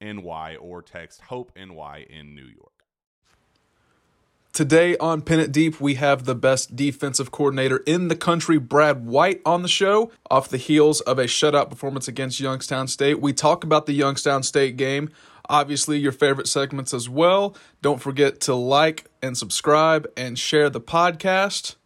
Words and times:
NY 0.00 0.56
or 0.56 0.82
text 0.82 1.22
Hope 1.22 1.52
NY 1.56 2.06
in 2.08 2.34
New 2.34 2.46
York. 2.46 2.72
Today 4.52 4.96
on 4.96 5.22
It 5.24 5.52
Deep, 5.52 5.80
we 5.80 5.94
have 5.94 6.24
the 6.24 6.34
best 6.34 6.74
defensive 6.74 7.30
coordinator 7.30 7.76
in 7.86 8.08
the 8.08 8.16
country, 8.16 8.58
Brad 8.58 9.06
White, 9.06 9.40
on 9.46 9.62
the 9.62 9.68
show. 9.68 10.10
Off 10.30 10.48
the 10.48 10.56
heels 10.56 11.00
of 11.02 11.18
a 11.18 11.26
shutout 11.26 11.70
performance 11.70 12.08
against 12.08 12.40
Youngstown 12.40 12.88
State, 12.88 13.20
we 13.20 13.32
talk 13.32 13.62
about 13.62 13.86
the 13.86 13.92
Youngstown 13.92 14.42
State 14.42 14.76
game. 14.76 15.10
Obviously, 15.48 15.98
your 15.98 16.12
favorite 16.12 16.48
segments 16.48 16.92
as 16.92 17.08
well. 17.08 17.56
Don't 17.82 18.02
forget 18.02 18.40
to 18.42 18.54
like 18.54 19.04
and 19.22 19.38
subscribe 19.38 20.08
and 20.16 20.36
share 20.36 20.68
the 20.68 20.80
podcast. 20.80 21.76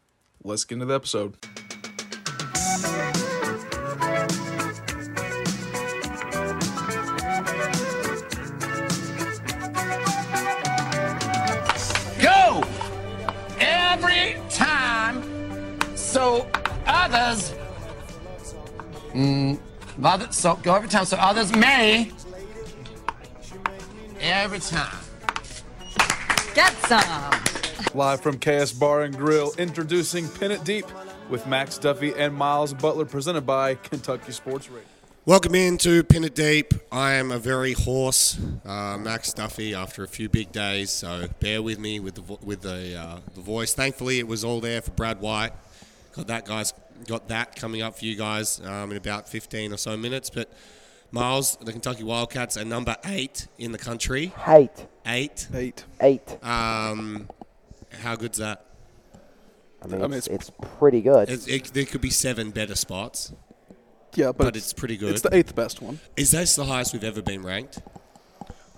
Let's 0.43 0.65
get 0.65 0.77
into 0.77 0.87
the 0.87 0.95
episode. 0.95 1.37
Mm, 19.15 19.59
other, 20.03 20.33
so 20.33 20.57
go 20.63 20.75
every 20.75 20.89
time 20.89 21.05
so 21.05 21.17
others 21.19 21.55
may. 21.55 22.11
Every 24.21 24.61
time. 24.61 24.99
Get 26.55 26.73
some. 26.87 27.33
Live 27.95 28.21
from 28.23 28.39
KS 28.39 28.73
Bar 28.73 29.03
and 29.03 29.17
Grill, 29.17 29.53
introducing 29.59 30.29
Pin 30.29 30.51
It 30.51 30.65
Deep 30.65 30.87
with 31.29 31.47
Max 31.47 31.77
Duffy 31.77 32.15
and 32.15 32.35
Miles 32.35 32.73
Butler, 32.73 33.05
presented 33.05 33.45
by 33.45 33.75
Kentucky 33.75 34.33
Sports 34.33 34.69
Radio. 34.71 34.89
Welcome 35.25 35.55
into 35.55 36.03
Pin 36.05 36.25
It 36.25 36.35
Deep. 36.35 36.73
I 36.91 37.13
am 37.13 37.31
a 37.31 37.39
very 37.39 37.75
hoarse 37.75 38.39
uh, 38.65 38.97
Max 38.99 39.33
Duffy 39.33 39.75
after 39.75 40.03
a 40.03 40.09
few 40.09 40.29
big 40.29 40.53
days, 40.53 40.91
so 40.91 41.29
bear 41.39 41.63
with 41.63 41.79
me 41.79 42.01
with 42.01 42.15
the 42.15 42.23
vo- 42.23 42.41
with 42.43 42.63
the 42.63 42.97
uh, 42.99 43.19
the 43.35 43.41
voice. 43.41 43.75
Thankfully, 43.75 44.19
it 44.19 44.27
was 44.27 44.43
all 44.43 44.61
there 44.61 44.81
for 44.81 44.91
Brad 44.93 45.21
White. 45.21 45.53
Got 46.13 46.27
that 46.27 46.45
guys 46.45 46.73
got 47.07 47.29
that 47.29 47.57
coming 47.57 47.83
up 47.83 47.99
for 47.99 48.05
you 48.05 48.17
guys 48.17 48.61
um, 48.65 48.91
in 48.91 48.97
about 48.97 49.29
15 49.29 49.73
or 49.73 49.77
so 49.77 49.97
minutes. 49.97 50.31
But 50.31 50.51
Miles, 51.11 51.57
the 51.61 51.73
Kentucky 51.73 52.05
Wildcats 52.05 52.57
are 52.57 52.65
number 52.65 52.97
eight 53.05 53.47
in 53.59 53.73
the 53.73 53.79
country. 53.79 54.33
Eight. 54.49 54.87
Eight. 55.07 55.49
Eight. 55.55 55.85
Eight. 56.01 56.39
Um, 56.45 57.29
how 58.03 58.17
good's 58.17 58.39
that? 58.39 58.67
I 59.83 59.89
mean, 59.89 60.03
I 60.03 60.07
mean, 60.07 60.19
it's, 60.19 60.29
it's- 60.29 60.49
it's 60.49 60.69
pretty 60.79 61.01
good. 61.03 61.29
It, 61.29 61.49
it, 61.49 61.65
there 61.75 61.85
could 61.85 62.01
be 62.01 62.11
seven 62.11 62.51
better 62.53 62.77
spots, 62.77 63.33
Yeah, 64.15 64.27
but, 64.27 64.39
but 64.39 64.57
it's 64.57 64.73
pretty 64.73 64.97
good. 64.97 65.11
It's 65.11 65.23
the 65.23 65.35
eighth 65.35 65.55
best 65.57 65.83
one. 65.83 65.99
Is 66.17 66.31
this 66.31 66.55
the 66.55 66.65
highest 66.65 66.93
we've 66.93 67.03
ever 67.05 67.21
been 67.21 67.43
ranked? 67.43 67.81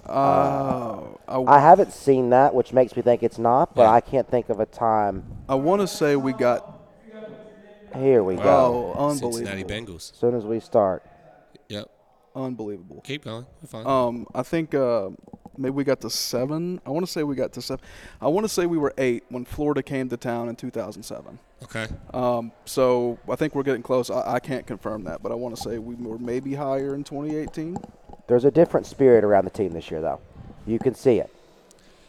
Uh, 0.06 1.00
I, 1.28 1.42
I 1.46 1.58
haven't 1.60 1.92
seen 1.92 2.30
that, 2.30 2.54
which 2.54 2.72
makes 2.72 2.94
me 2.96 3.02
think 3.02 3.22
it's 3.22 3.38
not, 3.38 3.74
but 3.74 3.82
Yeah. 3.82 3.90
I 3.92 4.00
can't 4.00 4.28
think 4.28 4.48
of 4.50 4.60
a 4.60 4.66
time. 4.66 5.24
I 5.48 5.54
want 5.54 5.80
to 5.80 5.86
say 5.86 6.16
we 6.16 6.32
got 6.32 6.73
Here 7.98 8.22
we 8.22 8.36
go. 8.36 8.94
oh, 8.96 9.14
Cincinnati 9.14 9.64
Bengals. 9.64 10.12
As 10.12 10.18
soon 10.18 10.34
as 10.34 10.44
we 10.44 10.60
start. 10.60 11.04
Yep. 11.68 11.88
unbelievable. 12.36 13.00
Keep 13.04 13.24
going. 13.24 13.46
We're 13.62 13.68
fine. 13.68 13.86
Um, 13.86 14.26
I 14.34 14.42
think 14.42 14.74
uh, 14.74 15.10
maybe 15.56 15.70
we 15.70 15.84
got 15.84 16.00
to 16.02 16.10
seven. 16.10 16.80
I 16.84 16.90
want 16.90 17.06
to 17.06 17.10
say 17.10 17.22
we 17.22 17.36
got 17.36 17.52
to 17.54 17.62
seven. 17.62 17.84
I 18.20 18.26
want 18.28 18.44
to 18.44 18.48
say 18.48 18.66
we 18.66 18.76
were 18.78 18.92
eight 18.98 19.24
when 19.28 19.44
Florida 19.44 19.82
came 19.82 20.08
to 20.08 20.16
town 20.16 20.48
in 20.48 20.56
2007. 20.56 21.38
okay. 21.62 21.86
Um, 22.12 22.52
so 22.64 23.18
I 23.30 23.36
think 23.36 23.54
we're 23.54 23.62
getting 23.62 23.82
close. 23.82 24.10
I, 24.10 24.34
I 24.34 24.40
can't 24.40 24.66
confirm 24.66 25.04
that, 25.04 25.22
but 25.22 25.32
I 25.32 25.36
want 25.36 25.56
to 25.56 25.62
say 25.62 25.78
we 25.78 25.94
were 25.94 26.18
maybe 26.18 26.54
higher 26.54 26.94
in 26.94 27.04
2018. 27.04 27.76
There's 28.26 28.44
a 28.44 28.50
different 28.50 28.86
spirit 28.86 29.22
around 29.24 29.44
the 29.44 29.50
team 29.50 29.72
this 29.72 29.90
year, 29.90 30.00
though. 30.00 30.20
You 30.66 30.78
can 30.78 30.94
see 30.94 31.18
it. 31.20 31.30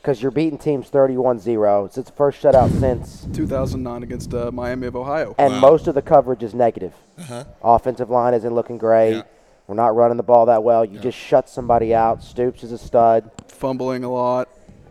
Because 0.05 0.21
you're 0.21 0.29
beating 0.29 0.59
teams 0.59 0.87
31 0.89 1.39
0. 1.39 1.85
It's 1.85 1.97
its 1.97 2.11
first 2.11 2.39
shutout 2.39 2.69
since. 2.79 3.25
2009 3.33 4.03
against 4.03 4.31
uh, 4.35 4.51
Miami 4.51 4.85
of 4.85 4.95
Ohio. 4.95 5.33
And 5.39 5.53
Wow. 5.53 5.59
most 5.61 5.87
of 5.87 5.95
the 5.95 6.01
coverage 6.03 6.43
is 6.43 6.53
negative. 6.53 6.93
Uh-huh. 7.17 7.43
Offensive 7.63 8.11
line 8.11 8.35
isn't 8.35 8.53
looking 8.53 8.77
great. 8.77 9.13
Yeah. 9.15 9.21
We're 9.65 9.73
not 9.73 9.95
running 9.95 10.17
the 10.17 10.21
ball 10.21 10.45
that 10.45 10.61
well. 10.61 10.85
You 10.85 10.99
just 10.99 11.17
shut 11.17 11.49
somebody 11.49 11.95
out. 11.95 12.21
Stoops 12.21 12.63
is 12.63 12.71
a 12.71 12.77
stud. 12.77 13.31
Fumbling 13.47 14.03
a 14.03 14.11
lot. 14.11 14.47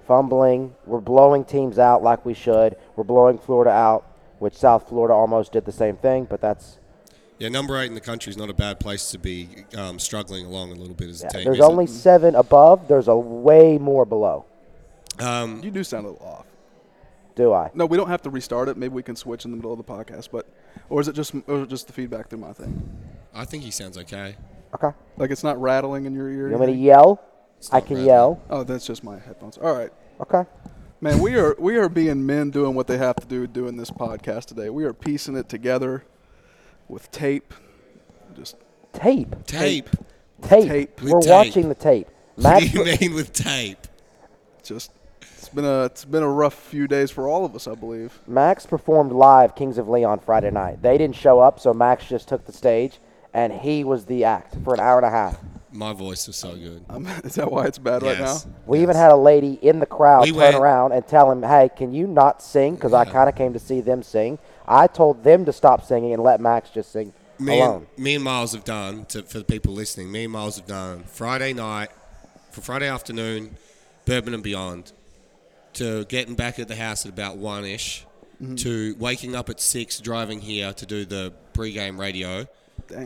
Fumbling. 0.08 0.74
We're 0.84 0.98
blowing 1.00 1.44
teams 1.44 1.78
out 1.78 2.02
like 2.02 2.26
we 2.26 2.34
should. 2.34 2.74
We're 2.96 3.04
blowing 3.04 3.38
Florida 3.38 3.70
out, 3.70 4.04
which 4.40 4.54
South 4.56 4.88
Florida 4.88 5.14
almost 5.14 5.52
did 5.52 5.64
the 5.64 5.70
same 5.70 5.94
thing, 5.94 6.24
but 6.24 6.40
that's. 6.40 6.78
Yeah, 7.38 7.50
number 7.50 7.78
eight 7.78 7.86
in 7.86 7.94
the 7.94 8.00
country 8.00 8.30
is 8.30 8.36
not 8.36 8.50
a 8.50 8.54
bad 8.54 8.80
place 8.80 9.12
to 9.12 9.18
be 9.20 9.48
um, 9.76 10.00
struggling 10.00 10.44
along 10.46 10.72
a 10.72 10.74
little 10.74 10.94
bit 10.96 11.08
as 11.08 11.22
a 11.22 11.26
Yeah, 11.26 11.28
team. 11.30 11.44
there's 11.44 11.58
is 11.58 11.64
it? 11.64 11.70
only 11.70 11.86
seven 11.86 12.34
above. 12.34 12.88
There's 12.88 13.06
a 13.06 13.16
way 13.16 13.78
more 13.78 14.04
below. 14.04 14.46
Um, 15.20 15.62
You 15.62 15.70
do 15.70 15.84
sound 15.84 16.06
a 16.06 16.10
little 16.10 16.26
off. 16.26 16.46
Do 17.36 17.52
I? 17.52 17.70
No, 17.74 17.86
we 17.86 17.96
don't 17.96 18.08
have 18.08 18.22
to 18.22 18.30
restart 18.30 18.68
it. 18.68 18.76
Maybe 18.76 18.94
we 18.94 19.02
can 19.02 19.16
switch 19.16 19.44
in 19.44 19.50
the 19.50 19.56
middle 19.56 19.72
of 19.72 19.78
the 19.78 19.84
podcast. 19.84 20.28
But, 20.30 20.48
or 20.88 21.00
is 21.00 21.08
it 21.08 21.14
just, 21.14 21.34
or 21.46 21.56
is 21.58 21.62
it 21.64 21.68
just 21.68 21.86
the 21.88 21.92
feedback 21.92 22.28
through 22.28 22.38
my 22.38 22.52
thing? 22.52 22.96
I 23.34 23.44
think 23.44 23.64
he 23.64 23.70
sounds 23.72 23.98
okay. 23.98 24.36
Okay. 24.74 24.96
Like 25.16 25.30
it's 25.30 25.42
not 25.44 25.60
rattling 25.60 26.06
in 26.06 26.14
your 26.14 26.28
ear. 26.30 26.48
You 26.48 26.56
want 26.56 26.68
me 26.68 26.76
to 26.76 26.78
yell? 26.80 27.22
I 27.72 27.80
can 27.80 27.96
bad. 27.96 28.06
yell. 28.06 28.42
Oh, 28.50 28.62
that's 28.62 28.86
just 28.86 29.02
my 29.02 29.18
headphones. 29.18 29.58
All 29.58 29.74
right. 29.74 29.90
Okay. 30.20 30.44
Man, 31.00 31.18
we 31.18 31.36
are 31.36 31.56
we 31.58 31.76
are 31.76 31.88
being 31.88 32.24
men 32.24 32.50
doing 32.50 32.74
what 32.74 32.86
they 32.86 32.98
have 32.98 33.16
to 33.16 33.26
do 33.26 33.46
doing 33.46 33.76
this 33.76 33.90
podcast 33.90 34.46
today. 34.46 34.70
We 34.70 34.84
are 34.84 34.92
piecing 34.92 35.36
it 35.36 35.48
together 35.48 36.04
with 36.88 37.10
tape, 37.10 37.52
just 38.34 38.56
Tape. 38.94 39.34
Tape. 39.46 39.88
Tape. 40.42 40.68
Tape. 40.68 41.00
We're 41.02 41.20
tape. 41.20 41.30
watching 41.30 41.68
the 41.68 41.74
tape. 41.74 42.08
What 42.36 42.42
Max, 42.60 42.70
do 42.70 42.78
you 42.78 42.84
mean 43.00 43.14
with 43.14 43.32
tape? 43.32 43.86
Just 44.62 44.90
it's 44.90 45.03
been 45.54 45.64
a 45.64 45.84
it's 45.84 46.04
been 46.04 46.22
a 46.22 46.28
rough 46.30 46.54
few 46.54 46.86
days 46.86 47.10
for 47.10 47.28
all 47.28 47.44
of 47.44 47.54
us, 47.54 47.66
I 47.66 47.74
believe. 47.74 48.20
Max 48.26 48.66
performed 48.66 49.12
live 49.12 49.54
Kings 49.54 49.78
of 49.78 49.88
Leon 49.88 50.20
Friday 50.20 50.50
night. 50.50 50.82
They 50.82 50.98
didn't 50.98 51.16
show 51.16 51.40
up, 51.40 51.60
so 51.60 51.72
Max 51.72 52.06
just 52.06 52.28
took 52.28 52.44
the 52.46 52.52
stage, 52.52 52.98
and 53.32 53.52
he 53.52 53.84
was 53.84 54.04
the 54.06 54.24
act 54.24 54.56
for 54.64 54.74
an 54.74 54.80
hour 54.80 54.96
and 54.98 55.06
a 55.06 55.10
half. 55.10 55.38
My 55.72 55.92
voice 55.92 56.26
was 56.28 56.36
so 56.36 56.54
good. 56.54 56.84
Um, 56.88 57.06
is 57.24 57.34
that 57.34 57.50
why 57.50 57.66
it's 57.66 57.78
bad 57.78 58.02
right 58.02 58.18
now? 58.18 58.24
Yes. 58.34 58.46
We 58.66 58.80
even 58.82 58.94
had 58.94 59.10
a 59.10 59.16
lady 59.16 59.54
in 59.60 59.80
the 59.80 59.86
crowd 59.86 60.22
We 60.22 60.30
turn 60.30 60.36
went- 60.38 60.56
around 60.56 60.92
and 60.92 61.06
tell 61.06 61.30
him, 61.30 61.42
"Hey, 61.42 61.68
can 61.76 61.92
you 61.92 62.06
not 62.06 62.42
sing?" 62.42 62.74
Because 62.76 62.92
I 62.92 63.04
kind 63.04 63.28
of 63.28 63.34
came 63.34 63.52
to 63.52 63.58
see 63.58 63.80
them 63.80 64.02
sing. 64.02 64.38
I 64.68 64.86
told 64.86 65.24
them 65.24 65.44
to 65.46 65.52
stop 65.52 65.84
singing 65.84 66.12
and 66.12 66.22
let 66.22 66.40
Max 66.40 66.70
just 66.70 66.92
sing 66.92 67.12
me 67.38 67.60
alone. 67.60 67.86
and, 67.96 68.04
me 68.04 68.14
and 68.14 68.22
Miles 68.24 68.52
have 68.52 68.64
done 68.64 69.04
to, 69.06 69.22
for 69.24 69.38
the 69.38 69.44
people 69.44 69.74
listening. 69.74 70.10
Me 70.12 70.24
and 70.24 70.32
Miles 70.32 70.56
have 70.56 70.66
done 70.66 71.02
Friday 71.04 71.52
night 71.52 71.88
for 72.52 72.60
Friday 72.60 72.88
afternoon, 72.88 73.56
Bourbon 74.06 74.32
and 74.32 74.42
Beyond, 74.44 74.92
to 75.74 76.04
getting 76.06 76.34
back 76.34 76.58
at 76.58 76.68
the 76.68 76.76
house 76.76 77.04
at 77.06 77.12
about 77.12 77.36
one 77.36 77.64
ish, 77.64 78.06
Mm-hmm. 78.42 78.56
to 78.56 78.96
waking 78.98 79.36
up 79.36 79.48
at 79.48 79.60
six, 79.60 80.00
driving 80.00 80.40
here 80.40 80.72
to 80.72 80.84
do 80.86 81.04
the 81.04 81.32
pre-game 81.52 81.98
radio, 82.00 82.48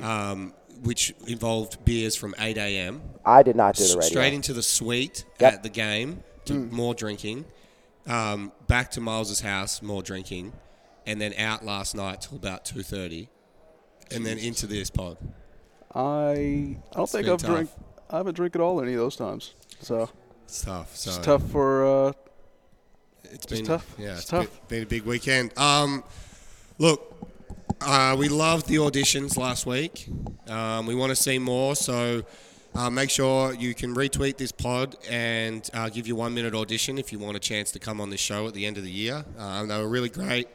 um, 0.01 0.55
which 0.83 1.13
involved 1.27 1.85
beers 1.85 2.17
from 2.17 2.35
eight 2.39 2.57
a.m. 2.57 3.03
I 3.27 3.43
did 3.43 3.55
not 3.55 3.75
do 3.77 3.85
the 3.87 3.97
radio. 3.97 4.09
straight 4.09 4.33
into 4.33 4.55
the 4.55 4.63
suite 4.63 5.27
Yep. 5.39 5.53
at 5.53 5.63
the 5.63 5.69
game 5.69 6.23
to 6.47 6.55
Mm. 6.55 6.71
more 6.73 6.95
drinking, 6.95 7.45
um, 8.07 8.53
back 8.69 8.91
to 8.93 9.03
Miles's 9.03 9.41
house, 9.41 9.83
more 9.83 10.03
drinking, 10.03 10.55
and 11.07 11.21
then 11.21 11.35
out 11.35 11.63
last 11.63 11.95
night 11.95 12.23
till 12.23 12.39
about 12.39 12.65
two 12.65 12.83
thirty, 12.83 13.29
and 14.11 14.25
then 14.25 14.39
into 14.39 14.67
this 14.67 14.89
pod. 14.89 15.19
I 15.95 16.01
I 16.01 16.97
don't 16.97 17.09
think 17.09 17.29
I've 17.29 17.39
tough. 17.39 17.51
drank 17.51 17.71
I 18.11 18.17
haven't 18.17 18.35
drank 18.35 18.55
at 18.55 18.63
all 18.63 18.81
any 18.81 18.95
of 18.95 18.99
those 18.99 19.15
times. 19.17 19.53
So 19.81 20.09
It's 20.45 20.63
tough. 20.63 20.97
So 20.97 21.11
it's 21.11 21.19
tough 21.19 21.43
for 21.51 21.85
uh, 21.85 22.13
It's 23.33 23.47
Just 23.47 23.63
been 23.63 23.65
tough. 23.65 23.95
Yeah, 23.99 24.11
It's 24.13 24.21
it's 24.23 24.31
tough. 24.31 24.69
Been, 24.69 24.79
been 24.79 24.83
a 24.83 24.87
big 24.87 25.03
weekend. 25.05 25.57
Um, 25.59 26.03
look, 26.79 27.15
uh, 27.81 28.17
we 28.19 28.29
loved 28.29 28.67
the 28.69 28.77
auditions 28.77 29.37
last 29.37 29.67
week. 29.67 30.09
Um, 30.49 30.87
we 30.87 30.95
want 30.95 31.11
to 31.11 31.17
see 31.17 31.39
more, 31.39 31.77
so 31.77 32.23
uh, 32.75 32.91
make 32.91 33.11
sure 33.11 33.55
you 33.55 33.75
can 33.75 33.95
retweet 33.95 34.37
this 34.37 34.53
pod 34.53 34.97
and 35.09 35.69
uh, 35.75 35.89
give 35.89 36.07
your 36.07 36.17
one 36.17 36.35
minute 36.35 36.55
audition 36.55 36.99
if 36.99 37.13
you 37.13 37.19
want 37.19 37.37
a 37.37 37.41
chance 37.41 37.71
to 37.73 37.79
come 37.79 38.01
on 38.01 38.11
this 38.11 38.21
show 38.21 38.47
at 38.47 38.55
the 38.55 38.67
end 38.67 38.79
of 38.79 38.85
the 38.85 38.91
year. 38.91 39.25
Um, 39.39 39.69
they 39.69 39.79
were 39.79 39.89
really 39.89 40.09
great. 40.09 40.49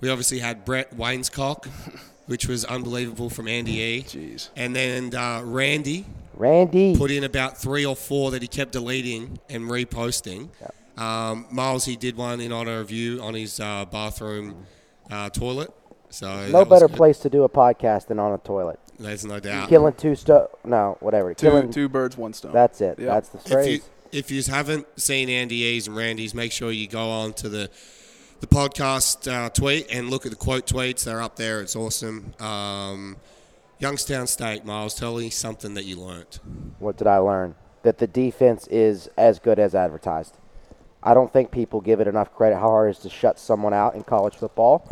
We 0.00 0.08
obviously 0.10 0.38
had 0.38 0.64
Brett 0.64 0.94
Wainscock, 0.96 1.66
which 2.26 2.46
was 2.46 2.64
unbelievable 2.64 3.30
from 3.30 3.48
Andy 3.48 3.72
E. 3.80 4.02
Jeez. 4.06 4.48
And 4.56 4.74
then 4.74 5.14
uh, 5.14 5.42
Randy, 5.44 6.04
Randy. 6.34 6.96
put 6.96 7.10
in 7.10 7.24
about 7.24 7.58
three 7.58 7.84
or 7.86 7.96
four 7.96 8.30
that 8.32 8.42
he 8.42 8.48
kept 8.48 8.72
deleting 8.72 9.38
and 9.48 9.64
reposting. 9.64 10.48
Um, 10.96 11.46
Miles, 11.50 11.84
he 11.84 11.96
did 11.96 12.16
one 12.16 12.40
in 12.40 12.52
honor 12.52 12.80
of 12.80 12.90
you 12.90 13.20
on 13.22 13.34
his 13.34 13.58
uh, 13.60 13.84
bathroom 13.86 14.66
uh, 15.10 15.30
toilet. 15.30 15.70
So 16.10 16.46
no 16.48 16.64
better 16.64 16.86
good. 16.86 16.96
place 16.96 17.18
to 17.20 17.30
do 17.30 17.42
a 17.42 17.48
podcast 17.48 18.06
than 18.06 18.18
on 18.20 18.32
a 18.32 18.38
toilet. 18.38 18.78
There's 18.98 19.24
no 19.24 19.40
doubt. 19.40 19.68
Killing 19.68 19.94
two 19.94 20.14
sto 20.14 20.48
No, 20.64 20.96
whatever. 21.00 21.34
two 21.34 21.48
Killing. 21.48 21.72
two 21.72 21.88
birds 21.88 22.16
one 22.16 22.32
stone. 22.32 22.52
That's 22.52 22.80
it. 22.80 22.98
Yep. 23.00 23.08
That's 23.08 23.28
the 23.30 23.38
if 23.38 23.44
you 23.48 23.50
phrase. 23.52 23.90
if 24.12 24.30
you 24.30 24.42
haven't 24.44 24.86
seen 25.00 25.28
Andy 25.28 25.56
E's 25.56 25.88
and 25.88 25.96
Randy's, 25.96 26.32
make 26.34 26.52
sure 26.52 26.70
you 26.70 26.86
go 26.86 27.10
on 27.10 27.32
to 27.34 27.48
the 27.48 27.68
the 28.38 28.46
podcast 28.46 29.28
uh, 29.32 29.48
tweet 29.50 29.86
and 29.90 30.10
look 30.10 30.24
at 30.26 30.30
the 30.30 30.36
quote 30.36 30.66
tweets. 30.66 31.04
They're 31.04 31.20
up 31.22 31.34
there. 31.34 31.60
It's 31.60 31.74
awesome. 31.74 32.34
Um, 32.38 33.16
Youngstown 33.80 34.28
State, 34.28 34.64
Miles, 34.64 34.94
tell 34.94 35.16
me 35.16 35.30
something 35.30 35.74
that 35.74 35.84
you 35.84 35.96
learned. 35.96 36.38
What 36.78 36.96
did 36.96 37.08
I 37.08 37.18
learn? 37.18 37.56
That 37.82 37.98
the 37.98 38.06
defense 38.06 38.68
is 38.68 39.08
as 39.16 39.40
good 39.40 39.58
as 39.58 39.74
advertised. 39.74 40.36
I 41.04 41.12
don't 41.12 41.30
think 41.30 41.50
people 41.50 41.82
give 41.82 42.00
it 42.00 42.08
enough 42.08 42.34
credit 42.34 42.56
how 42.56 42.68
hard 42.68 42.88
it 42.88 42.96
is 42.96 43.02
to 43.02 43.10
shut 43.10 43.38
someone 43.38 43.74
out 43.74 43.94
in 43.94 44.02
college 44.02 44.34
football, 44.34 44.88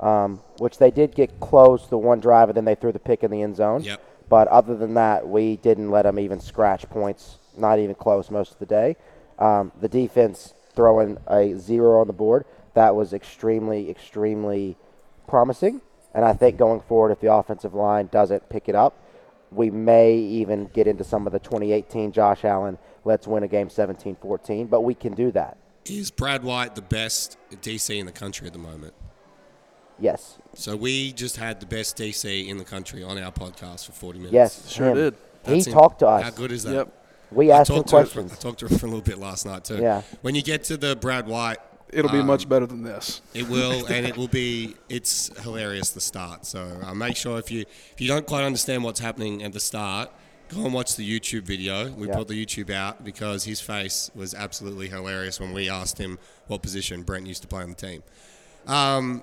um, 0.00 0.40
which 0.58 0.78
they 0.78 0.90
did 0.90 1.14
get 1.14 1.38
close 1.38 1.88
the 1.88 1.96
one 1.96 2.18
drive 2.18 2.48
and 2.48 2.56
then 2.56 2.64
they 2.64 2.74
threw 2.74 2.90
the 2.90 2.98
pick 2.98 3.22
in 3.22 3.30
the 3.30 3.42
end 3.42 3.54
zone. 3.56 3.84
Yep. 3.84 4.02
But 4.28 4.48
other 4.48 4.76
than 4.76 4.94
that, 4.94 5.28
we 5.28 5.56
didn't 5.56 5.90
let 5.90 6.02
them 6.02 6.18
even 6.18 6.40
scratch 6.40 6.88
points, 6.90 7.38
not 7.56 7.78
even 7.78 7.94
close 7.94 8.30
most 8.30 8.52
of 8.52 8.58
the 8.58 8.66
day. 8.66 8.96
Um, 9.38 9.70
the 9.80 9.88
defense 9.88 10.52
throwing 10.74 11.18
a 11.28 11.54
zero 11.58 12.00
on 12.00 12.08
the 12.08 12.12
board, 12.12 12.44
that 12.74 12.96
was 12.96 13.12
extremely, 13.12 13.88
extremely 13.88 14.76
promising. 15.28 15.80
And 16.14 16.24
I 16.24 16.32
think 16.32 16.56
going 16.56 16.80
forward, 16.80 17.12
if 17.12 17.20
the 17.20 17.32
offensive 17.32 17.74
line 17.74 18.08
doesn't 18.10 18.48
pick 18.48 18.68
it 18.68 18.74
up, 18.74 18.98
we 19.50 19.70
may 19.70 20.14
even 20.14 20.66
get 20.66 20.86
into 20.86 21.04
some 21.04 21.26
of 21.26 21.32
the 21.32 21.38
2018 21.38 22.12
Josh 22.12 22.44
Allen, 22.44 22.78
let's 23.04 23.26
win 23.26 23.42
a 23.42 23.48
game 23.48 23.68
17 23.70 24.16
14, 24.16 24.66
but 24.66 24.82
we 24.82 24.94
can 24.94 25.14
do 25.14 25.30
that. 25.32 25.56
Is 25.84 26.10
Brad 26.10 26.44
White 26.44 26.74
the 26.74 26.82
best 26.82 27.36
DC 27.50 27.98
in 27.98 28.06
the 28.06 28.12
country 28.12 28.46
at 28.46 28.52
the 28.52 28.58
moment? 28.58 28.94
Yes. 29.98 30.38
So 30.54 30.76
we 30.76 31.12
just 31.12 31.36
had 31.36 31.60
the 31.60 31.66
best 31.66 31.96
DC 31.96 32.48
in 32.48 32.56
the 32.56 32.64
country 32.64 33.02
on 33.02 33.18
our 33.18 33.32
podcast 33.32 33.86
for 33.86 33.92
40 33.92 34.18
minutes. 34.18 34.34
Yes. 34.34 34.70
Sure 34.70 34.88
him. 34.90 34.96
did. 34.96 35.14
He 35.44 35.54
That's 35.54 35.66
in- 35.66 35.72
talked 35.72 35.98
to 36.00 36.06
us. 36.06 36.22
How 36.22 36.30
good 36.30 36.52
is 36.52 36.62
that? 36.64 36.74
Yep. 36.74 36.92
We 37.32 37.50
I 37.50 37.60
asked 37.60 37.70
him 37.70 37.76
talked 37.76 37.88
to 37.88 37.96
for- 37.96 38.02
questions. 38.02 38.32
I 38.32 38.36
talked 38.36 38.60
to 38.60 38.68
her 38.68 38.78
for 38.78 38.86
a 38.86 38.88
little 38.88 39.02
bit 39.02 39.18
last 39.18 39.46
night 39.46 39.64
too. 39.64 39.78
Yeah. 39.78 40.02
When 40.22 40.34
you 40.34 40.42
get 40.42 40.64
to 40.64 40.76
the 40.76 40.96
Brad 40.96 41.26
White, 41.26 41.58
It'll 41.92 42.10
be 42.10 42.20
um, 42.20 42.26
much 42.26 42.48
better 42.48 42.64
than 42.66 42.82
this. 42.82 43.20
It 43.34 43.48
will, 43.50 43.84
and 43.90 44.06
it 44.06 44.16
will 44.16 44.28
be. 44.28 44.76
It's 44.88 45.30
hilarious 45.42 45.90
the 45.90 46.00
start. 46.00 46.46
So 46.46 46.80
uh, 46.82 46.94
make 46.94 47.16
sure 47.16 47.38
if 47.38 47.50
you 47.50 47.66
if 47.92 48.00
you 48.00 48.08
don't 48.08 48.26
quite 48.26 48.44
understand 48.44 48.82
what's 48.82 48.98
happening 49.00 49.42
at 49.42 49.52
the 49.52 49.60
start, 49.60 50.10
go 50.54 50.64
and 50.64 50.74
watch 50.74 50.96
the 50.96 51.08
YouTube 51.20 51.42
video. 51.42 51.90
We 51.92 52.08
Yeah. 52.08 52.16
put 52.16 52.28
the 52.28 52.34
YouTube 52.46 52.70
out 52.70 53.04
because 53.04 53.44
his 53.44 53.60
face 53.60 54.10
was 54.14 54.34
absolutely 54.34 54.88
hilarious 54.88 55.40
when 55.40 55.52
we 55.52 55.68
asked 55.68 55.98
him 55.98 56.18
what 56.46 56.62
position 56.62 57.02
Brent 57.02 57.26
used 57.26 57.42
to 57.42 57.48
play 57.48 57.62
on 57.62 57.70
the 57.70 57.74
team. 57.76 58.02
Um, 58.66 59.22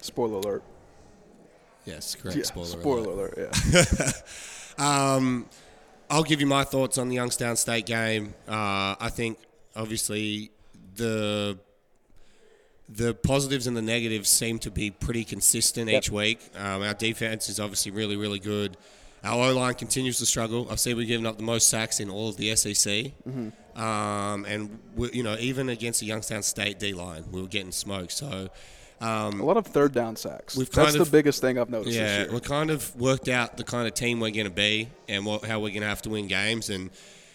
Spoiler 0.00 0.38
alert. 0.38 0.62
yes, 1.84 2.14
correct. 2.14 2.36
Yeah, 2.36 2.44
spoiler. 2.44 2.68
alert. 2.68 2.80
spoiler 2.80 3.12
alert. 3.12 3.56
Yeah. 3.72 4.10
Um, 4.78 5.48
I'll 6.10 6.22
give 6.22 6.40
you 6.42 6.46
my 6.46 6.62
thoughts 6.62 6.98
on 6.98 7.08
the 7.08 7.14
Youngstown 7.14 7.56
State 7.56 7.86
game. 7.86 8.34
Uh, 8.46 8.94
I 9.00 9.08
think 9.10 9.38
obviously 9.74 10.50
the 10.96 11.58
the 12.88 13.14
positives 13.14 13.66
and 13.66 13.74
the 13.74 13.80
negatives 13.82 14.28
seem 14.28 14.58
to 14.60 14.70
be 14.70 14.90
pretty 14.90 15.24
consistent 15.24 15.88
each 15.88 16.10
week. 16.10 16.40
Um, 16.56 16.82
our 16.82 16.92
defense 16.92 17.48
is 17.48 17.58
obviously 17.58 17.90
really, 17.90 18.16
really 18.16 18.38
good. 18.38 18.76
Our 19.26 19.50
O 19.50 19.54
line 19.54 19.74
continues 19.74 20.18
to 20.18 20.26
struggle. 20.26 20.68
I've 20.70 20.80
seen 20.80 20.96
we've 20.96 21.06
given 21.06 21.26
up 21.26 21.36
the 21.36 21.42
most 21.42 21.68
sacks 21.68 22.00
in 22.00 22.08
all 22.08 22.28
of 22.28 22.36
the 22.36 22.54
SEC. 22.54 23.12
Um, 23.76 24.44
and 24.46 24.78
we, 24.94 25.10
you 25.12 25.22
know, 25.22 25.36
even 25.38 25.68
against 25.68 26.00
the 26.00 26.06
Youngstown 26.06 26.42
State 26.42 26.78
D 26.78 26.94
line, 26.94 27.24
we 27.30 27.42
were 27.42 27.48
getting 27.48 27.72
smoked. 27.72 28.12
So. 28.12 28.48
Um, 28.98 29.40
a 29.40 29.44
lot 29.44 29.58
of 29.58 29.66
third 29.66 29.92
down 29.92 30.16
sacks. 30.16 30.56
We've 30.56 30.70
That's 30.70 30.92
kind 30.92 31.04
the 31.04 31.10
biggest 31.10 31.42
thing 31.42 31.58
I've 31.58 31.68
noticed 31.68 31.94
yeah, 31.94 32.24
this 32.24 32.32
we 32.32 32.40
kind 32.40 32.70
of 32.70 32.96
worked 32.96 33.28
out 33.28 33.58
the 33.58 33.64
kind 33.64 33.86
of 33.86 33.92
team 33.92 34.20
we're 34.20 34.30
going 34.30 34.46
to 34.46 34.50
be 34.50 34.88
and 35.06 35.26
what, 35.26 35.44
how 35.44 35.60
we're 35.60 35.68
going 35.68 35.82
to 35.82 35.88
have 35.88 36.00
to 36.02 36.08
win 36.08 36.28
games. 36.28 36.70
And 36.70 36.88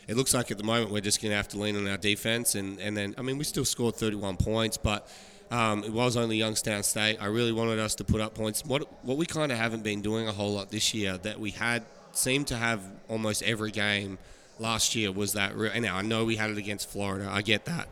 it 0.07 0.17
looks 0.17 0.33
like 0.33 0.49
at 0.49 0.57
the 0.57 0.63
moment 0.63 0.89
we're 0.89 1.01
just 1.01 1.21
going 1.21 1.29
to 1.29 1.35
have 1.35 1.49
to 1.49 1.59
lean 1.59 1.75
on 1.77 1.87
our 1.87 1.97
defense. 1.97 2.55
And, 2.55 2.79
and 2.79 2.97
then, 2.97 3.13
I 3.15 3.21
mean, 3.21 3.37
we 3.37 3.43
still 3.43 3.65
scored 3.65 3.95
31 3.95 4.37
points, 4.37 4.77
but 4.77 5.07
um, 5.51 5.83
it 5.83 5.91
was 5.91 6.17
only 6.17 6.37
Youngstown 6.37 6.83
State. 6.83 7.17
I 7.21 7.27
really 7.27 7.51
wanted 7.51 7.77
us 7.79 7.95
to 7.95 8.03
put 8.03 8.21
up 8.21 8.33
points. 8.33 8.65
What, 8.65 8.87
what 9.05 9.17
we 9.17 9.25
kind 9.25 9.51
of 9.51 9.57
haven't 9.57 9.83
been 9.83 10.01
doing 10.01 10.27
a 10.27 10.31
whole 10.31 10.53
lot 10.53 10.71
this 10.71 10.93
year 10.93 11.17
that 11.19 11.39
we 11.39 11.51
had 11.51 11.83
seemed 12.13 12.47
to 12.47 12.55
have 12.55 12.81
almost 13.07 13.43
every 13.43 13.71
game 13.71 14.17
last 14.59 14.95
year 14.95 15.11
was 15.11 15.33
that. 15.33 15.55
Re- 15.55 15.79
now 15.79 15.97
I 15.97 16.01
know 16.01 16.25
we 16.25 16.37
had 16.37 16.49
it 16.49 16.57
against 16.57 16.89
Florida. 16.89 17.29
I 17.29 17.41
get 17.41 17.65
that 17.65 17.87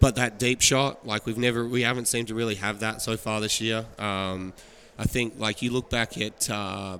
but 0.00 0.16
that 0.16 0.38
deep 0.38 0.62
shot, 0.62 1.06
like 1.06 1.26
we've 1.26 1.38
never, 1.38 1.66
we 1.66 1.82
haven't 1.82 2.08
seemed 2.08 2.28
to 2.28 2.34
really 2.34 2.54
have 2.56 2.80
that 2.80 3.02
so 3.02 3.16
far 3.16 3.40
this 3.40 3.60
year. 3.60 3.84
Um, 3.98 4.54
I 4.98 5.04
think, 5.04 5.34
like 5.38 5.62
you 5.62 5.70
look 5.70 5.90
back 5.90 6.18
at 6.18 6.50
uh, 6.50 6.98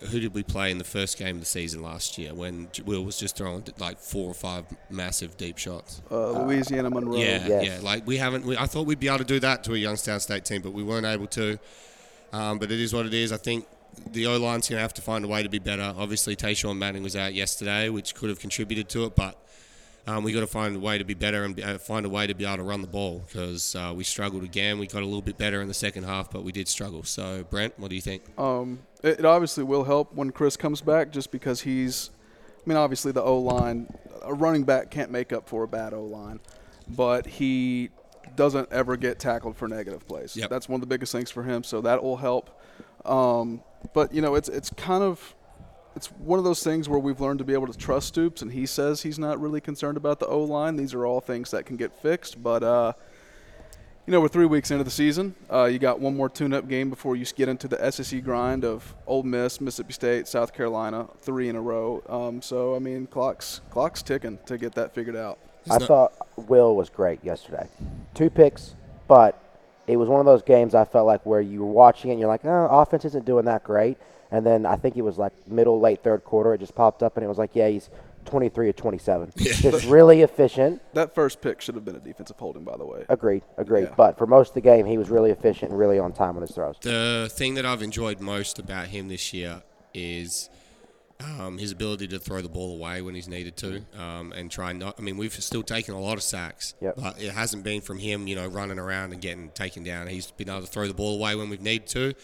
who 0.00 0.20
did 0.20 0.32
we 0.34 0.42
play 0.42 0.70
in 0.70 0.78
the 0.78 0.84
first 0.84 1.18
game 1.18 1.36
of 1.36 1.40
the 1.40 1.46
season 1.46 1.82
last 1.82 2.18
year 2.18 2.32
when 2.34 2.68
Will 2.84 3.04
was 3.04 3.18
just 3.18 3.36
throwing 3.36 3.64
like 3.78 3.98
four 3.98 4.30
or 4.30 4.34
five 4.34 4.64
massive 4.90 5.36
deep 5.36 5.58
shots. 5.58 6.00
Uh, 6.10 6.44
Louisiana 6.44 6.88
Monroe. 6.90 7.16
Yeah, 7.16 7.46
Yes. 7.46 7.66
yeah. 7.66 7.78
Like 7.82 8.06
we 8.06 8.16
haven't. 8.16 8.44
We, 8.44 8.56
I 8.56 8.66
thought 8.66 8.86
we'd 8.86 9.00
be 9.00 9.08
able 9.08 9.18
to 9.18 9.24
do 9.24 9.40
that 9.40 9.64
to 9.64 9.74
a 9.74 9.76
Youngstown 9.78 10.20
State 10.20 10.44
team, 10.44 10.62
but 10.62 10.72
we 10.72 10.82
weren't 10.82 11.06
able 11.06 11.26
to. 11.28 11.58
Um, 12.32 12.58
but 12.58 12.70
it 12.70 12.78
is 12.80 12.92
what 12.92 13.06
it 13.06 13.14
is. 13.14 13.32
I 13.32 13.38
think 13.38 13.66
the 14.12 14.26
O 14.26 14.36
line's 14.38 14.68
going 14.68 14.78
to 14.78 14.82
have 14.82 14.94
to 14.94 15.02
find 15.02 15.24
a 15.24 15.28
way 15.28 15.42
to 15.42 15.48
be 15.48 15.58
better. 15.58 15.94
Obviously, 15.96 16.36
Tashawn 16.36 16.76
Manning 16.76 17.02
was 17.02 17.16
out 17.16 17.34
yesterday, 17.34 17.88
which 17.88 18.14
could 18.14 18.28
have 18.28 18.38
contributed 18.38 18.88
to 18.90 19.04
it, 19.06 19.16
but 19.16 19.36
um, 20.08 20.24
we 20.24 20.32
got 20.32 20.40
to 20.40 20.46
find 20.46 20.74
a 20.74 20.78
way 20.78 20.96
to 20.96 21.04
be 21.04 21.12
better 21.12 21.44
and 21.44 21.60
uh, 21.60 21.76
find 21.76 22.06
a 22.06 22.08
way 22.08 22.26
to 22.26 22.34
be 22.34 22.46
able 22.46 22.56
to 22.56 22.62
run 22.62 22.80
the 22.80 22.88
ball 22.88 23.22
because 23.26 23.76
uh, 23.76 23.92
we 23.94 24.04
struggled 24.04 24.42
again. 24.42 24.78
We 24.78 24.86
got 24.86 25.02
a 25.02 25.04
little 25.04 25.20
bit 25.20 25.36
better 25.36 25.60
in 25.60 25.68
the 25.68 25.74
second 25.74 26.04
half, 26.04 26.30
but 26.30 26.44
we 26.44 26.50
did 26.50 26.66
struggle. 26.66 27.02
So, 27.04 27.44
Brent, 27.50 27.78
what 27.78 27.90
do 27.90 27.94
you 27.94 28.00
think? 28.00 28.22
Um, 28.38 28.80
it, 29.02 29.18
it 29.18 29.24
obviously 29.26 29.64
will 29.64 29.84
help 29.84 30.14
when 30.14 30.30
Chris 30.30 30.56
comes 30.56 30.80
back, 30.80 31.10
just 31.10 31.30
because 31.30 31.60
he's. 31.60 32.10
I 32.56 32.68
mean, 32.68 32.78
obviously 32.78 33.12
the 33.12 33.22
O 33.22 33.38
line, 33.38 33.86
a 34.22 34.32
running 34.34 34.64
back 34.64 34.90
can't 34.90 35.10
make 35.10 35.32
up 35.32 35.48
for 35.48 35.62
a 35.62 35.68
bad 35.68 35.92
O 35.92 36.04
line, 36.04 36.40
but 36.88 37.26
he 37.26 37.90
doesn't 38.34 38.70
ever 38.72 38.96
get 38.96 39.18
tackled 39.18 39.56
for 39.56 39.68
negative 39.68 40.06
plays. 40.06 40.36
Yep. 40.36 40.50
That's 40.50 40.68
one 40.68 40.76
of 40.76 40.80
the 40.80 40.86
biggest 40.86 41.12
things 41.12 41.30
for 41.30 41.42
him. 41.42 41.62
So 41.62 41.80
that 41.82 42.02
will 42.02 42.16
help. 42.16 42.60
Um, 43.04 43.62
but 43.94 44.12
you 44.14 44.22
know, 44.22 44.34
it's 44.34 44.48
it's 44.48 44.70
kind 44.70 45.02
of 45.02 45.34
it's 45.98 46.12
one 46.12 46.38
of 46.38 46.44
those 46.44 46.62
things 46.62 46.88
where 46.88 47.00
we've 47.00 47.20
learned 47.20 47.40
to 47.40 47.44
be 47.44 47.54
able 47.54 47.66
to 47.66 47.76
trust 47.76 48.06
Stoops, 48.06 48.40
and 48.40 48.52
he 48.52 48.66
says 48.66 49.02
he's 49.02 49.18
not 49.18 49.40
really 49.40 49.60
concerned 49.60 49.96
about 49.96 50.20
the 50.20 50.28
O 50.28 50.44
line. 50.44 50.76
These 50.76 50.94
are 50.94 51.04
all 51.04 51.20
things 51.20 51.50
that 51.50 51.66
can 51.66 51.76
get 51.76 51.92
fixed, 51.92 52.40
but 52.40 52.62
uh, 52.62 52.92
you 54.06 54.12
know 54.12 54.20
we're 54.20 54.28
three 54.28 54.46
weeks 54.46 54.70
into 54.70 54.84
the 54.84 54.92
season. 54.92 55.34
Uh, 55.52 55.64
you 55.64 55.80
got 55.80 55.98
one 55.98 56.16
more 56.16 56.28
tune-up 56.28 56.68
game 56.68 56.88
before 56.88 57.16
you 57.16 57.26
get 57.34 57.48
into 57.48 57.66
the 57.66 57.90
SEC 57.90 58.22
grind 58.22 58.64
of 58.64 58.94
Ole 59.08 59.24
Miss, 59.24 59.60
Mississippi 59.60 59.92
State, 59.92 60.28
South 60.28 60.54
Carolina, 60.54 61.08
three 61.18 61.48
in 61.48 61.56
a 61.56 61.60
row. 61.60 62.00
Um, 62.08 62.40
so 62.42 62.76
I 62.76 62.78
mean, 62.78 63.08
clocks 63.08 63.60
clocks 63.68 64.00
ticking 64.00 64.38
to 64.46 64.56
get 64.56 64.76
that 64.76 64.94
figured 64.94 65.16
out. 65.16 65.40
I 65.68 65.78
thought 65.78 66.12
Will 66.36 66.76
was 66.76 66.90
great 66.90 67.24
yesterday. 67.24 67.66
Two 68.14 68.30
picks, 68.30 68.76
but 69.08 69.42
it 69.88 69.96
was 69.96 70.08
one 70.08 70.20
of 70.20 70.26
those 70.26 70.42
games 70.42 70.76
I 70.76 70.84
felt 70.84 71.08
like 71.08 71.26
where 71.26 71.40
you 71.40 71.64
were 71.64 71.72
watching 71.72 72.10
it 72.10 72.12
and 72.12 72.20
you're 72.20 72.28
like, 72.28 72.44
oh, 72.44 72.68
offense 72.70 73.04
isn't 73.04 73.24
doing 73.24 73.46
that 73.46 73.64
great. 73.64 73.98
And 74.30 74.44
then 74.44 74.66
I 74.66 74.76
think 74.76 74.96
it 74.96 75.02
was 75.02 75.18
like 75.18 75.32
middle, 75.48 75.80
late 75.80 76.02
third 76.02 76.24
quarter, 76.24 76.54
it 76.54 76.58
just 76.58 76.74
popped 76.74 77.02
up 77.02 77.16
and 77.16 77.24
it 77.24 77.28
was 77.28 77.38
like, 77.38 77.50
yeah, 77.54 77.68
he's 77.68 77.88
23 78.26 78.68
or 78.68 78.72
27. 78.74 79.32
Just 79.36 79.86
really 79.86 80.20
efficient. 80.20 80.82
That 80.92 81.14
first 81.14 81.40
pick 81.40 81.62
should 81.62 81.74
have 81.76 81.84
been 81.86 81.96
a 81.96 82.00
defensive 82.00 82.38
holding, 82.38 82.62
by 82.62 82.76
the 82.76 82.84
way. 82.84 83.06
Agreed, 83.08 83.42
agreed. 83.56 83.84
Yeah. 83.84 83.94
But 83.96 84.18
for 84.18 84.26
most 84.26 84.48
of 84.48 84.54
the 84.54 84.60
game, 84.60 84.84
he 84.84 84.98
was 84.98 85.08
really 85.08 85.30
efficient 85.30 85.70
and 85.70 85.78
really 85.78 85.98
on 85.98 86.12
time 86.12 86.36
on 86.36 86.42
his 86.42 86.50
throws. 86.50 86.76
The 86.82 87.30
thing 87.32 87.54
that 87.54 87.64
I've 87.64 87.80
enjoyed 87.82 88.20
most 88.20 88.58
about 88.58 88.88
him 88.88 89.08
this 89.08 89.32
year 89.32 89.62
is 89.94 90.50
um, 91.20 91.56
his 91.58 91.72
ability 91.72 92.08
to 92.08 92.18
throw 92.18 92.42
the 92.42 92.48
ball 92.48 92.74
away 92.74 93.00
when 93.02 93.14
he's 93.14 93.28
needed 93.28 93.56
to, 93.58 93.84
um, 93.98 94.32
and 94.32 94.50
try 94.50 94.72
not. 94.72 94.96
I 94.98 95.02
mean, 95.02 95.16
we've 95.16 95.32
still 95.32 95.62
taken 95.62 95.94
a 95.94 96.00
lot 96.00 96.14
of 96.14 96.22
sacks, 96.22 96.74
Yep. 96.80 96.94
but 96.96 97.20
it 97.22 97.32
hasn't 97.32 97.64
been 97.64 97.80
from 97.80 97.98
him, 97.98 98.26
you 98.26 98.36
know, 98.36 98.46
running 98.46 98.78
around 98.78 99.12
and 99.12 99.20
getting 99.20 99.50
taken 99.50 99.82
down. 99.82 100.06
He's 100.06 100.30
been 100.32 100.48
able 100.48 100.60
to 100.60 100.66
throw 100.66 100.86
the 100.86 100.94
ball 100.94 101.16
away 101.16 101.34
when 101.34 101.48
we've 101.48 101.62
needed 101.62 101.88
to, 101.88 102.14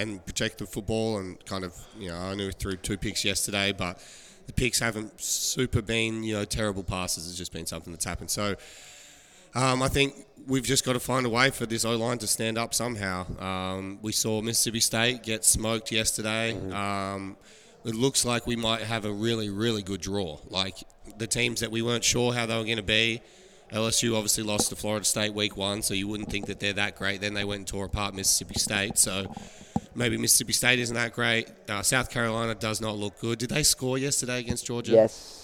and 0.00 0.24
protect 0.24 0.58
the 0.58 0.66
football. 0.66 1.18
And 1.18 1.44
kind 1.44 1.64
of, 1.64 1.74
you 1.98 2.08
know, 2.08 2.16
I 2.16 2.34
knew 2.34 2.46
he 2.46 2.52
threw 2.52 2.76
two 2.76 2.96
picks 2.96 3.24
yesterday, 3.24 3.72
but 3.72 4.02
the 4.46 4.52
picks 4.52 4.78
haven't 4.78 5.20
super 5.20 5.82
been, 5.82 6.22
you 6.22 6.34
know, 6.34 6.44
terrible 6.44 6.82
passes. 6.82 7.28
It's 7.28 7.38
just 7.38 7.52
been 7.52 7.66
something 7.66 7.92
that's 7.92 8.04
happened. 8.04 8.30
So. 8.30 8.56
Um, 9.52 9.82
I 9.82 9.88
think 9.88 10.14
we've 10.46 10.62
just 10.62 10.84
got 10.84 10.92
to 10.92 11.00
find 11.00 11.26
a 11.26 11.28
way 11.28 11.50
for 11.50 11.66
this 11.66 11.84
O 11.84 11.96
line 11.96 12.18
to 12.18 12.28
stand 12.28 12.56
up 12.56 12.72
somehow. 12.72 13.26
Um, 13.40 13.98
we 14.00 14.12
saw 14.12 14.40
Mississippi 14.40 14.78
State 14.78 15.24
get 15.24 15.44
smoked 15.44 15.90
yesterday. 15.90 16.52
Um, 16.70 17.36
it 17.84 17.94
looks 17.94 18.24
like 18.24 18.46
we 18.46 18.56
might 18.56 18.82
have 18.82 19.04
a 19.04 19.12
really, 19.12 19.50
really 19.50 19.82
good 19.82 20.00
draw. 20.00 20.38
Like 20.48 20.76
the 21.18 21.26
teams 21.26 21.60
that 21.60 21.70
we 21.70 21.82
weren't 21.82 22.04
sure 22.04 22.32
how 22.32 22.46
they 22.46 22.56
were 22.56 22.64
going 22.64 22.76
to 22.76 22.82
be. 22.82 23.22
LSU 23.72 24.14
obviously 24.16 24.42
lost 24.44 24.70
to 24.70 24.76
Florida 24.76 25.04
State 25.04 25.32
week 25.34 25.56
one, 25.56 25.82
so 25.82 25.94
you 25.94 26.08
wouldn't 26.08 26.30
think 26.30 26.46
that 26.46 26.58
they're 26.60 26.72
that 26.72 26.96
great. 26.96 27.20
Then 27.20 27.34
they 27.34 27.44
went 27.44 27.58
and 27.60 27.66
tore 27.66 27.84
apart 27.86 28.14
Mississippi 28.14 28.58
State. 28.58 28.98
So 28.98 29.32
maybe 29.94 30.16
Mississippi 30.16 30.52
State 30.52 30.78
isn't 30.80 30.94
that 30.96 31.12
great. 31.12 31.48
Uh, 31.68 31.82
South 31.82 32.10
Carolina 32.10 32.54
does 32.54 32.80
not 32.80 32.96
look 32.96 33.18
good. 33.20 33.38
Did 33.38 33.50
they 33.50 33.62
score 33.62 33.96
yesterday 33.98 34.40
against 34.40 34.66
Georgia? 34.66 34.92
Yes. 34.92 35.36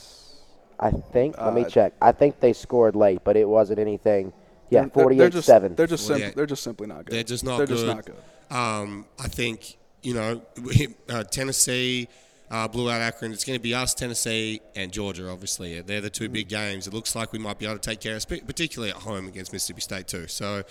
I 0.78 0.90
think, 0.90 1.38
let 1.40 1.54
me 1.54 1.64
Uh, 1.64 1.68
check. 1.68 1.92
I 2.02 2.12
think 2.12 2.40
they 2.40 2.52
scored 2.52 2.96
late, 2.96 3.20
but 3.24 3.36
it 3.36 3.48
wasn't 3.48 3.78
anything. 3.78 4.32
Yeah, 4.68 4.80
They're- 4.80 4.90
they're 4.94 5.02
48 5.04 5.32
just, 5.32 5.46
7. 5.46 5.74
They're 5.74 5.86
just, 5.86 6.04
sim- 6.06 6.16
48. 6.16 6.36
they're 6.36 6.46
just 6.46 6.62
simply 6.64 6.86
not 6.88 7.04
good. 7.06 7.14
They're 7.14 7.22
just 7.22 7.44
not 7.44 7.58
They're 7.58 7.66
good. 7.66 7.74
just 7.76 7.86
not 7.86 8.04
good. 8.04 8.16
Um, 8.56 9.06
I 9.18 9.28
think 9.28 9.76
you 10.02 10.14
know 10.14 10.42
uh, 11.08 11.24
Tennessee 11.24 12.08
uh, 12.50 12.68
blew 12.68 12.90
out 12.90 13.00
Akron. 13.00 13.32
It's 13.32 13.44
going 13.44 13.58
to 13.58 13.62
be 13.62 13.74
us, 13.74 13.94
Tennessee, 13.94 14.60
and 14.74 14.92
Georgia. 14.92 15.28
Obviously, 15.30 15.80
they're 15.80 16.00
the 16.00 16.10
two 16.10 16.28
big 16.28 16.48
games. 16.48 16.86
It 16.86 16.94
looks 16.94 17.14
like 17.14 17.32
we 17.32 17.38
might 17.38 17.58
be 17.58 17.66
able 17.66 17.78
to 17.78 17.90
take 17.90 18.00
care 18.00 18.16
of, 18.16 18.26
particularly 18.28 18.90
at 18.92 18.98
home 18.98 19.26
against 19.26 19.52
Mississippi 19.52 19.80
State 19.80 20.08
too. 20.08 20.26
So. 20.26 20.64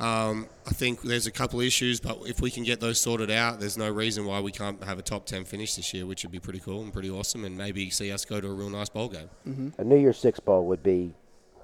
Um, 0.00 0.46
I 0.64 0.70
think 0.70 1.02
there's 1.02 1.26
a 1.26 1.32
couple 1.32 1.60
issues, 1.60 1.98
but 1.98 2.18
if 2.24 2.40
we 2.40 2.52
can 2.52 2.62
get 2.62 2.78
those 2.78 3.00
sorted 3.00 3.32
out, 3.32 3.58
there's 3.58 3.76
no 3.76 3.90
reason 3.90 4.26
why 4.26 4.38
we 4.38 4.52
can't 4.52 4.80
have 4.84 5.00
a 5.00 5.02
top 5.02 5.26
10 5.26 5.44
finish 5.44 5.74
this 5.74 5.92
year, 5.92 6.06
which 6.06 6.22
would 6.22 6.30
be 6.30 6.38
pretty 6.38 6.60
cool 6.60 6.82
and 6.82 6.92
pretty 6.92 7.10
awesome, 7.10 7.44
and 7.44 7.58
maybe 7.58 7.90
see 7.90 8.12
us 8.12 8.24
go 8.24 8.40
to 8.40 8.46
a 8.46 8.52
real 8.52 8.70
nice 8.70 8.88
bowl 8.88 9.08
game. 9.08 9.28
A 9.76 9.82
New 9.82 9.96
Year's 9.96 10.16
Six 10.16 10.38
Bowl 10.38 10.66
would 10.66 10.84
be, 10.84 11.14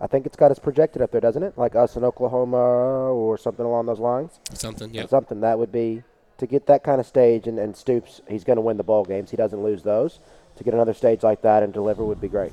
I 0.00 0.08
think 0.08 0.26
it's 0.26 0.34
got 0.34 0.50
us 0.50 0.58
projected 0.58 1.00
up 1.00 1.12
there, 1.12 1.20
doesn't 1.20 1.44
it? 1.44 1.56
Like 1.56 1.76
us 1.76 1.94
in 1.94 2.02
Oklahoma 2.02 2.56
or 2.56 3.38
something 3.38 3.64
along 3.64 3.86
those 3.86 4.00
lines. 4.00 4.40
Something, 4.52 4.92
yeah. 4.92 5.06
Something 5.06 5.40
that 5.42 5.56
would 5.56 5.70
be 5.70 6.02
to 6.38 6.46
get 6.46 6.66
that 6.66 6.82
kind 6.82 7.00
of 7.00 7.06
stage 7.06 7.46
and, 7.46 7.58
and 7.58 7.76
Stoops. 7.76 8.20
He's 8.28 8.44
going 8.44 8.56
to 8.56 8.62
win 8.62 8.76
the 8.76 8.84
ball 8.84 9.04
games. 9.04 9.30
He 9.30 9.36
doesn't 9.36 9.62
lose 9.62 9.82
those. 9.82 10.20
To 10.56 10.64
get 10.64 10.74
another 10.74 10.94
stage 10.94 11.22
like 11.22 11.42
that 11.42 11.62
and 11.62 11.72
deliver 11.72 12.04
would 12.04 12.20
be 12.20 12.28
great. 12.28 12.52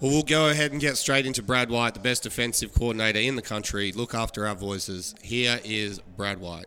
Well, 0.00 0.10
we'll 0.10 0.22
go 0.22 0.48
ahead 0.48 0.72
and 0.72 0.80
get 0.80 0.96
straight 0.96 1.26
into 1.26 1.42
Brad 1.42 1.70
White, 1.70 1.94
the 1.94 2.00
best 2.00 2.24
defensive 2.24 2.74
coordinator 2.74 3.20
in 3.20 3.36
the 3.36 3.42
country. 3.42 3.92
Look 3.92 4.14
after 4.14 4.46
our 4.46 4.54
voices. 4.54 5.14
Here 5.22 5.60
is 5.64 6.00
Brad 6.16 6.38
White. 6.38 6.66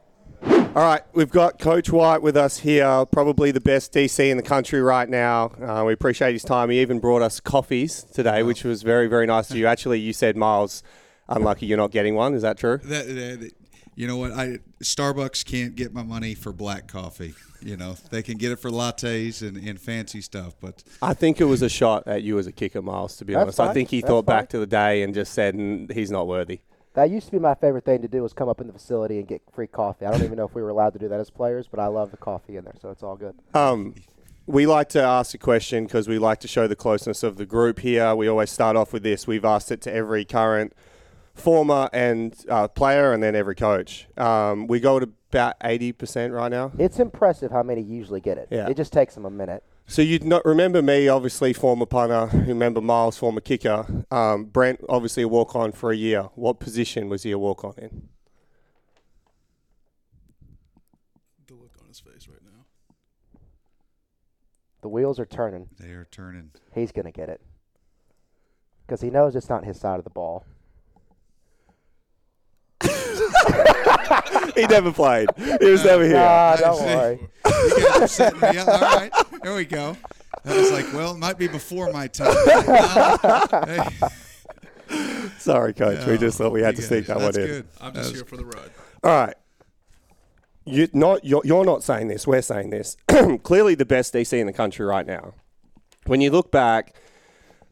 All 0.76 0.84
right, 0.84 1.02
we've 1.14 1.30
got 1.30 1.58
Coach 1.60 1.90
White 1.90 2.22
with 2.22 2.36
us 2.36 2.60
here, 2.60 3.06
probably 3.06 3.52
the 3.52 3.62
best 3.62 3.94
DC 3.94 4.30
in 4.30 4.38
the 4.38 4.44
country 4.44 4.82
right 4.82 5.08
now. 5.08 5.48
Uh, 5.62 5.84
we 5.86 5.94
appreciate 5.94 6.34
his 6.34 6.44
time. 6.44 6.70
He 6.70 6.82
even 6.82 7.00
brought 7.00 7.22
us 7.22 7.40
coffees 7.40 8.04
today, 8.04 8.44
which 8.44 8.64
was 8.64 8.84
very, 8.84 9.08
very 9.08 9.26
nice 9.26 9.50
of 9.50 9.58
you. 9.58 9.68
Actually, 9.68 10.00
you 10.00 10.12
said, 10.12 10.36
Miles, 10.36 10.84
unlucky 11.30 11.66
you're 11.66 11.78
not 11.78 11.92
getting 11.92 12.16
one. 12.16 12.34
Is 12.34 12.42
that 12.42 12.58
true? 12.58 12.78
That, 12.84 13.08
that, 13.08 13.52
you 13.96 14.08
know 14.08 14.18
what? 14.18 14.32
I 14.34 14.60
Starbucks 14.86 15.44
can't 15.44 15.76
get 15.76 15.94
my 15.94 16.04
money 16.04 16.36
for 16.36 16.54
black 16.54 16.88
coffee. 16.88 17.34
You 17.62 17.76
know, 17.76 17.96
they 18.12 18.22
can 18.22 18.38
get 18.38 18.52
it 18.52 18.58
for 18.58 18.70
lattes 18.70 19.42
and, 19.42 19.58
and 19.58 19.80
fancy 19.82 20.22
stuff, 20.22 20.54
but 20.62 20.84
I 21.02 21.14
think 21.16 21.42
it 21.42 21.46
was 21.46 21.64
a 21.64 21.70
shot 21.70 22.08
at 22.08 22.22
you 22.22 22.38
as 22.38 22.46
a 22.46 22.52
kicker, 22.52 22.82
Miles, 22.82 23.18
to 23.18 23.26
be 23.26 23.34
That's 23.34 23.60
honest. 23.60 23.60
I 23.60 23.74
think 23.74 23.90
he 23.90 24.02
That's 24.02 24.10
thought 24.10 24.26
fine. 24.28 24.38
back 24.42 24.50
to 24.50 24.60
the 24.60 24.68
day 24.68 25.02
and 25.02 25.14
just 25.14 25.34
said, 25.34 25.56
"Mm, 25.56 25.92
he's 25.92 26.12
not 26.12 26.28
worthy. 26.28 26.60
That 26.94 27.10
used 27.10 27.26
to 27.26 27.32
be 27.32 27.40
my 27.40 27.56
favorite 27.56 27.84
thing 27.84 28.04
to 28.04 28.08
do 28.08 28.22
was 28.22 28.34
come 28.34 28.48
up 28.48 28.62
in 28.62 28.68
the 28.68 28.74
facility 28.74 29.18
and 29.18 29.28
get 29.28 29.42
free 29.52 29.68
coffee. 29.68 30.06
I 30.06 30.12
don't 30.12 30.24
even 30.24 30.38
know 30.38 30.46
if 30.46 30.54
we 30.54 30.62
were 30.62 30.70
allowed 30.70 30.94
to 30.94 31.00
do 31.00 31.10
that 31.10 31.20
as 31.20 31.30
players, 31.30 31.68
but 31.68 31.80
I 31.80 31.88
love 31.88 32.12
the 32.12 32.18
coffee 32.18 32.56
in 32.56 32.64
there, 32.64 32.76
so 32.80 32.90
it's 32.90 33.04
all 33.04 33.18
good. 33.18 33.36
Um, 33.54 33.96
we 34.46 34.68
like 34.68 34.90
to 34.90 35.02
ask 35.02 35.34
a 35.34 35.40
question 35.40 35.86
because 35.86 36.08
we 36.08 36.20
like 36.20 36.40
to 36.42 36.48
show 36.48 36.68
the 36.68 36.76
closeness 36.76 37.24
of 37.24 37.38
the 37.38 37.46
group 37.48 37.80
here. 37.80 38.16
We 38.16 38.28
always 38.28 38.52
start 38.52 38.78
off 38.78 38.94
with 38.94 39.02
this. 39.02 39.26
We've 39.26 39.44
asked 39.44 39.72
it 39.72 39.82
to 39.82 39.94
every 39.94 40.24
current, 40.24 40.74
former, 41.36 41.90
and 41.94 42.36
uh, 42.50 42.68
player, 42.68 43.14
and 43.14 43.22
then 43.22 43.36
every 43.36 43.56
coach. 43.56 44.08
Um, 44.18 44.68
we 44.68 44.80
go 44.80 45.00
to 45.00 45.10
about 45.32 45.56
eighty 45.64 45.92
percent 45.92 46.34
right 46.34 46.50
now. 46.50 46.72
It's 46.80 47.00
impressive 47.00 47.52
how 47.52 47.62
many 47.62 47.82
usually 47.82 48.22
get 48.22 48.38
it. 48.38 48.48
Yeah. 48.50 48.68
It 48.68 48.78
just 48.78 48.92
takes 48.92 49.14
them 49.14 49.26
a 49.26 49.30
minute. 49.30 49.64
So 49.88 50.02
you'd 50.02 50.24
not 50.24 50.44
remember 50.46 50.82
me, 50.82 51.08
obviously 51.08 51.54
former 51.54 51.86
punter. 51.86 52.36
Remember 52.48 52.82
Miles, 52.82 53.18
former 53.18 53.40
kicker. 53.42 53.86
Um, 54.10 54.46
Brent, 54.46 54.80
obviously 54.90 55.22
a 55.22 55.28
walk 55.28 55.56
on 55.56 55.74
for 55.74 55.92
a 55.92 55.96
year. 55.96 56.24
What 56.34 56.60
position 56.60 57.08
was 57.08 57.22
he 57.22 57.30
a 57.30 57.38
walk 57.38 57.64
on 57.64 57.76
in? 57.78 58.10
The 61.46 61.54
look 61.54 61.78
on 61.80 61.88
his 61.88 62.00
face 62.00 62.28
right 62.28 62.42
now. 62.44 62.66
The 64.82 64.90
wheels 64.90 65.20
are 65.20 65.26
turning. 65.28 65.68
they 65.80 65.92
are 65.92 66.08
turning. 66.10 66.50
He's 66.74 66.92
going 66.92 67.06
to 67.06 67.12
get 67.12 67.30
it. 67.30 67.42
Because 68.88 69.02
he 69.02 69.12
knows 69.12 69.36
it's 69.36 69.50
not 69.50 69.66
his 69.66 69.80
side 69.80 70.00
of 70.00 70.04
the 70.04 70.10
ball. 70.10 70.46
He 74.56 74.66
never 74.68 74.92
played. 74.92 75.30
He 75.60 75.70
was 75.70 75.84
never 75.84 76.04
here. 76.04 76.14
Nah, 76.16 76.56
don't 76.58 76.78
see. 76.78 76.86
worry. 76.86 77.20
You 77.46 77.88
guys 77.88 78.02
are 78.02 78.08
setting 78.08 78.40
me 78.40 78.58
up. 78.58 78.68
All 78.68 78.80
right, 79.00 79.12
there 79.44 79.56
we 79.56 79.66
go. 79.66 79.98
I 80.46 80.56
was 80.58 80.72
like, 80.72 80.92
well, 80.94 81.14
it 81.16 81.18
might 81.18 81.38
be 81.38 81.48
before 81.48 81.92
my 81.92 82.08
time. 82.08 82.36
Hey, 83.66 83.90
Sorry, 85.40 85.74
coach. 85.74 86.06
we 86.06 86.18
just 86.18 86.38
thought 86.38 86.52
we 86.52 86.62
had 86.62 86.76
to 86.76 86.82
you 86.82 86.88
sneak 86.88 87.08
guys, 87.08 87.18
that 87.18 87.18
one 87.18 87.26
that's 87.26 87.38
in. 87.38 87.48
Good. 87.48 87.68
I'm 87.82 87.94
just 87.94 88.12
was- 88.12 88.20
here 88.20 88.26
for 88.26 88.38
the 88.38 88.46
ride. 88.46 88.72
All 89.04 89.12
right. 89.26 89.36
You 90.68 90.88
not 90.94 91.24
you're, 91.24 91.42
you're 91.46 91.66
not 91.66 91.84
saying 91.84 92.08
this. 92.08 92.26
We're 92.26 92.42
saying 92.42 92.72
this. 92.72 92.98
Clearly, 93.44 93.76
the 93.76 93.86
best 93.86 94.14
DC 94.14 94.38
in 94.38 94.48
the 94.48 94.54
country 94.54 94.86
right 94.86 95.06
now. 95.06 95.34
When 96.08 96.22
you 96.22 96.32
look 96.32 96.52
back 96.52 96.96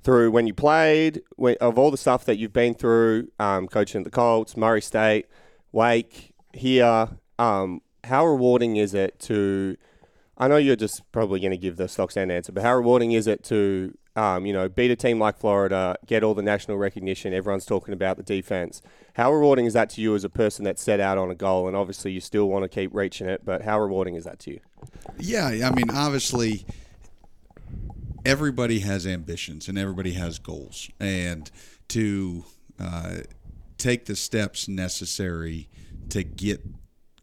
through 0.03 0.31
when 0.31 0.45
you 0.47 0.53
played, 0.53 1.21
when, 1.35 1.55
of 1.61 1.77
all 1.77 1.89
the 1.89 1.97
stuff 1.97 2.25
that 2.25 2.37
you've 2.37 2.53
been 2.53 2.73
through, 2.73 3.29
um, 3.39 3.67
coaching 3.67 4.03
the 4.03 4.09
Colts, 4.09 4.55
Murray 4.57 4.81
State, 4.81 5.27
Wake, 5.73 6.33
here, 6.53 7.09
um, 7.39 7.81
how 8.03 8.25
rewarding 8.25 8.77
is 8.77 8.93
it 8.93 9.19
to? 9.21 9.75
I 10.37 10.47
know 10.47 10.57
you're 10.57 10.75
just 10.75 11.01
probably 11.11 11.39
going 11.39 11.51
to 11.51 11.57
give 11.57 11.77
the 11.77 11.87
stock 11.87 12.11
stand 12.11 12.31
answer, 12.31 12.51
but 12.51 12.63
how 12.63 12.75
rewarding 12.75 13.11
is 13.11 13.27
it 13.27 13.43
to, 13.45 13.97
um, 14.15 14.45
you 14.45 14.53
know, 14.53 14.69
beat 14.69 14.91
a 14.91 14.95
team 14.95 15.19
like 15.19 15.37
Florida, 15.37 15.95
get 16.05 16.23
all 16.23 16.35
the 16.35 16.43
national 16.43 16.77
recognition? 16.77 17.33
Everyone's 17.33 17.65
talking 17.65 17.93
about 17.93 18.17
the 18.17 18.23
defense. 18.23 18.81
How 19.15 19.33
rewarding 19.33 19.65
is 19.65 19.73
that 19.73 19.89
to 19.91 20.01
you 20.01 20.13
as 20.15 20.23
a 20.23 20.29
person 20.29 20.63
that 20.65 20.79
set 20.79 20.99
out 20.99 21.17
on 21.17 21.31
a 21.31 21.35
goal, 21.35 21.67
and 21.67 21.75
obviously 21.75 22.11
you 22.11 22.19
still 22.19 22.47
want 22.49 22.63
to 22.63 22.69
keep 22.69 22.93
reaching 22.93 23.27
it? 23.27 23.43
But 23.43 23.63
how 23.63 23.79
rewarding 23.79 24.15
is 24.15 24.25
that 24.25 24.39
to 24.39 24.51
you? 24.51 24.59
Yeah, 25.17 25.47
I 25.47 25.71
mean, 25.73 25.89
obviously, 25.91 26.65
everybody 28.25 28.79
has 28.79 29.07
ambitions 29.07 29.67
and 29.67 29.77
everybody 29.77 30.13
has 30.13 30.37
goals, 30.37 30.89
and 30.99 31.49
to 31.89 32.43
uh, 32.79 33.17
take 33.83 34.05
the 34.05 34.15
steps 34.15 34.69
necessary 34.69 35.67
to 36.09 36.23
get 36.23 36.65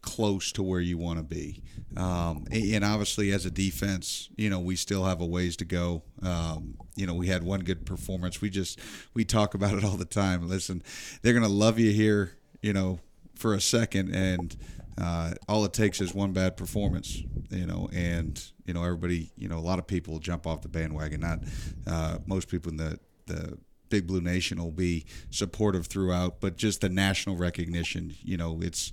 close 0.03 0.53
to 0.53 0.63
where 0.63 0.81
you 0.81 0.99
want 0.99 1.19
to 1.19 1.25
be. 1.25 1.63
Um, 1.97 2.45
and 2.53 2.85
obviously, 2.85 3.33
as 3.33 3.47
a 3.47 3.51
defense, 3.51 4.29
you 4.37 4.51
know, 4.51 4.61
we 4.61 4.77
still 4.77 5.05
have 5.05 5.23
a 5.23 5.27
ways 5.27 5.57
to 5.57 5.65
go. 5.65 6.03
Um, 6.23 6.77
you 6.97 7.07
know, 7.07 7.15
we 7.15 7.29
had 7.29 7.43
one 7.43 7.61
good 7.61 7.87
performance. 7.87 8.41
We 8.41 8.51
just 8.51 8.79
we 9.15 9.25
talk 9.25 9.55
about 9.55 9.75
it 9.75 9.85
all 9.85 9.97
the 9.97 10.05
time. 10.05 10.49
Listen, 10.49 10.83
they're 11.23 11.33
gonna 11.33 11.49
love 11.49 11.79
you 11.79 11.93
here, 11.93 12.37
you 12.63 12.73
know, 12.75 13.01
for 13.35 13.55
a 13.55 13.61
second, 13.61 14.15
and 14.15 14.55
uh, 15.01 15.33
all 15.49 15.65
it 15.65 15.73
takes 15.73 16.01
is 16.01 16.15
one 16.15 16.33
bad 16.33 16.57
performance, 16.57 17.23
you 17.49 17.67
know, 17.67 17.89
and 17.93 18.41
you 18.67 18.75
know 18.75 18.85
everybody, 18.85 19.33
you 19.37 19.49
know, 19.49 19.59
a 19.59 19.61
lot 19.61 19.79
of 19.79 19.87
people 19.87 20.19
jump 20.19 20.47
off 20.47 20.61
the 20.61 20.69
bandwagon. 20.69 21.21
Not 21.21 21.41
uh, 21.87 22.19
most 22.27 22.49
people 22.49 22.71
in 22.71 22.77
the 22.77 23.01
the 23.27 23.59
Big 23.91 24.07
Blue 24.07 24.21
Nation 24.21 24.59
will 24.59 24.71
be 24.71 25.05
supportive 25.31 25.87
throughout, 25.87 26.41
but 26.41 26.57
just 26.57 26.81
the 26.81 26.89
national 26.89 27.37
recognition, 27.37 28.15
you 28.23 28.37
know, 28.37 28.61
it's 28.63 28.91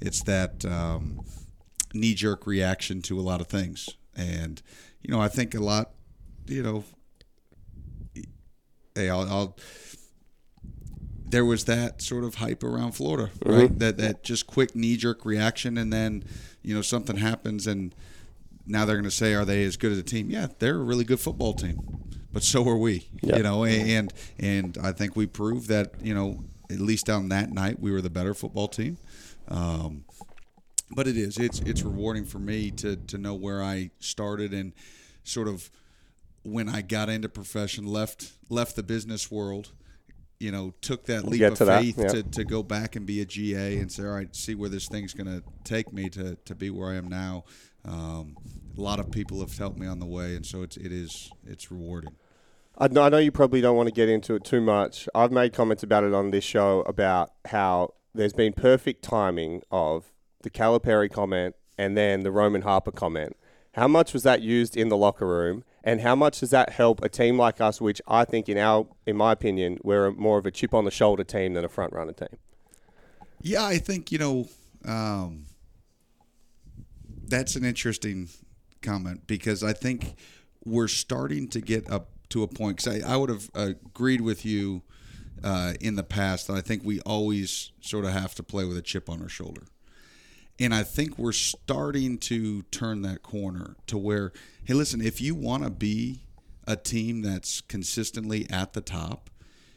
it's 0.00 0.22
that 0.24 0.64
um, 0.64 1.20
knee 1.94 2.14
jerk 2.14 2.46
reaction 2.46 3.02
to 3.02 3.18
a 3.18 3.22
lot 3.22 3.40
of 3.40 3.46
things, 3.46 3.88
and 4.16 4.60
you 5.02 5.12
know, 5.12 5.20
I 5.20 5.28
think 5.28 5.54
a 5.54 5.60
lot, 5.60 5.90
you 6.46 6.62
know, 6.62 6.84
hey, 8.94 9.08
I'll, 9.08 9.28
I'll 9.28 9.56
there 11.30 11.44
was 11.44 11.64
that 11.66 12.02
sort 12.02 12.24
of 12.24 12.36
hype 12.36 12.64
around 12.64 12.92
Florida, 12.92 13.30
right? 13.44 13.78
That 13.78 13.98
that 13.98 14.24
just 14.24 14.46
quick 14.46 14.74
knee 14.74 14.96
jerk 14.96 15.24
reaction, 15.24 15.78
and 15.78 15.92
then 15.92 16.24
you 16.62 16.74
know 16.74 16.82
something 16.82 17.18
happens, 17.18 17.66
and 17.66 17.94
now 18.66 18.84
they're 18.84 18.96
going 18.96 19.04
to 19.04 19.10
say, 19.10 19.34
are 19.34 19.44
they 19.44 19.64
as 19.64 19.76
good 19.76 19.92
as 19.92 19.98
a 19.98 20.02
team? 20.02 20.30
Yeah, 20.30 20.48
they're 20.58 20.76
a 20.76 20.82
really 20.82 21.04
good 21.04 21.20
football 21.20 21.54
team, 21.54 21.78
but 22.32 22.42
so 22.42 22.68
are 22.68 22.76
we. 22.76 23.08
You 23.22 23.42
know, 23.42 23.64
and 23.64 24.12
and 24.38 24.78
I 24.82 24.92
think 24.92 25.16
we 25.16 25.26
proved 25.26 25.68
that 25.68 25.94
you 26.02 26.14
know 26.14 26.44
at 26.70 26.80
least 26.80 27.10
on 27.10 27.28
that 27.30 27.50
night 27.50 27.80
we 27.80 27.90
were 27.90 28.00
the 28.00 28.10
better 28.10 28.34
football 28.34 28.68
team. 28.68 28.98
Um, 29.48 30.04
but 30.90 31.06
it 31.06 31.16
is 31.16 31.38
it's 31.38 31.60
it's 31.60 31.82
rewarding 31.82 32.24
for 32.24 32.38
me 32.38 32.70
to 32.72 32.96
to 32.96 33.18
know 33.18 33.34
where 33.34 33.62
I 33.62 33.90
started 33.98 34.52
and 34.52 34.72
sort 35.24 35.48
of 35.48 35.70
when 36.42 36.68
I 36.68 36.82
got 36.82 37.08
into 37.08 37.28
profession 37.28 37.86
left 37.86 38.32
left 38.48 38.76
the 38.76 38.82
business 38.82 39.30
world 39.30 39.72
you 40.38 40.50
know 40.50 40.72
took 40.80 41.04
that 41.06 41.26
leap 41.26 41.40
get 41.40 41.52
of 41.52 41.58
to 41.58 41.64
that, 41.66 41.82
faith 41.82 41.98
yeah. 41.98 42.08
to, 42.08 42.22
to 42.22 42.44
go 42.44 42.62
back 42.62 42.96
and 42.96 43.06
be 43.06 43.20
a 43.20 43.24
GA 43.24 43.78
and 43.78 43.92
say 43.92 44.04
all 44.04 44.10
right 44.10 44.34
see 44.34 44.54
where 44.54 44.68
this 44.68 44.88
thing's 44.88 45.14
going 45.14 45.26
to 45.26 45.42
take 45.64 45.92
me 45.92 46.08
to, 46.08 46.36
to 46.44 46.54
be 46.54 46.70
where 46.70 46.90
I 46.90 46.96
am 46.96 47.08
now 47.08 47.44
um, 47.84 48.36
a 48.76 48.80
lot 48.80 48.98
of 48.98 49.10
people 49.10 49.40
have 49.40 49.56
helped 49.56 49.78
me 49.78 49.86
on 49.86 50.00
the 50.00 50.06
way 50.06 50.34
and 50.34 50.44
so 50.44 50.62
it's 50.62 50.76
it 50.76 50.92
is 50.92 51.30
it's 51.46 51.70
rewarding 51.70 52.16
I 52.80 52.88
know, 52.88 53.18
you 53.18 53.30
probably 53.30 53.60
don't 53.60 53.76
want 53.76 53.88
to 53.88 53.94
get 53.94 54.08
into 54.08 54.34
it 54.34 54.44
too 54.44 54.62
much. 54.62 55.06
I've 55.14 55.30
made 55.30 55.52
comments 55.52 55.82
about 55.82 56.02
it 56.02 56.14
on 56.14 56.30
this 56.30 56.44
show 56.44 56.80
about 56.82 57.30
how 57.48 57.92
there's 58.14 58.32
been 58.32 58.54
perfect 58.54 59.02
timing 59.02 59.62
of 59.70 60.14
the 60.40 60.48
Calipari 60.48 61.12
comment 61.12 61.56
and 61.76 61.94
then 61.94 62.22
the 62.22 62.30
Roman 62.30 62.62
Harper 62.62 62.90
comment. 62.90 63.36
How 63.74 63.86
much 63.86 64.14
was 64.14 64.22
that 64.22 64.40
used 64.40 64.78
in 64.78 64.88
the 64.88 64.96
locker 64.96 65.26
room, 65.26 65.62
and 65.84 66.00
how 66.00 66.16
much 66.16 66.40
does 66.40 66.50
that 66.50 66.70
help 66.70 67.04
a 67.04 67.08
team 67.10 67.36
like 67.36 67.60
us, 67.60 67.82
which 67.82 68.00
I 68.08 68.24
think, 68.24 68.48
in 68.48 68.56
our, 68.56 68.86
in 69.06 69.16
my 69.16 69.32
opinion, 69.32 69.78
we're 69.84 70.10
more 70.12 70.38
of 70.38 70.46
a 70.46 70.50
chip 70.50 70.72
on 70.72 70.86
the 70.86 70.90
shoulder 70.90 71.22
team 71.22 71.52
than 71.52 71.64
a 71.64 71.68
front 71.68 71.92
runner 71.92 72.12
team. 72.12 72.36
Yeah, 73.42 73.64
I 73.64 73.76
think 73.78 74.10
you 74.10 74.18
know 74.18 74.48
um, 74.84 75.46
that's 77.28 77.56
an 77.56 77.64
interesting 77.64 78.28
comment 78.82 79.26
because 79.26 79.62
I 79.62 79.72
think 79.74 80.16
we're 80.64 80.88
starting 80.88 81.46
to 81.48 81.60
get 81.60 81.88
up 81.90 82.08
to 82.30 82.42
a 82.42 82.48
point. 82.48 82.78
Because 82.78 83.02
I, 83.02 83.14
I 83.14 83.16
would 83.16 83.30
have 83.30 83.50
agreed 83.54 84.20
with 84.20 84.44
you 84.44 84.82
uh, 85.42 85.74
in 85.80 85.96
the 85.96 86.02
past 86.02 86.46
that 86.46 86.54
I 86.54 86.60
think 86.60 86.82
we 86.84 87.00
always 87.00 87.72
sort 87.80 88.04
of 88.04 88.12
have 88.12 88.34
to 88.36 88.42
play 88.42 88.64
with 88.64 88.76
a 88.76 88.82
chip 88.82 89.08
on 89.08 89.22
our 89.22 89.28
shoulder. 89.28 89.62
And 90.58 90.74
I 90.74 90.82
think 90.82 91.18
we're 91.18 91.32
starting 91.32 92.18
to 92.18 92.62
turn 92.64 93.02
that 93.02 93.22
corner 93.22 93.76
to 93.86 93.96
where, 93.96 94.32
hey, 94.64 94.74
listen, 94.74 95.00
if 95.00 95.20
you 95.20 95.34
want 95.34 95.64
to 95.64 95.70
be 95.70 96.20
a 96.66 96.76
team 96.76 97.22
that's 97.22 97.62
consistently 97.62 98.46
at 98.50 98.74
the 98.74 98.82
top, 98.82 99.30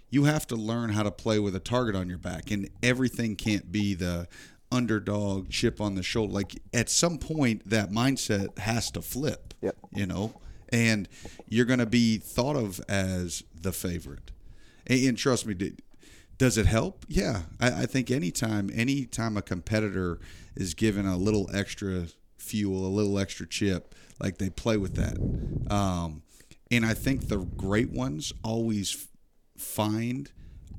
you 0.10 0.26
have 0.26 0.46
to 0.48 0.56
learn 0.56 0.90
how 0.90 1.04
to 1.04 1.12
play 1.12 1.40
with 1.40 1.56
a 1.56 1.60
target 1.60 1.96
on 1.96 2.10
your 2.10 2.18
back. 2.18 2.52
And 2.52 2.70
everything 2.84 3.36
can't 3.38 3.72
be 3.72 3.94
the 3.96 4.28
underdog 4.72 5.50
chip 5.50 5.80
on 5.80 5.96
the 5.96 6.04
shoulder. 6.04 6.34
Like 6.34 6.62
at 6.74 6.90
some 6.90 7.18
point, 7.18 7.68
that 7.70 7.90
mindset 7.90 8.58
has 8.60 8.92
to 8.92 9.02
flip, 9.02 9.54
Yep. 9.62 9.78
you 9.94 10.06
know, 10.06 10.34
and 10.74 11.08
you're 11.48 11.66
going 11.66 11.80
to 11.80 11.86
be 11.86 12.18
thought 12.18 12.58
of 12.58 12.82
as 12.90 13.44
the 13.54 13.72
favorite. 13.72 14.32
And, 14.88 15.06
and 15.06 15.18
trust 15.18 15.46
me, 15.46 15.54
d- 15.54 15.76
does 16.38 16.58
it 16.58 16.66
help? 16.66 17.06
Yeah, 17.08 17.44
I, 17.62 17.84
I 17.84 17.86
think 17.86 18.12
anytime, 18.12 18.70
anytime 18.74 19.38
a 19.38 19.42
competitor 19.42 20.20
is 20.56 20.74
given 20.74 21.06
a 21.06 21.16
little 21.16 21.50
extra 21.54 22.08
fuel, 22.38 22.86
a 22.86 22.90
little 22.90 23.18
extra 23.20 23.48
chip, 23.48 23.96
like 24.20 24.40
they 24.40 24.50
play 24.50 24.76
with 24.76 24.96
that. 24.96 25.18
Um, 25.74 26.24
and 26.72 26.86
I 26.86 26.96
think 26.96 27.28
the 27.28 27.38
great 27.38 27.92
ones 27.92 28.34
always 28.44 29.08
find 29.58 30.32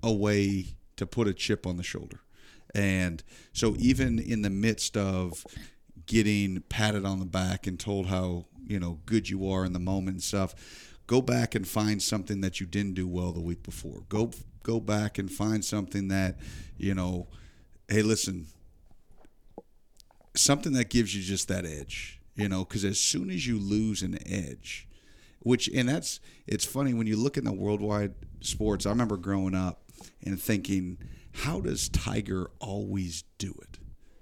a 0.03 0.13
way 0.13 0.75
to 0.97 1.07
put 1.07 1.29
a 1.29 1.33
chip 1.33 1.67
on 1.67 1.77
the 1.77 1.83
shoulder. 1.83 2.21
And 2.75 3.23
so 3.53 3.77
even 3.79 4.19
in 4.19 4.43
the 4.43 4.51
midst 4.51 4.97
of 4.97 5.47
getting 6.07 6.63
patted 6.69 7.07
on 7.07 7.21
the 7.21 7.25
back 7.25 7.67
and 7.67 7.79
told 7.79 8.07
how, 8.07 8.47
you 8.67 8.79
know, 8.81 9.01
good 9.07 9.29
you 9.29 9.49
are 9.51 9.65
in 9.65 9.73
the 9.73 9.79
moment 9.79 10.15
and 10.17 10.23
stuff, 10.23 10.55
go 11.07 11.21
back 11.21 11.55
and 11.55 11.67
find 11.67 12.03
something 12.03 12.41
that 12.41 12.61
you 12.61 12.67
didn't 12.67 12.95
do 12.95 13.07
well 13.07 13.33
the 13.33 13.41
week 13.41 13.63
before. 13.63 14.03
Go 14.09 14.31
go 14.63 14.81
back 14.81 15.19
and 15.19 15.31
find 15.31 15.65
something 15.65 16.09
that, 16.09 16.39
you 16.79 16.95
know, 16.95 17.29
hey, 17.89 18.03
listen, 18.03 18.47
something 20.35 20.73
that 20.73 20.91
gives 20.91 21.15
you 21.15 21.23
just 21.23 21.49
that 21.49 21.65
edge, 21.65 22.21
you 22.35 22.49
know, 22.49 22.65
because 22.65 22.85
as 22.85 22.99
soon 22.99 23.31
as 23.31 23.47
you 23.47 23.59
lose 23.59 24.03
an 24.03 24.19
edge, 24.27 24.89
which 25.41 25.69
and 25.69 25.89
that's 25.89 26.21
it's 26.47 26.65
funny 26.65 26.95
when 26.95 27.07
you 27.07 27.17
look 27.17 27.37
in 27.37 27.45
the 27.45 27.53
worldwide 27.53 28.15
sports. 28.41 28.87
I 28.87 28.91
remember 28.91 29.17
growing 29.17 29.55
up 29.55 29.83
and 30.25 30.41
thinking, 30.41 30.99
how 31.33 31.61
does 31.61 31.89
Tiger 31.89 32.51
always 32.61 33.25
do 33.39 33.55
it, 33.63 33.79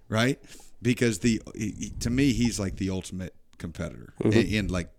right? 0.09 0.39
Because 0.81 1.21
the 1.21 1.41
he- 1.55 1.75
he- 1.79 1.91
to 2.01 2.11
me 2.11 2.33
he's 2.33 2.59
like 2.59 2.77
the 2.77 2.91
ultimate 2.91 3.35
competitor 3.62 4.12
Mhm. 4.22 4.37
and, 4.37 4.55
and 4.55 4.70
like 4.70 4.90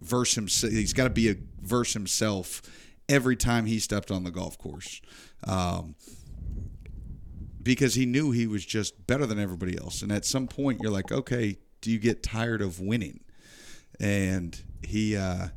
verse 0.00 0.34
himself. 0.36 0.72
He's 0.72 0.92
got 0.92 1.04
to 1.04 1.10
be 1.10 1.28
a 1.30 1.36
verse 1.60 1.92
himself 1.94 2.62
every 3.08 3.34
time 3.36 3.66
he 3.66 3.78
stepped 3.80 4.10
on 4.12 4.22
the 4.24 4.30
golf 4.30 4.56
course. 4.58 5.00
Um, 5.44 5.96
because 7.62 7.94
he 7.94 8.06
knew 8.06 8.30
he 8.32 8.46
was 8.46 8.64
just 8.64 9.06
better 9.06 9.26
than 9.26 9.38
everybody 9.38 9.78
else. 9.78 10.02
And 10.02 10.10
at 10.10 10.24
some 10.24 10.48
point, 10.48 10.80
you're 10.82 10.90
like, 10.92 11.12
okay, 11.12 11.58
do 11.80 11.90
you 11.90 11.98
get 11.98 12.22
tired 12.22 12.60
of 12.62 12.80
winning? 12.80 13.20
And 14.00 14.60
he 14.82 15.16
uh, 15.16 15.48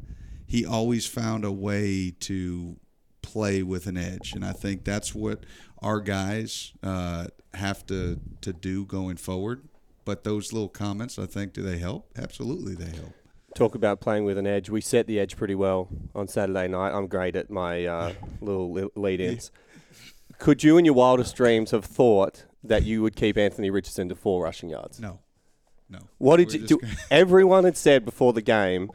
he 0.45 0.65
always 0.65 1.07
found 1.07 1.43
a 1.45 1.51
way 1.51 2.11
to 2.21 2.77
play 3.23 3.63
with 3.63 3.87
an 3.87 3.97
edge, 3.97 4.33
and 4.33 4.45
I 4.45 4.51
think 4.51 4.83
that's 4.83 5.15
what 5.15 5.45
our 5.81 5.99
guys 5.99 6.73
uh, 6.83 7.27
have 7.55 7.85
to 7.87 8.19
to 8.41 8.53
do 8.53 8.85
going 8.85 9.17
forward. 9.17 9.67
But 10.05 10.23
those 10.23 10.53
little 10.53 10.69
comments, 10.69 11.17
I 11.17 11.25
think, 11.25 11.53
do 11.53 11.63
they 11.63 11.79
help? 11.79 12.07
Absolutely, 12.15 12.75
they 12.75 12.95
help. 12.95 13.13
Talk 13.55 13.73
about 13.73 13.99
playing 13.99 14.23
with 14.23 14.37
an 14.37 14.45
edge. 14.45 14.69
We 14.69 14.81
set 14.81 15.07
the 15.07 15.19
edge 15.19 15.35
pretty 15.35 15.55
well 15.55 15.89
on 16.13 16.27
Saturday 16.27 16.67
night. 16.67 16.91
I'm 16.91 17.07
great 17.07 17.35
at 17.35 17.49
my 17.49 17.85
uh, 17.85 18.13
little 18.41 18.71
li- 18.71 18.89
lead-ins. 18.95 19.51
Could 20.37 20.63
you, 20.63 20.77
in 20.77 20.85
your 20.85 20.93
wildest 20.93 21.35
dreams, 21.35 21.71
have 21.71 21.85
thought 21.85 22.45
that 22.63 22.83
you 22.83 23.01
would 23.01 23.15
keep 23.15 23.37
Anthony 23.37 23.69
Richardson 23.69 24.09
to 24.09 24.15
four 24.15 24.43
rushing 24.43 24.69
yards? 24.69 24.99
No, 24.99 25.19
no. 25.89 25.99
What 26.19 26.37
did 26.37 26.49
We're 26.49 26.59
you 26.59 26.67
do? 26.67 26.79
Everyone 27.11 27.63
had 27.63 27.77
said 27.77 28.05
before 28.05 28.33
the 28.33 28.41
game, 28.41 28.91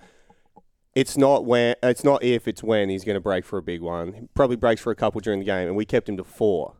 it's 0.95 1.17
not 1.17 1.45
when, 1.45 1.75
it's 1.83 2.05
not 2.05 2.23
if, 2.23 2.47
it's 2.47 2.63
when 2.63 2.89
he's 2.89 3.05
going 3.05 3.15
to 3.15 3.21
break 3.21 3.45
for 3.45 3.59
a 3.59 3.63
big 3.63 3.81
one. 3.81 4.13
He 4.13 4.29
probably 4.35 4.57
breaks 4.57 4.81
for 4.81 4.91
a 4.91 4.97
couple 4.97 5.21
during 5.21 5.41
the 5.41 5.47
game, 5.47 5.67
and 5.67 5.77
we 5.77 5.85
kept 5.85 6.09
him 6.09 6.17
to 6.19 6.25
four. 6.25 6.75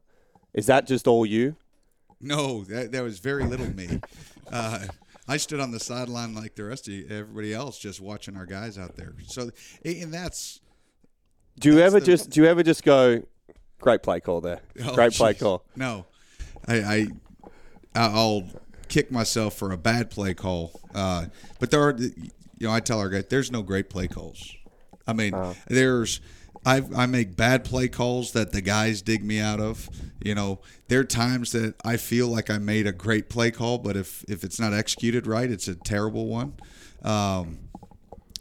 Is 0.53 0.67
that 0.67 0.87
just 0.87 1.09
all 1.09 1.25
you? 1.25 1.57
No, 2.21 2.65
that, 2.65 2.93
that 2.93 3.03
was 3.03 3.19
very 3.19 3.45
little 3.45 3.67
me. 3.75 4.01
Uh, 4.53 4.87
I 5.29 5.37
stood 5.37 5.61
on 5.61 5.71
the 5.71 5.81
sideline 5.81 6.35
like 6.35 6.55
the 6.57 6.65
rest 6.65 6.89
of 6.89 6.95
you, 6.95 7.07
everybody 7.09 7.55
else, 7.55 7.79
just 7.79 8.01
watching 8.01 8.37
our 8.37 8.47
guys 8.47 8.79
out 8.79 8.97
there. 8.97 9.15
So, 9.27 9.51
and 9.85 10.13
that's 10.13 10.61
Do 11.59 11.69
you 11.71 11.75
That's 11.77 11.87
ever 11.87 12.01
the- 12.01 12.07
just 12.07 12.31
do 12.31 12.43
you 12.43 12.47
ever 12.49 12.63
just 12.63 12.83
go, 12.85 13.23
great 13.81 14.03
play 14.03 14.21
call 14.21 14.41
there, 14.41 14.61
Oh, 14.85 14.95
great 14.95 15.13
play 15.13 15.35
call? 15.35 15.65
No, 15.77 16.07
I, 16.67 16.75
I 16.75 17.07
I'll 17.95 18.45
kick 18.89 19.11
myself 19.11 19.55
for 19.55 19.73
a 19.73 19.77
bad 19.79 20.11
play 20.11 20.35
call. 20.35 20.81
Uh, 20.95 21.27
but 21.59 21.71
there 21.71 21.81
are, 21.83 21.97
you 21.97 22.67
know, 22.67 22.73
I 22.73 22.81
tell 22.81 22.99
our 22.99 23.09
guys, 23.09 23.25
there's 23.31 23.51
no 23.53 23.63
great 23.63 23.89
play 23.89 24.09
calls. 24.09 24.55
I 25.07 25.13
mean, 25.13 25.35
there's. 25.69 26.21
I, 26.65 26.83
I 26.95 27.07
make 27.07 27.37
bad 27.37 27.65
play 27.65 27.89
calls 27.89 28.33
that 28.33 28.53
the 28.53 28.61
guys 28.61 29.03
dig 29.03 29.25
me 29.25 29.39
out 29.41 29.61
of. 29.61 29.89
You 30.23 30.35
know, 30.35 30.61
there 30.89 31.01
are 31.01 31.05
times 31.05 31.53
that 31.53 31.75
I 31.85 31.97
feel 31.97 32.29
like 32.29 32.51
I 32.51 32.59
made 32.59 32.87
a 32.87 32.93
great 32.93 33.29
play 33.31 33.51
call, 33.51 33.79
but 33.79 33.97
if, 33.97 34.25
if 34.29 34.45
it's 34.45 34.61
not 34.61 34.75
executed 34.75 35.27
right, 35.27 35.51
it's 35.51 35.69
a 35.69 35.75
terrible 35.75 36.27
one. 36.27 36.55
Um, 37.03 37.61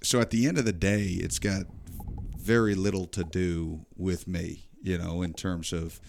so 0.04 0.20
at 0.20 0.32
the 0.32 0.48
end 0.48 0.58
of 0.58 0.66
the 0.66 0.74
day, 0.74 1.06
it's 1.06 1.40
got 1.40 1.64
very 2.38 2.76
little 2.76 3.06
to 3.08 3.24
do 3.24 3.86
with 3.96 4.28
me, 4.28 4.68
you 4.82 4.98
know, 4.98 5.22
in 5.22 5.34
terms 5.34 5.72
of, 5.72 6.00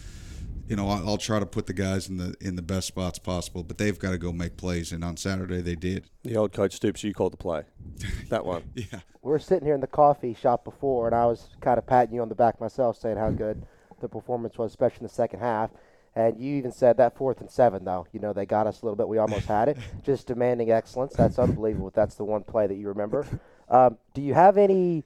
you 0.70 0.76
know, 0.76 0.88
I'll, 0.88 1.08
I'll 1.08 1.18
try 1.18 1.40
to 1.40 1.46
put 1.46 1.66
the 1.66 1.72
guys 1.72 2.08
in 2.08 2.16
the 2.16 2.36
in 2.40 2.54
the 2.54 2.62
best 2.62 2.86
spots 2.86 3.18
possible, 3.18 3.64
but 3.64 3.76
they've 3.76 3.98
got 3.98 4.12
to 4.12 4.18
go 4.18 4.32
make 4.32 4.56
plays. 4.56 4.92
And 4.92 5.02
on 5.02 5.16
Saturday 5.16 5.60
they 5.60 5.74
did. 5.74 6.08
The 6.22 6.36
old 6.36 6.52
coach 6.52 6.74
Stoops, 6.74 7.02
you 7.02 7.12
called 7.12 7.32
the 7.32 7.38
play, 7.38 7.64
that 8.28 8.46
one. 8.46 8.62
Yeah. 8.76 9.00
We 9.20 9.32
were 9.32 9.40
sitting 9.40 9.66
here 9.66 9.74
in 9.74 9.80
the 9.80 9.88
coffee 9.88 10.32
shop 10.32 10.62
before, 10.62 11.08
and 11.08 11.14
I 11.14 11.26
was 11.26 11.48
kind 11.60 11.76
of 11.76 11.86
patting 11.88 12.14
you 12.14 12.22
on 12.22 12.28
the 12.28 12.36
back 12.36 12.60
myself, 12.60 12.96
saying 12.96 13.16
how 13.16 13.30
good 13.30 13.66
the 14.00 14.08
performance 14.08 14.56
was, 14.56 14.70
especially 14.70 15.00
in 15.00 15.06
the 15.08 15.12
second 15.12 15.40
half. 15.40 15.70
And 16.14 16.38
you 16.38 16.56
even 16.56 16.70
said 16.70 16.96
that 16.98 17.16
fourth 17.16 17.40
and 17.40 17.50
seven, 17.50 17.84
though. 17.84 18.06
You 18.12 18.20
know, 18.20 18.32
they 18.32 18.46
got 18.46 18.68
us 18.68 18.82
a 18.82 18.84
little 18.84 18.96
bit. 18.96 19.08
We 19.08 19.18
almost 19.18 19.46
had 19.46 19.68
it. 19.68 19.76
Just 20.04 20.28
demanding 20.28 20.70
excellence. 20.70 21.14
That's 21.14 21.38
unbelievable. 21.38 21.88
if 21.88 21.94
That's 21.94 22.14
the 22.14 22.24
one 22.24 22.44
play 22.44 22.68
that 22.68 22.76
you 22.76 22.88
remember. 22.88 23.26
Um, 23.68 23.98
do 24.14 24.22
you 24.22 24.34
have 24.34 24.56
any? 24.56 25.04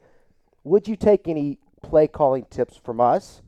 Would 0.63 0.89
you 0.89 0.97
take 0.97 1.27
any 1.27 1.59
play 1.83 2.07
calling 2.07 2.47
tips 2.51 2.77
from 2.77 3.01
us? 3.01 3.43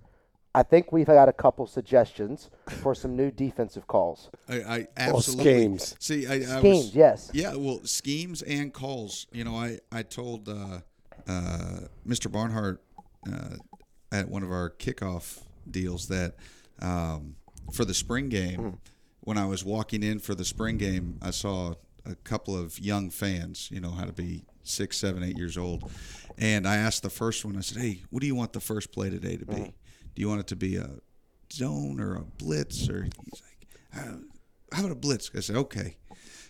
I 0.56 0.62
think 0.62 0.90
we've 0.90 1.06
got 1.06 1.28
a 1.28 1.34
couple 1.34 1.66
suggestions 1.66 2.50
for 2.82 2.94
some 2.94 3.14
new 3.14 3.30
defensive 3.30 3.86
calls. 3.86 4.30
I, 4.48 4.54
I 4.60 4.78
Or 4.78 4.86
absolutely 4.96 5.44
schemes. 5.44 5.96
See, 5.98 6.26
I, 6.26 6.34
I 6.36 6.38
Schemes, 6.60 6.64
was, 6.64 6.94
yes. 6.96 7.30
Yeah, 7.34 7.54
well, 7.56 7.80
schemes 7.84 8.40
and 8.40 8.72
calls. 8.72 9.26
You 9.32 9.44
know, 9.44 9.54
I 9.54 9.80
I 9.92 10.02
told 10.02 10.48
uh, 10.48 10.80
uh, 11.28 11.80
Mr. 12.08 12.32
Barnhart 12.32 12.82
uh, 13.30 13.56
at 14.10 14.30
one 14.30 14.42
of 14.42 14.50
our 14.50 14.70
kickoff 14.70 15.40
deals 15.70 16.08
that 16.08 16.36
um, 16.80 17.36
for 17.72 17.84
the 17.84 17.92
spring 17.94 18.30
game, 18.30 18.58
Hmm. 18.60 18.70
when 19.20 19.36
I 19.36 19.44
was 19.44 19.62
walking 19.62 20.02
in 20.02 20.20
for 20.20 20.34
the 20.34 20.44
spring 20.44 20.78
game, 20.78 21.18
I 21.20 21.32
saw 21.32 21.74
a 22.06 22.14
couple 22.24 22.56
of 22.56 22.78
young 22.78 23.10
fans. 23.10 23.68
You 23.70 23.80
know, 23.80 23.90
how 23.90 24.06
to 24.06 24.12
be 24.12 24.44
six, 24.62 24.96
seven, 24.96 25.22
eight 25.22 25.36
years 25.36 25.58
old, 25.58 25.90
and 26.38 26.66
I 26.66 26.76
asked 26.76 27.02
the 27.02 27.10
first 27.10 27.44
one. 27.44 27.58
I 27.58 27.60
said, 27.60 27.82
"Hey, 27.82 28.04
what 28.08 28.20
do 28.22 28.26
you 28.26 28.34
want 28.34 28.54
the 28.54 28.60
first 28.60 28.90
play 28.90 29.10
today 29.10 29.36
to 29.36 29.44
be? 29.44 29.54
Hmm. 29.54 29.70
Do 30.16 30.22
you 30.22 30.28
want 30.28 30.40
it 30.40 30.46
to 30.48 30.56
be 30.56 30.76
a 30.76 30.88
zone 31.52 32.00
or 32.00 32.16
a 32.16 32.24
blitz?" 32.24 32.88
Or 32.88 33.04
he's 33.04 33.42
like, 33.42 33.68
"Uh, 33.94 34.16
how 34.72 34.80
about 34.80 34.92
a 34.92 34.96
blitz? 34.96 35.30
I 35.36 35.40
said, 35.40 35.54
okay. 35.56 35.96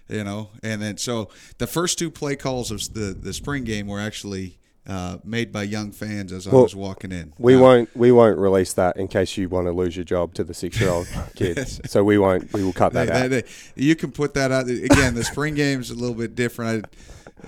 You 0.09 0.23
know, 0.23 0.51
and 0.63 0.81
then 0.81 0.97
so 0.99 1.31
the 1.59 1.67
first 1.67 1.99
two 1.99 2.11
play 2.13 2.37
calls 2.37 2.71
of 2.71 2.79
the, 2.95 3.13
the 3.21 3.33
spring 3.33 3.65
game 3.65 3.89
were 3.89 3.99
actually 4.01 4.57
uh, 4.87 5.19
made 5.25 5.51
by 5.51 5.65
young 5.65 5.91
fans 5.91 6.33
as 6.33 6.47
I 6.47 6.53
was 6.53 6.77
walking 6.77 7.11
in. 7.11 7.33
We 7.39 7.57
Uh, 7.57 7.61
won't 7.61 7.97
we 7.97 8.13
won't 8.13 8.39
release 8.39 8.73
that 8.75 8.97
in 8.99 9.09
case 9.09 9.37
you 9.37 9.49
want 9.49 9.67
to 9.67 9.73
lose 9.73 9.97
your 9.97 10.05
job 10.05 10.33
to 10.35 10.45
the 10.45 10.55
six 10.55 10.79
year 10.81 10.91
old 10.91 11.09
kids. 11.35 11.81
So 11.87 12.05
we 12.05 12.19
won't 12.19 12.53
we 12.53 12.63
will 12.63 12.73
cut 12.73 12.93
that 12.93 13.09
they- 13.09 13.13
out. 13.13 13.31
they- 13.31 13.41
they- 13.43 13.49
you 13.83 13.97
can 13.97 14.13
put 14.13 14.35
that 14.35 14.53
out 14.53 14.69
again. 14.69 15.17
The 15.17 15.25
spring 15.25 15.55
game's 15.65 15.91
a 15.91 15.95
little 15.95 16.15
bit 16.15 16.37
different. 16.37 16.87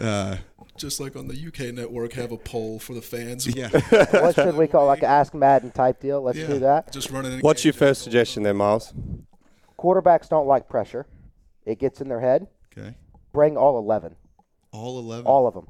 I, 0.01 0.05
uh, 0.05 0.37
Just 0.79 1.01
like 1.01 1.17
on 1.17 1.27
the 1.29 1.35
UK 1.49 1.75
network, 1.75 2.13
have 2.15 2.31
a 2.33 2.37
poll 2.39 2.79
for 2.79 2.95
the 2.95 3.03
fans. 3.03 3.47
yeah, 3.47 3.69
what 4.11 4.35
should 4.35 4.55
we 4.55 4.67
call 4.69 4.87
like 4.87 5.01
an 5.01 5.07
Ask 5.07 5.35
Madden 5.35 5.71
type 5.73 6.01
deal? 6.01 6.23
Let's 6.23 6.39
Yeah. 6.39 6.47
do 6.47 6.59
that. 6.61 6.93
Just 6.93 7.11
running. 7.11 7.33
a 7.33 7.39
What's 7.41 7.65
your 7.65 7.75
first 7.75 8.03
suggestion 8.03 8.45
then, 8.45 8.57
Miles? 8.57 8.93
Quarterbacks 9.79 10.29
don't 10.29 10.47
like 10.47 10.69
pressure. 10.69 11.07
It 11.67 11.79
gets 11.79 12.01
in 12.01 12.09
their 12.09 12.21
head. 12.21 12.47
okay. 12.77 12.97
Bring 13.33 13.57
all 13.57 13.79
11. 13.79 14.17
All 14.73 14.99
eleven. 14.99 15.27
All 15.27 15.47
of 15.47 15.55
them. 15.55 15.67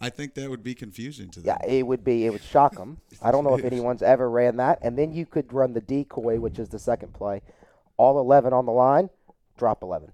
I 0.00 0.08
think 0.10 0.34
that 0.34 0.48
would 0.50 0.62
be 0.62 0.74
confusing 0.74 1.30
to 1.30 1.40
them. 1.40 1.56
Yeah, 1.60 1.68
it 1.68 1.86
would 1.86 2.04
be. 2.04 2.26
It 2.26 2.30
would 2.30 2.42
shock 2.42 2.74
them. 2.76 2.98
I 3.22 3.30
don't 3.30 3.44
know 3.44 3.54
if 3.56 3.64
anyone's 3.64 4.02
ever 4.02 4.28
ran 4.30 4.56
that. 4.56 4.78
And 4.82 4.98
then 4.98 5.12
you 5.12 5.26
could 5.26 5.52
run 5.52 5.72
the 5.74 5.80
decoy, 5.80 6.38
which 6.40 6.58
is 6.58 6.68
the 6.68 6.78
second 6.78 7.12
play. 7.14 7.40
All 7.96 8.18
11 8.18 8.52
on 8.52 8.66
the 8.66 8.72
line, 8.72 9.10
drop 9.56 9.82
11. 9.82 10.12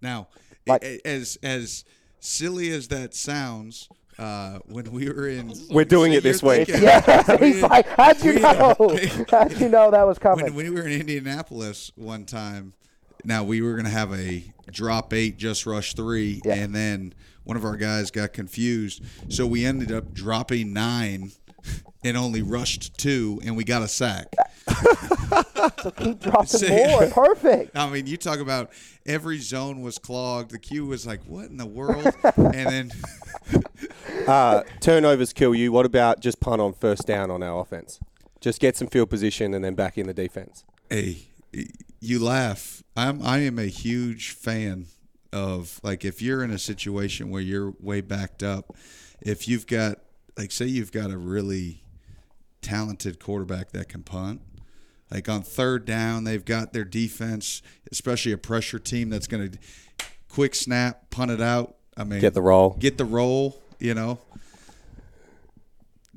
Now, 0.00 0.28
Like- 0.66 0.82
as 1.04 1.38
as 1.42 1.84
silly 2.26 2.70
as 2.70 2.88
that 2.88 3.14
sounds, 3.14 3.88
uh, 4.18 4.58
when 4.66 4.90
we 4.92 5.08
were 5.08 5.28
in, 5.28 5.52
We're 5.70 5.84
doing 5.84 6.12
So 6.12 6.18
it 6.18 6.22
this 6.22 6.42
you're 6.42 6.54
thinking- 6.64 6.82
Yeah, 6.82 7.36
he's 7.38 7.62
like, 7.62 7.86
how'd 7.88 8.22
you 8.24 8.38
know? 8.38 8.74
How'd 9.30 9.60
you 9.60 9.68
know 9.68 9.90
that 9.90 10.06
was 10.06 10.18
coming? 10.18 10.44
when, 10.46 10.54
when 10.54 10.74
we 10.74 10.80
were 10.80 10.86
in 10.86 11.00
Indianapolis 11.00 11.90
one 11.96 12.24
time, 12.24 12.74
now 13.24 13.42
we 13.44 13.60
were 13.62 13.72
going 13.72 13.84
to 13.84 13.90
have 13.90 14.12
a 14.12 14.44
drop 14.70 15.12
eight, 15.12 15.36
just 15.36 15.66
rush 15.66 15.94
three, 15.94 16.40
Yeah. 16.44 16.54
and 16.54 16.74
then 16.74 17.14
one 17.44 17.56
of 17.56 17.64
our 17.64 17.76
guys 17.76 18.10
got 18.12 18.32
confused, 18.32 19.02
so 19.28 19.46
we 19.46 19.64
ended 19.64 19.90
up 19.90 20.12
dropping 20.14 20.72
nine 20.72 21.32
and 22.04 22.16
only 22.16 22.42
rushed 22.42 22.96
two, 22.98 23.40
and 23.44 23.56
we 23.56 23.64
got 23.64 23.82
a 23.82 23.88
sack. 23.88 24.34
so 25.82 25.90
keep 25.92 26.20
dropping 26.20 26.46
See- 26.46 26.68
more. 26.68 27.06
Perfect. 27.08 27.76
I 27.76 27.88
mean, 27.90 28.06
you 28.06 28.16
talk 28.16 28.38
about 28.40 28.70
every 29.06 29.38
zone 29.38 29.82
was 29.82 29.98
clogged. 29.98 30.50
The 30.50 30.58
queue 30.58 30.86
was 30.86 31.06
like, 31.06 31.20
"What 31.26 31.46
in 31.50 31.56
the 31.56 31.66
world?" 31.78 32.12
and 32.36 32.68
then 32.68 32.90
Uh, 34.26 34.62
turnovers 34.80 35.32
kill 35.32 35.54
you. 35.54 35.72
What 35.72 35.84
about 35.86 36.20
just 36.20 36.38
punt 36.38 36.60
on 36.60 36.74
first 36.74 37.06
down 37.06 37.30
on 37.30 37.42
our 37.42 37.60
offense? 37.60 37.98
Just 38.40 38.60
get 38.60 38.76
some 38.76 38.86
field 38.86 39.10
position 39.10 39.52
and 39.54 39.64
then 39.64 39.74
back 39.74 39.98
in 39.98 40.06
the 40.06 40.14
defense. 40.14 40.64
hey, 40.90 41.26
you 42.00 42.18
laugh. 42.22 42.82
I'm 42.96 43.20
I 43.22 43.38
am 43.38 43.58
a 43.58 43.66
huge 43.66 44.30
fan 44.30 44.86
of 45.32 45.80
like 45.82 46.04
if 46.04 46.20
you're 46.22 46.44
in 46.44 46.50
a 46.50 46.58
situation 46.58 47.30
where 47.30 47.40
you're 47.42 47.74
way 47.80 48.00
backed 48.00 48.42
up, 48.42 48.74
if 49.20 49.48
you've 49.48 49.66
got 49.66 49.98
like 50.36 50.50
say 50.52 50.66
you've 50.66 50.92
got 50.92 51.10
a 51.10 51.18
really 51.18 51.82
talented 52.60 53.18
quarterback 53.20 53.72
that 53.72 53.88
can 53.88 54.02
punt. 54.02 54.40
Like 55.10 55.28
on 55.28 55.42
third 55.42 55.84
down, 55.84 56.24
they've 56.24 56.44
got 56.44 56.72
their 56.72 56.84
defense, 56.84 57.60
especially 57.90 58.32
a 58.32 58.38
pressure 58.38 58.78
team 58.78 59.10
that's 59.10 59.26
going 59.26 59.50
to 59.50 59.58
quick 60.28 60.54
snap, 60.54 61.10
punt 61.10 61.30
it 61.30 61.40
out. 61.42 61.76
I 61.96 62.04
mean, 62.04 62.20
Get 62.20 62.32
the 62.32 62.40
roll. 62.40 62.70
get 62.78 62.96
the 62.96 63.04
roll. 63.04 63.60
You 63.78 63.92
know, 63.94 64.18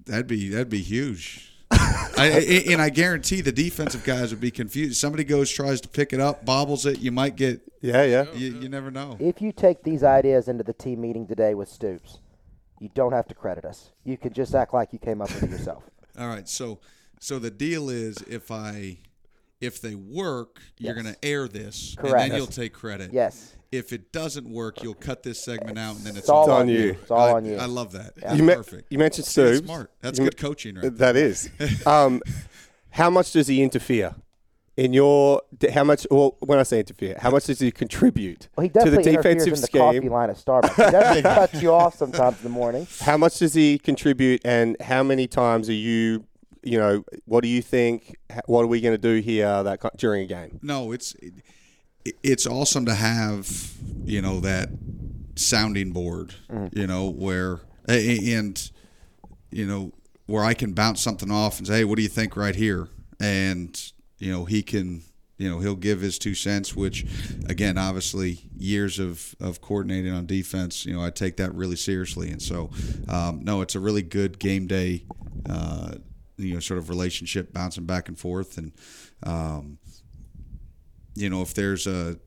that'd 0.06 0.28
be 0.28 0.50
that'd 0.50 0.70
be 0.70 0.82
huge. 0.82 1.52
I, 1.72 2.14
I- 2.18 2.72
and 2.72 2.82
I 2.82 2.90
guarantee 2.90 3.42
the 3.42 3.52
defensive 3.52 4.04
guys 4.04 4.32
would 4.32 4.40
be 4.40 4.52
confused. 4.52 4.98
Somebody 4.98 5.24
goes 5.24 5.50
tries 5.52 5.82
to 5.82 5.88
pick 5.90 6.14
it 6.14 6.20
up, 6.20 6.46
bobbles 6.46 6.86
it. 6.86 7.00
You 7.00 7.12
might 7.12 7.36
get. 7.36 7.62
Yeah, 7.82 8.04
yeah. 8.04 8.26
You, 8.34 8.60
you 8.60 8.70
never 8.70 8.90
know. 8.92 9.18
If 9.20 9.42
you 9.42 9.52
take 9.52 9.84
these 9.84 10.04
ideas 10.04 10.48
into 10.48 10.64
the 10.64 10.74
team 10.74 11.02
meeting 11.02 11.28
today 11.28 11.54
with 11.56 11.68
Stoops, 11.70 12.20
you 12.80 12.90
don't 12.94 13.14
have 13.14 13.28
to 13.28 13.34
credit 13.36 13.66
us. 13.66 13.92
You 14.04 14.18
can 14.18 14.34
just 14.34 14.54
act 14.56 14.74
like 14.74 14.92
you 14.94 15.00
came 15.00 15.22
up 15.22 15.30
with 15.34 15.44
it 15.44 15.50
yourself. 15.52 15.84
All 16.20 16.28
right, 16.28 16.48
so 16.48 16.80
so 17.20 17.40
the 17.40 17.52
deal 17.52 17.90
is 17.90 18.18
if 18.28 18.52
I 18.52 18.98
if 19.62 19.82
they 19.82 19.96
work, 19.96 20.60
you're 20.78 20.94
Yes. 20.96 21.02
going 21.04 21.16
to 21.16 21.26
air 21.26 21.48
this, 21.48 21.96
and 21.98 22.08
Correct. 22.10 22.30
then 22.30 22.38
you'll 22.38 22.48
take 22.48 22.74
credit. 22.74 23.12
Yes. 23.14 23.56
If 23.72 23.92
it 23.94 24.12
doesn't 24.12 24.48
work, 24.50 24.84
you'll 24.84 24.94
cut 24.94 25.24
this 25.24 25.44
segment 25.44 25.80
out, 25.80 25.96
and 25.96 26.04
then 26.06 26.12
it's, 26.12 26.20
It's 26.20 26.30
all 26.30 26.50
on 26.52 26.62
on 26.62 26.68
you. 26.70 26.78
you. 26.80 26.92
It's 26.92 27.10
all 27.12 27.20
I, 27.30 27.32
on 27.32 27.46
you. 27.46 27.56
I 27.58 27.66
love 27.66 27.92
that. 27.94 28.14
You, 28.38 28.44
me- 28.44 28.54
Perfect. 28.54 28.92
you 28.92 28.98
mentioned 29.00 29.26
See, 29.28 29.42
that's 29.42 29.60
smart. 29.60 29.92
That's 30.02 30.20
You 30.20 30.26
good 30.26 30.36
me- 30.38 30.42
coaching, 30.42 30.76
right? 30.76 30.96
That 30.98 31.16
is. 31.16 31.50
Um, 31.88 32.22
how 32.92 33.10
much 33.10 33.32
does 33.32 33.48
he 33.48 33.62
interfere 33.64 34.14
in 34.78 34.94
your? 34.94 35.42
How 35.74 35.84
much? 35.84 36.06
Well, 36.10 36.38
when 36.40 36.60
I 36.60 36.64
say 36.64 36.80
interfere, 36.80 37.18
how 37.20 37.32
much 37.32 37.46
does 37.46 37.60
he 37.60 37.72
contribute 37.72 38.50
Well, 38.56 38.64
he 38.64 38.70
to 38.70 38.74
the 38.74 38.80
definitely 38.80 39.12
interferes 39.12 39.46
defensive 39.46 39.54
in 39.54 39.62
the 39.62 39.80
coffee 39.80 40.10
line 40.10 40.30
at 40.30 40.38
Starbucks. 40.38 40.86
He 40.86 40.92
definitely 40.92 41.22
cuts 41.36 41.62
you 41.62 41.72
off 41.74 41.96
sometimes 41.96 42.38
in 42.38 42.44
the 42.44 42.50
morning. 42.50 42.88
How 43.02 43.18
much 43.18 43.40
does 43.40 43.54
he 43.54 43.78
contribute, 43.78 44.42
and 44.46 44.76
how 44.82 45.04
many 45.04 45.28
times 45.28 45.70
are 45.70 45.74
you? 45.74 46.26
You 46.64 46.80
know, 46.80 47.06
what 47.26 47.42
do 47.42 47.48
you 47.48 47.62
think? 47.62 48.16
What 48.48 48.64
are 48.64 48.68
we 48.68 48.82
going 48.82 48.96
to 48.96 49.02
do 49.02 49.22
here 49.22 49.64
that 49.64 49.80
during 49.98 50.24
a 50.24 50.28
game? 50.28 50.60
No, 50.62 50.92
it's 50.92 51.14
it, 51.16 51.34
it's 52.24 52.48
awesome 52.48 52.86
to 52.86 52.96
have 52.96 53.74
you 54.04 54.22
know 54.22 54.40
that 54.42 54.70
sounding 55.36 55.92
board, 55.92 56.34
mm-hmm. 56.50 56.78
you 56.78 56.88
know 56.88 57.10
where 57.10 57.62
and 57.88 58.72
you 59.52 59.66
know 59.66 59.92
where 60.26 60.44
I 60.44 60.54
can 60.54 60.74
bounce 60.74 61.02
something 61.02 61.32
off 61.32 61.60
and 61.60 61.68
say, 61.68 61.78
hey, 61.78 61.84
what 61.84 61.98
do 61.98 62.02
you 62.02 62.10
think 62.10 62.36
right 62.36 62.56
here? 62.56 62.88
And 63.20 63.94
you 64.18 64.32
know 64.32 64.46
he 64.46 64.64
can 64.64 65.04
you 65.38 65.50
know 65.50 65.60
he'll 65.60 65.76
give 65.76 66.02
his 66.02 66.18
two 66.18 66.34
cents, 66.34 66.76
which 66.76 67.06
again, 67.48 67.78
obviously 67.78 68.50
years 68.58 69.00
of 69.00 69.36
of 69.40 69.62
coordinating 69.62 70.12
on 70.12 70.26
defense, 70.26 70.86
you 70.86 70.94
know 70.94 71.04
I 71.04 71.10
take 71.10 71.38
that 71.38 71.54
really 71.54 71.76
seriously, 71.76 72.30
and 72.32 72.42
so 72.42 72.70
um, 73.10 73.44
no, 73.44 73.62
it's 73.62 73.76
a 73.76 73.80
really 73.80 74.02
good 74.02 74.40
game 74.40 74.68
day. 74.68 75.06
Uh, 75.50 75.96
you 76.38 76.54
know, 76.54 76.60
sort 76.60 76.78
of 76.78 76.90
relationship 76.90 77.54
bouncing 77.54 77.86
back 77.86 78.10
and 78.10 78.20
forth, 78.20 78.58
and 78.58 78.74
um, 79.24 79.78
you 81.16 81.30
know, 81.30 81.42
if 81.42 81.54
there's 81.54 81.88
a 81.88 82.18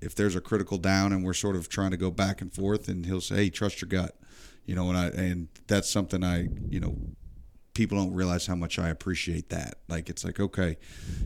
if 0.00 0.14
there's 0.14 0.36
a 0.36 0.40
critical 0.40 0.78
down 0.78 1.12
and 1.12 1.24
we're 1.24 1.34
sort 1.34 1.56
of 1.56 1.68
trying 1.68 1.90
to 1.90 1.96
go 1.96 2.10
back 2.10 2.40
and 2.40 2.52
forth, 2.52 2.88
and 2.88 3.04
he'll 3.06 3.20
say, 3.20 3.36
"Hey, 3.36 3.50
trust 3.50 3.80
your 3.80 3.88
gut," 3.88 4.16
you 4.64 4.74
know, 4.74 4.88
and 4.88 4.96
I 4.96 5.06
and 5.08 5.48
that's 5.66 5.90
something 5.90 6.22
I, 6.22 6.48
you 6.68 6.80
know, 6.80 6.96
people 7.78 7.96
don't 7.96 8.12
realize 8.12 8.44
how 8.44 8.56
much 8.56 8.76
I 8.76 8.88
appreciate 8.88 9.50
that. 9.50 9.76
Like 9.86 10.10
it's 10.10 10.24
like, 10.24 10.40
okay, 10.40 10.76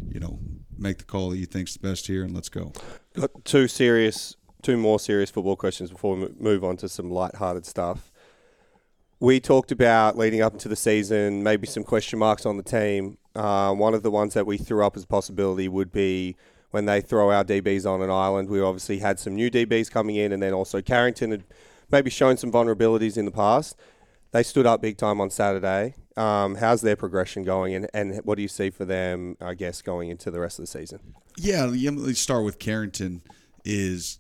you 0.07 0.21
know, 0.21 0.39
make 0.77 0.99
the 0.99 1.05
call 1.05 1.31
that 1.31 1.39
you 1.39 1.47
think's 1.47 1.73
the 1.73 1.89
best 1.89 2.07
here, 2.07 2.23
and 2.23 2.35
let's 2.35 2.51
go. 2.51 2.75
Got 3.15 3.43
two 3.47 3.67
serious, 3.67 4.37
two 4.61 4.77
more 4.77 5.01
serious 5.01 5.31
football 5.31 5.57
questions 5.57 5.91
before 5.91 6.15
we 6.15 6.29
move 6.39 6.63
on 6.63 6.77
to 6.77 6.91
some 6.91 7.11
light-hearted 7.11 7.65
stuff. 7.65 8.13
We 9.19 9.41
talked 9.41 9.73
about 9.73 10.19
leading 10.19 10.43
up 10.43 10.53
into 10.53 10.69
the 10.69 10.77
season, 10.77 11.43
maybe 11.43 11.67
some 11.67 11.85
question 11.85 12.19
marks 12.19 12.45
on 12.45 12.59
the 12.59 12.63
team. 12.63 13.17
Uh, 13.35 13.73
one 13.73 13.95
of 13.95 14.03
the 14.03 14.11
ones 14.11 14.35
that 14.35 14.45
we 14.47 14.59
threw 14.59 14.85
up 14.85 14.95
as 14.95 15.05
a 15.05 15.07
possibility 15.07 15.69
would 15.69 15.91
be 15.91 16.37
when 16.71 16.85
they 16.85 17.01
throw 17.01 17.31
our 17.31 17.45
DBs 17.45 17.91
on 17.91 18.03
an 18.03 18.11
island. 18.11 18.51
We 18.51 18.61
obviously 18.61 18.99
had 18.99 19.19
some 19.19 19.35
new 19.35 19.51
DBs 19.51 19.91
coming 19.91 20.17
in, 20.17 20.33
and 20.33 20.43
then 20.43 20.53
also 20.53 20.83
Carrington 20.83 21.31
had 21.31 21.45
maybe 21.91 22.11
shown 22.11 22.37
some 22.37 22.53
vulnerabilities 22.53 23.17
in 23.17 23.25
the 23.25 23.31
past. 23.31 23.75
They 24.33 24.43
stood 24.43 24.67
up 24.67 24.83
big 24.83 24.99
time 24.99 25.19
on 25.19 25.31
Saturday. 25.31 25.95
Um, 26.17 26.57
how's 26.57 26.83
their 26.83 26.97
progression 26.97 27.43
going, 27.45 27.75
and, 27.75 27.89
and 27.95 28.21
what 28.25 28.37
do 28.37 28.43
you 28.43 28.49
see 28.49 28.71
for 28.71 28.85
them, 28.85 29.37
I 29.41 29.55
guess, 29.55 29.81
going 29.83 30.11
into 30.11 30.31
the 30.31 30.41
rest 30.41 30.59
of 30.59 30.65
the 30.65 30.71
season? 30.71 31.15
Yeah, 31.39 31.65
let's 31.65 32.21
start 32.21 32.45
with 32.45 32.59
Carrington. 32.59 33.23
Is 33.65 34.19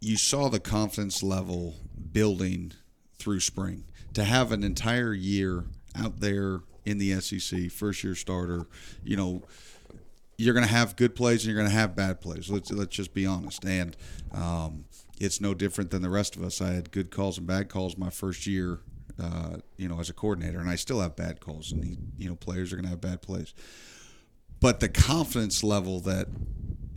you 0.00 0.16
saw 0.16 0.48
the 0.48 0.60
confidence 0.60 1.22
level 1.22 1.76
building 2.12 2.72
through 3.18 3.40
spring 3.40 3.84
to 4.14 4.24
have 4.24 4.52
an 4.52 4.62
entire 4.62 5.12
year 5.12 5.64
out 5.96 6.20
there 6.20 6.60
in 6.84 6.98
the 6.98 7.20
SEC, 7.20 7.70
first 7.70 8.04
year 8.04 8.14
starter. 8.14 8.66
You 9.02 9.16
know, 9.16 9.42
you're 10.38 10.54
going 10.54 10.66
to 10.66 10.72
have 10.72 10.96
good 10.96 11.14
plays 11.14 11.44
and 11.44 11.52
you're 11.52 11.60
going 11.60 11.70
to 11.70 11.78
have 11.78 11.96
bad 11.96 12.20
plays. 12.20 12.48
Let's 12.48 12.70
let's 12.70 12.94
just 12.94 13.12
be 13.12 13.26
honest. 13.26 13.64
And 13.64 13.96
um, 14.32 14.84
it's 15.18 15.40
no 15.40 15.54
different 15.54 15.90
than 15.90 16.02
the 16.02 16.10
rest 16.10 16.36
of 16.36 16.42
us. 16.42 16.60
I 16.60 16.68
had 16.68 16.92
good 16.92 17.10
calls 17.10 17.38
and 17.38 17.46
bad 17.46 17.68
calls 17.68 17.96
my 17.96 18.10
first 18.10 18.46
year, 18.46 18.80
uh, 19.22 19.56
you 19.76 19.88
know, 19.88 19.98
as 20.00 20.10
a 20.10 20.12
coordinator, 20.12 20.58
and 20.58 20.68
I 20.68 20.76
still 20.76 21.00
have 21.00 21.16
bad 21.16 21.40
calls. 21.40 21.72
And 21.72 21.84
he, 21.84 21.98
you 22.18 22.28
know, 22.28 22.36
players 22.36 22.72
are 22.72 22.76
going 22.76 22.84
to 22.84 22.90
have 22.90 23.00
bad 23.00 23.22
plays. 23.22 23.54
But 24.60 24.80
the 24.80 24.88
confidence 24.88 25.62
level 25.62 26.00
that 26.00 26.28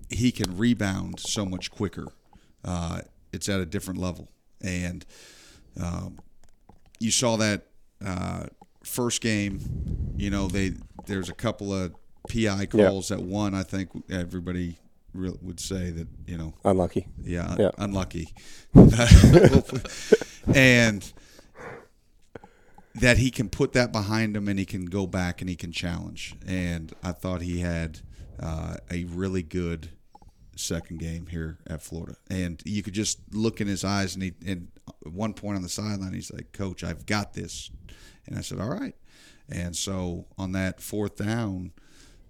he 0.10 0.32
can 0.32 0.58
rebound 0.58 1.20
so 1.20 1.46
much 1.46 1.70
quicker, 1.72 2.08
uh, 2.66 3.02
it's 3.32 3.48
at 3.50 3.60
a 3.60 3.66
different 3.66 4.00
level. 4.00 4.30
And 4.62 5.06
um, 5.82 6.18
you 7.00 7.12
saw 7.12 7.36
that 7.38 7.68
uh, 8.06 8.46
first 8.84 9.22
game. 9.22 9.60
You 10.18 10.30
know, 10.30 10.48
they 10.48 10.74
there's 11.06 11.30
a 11.30 11.34
couple 11.34 11.74
of 11.74 11.94
PI 12.30 12.66
calls 12.68 13.10
that 13.10 13.22
one. 13.22 13.54
I 13.56 13.64
think 13.64 13.90
everybody 14.10 14.78
re- 15.14 15.38
would 15.42 15.60
say 15.60 15.92
that 15.92 16.08
you 16.28 16.38
know 16.38 16.54
Unlucky. 16.66 17.08
yeah, 17.24 17.56
Yeah. 17.58 17.72
unlucky. 17.78 18.34
and 20.54 21.14
that 23.00 23.18
he 23.18 23.32
can 23.32 23.50
put 23.50 23.74
that 23.74 23.92
behind 23.92 24.36
him 24.36 24.48
and 24.48 24.60
he 24.60 24.66
can 24.66 24.86
go 24.86 25.08
back 25.08 25.42
and 25.42 25.50
he 25.50 25.56
can 25.56 25.72
challenge. 25.72 26.36
And 26.46 26.94
I 27.04 27.12
thought 27.12 27.42
he 27.42 27.60
had 27.60 28.00
uh, 28.40 28.78
a 28.92 29.06
really 29.06 29.44
good 29.44 29.90
second 30.56 31.00
game 31.00 31.28
here 31.28 31.58
at 31.68 31.82
Florida. 31.82 32.16
And 32.30 32.62
you 32.66 32.84
could 32.84 32.94
just 32.94 33.20
look 33.32 33.62
in 33.62 33.68
his 33.68 33.84
eyes 33.84 34.16
and 34.16 34.24
he 34.24 34.34
and 34.46 34.68
at 35.06 35.14
one 35.14 35.34
point 35.34 35.56
on 35.56 35.62
the 35.62 35.70
sideline 35.70 36.14
he's 36.14 36.32
like, 36.32 36.52
Coach, 36.52 36.84
I've 36.84 37.06
got 37.06 37.34
this. 37.34 37.72
And 38.28 38.38
I 38.38 38.42
said, 38.42 38.60
All 38.60 38.70
right. 38.70 38.96
And 39.50 39.76
so 39.76 40.26
on 40.38 40.52
that 40.52 40.82
fourth 40.82 41.16
down, 41.16 41.72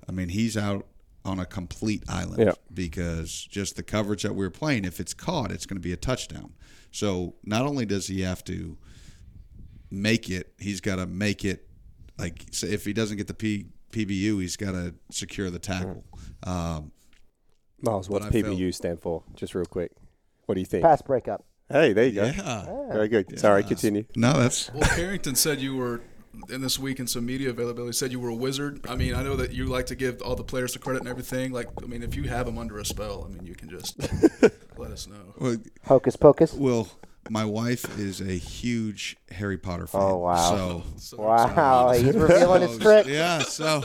I 0.07 0.11
mean, 0.11 0.29
he's 0.29 0.55
out 0.55 0.85
on 1.25 1.39
a 1.39 1.45
complete 1.45 2.03
island 2.07 2.39
Yeah. 2.39 2.53
because 2.73 3.45
just 3.49 3.75
the 3.75 3.83
coverage 3.83 4.23
that 4.23 4.33
we 4.35 4.45
were 4.45 4.49
playing, 4.51 4.85
if 4.85 4.99
it's 4.99 5.13
caught, 5.13 5.51
it's 5.51 5.65
going 5.65 5.75
to 5.75 5.81
be 5.81 5.91
a 5.91 5.97
touchdown. 5.97 6.53
So 6.91 7.35
not 7.43 7.65
only 7.65 7.85
does 7.85 8.07
he 8.07 8.21
have 8.21 8.43
to 8.45 8.77
make 9.91 10.29
it, 10.29 10.53
he's 10.59 10.81
got 10.81 10.97
to 10.97 11.05
make 11.05 11.45
it 11.45 11.67
like 12.17 12.45
so 12.51 12.67
if 12.67 12.85
he 12.85 12.93
doesn't 12.93 13.17
get 13.17 13.27
the 13.27 13.33
P, 13.33 13.67
PBU, 13.91 14.41
he's 14.41 14.57
got 14.57 14.71
to 14.71 14.93
secure 15.09 15.49
the 15.49 15.59
tackle. 15.59 16.03
Um, 16.43 16.91
Miles, 17.81 18.09
what's 18.09 18.25
But 18.25 18.35
I 18.35 18.41
PBU 18.41 18.73
stand 18.73 19.01
for? 19.01 19.23
Just 19.35 19.55
real 19.55 19.65
quick. 19.65 19.91
What 20.45 20.55
do 20.55 20.61
you 20.61 20.65
think? 20.65 20.83
Pass 20.83 21.01
breakup. 21.01 21.45
Hey, 21.71 21.93
there 21.93 22.05
you 22.05 22.11
go. 22.13 22.25
yeah. 22.25 22.65
Very 22.91 23.07
good. 23.07 23.39
Sorry, 23.39 23.63
continue. 23.63 24.03
No, 24.15 24.33
that's 24.33 24.71
Well, 24.73 24.89
Carrington 24.95 25.35
said 25.35 25.61
you 25.61 25.75
were 25.75 26.01
in 26.49 26.61
this 26.61 26.79
week 26.79 26.99
in 26.99 27.07
some 27.07 27.25
media 27.25 27.51
availability. 27.51 27.93
Said 27.93 28.11
you 28.11 28.19
were 28.19 28.29
a 28.29 28.35
wizard. 28.35 28.85
I 28.89 28.95
mean, 28.95 29.13
I 29.13 29.21
know 29.23 29.35
that 29.35 29.53
you 29.53 29.65
like 29.65 29.85
to 29.87 29.95
give 29.95 30.21
all 30.21 30.35
the 30.35 30.43
players 30.43 30.73
the 30.73 30.79
credit 30.79 31.01
and 31.01 31.07
everything. 31.07 31.51
Like, 31.51 31.67
I 31.81 31.85
mean, 31.85 32.01
if 32.01 32.15
you 32.15 32.23
have 32.23 32.47
them 32.47 32.57
under 32.57 32.79
a 32.79 32.85
spell, 32.85 33.27
I 33.29 33.33
mean, 33.33 33.45
you 33.45 33.55
can 33.55 33.69
just 33.69 33.99
let 34.77 34.91
us 34.91 35.07
know. 35.07 35.35
well, 35.37 35.57
Hocus 35.85 36.15
pocus. 36.15 36.53
well, 36.53 36.87
my 37.29 37.45
wife 37.45 37.99
is 37.99 38.21
a 38.21 38.33
huge 38.33 39.17
Harry 39.31 39.57
Potter 39.57 39.87
fan. 39.87 40.01
Oh, 40.01 40.17
wow. 40.17 40.35
So 40.35 40.83
So, 40.97 41.17
Wow, 41.17 41.91
he's 41.91 42.15
revealing 42.15 42.61
his 42.67 42.77
trick. 42.77 43.07
Yeah, 43.07 43.39
so 43.43 43.83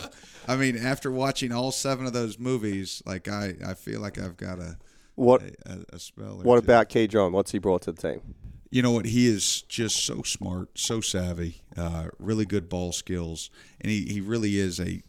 I 0.48 0.56
mean, 0.56 0.76
after 0.76 1.10
watching 1.10 1.52
all 1.52 1.70
seven 1.72 2.06
of 2.06 2.12
those 2.12 2.38
movies, 2.38 3.02
like 3.06 3.28
I, 3.28 3.54
I 3.66 3.74
feel 3.74 4.00
like 4.00 4.18
I've 4.18 4.36
got 4.36 4.58
a 4.58 4.76
What 5.14 5.42
a, 5.66 5.84
a 5.92 5.98
spell. 5.98 6.40
What 6.42 6.56
two. 6.60 6.64
about 6.64 6.88
Keidron? 6.88 7.32
What's 7.32 7.52
he 7.52 7.58
brought 7.58 7.82
to 7.82 7.92
the 7.92 8.00
team? 8.00 8.34
You 8.70 8.82
know 8.82 8.90
what? 8.90 9.06
He 9.06 9.28
is 9.28 9.62
just 9.62 10.04
so 10.04 10.22
smart, 10.22 10.70
so 10.76 11.00
savvy, 11.00 11.62
uh, 11.76 12.08
really 12.18 12.44
good 12.44 12.68
ball 12.68 12.90
skills, 12.90 13.48
and 13.80 13.90
he, 13.90 14.04
he 14.06 14.20
really 14.20 14.58
is 14.58 14.80
a 14.80 15.02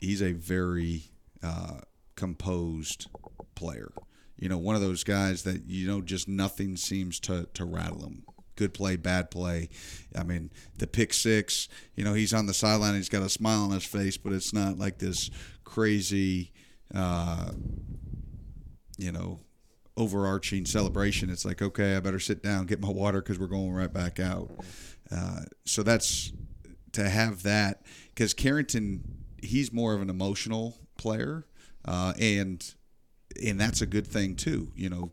he's 0.00 0.20
a 0.20 0.32
very 0.32 1.04
uh, 1.42 1.80
composed 2.16 3.06
player. 3.54 3.92
You 4.44 4.50
know, 4.50 4.58
one 4.58 4.74
of 4.74 4.82
those 4.82 5.04
guys 5.04 5.44
that 5.44 5.64
you 5.68 5.88
know 5.88 6.02
just 6.02 6.28
nothing 6.28 6.76
seems 6.76 7.18
to 7.20 7.48
to 7.54 7.64
rattle 7.64 8.04
him. 8.04 8.24
Good 8.56 8.74
play, 8.74 8.96
bad 8.96 9.30
play. 9.30 9.70
I 10.14 10.22
mean, 10.22 10.50
the 10.76 10.86
pick 10.86 11.14
six. 11.14 11.66
You 11.94 12.04
know, 12.04 12.12
he's 12.12 12.34
on 12.34 12.44
the 12.44 12.52
sideline. 12.52 12.94
He's 12.94 13.08
got 13.08 13.22
a 13.22 13.30
smile 13.30 13.60
on 13.62 13.70
his 13.70 13.86
face, 13.86 14.18
but 14.18 14.34
it's 14.34 14.52
not 14.52 14.76
like 14.76 14.98
this 14.98 15.30
crazy. 15.64 16.52
Uh, 16.94 17.52
you 18.98 19.12
know, 19.12 19.40
overarching 19.96 20.66
celebration. 20.66 21.30
It's 21.30 21.46
like, 21.46 21.62
okay, 21.62 21.96
I 21.96 22.00
better 22.00 22.20
sit 22.20 22.42
down, 22.42 22.66
get 22.66 22.82
my 22.82 22.90
water 22.90 23.22
because 23.22 23.38
we're 23.38 23.46
going 23.46 23.72
right 23.72 23.90
back 23.90 24.20
out. 24.20 24.50
Uh, 25.10 25.44
so 25.64 25.82
that's 25.82 26.34
to 26.92 27.08
have 27.08 27.44
that 27.44 27.80
because 28.14 28.34
Carrington, 28.34 29.24
he's 29.42 29.72
more 29.72 29.94
of 29.94 30.02
an 30.02 30.10
emotional 30.10 30.76
player, 30.98 31.46
uh, 31.86 32.12
and 32.20 32.74
and 33.44 33.60
that's 33.60 33.80
a 33.80 33.86
good 33.86 34.06
thing 34.06 34.36
too. 34.36 34.72
You 34.74 34.90
know. 34.90 35.12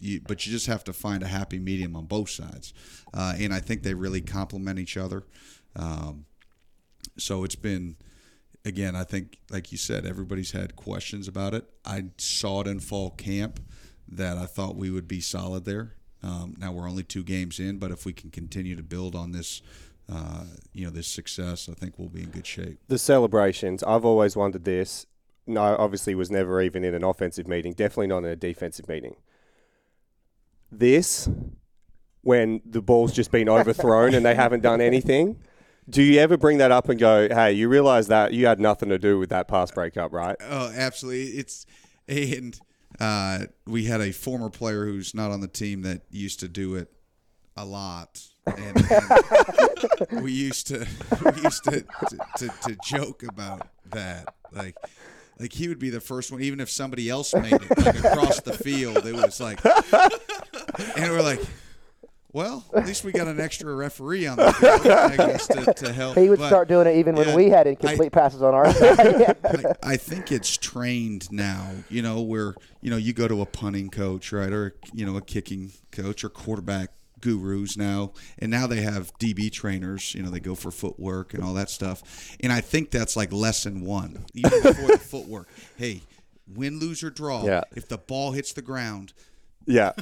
You, 0.00 0.20
but 0.20 0.46
you 0.46 0.52
just 0.52 0.68
have 0.68 0.84
to 0.84 0.92
find 0.92 1.24
a 1.24 1.26
happy 1.26 1.58
medium 1.58 1.96
on 1.96 2.04
both 2.04 2.30
sides, 2.30 2.72
uh, 3.12 3.34
and 3.36 3.52
I 3.52 3.58
think 3.58 3.82
they 3.82 3.94
really 3.94 4.20
complement 4.20 4.78
each 4.78 4.96
other. 4.96 5.24
Um, 5.74 6.26
so 7.18 7.44
it's 7.44 7.56
been 7.56 7.96
again 8.64 8.96
i 8.96 9.04
think 9.04 9.38
like 9.50 9.70
you 9.72 9.78
said 9.78 10.06
everybody's 10.06 10.52
had 10.52 10.76
questions 10.76 11.28
about 11.28 11.54
it 11.54 11.64
i 11.84 12.04
saw 12.16 12.60
it 12.60 12.66
in 12.66 12.80
fall 12.80 13.10
camp 13.10 13.60
that 14.06 14.36
i 14.36 14.46
thought 14.46 14.76
we 14.76 14.90
would 14.90 15.08
be 15.08 15.20
solid 15.20 15.64
there 15.64 15.94
um, 16.20 16.56
now 16.58 16.72
we're 16.72 16.88
only 16.88 17.04
two 17.04 17.22
games 17.22 17.60
in 17.60 17.78
but 17.78 17.90
if 17.90 18.04
we 18.04 18.12
can 18.12 18.30
continue 18.30 18.74
to 18.74 18.82
build 18.82 19.14
on 19.14 19.32
this 19.32 19.62
uh, 20.12 20.44
you 20.72 20.84
know 20.84 20.90
this 20.90 21.06
success 21.06 21.68
i 21.68 21.74
think 21.74 21.94
we'll 21.98 22.08
be 22.08 22.22
in 22.22 22.30
good 22.30 22.46
shape 22.46 22.78
The 22.88 22.98
celebrations. 22.98 23.82
I've 23.82 24.04
always 24.04 24.36
wondered 24.36 24.64
this. 24.64 25.06
No, 25.48 25.62
obviously 25.78 26.14
was 26.14 26.30
never 26.30 26.60
even 26.60 26.84
in 26.84 26.94
an 26.94 27.04
offensive 27.04 27.48
meeting. 27.48 27.72
Definitely 27.72 28.08
not 28.08 28.18
in 28.18 28.26
a 28.26 28.36
defensive 28.36 28.88
meeting. 28.88 29.16
This, 30.70 31.28
when 32.22 32.60
the 32.64 32.82
ball's 32.82 33.12
just 33.12 33.30
been 33.30 33.48
overthrown 33.48 34.14
and 34.14 34.24
they 34.24 34.34
haven't 34.34 34.62
done 34.62 34.80
anything. 34.80 35.38
Do 35.88 36.02
you 36.02 36.20
ever 36.20 36.36
bring 36.36 36.58
that 36.58 36.70
up 36.70 36.90
and 36.90 37.00
go, 37.00 37.28
"Hey, 37.28 37.52
you 37.52 37.68
realize 37.68 38.08
that 38.08 38.34
you 38.34 38.46
had 38.46 38.60
nothing 38.60 38.90
to 38.90 38.98
do 38.98 39.18
with 39.18 39.30
that 39.30 39.48
pass 39.48 39.70
breakup, 39.70 40.12
right?" 40.12 40.36
Oh, 40.40 40.70
absolutely. 40.74 41.38
It's 41.38 41.64
and 42.06 42.60
uh, 43.00 43.46
we 43.66 43.84
had 43.84 44.00
a 44.00 44.12
former 44.12 44.50
player 44.50 44.84
who's 44.84 45.14
not 45.14 45.30
on 45.30 45.40
the 45.40 45.48
team 45.48 45.82
that 45.82 46.02
used 46.10 46.40
to 46.40 46.48
do 46.48 46.74
it 46.74 46.92
a 47.56 47.64
lot, 47.64 48.22
and, 48.46 48.76
and 50.10 50.22
we 50.22 50.32
used 50.32 50.66
to 50.68 50.86
we 51.24 51.42
used 51.42 51.64
to, 51.64 51.82
to, 51.82 52.18
to 52.36 52.48
to 52.48 52.76
joke 52.84 53.22
about 53.22 53.68
that. 53.90 54.34
Like, 54.52 54.76
like 55.40 55.52
he 55.52 55.68
would 55.68 55.78
be 55.78 55.90
the 55.90 56.00
first 56.00 56.30
one, 56.32 56.40
even 56.42 56.60
if 56.60 56.70
somebody 56.70 57.08
else 57.08 57.34
made 57.34 57.52
it 57.52 57.78
like 57.78 57.98
across 58.04 58.40
the 58.40 58.52
field. 58.52 59.06
It 59.06 59.14
was 59.14 59.40
like, 59.40 59.64
and 60.96 61.10
we're 61.12 61.22
like. 61.22 61.40
Well, 62.30 62.62
at 62.74 62.86
least 62.86 63.04
we 63.04 63.12
got 63.12 63.26
an 63.26 63.40
extra 63.40 63.74
referee 63.74 64.26
on 64.26 64.36
the 64.36 64.52
field, 64.52 64.86
I 64.86 65.16
guess, 65.16 65.46
to, 65.46 65.72
to 65.72 65.92
help. 65.94 66.18
He 66.18 66.28
would 66.28 66.38
But- 66.38 66.48
start 66.48 66.68
doing 66.68 66.86
it 66.86 66.96
even 66.96 67.14
when 67.16 67.34
we 67.34 67.48
had 67.48 67.66
I- 67.66 67.70
incomplete 67.70 68.12
passes 68.12 68.42
on 68.42 68.52
our 68.54 68.70
side. 68.74 69.34
I, 69.42 69.74
I 69.82 69.96
think 69.96 70.30
it's 70.30 70.54
trained 70.58 71.32
now. 71.32 71.70
You 71.88 72.02
know, 72.02 72.20
where 72.20 72.54
you 72.82 72.90
know 72.90 72.98
you 72.98 73.14
go 73.14 73.28
to 73.28 73.40
a 73.40 73.46
punting 73.46 73.88
coach, 73.88 74.30
right, 74.30 74.52
or 74.52 74.74
you 74.92 75.06
know 75.06 75.16
a 75.16 75.22
kicking 75.22 75.72
coach 75.90 76.22
or 76.22 76.28
quarterback 76.28 76.90
gurus 77.20 77.76
now, 77.76 78.12
and 78.38 78.50
now 78.50 78.66
they 78.66 78.80
have 78.82 79.12
DB 79.18 79.50
trainers. 79.52 80.14
You 80.14 80.22
know, 80.22 80.30
they 80.30 80.40
go 80.40 80.54
for 80.54 80.70
footwork 80.70 81.34
and 81.34 81.42
all 81.42 81.54
that 81.54 81.70
stuff. 81.70 82.36
And 82.40 82.52
I 82.52 82.60
think 82.60 82.90
that's 82.90 83.16
like 83.16 83.32
lesson 83.32 83.80
one, 83.82 84.24
even 84.34 84.50
before 84.62 84.88
the 84.88 84.98
footwork. 85.02 85.48
Hey, 85.76 86.02
win, 86.54 86.78
lose 86.78 87.02
or 87.02 87.10
draw. 87.10 87.44
Yeah. 87.44 87.62
If 87.74 87.88
the 87.88 87.98
ball 87.98 88.32
hits 88.32 88.52
the 88.52 88.62
ground, 88.62 89.12
Yeah. 89.66 89.92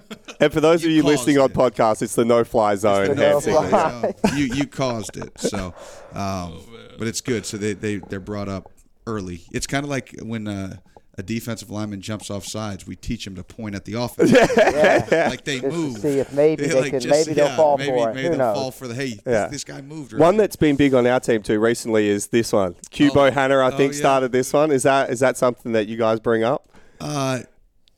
And 0.41 0.53
for 0.53 0.61
those 0.61 0.83
You 0.85 0.91
of 0.91 0.97
you 0.97 1.03
caused 1.03 1.27
listening 1.27 1.39
on 1.39 1.49
podcast, 1.51 2.03
it's 2.03 2.15
the 2.15 2.25
no-fly 2.25 2.77
zone. 2.77 3.17
no-fly. 3.17 4.13
signal. 4.21 4.39
you 4.39 4.55
you 4.55 4.67
caused 4.67 5.17
it. 5.17 5.39
So, 5.41 5.75
um, 6.13 6.61
but 6.99 7.09
it's 7.09 7.21
good. 7.21 7.45
So 7.47 7.57
they 7.57 7.73
they 7.73 7.97
they're 7.97 8.21
brought 8.21 8.49
up 8.49 8.71
early. 9.09 9.43
It's 9.53 9.67
kind 9.67 9.85
of 9.85 9.91
like 9.91 10.15
when 10.23 10.47
uh, 10.47 10.77
a 11.19 11.23
defensive 11.23 11.71
lineman 11.71 12.01
jumps 12.03 12.31
off 12.31 12.45
sides, 12.45 12.87
we 12.87 12.95
teach 12.97 13.27
him 13.27 13.35
to 13.37 13.43
point 13.43 13.75
at 13.75 13.85
the 13.87 13.95
offense. 14.01 14.31
like 14.33 15.45
they 15.45 15.61
Just 15.61 15.63
to 15.63 15.71
move. 15.73 15.99
see 15.99 16.19
if 16.19 16.33
maybe 16.33 16.67
they 16.67 16.91
can- 16.91 17.09
maybe 17.09 17.33
they'll 17.33 17.57
fall 17.57 17.79
maybe, 17.79 17.91
for 17.91 18.11
it. 18.11 18.15
Maybe 18.15 18.23
Who 18.25 18.29
they'll 18.31 18.39
knows? 18.39 18.57
fall 18.57 18.71
for 18.71 18.87
the 18.87 18.95
hey. 18.95 19.19
Yeah. 19.27 19.45
This, 19.45 19.51
this 19.51 19.65
guy 19.65 19.81
moved. 19.81 20.13
One 20.13 20.37
that's 20.37 20.57
been 20.57 20.77
big 20.77 20.93
on 20.95 21.07
our 21.07 21.21
team 21.21 21.43
too 21.43 21.59
recently 21.59 22.09
is 22.09 22.27
this 22.29 22.53
one. 22.53 22.75
Cubo 22.91 23.29
Oh. 23.29 23.31
Hanna, 23.31 23.59
I 23.59 23.73
Oh, 23.73 23.77
think, 23.77 23.93
yeah. 23.95 23.99
started 23.99 24.33
this 24.33 24.53
one. 24.53 24.71
Is 24.71 24.83
that 24.83 25.11
is 25.11 25.21
that 25.21 25.37
something 25.37 25.73
that 25.73 25.87
you 25.89 25.97
guys 25.97 26.21
bring 26.21 26.45
up? 26.45 26.69
Uh, 27.01 27.41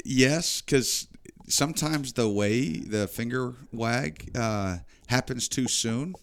yes, 0.05 0.61
because 0.63 1.09
sometimes 1.49 2.13
the 2.13 2.29
way 2.29 2.69
the 2.79 3.09
finger 3.09 3.55
wag 3.73 4.31
uh, 4.37 4.79
happens 5.09 5.49
too 5.49 5.67
soon, 5.67 6.15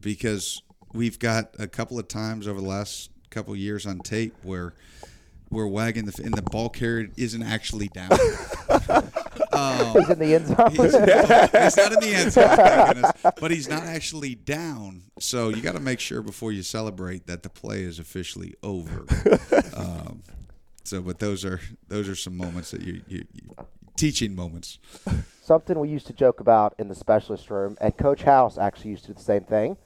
because 0.00 0.62
we've 0.92 1.18
got 1.18 1.50
a 1.58 1.66
couple 1.66 1.98
of 1.98 2.08
times 2.08 2.46
over 2.48 2.60
the 2.60 2.66
last 2.66 3.10
couple 3.30 3.52
of 3.52 3.58
years 3.58 3.86
on 3.86 3.98
tape 3.98 4.34
where 4.42 4.72
we're 5.56 5.66
wagging 5.66 6.04
the 6.04 6.22
and 6.22 6.34
the 6.34 6.42
ball 6.42 6.68
carrier 6.68 7.08
isn't 7.16 7.42
actually 7.42 7.88
down. 7.88 8.10
He's 9.96 10.10
in 10.10 10.18
the 10.18 10.34
end 10.34 10.46
zone. 10.48 10.70
He's, 10.70 10.82
he's 10.82 11.76
not 11.76 11.92
in 11.92 12.00
the 12.00 12.12
end 12.14 12.32
zone, 12.32 12.86
goodness, 12.88 13.12
but 13.40 13.50
he's 13.50 13.68
not 13.68 13.84
actually 13.84 14.34
down. 14.34 15.04
So 15.18 15.48
you 15.48 15.62
got 15.62 15.72
to 15.72 15.80
make 15.80 15.98
sure 15.98 16.20
before 16.20 16.52
you 16.52 16.62
celebrate 16.62 17.26
that 17.26 17.42
the 17.42 17.48
play 17.48 17.80
is 17.82 17.98
officially 17.98 18.54
over. 18.62 19.06
Um, 19.74 20.22
So, 20.84 21.02
but 21.02 21.18
those 21.18 21.44
are 21.44 21.60
those 21.88 22.08
are 22.08 22.14
some 22.14 22.36
moments 22.36 22.70
that 22.70 22.80
you, 22.80 23.02
you, 23.08 23.24
you 23.32 23.56
teaching 23.96 24.34
moments. 24.34 24.78
Something 25.42 25.78
we 25.78 25.88
used 25.88 26.06
to 26.06 26.12
joke 26.12 26.40
about 26.40 26.74
in 26.78 26.88
the 26.88 26.94
specialist 26.94 27.50
room, 27.50 27.76
and 27.80 27.96
Coach 27.96 28.22
House 28.22 28.56
actually 28.56 28.92
used 28.92 29.04
to 29.04 29.08
do 29.08 29.14
the 29.14 29.22
same 29.22 29.44
thing. 29.44 29.76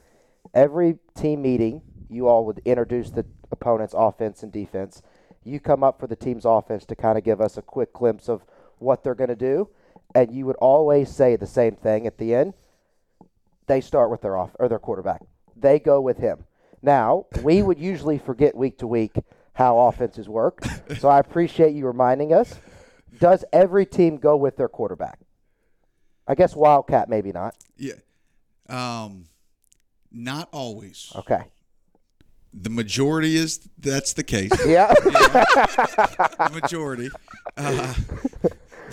Every 0.53 0.97
team 1.15 1.41
meeting, 1.41 1.81
you 2.09 2.27
all 2.27 2.45
would 2.45 2.61
introduce 2.65 3.09
the 3.09 3.25
opponent's 3.51 3.93
offense 3.97 4.43
and 4.43 4.51
defense. 4.51 5.01
You 5.43 5.59
come 5.59 5.83
up 5.83 5.99
for 5.99 6.07
the 6.07 6.15
team's 6.15 6.45
offense 6.45 6.85
to 6.85 6.95
kind 6.95 7.17
of 7.17 7.23
give 7.23 7.41
us 7.41 7.57
a 7.57 7.61
quick 7.61 7.93
glimpse 7.93 8.29
of 8.29 8.43
what 8.77 9.03
they're 9.03 9.15
going 9.15 9.29
to 9.29 9.35
do, 9.35 9.69
and 10.13 10.31
you 10.31 10.45
would 10.45 10.55
always 10.57 11.09
say 11.09 11.35
the 11.35 11.47
same 11.47 11.75
thing 11.75 12.05
at 12.05 12.17
the 12.17 12.33
end. 12.33 12.53
They 13.67 13.81
start 13.81 14.11
with 14.11 14.21
their 14.21 14.37
off 14.37 14.51
or 14.59 14.67
their 14.67 14.79
quarterback. 14.79 15.21
They 15.55 15.79
go 15.79 16.01
with 16.01 16.17
him. 16.17 16.45
Now 16.81 17.25
we 17.43 17.61
would 17.61 17.79
usually 17.79 18.17
forget 18.17 18.55
week 18.55 18.79
to 18.79 18.87
week 18.87 19.15
how 19.53 19.79
offenses 19.79 20.27
work, 20.27 20.63
so 20.97 21.09
I 21.09 21.19
appreciate 21.19 21.73
you 21.73 21.85
reminding 21.85 22.33
us. 22.33 22.55
Does 23.19 23.45
every 23.53 23.85
team 23.85 24.17
go 24.17 24.35
with 24.35 24.57
their 24.57 24.69
quarterback? 24.69 25.19
I 26.27 26.35
guess 26.35 26.55
Wildcat 26.55 27.09
maybe 27.09 27.31
not. 27.31 27.55
Yeah. 27.77 27.95
Um, 28.69 29.25
not 30.11 30.49
always. 30.51 31.11
Okay. 31.15 31.43
The 32.53 32.69
majority 32.69 33.37
is 33.37 33.59
that's 33.79 34.13
the 34.13 34.23
case. 34.23 34.51
Yeah. 34.67 34.87
the 34.93 36.49
majority. 36.61 37.09
Uh, 37.57 37.93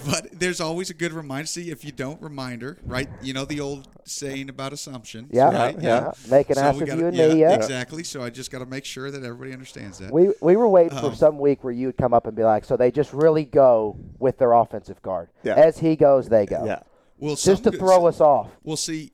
but 0.06 0.28
there's 0.38 0.60
always 0.60 0.90
a 0.90 0.94
good 0.94 1.12
reminder. 1.12 1.46
See, 1.46 1.70
if 1.70 1.84
you 1.84 1.90
don't 1.90 2.20
reminder, 2.22 2.78
right? 2.84 3.08
You 3.20 3.32
know 3.32 3.44
the 3.44 3.58
old 3.60 3.88
saying 4.04 4.48
about 4.48 4.72
assumptions. 4.72 5.30
Yeah, 5.32 5.50
right? 5.50 5.80
yeah. 5.80 6.12
Make 6.30 6.50
an 6.50 6.58
ass 6.58 6.80
of 6.80 6.86
gotta- 6.86 7.00
you 7.00 7.06
and 7.08 7.16
me, 7.16 7.40
yeah. 7.40 7.54
exactly. 7.54 8.04
So 8.04 8.22
I 8.22 8.30
just 8.30 8.50
got 8.52 8.60
to 8.60 8.66
make 8.66 8.84
sure 8.84 9.10
that 9.10 9.22
everybody 9.24 9.52
understands 9.52 9.98
that. 9.98 10.12
We 10.12 10.30
we 10.40 10.54
were 10.56 10.68
waiting 10.68 10.96
Um, 10.96 11.10
for 11.10 11.16
some 11.16 11.38
week 11.38 11.64
where 11.64 11.72
you 11.72 11.86
would 11.88 11.96
come 11.96 12.14
up 12.14 12.26
and 12.28 12.36
be 12.36 12.44
like, 12.44 12.64
so 12.64 12.76
they 12.76 12.92
just 12.92 13.12
really 13.12 13.44
go 13.44 13.96
with 14.20 14.38
their 14.38 14.52
offensive 14.52 15.02
guard. 15.02 15.30
Yeah. 15.42 15.54
As 15.54 15.78
he 15.78 15.96
goes, 15.96 16.28
they 16.28 16.46
go. 16.46 16.64
Yeah. 16.64 16.80
Well, 17.18 17.32
just 17.34 17.44
some 17.44 17.56
to 17.64 17.70
good- 17.72 17.80
throw 17.80 18.06
us 18.06 18.20
off. 18.20 18.50
Well, 18.62 18.76
see, 18.76 19.10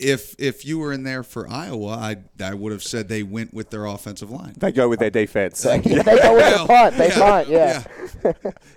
if 0.00 0.34
if 0.38 0.64
you 0.64 0.78
were 0.78 0.92
in 0.92 1.02
there 1.04 1.22
for 1.22 1.48
Iowa, 1.48 1.90
I 1.90 2.16
I 2.42 2.54
would 2.54 2.72
have 2.72 2.82
said 2.82 3.08
they 3.08 3.22
went 3.22 3.54
with 3.54 3.70
their 3.70 3.84
offensive 3.86 4.30
line. 4.30 4.54
They 4.56 4.72
go 4.72 4.88
with 4.88 4.98
their 5.00 5.10
defense. 5.10 5.62
they 5.62 5.78
go 5.80 5.96
with 5.96 6.04
their 6.06 6.66
punt. 6.66 6.96
They 6.96 7.10
punt. 7.10 7.48
Yeah. 7.48 7.84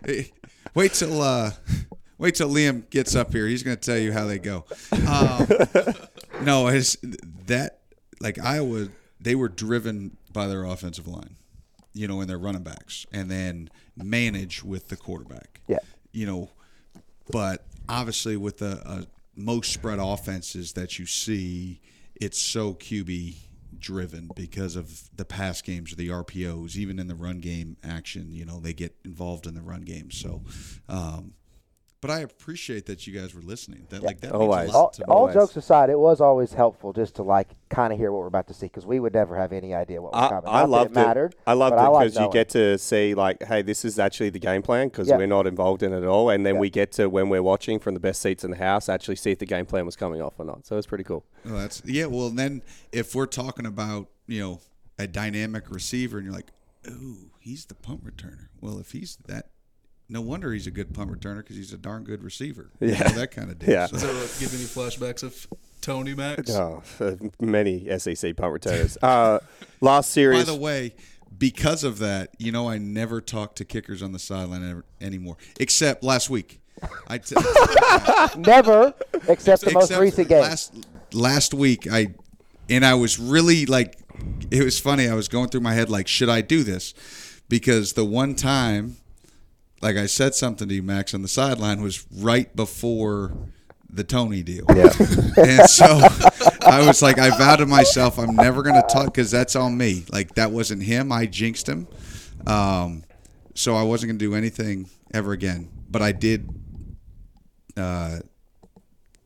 Hey, 0.05 0.31
Wait 0.75 0.93
till 0.93 1.21
uh, 1.21 1.51
wait 2.17 2.36
till 2.36 2.49
Liam 2.49 2.89
gets 2.89 3.15
up 3.15 3.31
here. 3.31 3.47
He's 3.47 3.62
going 3.62 3.77
to 3.77 3.81
tell 3.81 3.97
you 3.97 4.12
how 4.12 4.25
they 4.25 4.39
go. 4.39 4.65
Um, 5.07 5.47
no, 6.41 6.67
it's 6.67 6.97
that 7.45 7.79
like 8.19 8.39
Iowa. 8.39 8.88
They 9.19 9.36
were 9.36 9.49
driven 9.49 10.17
by 10.33 10.47
their 10.47 10.63
offensive 10.63 11.07
line, 11.07 11.36
you 11.93 12.07
know, 12.07 12.21
and 12.21 12.29
their 12.29 12.39
running 12.39 12.63
backs, 12.63 13.05
and 13.13 13.29
then 13.29 13.69
manage 13.95 14.63
with 14.63 14.88
the 14.89 14.95
quarterback. 14.95 15.62
Yeah. 15.67 15.77
You 16.12 16.25
know, 16.25 16.49
but 17.31 17.63
obviously 17.88 18.36
with 18.36 18.57
the 18.57 18.81
uh, 18.86 19.03
most 19.36 19.72
spread 19.72 20.00
offenses 20.00 20.74
that 20.74 21.00
you 21.00 21.06
see, 21.06 21.82
it's 22.15 22.41
so 22.41 22.74
QB 22.74 23.36
driven 23.78 24.30
because 24.36 24.76
of 24.76 25.10
the 25.15 25.26
pass 25.26 25.62
games 25.62 25.91
or 25.91 25.96
the 25.96 26.10
RPOs, 26.10 26.76
even 26.76 27.00
in 27.00 27.08
the 27.08 27.15
run 27.15 27.39
game 27.39 27.78
action. 27.84 28.32
You 28.32 28.46
know, 28.46 28.60
they 28.60 28.74
get 28.74 28.96
involved 29.04 29.48
in 29.48 29.56
the 29.56 29.62
run 29.62 29.82
game. 29.82 30.12
So, 30.12 30.43
um, 30.88 31.34
but 32.03 32.11
I 32.11 32.19
appreciate 32.19 32.85
that 32.87 33.07
you 33.07 33.17
guys 33.17 33.33
were 33.33 33.41
listening. 33.41 33.87
That 33.89 34.03
like 34.03 34.19
that 34.19 34.33
means 34.33 34.43
a 34.43 34.45
lot 34.45 34.69
All, 34.69 34.89
to 34.89 35.03
all 35.05 35.31
jokes 35.31 35.55
aside, 35.55 35.89
it 35.89 35.97
was 35.97 36.19
always 36.19 36.51
helpful 36.51 36.91
just 36.91 37.15
to 37.15 37.23
like 37.23 37.47
kind 37.69 37.93
of 37.93 37.97
hear 37.97 38.11
what 38.11 38.19
we're 38.19 38.27
about 38.27 38.47
to 38.47 38.53
see 38.53 38.65
because 38.65 38.85
we 38.85 38.99
would 38.99 39.13
never 39.13 39.37
have 39.37 39.53
any 39.53 39.73
idea 39.73 40.01
what 40.01 40.11
was 40.11 40.21
I, 40.25 40.27
coming. 40.27 40.49
I 40.49 40.51
Not 40.51 40.59
that 40.65 40.69
loved 40.69 40.91
it 40.91 40.95
mattered. 40.95 41.35
I 41.47 41.53
loved 41.53 41.77
but 41.77 41.85
it 41.85 41.99
because 42.11 42.19
you 42.19 42.29
get 42.33 42.49
to 42.49 42.77
see 42.77 43.13
like, 43.15 43.41
hey, 43.43 43.61
this 43.61 43.85
is 43.85 43.99
actually 43.99 44.31
the 44.31 44.39
game 44.39 44.61
plan 44.61 44.89
because 44.89 45.07
Yeah. 45.07 45.15
we're 45.15 45.27
not 45.27 45.47
involved 45.47 45.81
in 45.81 45.93
it 45.93 45.99
at 45.99 46.03
all, 46.03 46.29
and 46.29 46.45
then 46.45 46.57
we 46.57 46.69
get 46.69 46.91
to 46.93 47.07
when 47.07 47.29
we're 47.29 47.41
watching 47.41 47.79
from 47.79 47.93
the 47.93 48.01
best 48.01 48.21
seats 48.21 48.43
in 48.43 48.51
the 48.51 48.57
house 48.57 48.89
actually 48.89 49.15
see 49.15 49.31
if 49.31 49.39
the 49.39 49.45
game 49.45 49.65
plan 49.65 49.85
was 49.85 49.95
coming 49.95 50.21
off 50.21 50.33
or 50.37 50.43
not. 50.45 50.67
So 50.67 50.77
it's 50.77 50.87
pretty 50.87 51.05
cool. 51.05 51.23
Well, 51.45 51.55
that's 51.59 51.81
yeah. 51.85 52.07
Well, 52.07 52.29
then 52.29 52.63
if 52.91 53.15
we're 53.15 53.27
talking 53.27 53.65
about 53.65 54.09
you 54.27 54.41
know 54.41 54.59
a 54.99 55.07
dynamic 55.07 55.71
receiver, 55.71 56.17
and 56.17 56.25
you're 56.25 56.35
like, 56.35 56.51
ooh, 56.85 57.31
he's 57.39 57.63
the 57.63 57.75
punt 57.75 58.03
returner. 58.05 58.47
Well, 58.59 58.77
if 58.79 58.91
he's 58.91 59.17
that, 59.27 59.47
no 60.13 60.21
wonder 60.21 60.54
he's 60.54 60.67
a 60.67 60.71
good 60.71 60.93
punt 60.93 61.12
returner 61.12 61.38
because 61.38 61.56
he's 61.58 61.73
a 61.73 61.78
darn 61.78 62.04
good 62.04 62.23
receiver. 62.23 62.69
You 62.80 62.89
Yeah. 62.89 62.99
know, 63.10 63.15
that 63.15 63.32
kind 63.32 63.49
of 63.49 63.60
deal. 63.60 63.71
Yeah. 63.71 63.88
So- 63.88 63.93
Does 63.93 64.02
that 64.04 64.10
uh, 64.12 64.39
give 64.39 64.54
any 64.54 64.63
flashbacks 64.63 65.23
of 65.23 65.47
Tony 65.82 66.13
Max? 66.13 66.49
Oh, 66.52 66.84
many 67.41 67.88
SEC 67.99 68.36
punt 68.38 68.54
returners. 68.54 68.97
Uh, 69.02 69.39
last 69.82 70.12
series. 70.12 70.45
By 70.45 70.52
the 70.54 70.58
way, 70.60 70.93
because 71.38 71.84
of 71.84 71.97
that, 71.99 72.30
you 72.38 72.52
know, 72.52 72.69
I 72.69 72.78
never 72.78 73.19
talk 73.19 73.56
to 73.56 73.65
kickers 73.65 74.04
on 74.04 74.12
the 74.12 74.19
sideline 74.19 74.69
ever, 74.69 74.86
anymore, 75.02 75.36
except 75.60 76.04
last 76.04 76.30
week. 76.30 76.60
I 77.08 77.17
t- 77.17 77.36
Never, 78.38 78.93
except 79.28 79.63
the 79.63 79.71
most 79.71 79.86
Except 79.86 80.02
recent 80.02 80.28
game. 80.28 80.41
Last, 80.41 80.73
last 81.13 81.54
week, 81.54 81.88
I 81.91 82.08
and 82.69 82.86
I 82.86 82.93
was 82.95 83.19
really 83.19 83.65
like, 83.65 83.97
it 84.52 84.63
was 84.63 84.80
funny. 84.80 85.08
I 85.08 85.13
was 85.15 85.28
going 85.28 85.49
through 85.49 85.62
my 85.62 85.73
head 85.73 85.89
like, 85.89 86.08
should 86.08 86.30
I 86.30 86.41
do 86.41 86.63
this? 86.63 86.93
Because 87.49 87.93
the 87.93 88.06
one 88.06 88.36
time, 88.36 88.97
like 89.84 89.98
I 89.98 90.06
said 90.06 90.34
something 90.34 90.69
to 90.69 90.74
you, 90.74 90.82
Max, 90.82 91.13
on 91.13 91.22
the 91.22 91.28
sideline 91.28 91.82
was 91.82 92.08
right 92.10 92.54
before 92.56 93.34
the 93.89 94.04
Tony 94.04 94.41
deal. 94.41 94.65
Yeah. 94.69 94.84
and 95.38 95.69
so 95.69 95.86
I 96.65 96.84
was 96.88 97.02
like, 97.02 97.19
I 97.19 97.30
vowed 97.38 97.58
to 97.58 97.65
myself, 97.65 98.17
I'm 98.17 98.36
never 98.36 98.63
going 98.63 98.82
to 98.82 98.88
talk 98.88 99.06
because 99.06 99.30
that's 99.30 99.56
on 99.56 99.78
me. 99.78 100.06
Like 100.12 100.36
that 100.36 100.52
wasn't 100.52 100.84
him. 100.84 101.12
I 101.12 101.26
jinxed 101.26 101.67
him. 101.67 101.88
Um, 102.48 103.04
so 103.54 103.76
I 103.76 103.84
wasn't 103.84 104.12
going 104.12 104.19
to 104.19 104.26
do 104.26 104.36
anything 104.36 104.89
ever 105.13 105.34
again. 105.34 105.69
But 105.91 106.02
I 106.02 106.13
did 106.13 106.50
uh, 107.76 108.19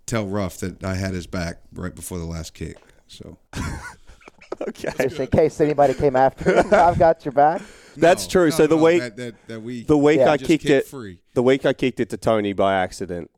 tell 0.08 0.26
Ruff 0.26 0.58
that 0.58 0.84
I 0.84 0.96
had 0.96 1.14
his 1.14 1.28
back 1.28 1.62
right 1.72 1.94
before 1.94 2.18
the 2.18 2.26
last 2.26 2.56
kick. 2.56 2.78
So 3.08 3.38
okay. 4.68 4.92
Just 5.00 5.20
in 5.20 5.28
case 5.28 5.62
anybody 5.62 5.94
came 5.94 6.16
after 6.16 6.52
you, 6.52 6.76
I've 6.76 6.98
got 6.98 7.24
your 7.24 7.32
back. 7.32 7.62
That's 8.00 8.26
No, 8.28 8.32
true. 8.32 8.46
no, 8.46 8.50
so 8.56 8.68
the 8.68 8.76
no, 8.78 8.84
week 8.84 9.00
that- 9.02 9.18
that- 9.18 9.48
that 9.48 9.62
we- 9.62 9.84
the 9.84 9.98
week 9.98 10.20
Yeah. 10.20 10.32
I 10.32 10.38
kicked 10.38 10.66
it 10.66 10.86
free. 10.88 11.20
the 11.34 11.44
week 11.44 11.66
I 11.66 11.74
kicked 11.74 12.00
it 12.00 12.10
to 12.10 12.18
Tony 12.18 12.54
by 12.54 12.76
accident, 12.76 13.30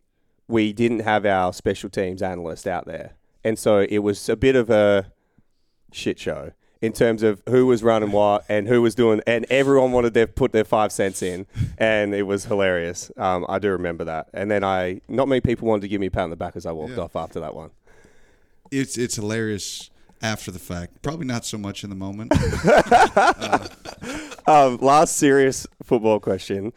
we 0.48 0.74
didn't 0.74 1.00
have 1.00 1.26
our 1.26 1.54
special 1.54 1.90
teams 1.90 2.22
analyst 2.22 2.68
out 2.68 2.86
there, 2.86 3.14
and 3.44 3.58
so 3.58 3.80
it 3.90 4.00
was 4.00 4.28
a 4.30 4.36
bit 4.36 4.56
of 4.56 4.70
a 4.70 5.12
shit 5.92 6.20
show 6.20 6.52
in 6.82 6.94
terms 6.94 7.24
of 7.24 7.42
who 7.50 7.66
was 7.66 7.84
running 7.84 8.12
what 8.12 8.44
and 8.50 8.68
who 8.68 8.82
was 8.82 8.96
doing, 8.96 9.22
and 9.28 9.46
everyone 9.50 9.92
wanted 9.92 10.14
to 10.14 10.26
put 10.28 10.52
their 10.52 10.64
five 10.64 10.92
cents 10.92 11.22
in, 11.22 11.46
and 11.78 12.14
it 12.16 12.24
was 12.24 12.46
hilarious. 12.46 13.12
Um, 13.18 13.46
I 13.50 13.60
do 13.60 13.70
remember 13.70 14.04
that, 14.06 14.30
and 14.34 14.50
then 14.50 14.64
I 14.64 15.02
not 15.08 15.28
many 15.28 15.42
people 15.42 15.68
wanted 15.68 15.82
to 15.82 15.88
give 15.88 16.00
me 16.02 16.08
a 16.08 16.12
pat 16.12 16.24
on 16.24 16.30
the 16.30 16.36
back 16.36 16.56
as 16.56 16.66
I 16.66 16.72
walked 16.72 16.94
Yeah. 16.94 17.04
off 17.04 17.16
after 17.16 17.40
that 17.42 17.54
one. 17.56 17.72
it's 18.72 18.98
it's 19.00 19.16
hilarious 19.16 19.90
after 20.22 20.52
the 20.52 20.60
fact. 20.60 21.02
Probably 21.02 21.26
not 21.26 21.46
so 21.46 21.58
much 21.58 21.84
in 21.84 21.90
the 21.90 21.96
moment. 21.96 22.34
Um, 24.50 24.78
last 24.78 25.16
serious 25.16 25.68
football 25.84 26.20
question. 26.20 26.74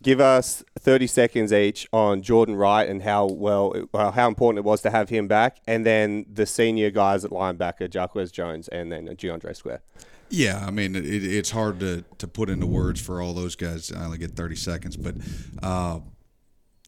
Give 0.00 0.20
us 0.20 0.62
30 0.78 1.08
seconds 1.08 1.52
each 1.52 1.88
on 1.92 2.22
Jordan 2.22 2.54
Wright 2.54 2.88
and 2.88 3.02
how 3.02 3.26
well, 3.26 3.74
well, 3.92 4.12
how 4.12 4.28
important 4.28 4.58
it 4.58 4.64
was 4.64 4.80
to 4.82 4.90
have 4.90 5.08
him 5.08 5.26
back, 5.26 5.58
and 5.66 5.84
then 5.84 6.24
the 6.32 6.46
senior 6.46 6.90
guys 6.90 7.24
at 7.24 7.32
linebacker, 7.32 7.90
Jacquez 7.90 8.30
Jones, 8.30 8.68
and 8.68 8.92
then 8.92 9.08
DeAndre 9.08 9.56
Square. 9.56 9.82
Yeah, 10.28 10.64
I 10.64 10.70
mean, 10.70 10.94
it, 10.94 11.04
it's 11.04 11.50
hard 11.50 11.80
to, 11.80 12.04
to 12.18 12.28
put 12.28 12.48
into 12.48 12.66
words 12.66 13.00
for 13.00 13.20
all 13.20 13.34
those 13.34 13.56
guys. 13.56 13.90
I 13.90 14.04
only 14.04 14.18
get 14.18 14.30
30 14.30 14.54
seconds, 14.54 14.96
but 14.96 15.16
uh, 15.64 15.98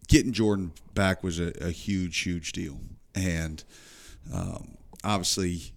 getting 0.06 0.32
Jordan 0.32 0.72
back 0.94 1.24
was 1.24 1.40
a, 1.40 1.52
a 1.60 1.70
huge, 1.70 2.20
huge 2.20 2.52
deal. 2.52 2.78
And 3.16 3.64
um, 4.32 4.78
obviously, 5.02 5.72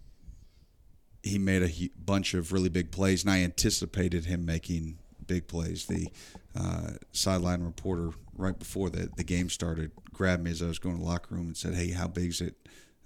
he 1.25 1.39
made 1.39 1.63
a 1.63 1.67
hu- 1.67 1.89
bunch 1.97 2.35
of 2.35 2.53
really 2.53 2.69
big 2.69 2.91
plays, 2.91 3.23
and 3.23 3.31
I 3.31 3.39
anticipated 3.39 4.25
him 4.25 4.45
making 4.45 4.99
big 5.25 5.47
plays. 5.47 5.87
The 5.87 6.09
uh, 6.55 6.91
sideline 7.11 7.63
reporter, 7.63 8.11
right 8.37 8.57
before 8.57 8.91
the, 8.91 9.09
the 9.17 9.23
game 9.23 9.49
started, 9.49 9.91
grabbed 10.13 10.43
me 10.43 10.51
as 10.51 10.61
I 10.61 10.67
was 10.67 10.77
going 10.77 10.95
to 10.95 11.01
the 11.01 11.07
locker 11.07 11.33
room 11.33 11.47
and 11.47 11.57
said, 11.57 11.73
Hey, 11.73 11.91
how 11.91 12.07
big 12.07 12.29
is 12.29 12.41
it 12.41 12.55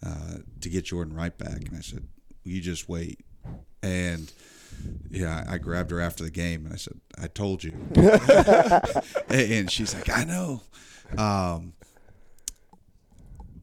uh, 0.06 0.40
to 0.60 0.70
get 0.70 0.86
Jordan 0.86 1.16
Wright 1.16 1.36
back? 1.36 1.68
And 1.70 1.78
I 1.78 1.80
said, 1.80 2.08
You 2.44 2.60
just 2.60 2.90
wait. 2.90 3.22
And 3.82 4.32
yeah, 5.10 5.46
I 5.50 5.58
grabbed 5.58 5.92
her 5.92 6.02
after 6.02 6.26
the 6.26 6.30
game 6.30 6.66
and 6.66 6.74
I 6.74 6.78
said, 6.78 7.00
I 7.18 7.28
told 7.28 7.64
you. 7.64 7.72
and 9.30 9.72
she's 9.72 9.96
like, 9.96 10.10
I 10.10 10.26
know. 10.26 10.62
Um, 11.18 11.72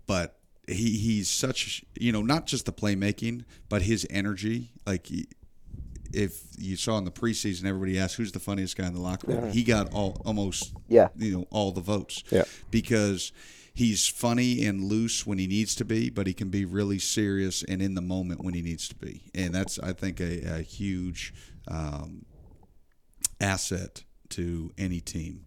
but 0.07 0.38
he, 0.66 0.98
he's 0.98 1.28
such, 1.30 1.84
you 1.98 2.12
know, 2.12 2.22
not 2.22 2.46
just 2.46 2.66
the 2.66 2.72
playmaking, 2.72 3.44
but 3.68 3.82
his 3.82 4.06
energy. 4.10 4.70
Like, 4.86 5.06
he, 5.06 5.26
if 6.12 6.42
you 6.58 6.76
saw 6.76 6.98
in 6.98 7.04
the 7.04 7.10
preseason, 7.10 7.66
everybody 7.66 7.98
asked 7.98 8.16
who's 8.16 8.32
the 8.32 8.40
funniest 8.40 8.76
guy 8.76 8.86
in 8.86 8.94
the 8.94 9.00
locker 9.00 9.28
room. 9.28 9.50
He 9.52 9.62
got 9.62 9.92
all 9.92 10.20
almost, 10.24 10.72
Yeah. 10.88 11.08
you 11.16 11.32
know, 11.38 11.46
all 11.50 11.72
the 11.72 11.80
votes. 11.80 12.22
Yeah. 12.30 12.44
because 12.70 13.32
he's 13.74 14.08
funny 14.08 14.64
and 14.64 14.84
loose 14.84 15.26
when 15.26 15.36
he 15.38 15.46
needs 15.46 15.74
to 15.74 15.84
be, 15.84 16.08
but 16.10 16.26
he 16.26 16.32
can 16.32 16.48
be 16.48 16.64
really 16.64 16.98
serious 16.98 17.62
and 17.64 17.82
in 17.82 17.94
the 17.94 18.00
moment 18.00 18.42
when 18.42 18.54
he 18.54 18.62
needs 18.62 18.88
to 18.88 18.94
be. 18.94 19.22
And 19.34 19.54
that's, 19.54 19.78
I 19.78 19.92
think, 19.92 20.18
a, 20.20 20.58
a 20.58 20.62
huge 20.62 21.34
um, 21.68 22.24
asset 23.40 24.04
to 24.30 24.72
any 24.78 25.00
team. 25.00 25.44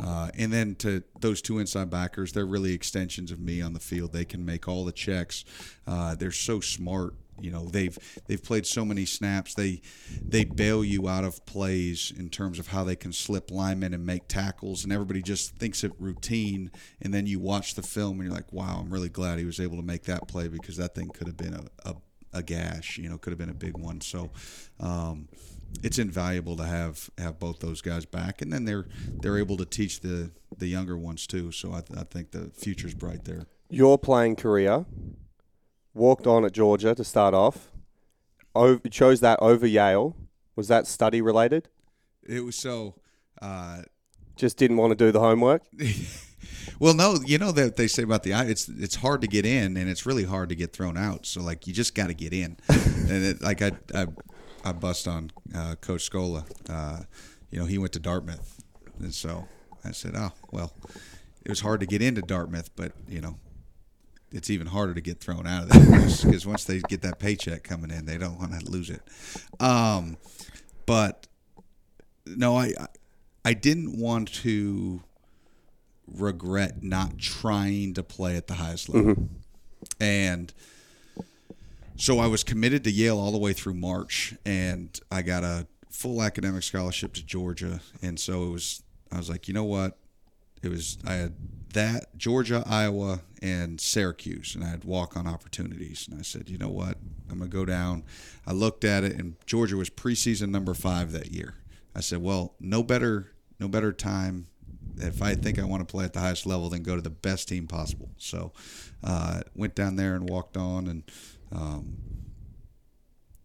Uh, 0.00 0.30
and 0.36 0.52
then 0.52 0.74
to 0.76 1.02
those 1.20 1.42
two 1.42 1.58
inside 1.58 1.90
backers, 1.90 2.32
they're 2.32 2.46
really 2.46 2.72
extensions 2.72 3.30
of 3.30 3.40
me 3.40 3.60
on 3.60 3.72
the 3.72 3.80
field. 3.80 4.12
They 4.12 4.24
can 4.24 4.44
make 4.44 4.68
all 4.68 4.84
the 4.84 4.92
checks. 4.92 5.44
Uh, 5.86 6.14
they're 6.14 6.30
so 6.30 6.60
smart. 6.60 7.14
You 7.40 7.52
know, 7.52 7.66
they've 7.66 7.96
they've 8.26 8.42
played 8.42 8.66
so 8.66 8.84
many 8.84 9.04
snaps. 9.04 9.54
They 9.54 9.80
they 10.20 10.44
bail 10.44 10.84
you 10.84 11.08
out 11.08 11.22
of 11.24 11.44
plays 11.46 12.12
in 12.16 12.30
terms 12.30 12.58
of 12.58 12.68
how 12.68 12.82
they 12.82 12.96
can 12.96 13.12
slip 13.12 13.50
linemen 13.50 13.94
and 13.94 14.04
make 14.04 14.26
tackles, 14.26 14.82
and 14.82 14.92
everybody 14.92 15.22
just 15.22 15.54
thinks 15.56 15.84
it 15.84 15.92
routine. 16.00 16.72
And 17.00 17.14
then 17.14 17.26
you 17.26 17.38
watch 17.38 17.74
the 17.74 17.82
film 17.82 18.18
and 18.18 18.24
you're 18.24 18.34
like, 18.34 18.52
wow, 18.52 18.80
I'm 18.80 18.90
really 18.90 19.08
glad 19.08 19.38
he 19.38 19.44
was 19.44 19.60
able 19.60 19.76
to 19.76 19.84
make 19.84 20.02
that 20.04 20.26
play 20.26 20.48
because 20.48 20.76
that 20.78 20.96
thing 20.96 21.10
could 21.10 21.28
have 21.28 21.36
been 21.36 21.54
a, 21.54 21.90
a, 21.90 21.94
a 22.32 22.42
gash. 22.42 22.98
You 22.98 23.08
know, 23.08 23.18
could 23.18 23.30
have 23.30 23.38
been 23.38 23.50
a 23.50 23.54
big 23.54 23.76
one. 23.78 24.00
So. 24.00 24.30
Um, 24.80 25.28
it's 25.82 25.98
invaluable 25.98 26.56
to 26.56 26.64
have 26.64 27.10
have 27.18 27.38
both 27.38 27.60
those 27.60 27.80
guys 27.80 28.04
back, 28.04 28.42
and 28.42 28.52
then 28.52 28.64
they're 28.64 28.86
they're 29.20 29.38
able 29.38 29.56
to 29.58 29.64
teach 29.64 30.00
the 30.00 30.30
the 30.56 30.66
younger 30.66 30.96
ones 30.96 31.26
too. 31.26 31.52
So 31.52 31.72
I, 31.72 31.82
I 31.98 32.04
think 32.04 32.32
the 32.32 32.50
future's 32.54 32.94
bright 32.94 33.24
there. 33.24 33.46
Your 33.70 33.98
playing 33.98 34.36
career 34.36 34.86
walked 35.94 36.26
on 36.26 36.44
at 36.44 36.52
Georgia 36.52 36.94
to 36.94 37.04
start 37.04 37.34
off. 37.34 37.68
Over, 38.54 38.88
chose 38.88 39.20
that 39.20 39.38
over 39.40 39.66
Yale. 39.66 40.16
Was 40.56 40.68
that 40.68 40.86
study 40.86 41.20
related? 41.20 41.68
It 42.26 42.44
was 42.44 42.56
so. 42.56 42.94
Uh, 43.40 43.82
Just 44.36 44.56
didn't 44.56 44.78
want 44.78 44.90
to 44.90 44.96
do 44.96 45.12
the 45.12 45.20
homework. 45.20 45.62
well, 46.80 46.94
no, 46.94 47.18
you 47.24 47.38
know 47.38 47.52
that 47.52 47.76
they 47.76 47.86
say 47.86 48.02
about 48.02 48.22
the 48.22 48.32
it's 48.32 48.68
it's 48.68 48.96
hard 48.96 49.20
to 49.20 49.28
get 49.28 49.46
in 49.46 49.76
and 49.76 49.88
it's 49.88 50.06
really 50.06 50.24
hard 50.24 50.48
to 50.48 50.54
get 50.56 50.72
thrown 50.72 50.96
out. 50.96 51.26
So 51.26 51.40
like 51.42 51.66
you 51.66 51.72
just 51.72 51.94
got 51.94 52.08
to 52.08 52.14
get 52.14 52.32
in, 52.32 52.56
and 52.68 53.24
it, 53.24 53.42
like 53.42 53.62
I, 53.62 53.72
I 53.94 54.06
I 54.68 54.72
bust 54.72 55.08
on 55.08 55.30
uh, 55.54 55.76
Coach 55.80 56.08
Scola. 56.10 56.44
Uh, 56.68 57.04
you 57.50 57.58
know 57.58 57.64
he 57.64 57.78
went 57.78 57.92
to 57.94 58.00
Dartmouth, 58.00 58.62
and 58.98 59.14
so 59.14 59.48
I 59.84 59.92
said, 59.92 60.14
oh 60.16 60.32
well, 60.50 60.72
it 61.44 61.48
was 61.48 61.60
hard 61.60 61.80
to 61.80 61.86
get 61.86 62.02
into 62.02 62.20
Dartmouth, 62.20 62.70
but 62.76 62.92
you 63.08 63.20
know 63.20 63.36
it's 64.30 64.50
even 64.50 64.66
harder 64.66 64.92
to 64.94 65.00
get 65.00 65.20
thrown 65.20 65.46
out 65.46 65.64
of 65.64 65.68
there 65.70 66.00
because 66.00 66.46
once 66.46 66.64
they 66.64 66.80
get 66.80 67.00
that 67.02 67.18
paycheck 67.18 67.62
coming 67.62 67.90
in, 67.90 68.04
they 68.04 68.18
don't 68.18 68.38
want 68.38 68.58
to 68.58 68.70
lose 68.70 68.90
it. 68.90 69.00
Um, 69.58 70.18
but 70.84 71.26
no, 72.26 72.56
I 72.56 72.74
I 73.44 73.54
didn't 73.54 73.98
want 73.98 74.32
to 74.42 75.02
regret 76.06 76.82
not 76.82 77.18
trying 77.18 77.94
to 77.94 78.02
play 78.02 78.36
at 78.36 78.46
the 78.46 78.54
highest 78.54 78.88
level, 78.90 79.28
and 80.00 80.52
so 81.98 82.20
I 82.20 82.28
was 82.28 82.44
committed 82.44 82.84
to 82.84 82.90
Yale 82.90 83.18
all 83.18 83.32
the 83.32 83.38
way 83.38 83.52
through 83.52 83.74
March, 83.74 84.34
and 84.46 84.98
I 85.10 85.22
got 85.22 85.42
a 85.42 85.66
full 85.90 86.22
academic 86.22 86.62
scholarship 86.62 87.12
to 87.14 87.26
Georgia, 87.26 87.80
and 88.00 88.18
so 88.18 88.44
it 88.44 88.50
was. 88.50 88.82
I 89.10 89.16
was 89.16 89.28
like, 89.28 89.48
you 89.48 89.54
know 89.54 89.64
what? 89.64 89.98
It 90.62 90.68
was 90.68 90.98
I 91.04 91.14
had 91.14 91.34
that 91.72 92.16
Georgia, 92.16 92.62
Iowa, 92.66 93.20
and 93.42 93.80
Syracuse, 93.80 94.54
and 94.54 94.62
I 94.62 94.68
had 94.68 94.84
walk 94.84 95.16
on 95.16 95.26
opportunities. 95.26 96.06
And 96.08 96.18
I 96.18 96.22
said, 96.22 96.48
you 96.48 96.58
know 96.58 96.68
what? 96.68 96.98
I'm 97.30 97.38
gonna 97.38 97.50
go 97.50 97.64
down. 97.64 98.04
I 98.46 98.52
looked 98.52 98.84
at 98.84 99.02
it, 99.02 99.16
and 99.16 99.34
Georgia 99.44 99.76
was 99.76 99.90
preseason 99.90 100.50
number 100.50 100.74
five 100.74 101.12
that 101.12 101.32
year. 101.32 101.54
I 101.96 102.00
said, 102.00 102.22
well, 102.22 102.54
no 102.60 102.82
better, 102.84 103.32
no 103.58 103.66
better 103.66 103.92
time. 103.92 104.46
If 104.98 105.20
I 105.20 105.34
think 105.34 105.58
I 105.58 105.64
want 105.64 105.86
to 105.86 105.90
play 105.90 106.04
at 106.04 106.12
the 106.12 106.20
highest 106.20 106.46
level, 106.46 106.68
then 106.68 106.82
go 106.82 106.96
to 106.96 107.02
the 107.02 107.10
best 107.10 107.48
team 107.48 107.66
possible. 107.66 108.10
So, 108.18 108.52
uh, 109.02 109.40
went 109.54 109.74
down 109.74 109.96
there 109.96 110.14
and 110.14 110.28
walked 110.28 110.56
on, 110.56 110.86
and 110.86 111.02
um, 111.52 111.96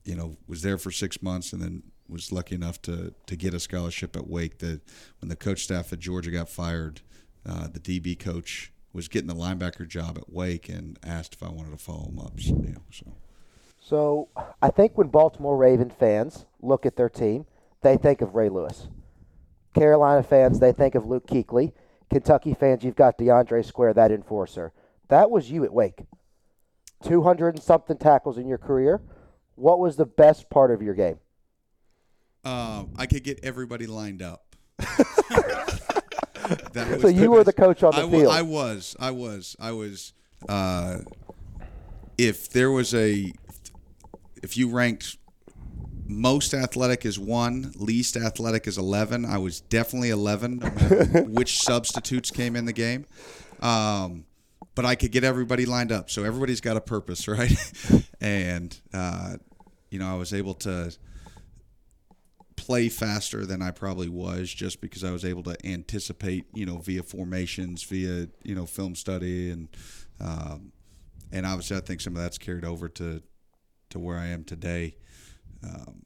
you 0.03 0.15
know, 0.15 0.37
was 0.47 0.61
there 0.61 0.77
for 0.77 0.91
six 0.91 1.21
months, 1.21 1.53
and 1.53 1.61
then 1.61 1.83
was 2.09 2.31
lucky 2.31 2.55
enough 2.55 2.81
to 2.83 3.13
to 3.25 3.35
get 3.35 3.53
a 3.53 3.59
scholarship 3.59 4.15
at 4.15 4.27
Wake. 4.27 4.59
That 4.59 4.81
when 5.19 5.29
the 5.29 5.35
coach 5.35 5.63
staff 5.63 5.93
at 5.93 5.99
Georgia 5.99 6.31
got 6.31 6.49
fired, 6.49 7.01
uh, 7.45 7.67
the 7.67 7.79
DB 7.79 8.17
coach 8.17 8.71
was 8.93 9.07
getting 9.07 9.27
the 9.27 9.35
linebacker 9.35 9.87
job 9.87 10.17
at 10.17 10.31
Wake 10.31 10.69
and 10.69 10.99
asked 11.03 11.33
if 11.33 11.43
I 11.43 11.49
wanted 11.49 11.71
to 11.71 11.77
follow 11.77 12.09
him 12.09 12.19
up. 12.19 12.39
So, 12.39 12.53
know, 12.53 12.81
so. 12.91 13.13
So 13.79 14.29
I 14.61 14.69
think 14.69 14.97
when 14.97 15.07
Baltimore 15.07 15.57
Raven 15.57 15.89
fans 15.89 16.45
look 16.61 16.85
at 16.85 16.95
their 16.95 17.09
team, 17.09 17.45
they 17.81 17.97
think 17.97 18.21
of 18.21 18.33
Ray 18.35 18.47
Lewis. 18.49 18.87
Carolina 19.73 20.23
fans, 20.23 20.59
they 20.59 20.71
think 20.71 20.95
of 20.95 21.05
Luke 21.05 21.27
Kuechly. 21.27 21.73
Kentucky 22.09 22.53
fans, 22.53 22.83
you've 22.83 22.95
got 22.95 23.17
DeAndre 23.17 23.65
Square, 23.65 23.95
that 23.95 24.11
enforcer. 24.11 24.71
That 25.09 25.31
was 25.31 25.51
you 25.51 25.63
at 25.65 25.73
Wake. 25.73 26.03
200 27.03 27.55
and 27.55 27.63
something 27.63 27.97
tackles 27.97 28.37
in 28.37 28.47
your 28.47 28.57
career. 28.57 29.01
What 29.55 29.79
was 29.79 29.95
the 29.95 30.05
best 30.05 30.49
part 30.49 30.71
of 30.71 30.81
your 30.81 30.93
game? 30.93 31.19
Um, 32.43 32.93
I 32.97 33.05
could 33.05 33.23
get 33.23 33.39
everybody 33.43 33.87
lined 33.87 34.21
up. 34.21 34.55
That 36.73 36.99
So 37.01 37.07
you 37.07 37.31
were 37.31 37.43
the 37.43 37.53
coach 37.53 37.83
on 37.83 37.91
the 37.93 38.01
I 38.01 38.03
wa- 38.03 38.19
field. 38.19 38.33
I 38.33 38.41
was. 38.41 38.95
I 38.99 39.11
was. 39.11 39.55
I 39.59 39.71
was. 39.71 40.13
Uh, 40.49 40.99
if 42.17 42.49
there 42.49 42.69
was 42.69 42.93
a, 42.93 43.31
if 44.41 44.57
you 44.57 44.69
ranked 44.69 45.17
most 46.05 46.53
athletic 46.53 47.05
is 47.05 47.17
one, 47.17 47.71
least 47.77 48.17
athletic 48.17 48.67
is 48.67 48.77
eleven. 48.77 49.23
I 49.23 49.37
was 49.37 49.61
definitely 49.61 50.09
eleven, 50.09 50.57
no 50.57 50.67
which 51.29 51.59
substitutes 51.59 52.29
came 52.29 52.55
in 52.57 52.65
the 52.65 52.73
game. 52.73 53.05
Um, 53.61 54.25
but 54.75 54.85
I 54.85 54.95
could 54.95 55.11
get 55.11 55.23
everybody 55.23 55.65
lined 55.65 55.91
up, 55.91 56.09
so 56.09 56.23
everybody's 56.23 56.61
got 56.61 56.77
a 56.77 56.81
purpose, 56.81 57.27
right? 57.27 57.55
and 58.21 58.79
uh, 58.93 59.37
you 59.89 59.99
know, 59.99 60.11
I 60.11 60.15
was 60.15 60.33
able 60.33 60.55
to 60.55 60.95
play 62.55 62.87
faster 62.87 63.45
than 63.45 63.61
I 63.61 63.71
probably 63.71 64.09
was 64.09 64.51
just 64.53 64.79
because 64.79 65.03
I 65.03 65.11
was 65.11 65.25
able 65.25 65.43
to 65.43 65.67
anticipate, 65.67 66.45
you 66.53 66.65
know, 66.65 66.77
via 66.77 67.03
formations, 67.03 67.83
via 67.83 68.27
you 68.43 68.55
know 68.55 68.65
film 68.65 68.95
study, 68.95 69.51
and 69.51 69.67
um, 70.19 70.71
and 71.31 71.45
obviously 71.45 71.77
I 71.77 71.81
think 71.81 72.01
some 72.01 72.15
of 72.15 72.21
that's 72.21 72.37
carried 72.37 72.65
over 72.65 72.87
to 72.89 73.21
to 73.89 73.99
where 73.99 74.17
I 74.17 74.27
am 74.27 74.43
today. 74.43 74.95
Um, 75.63 76.03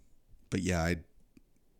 but 0.49 0.61
yeah, 0.61 0.81
I 0.81 0.97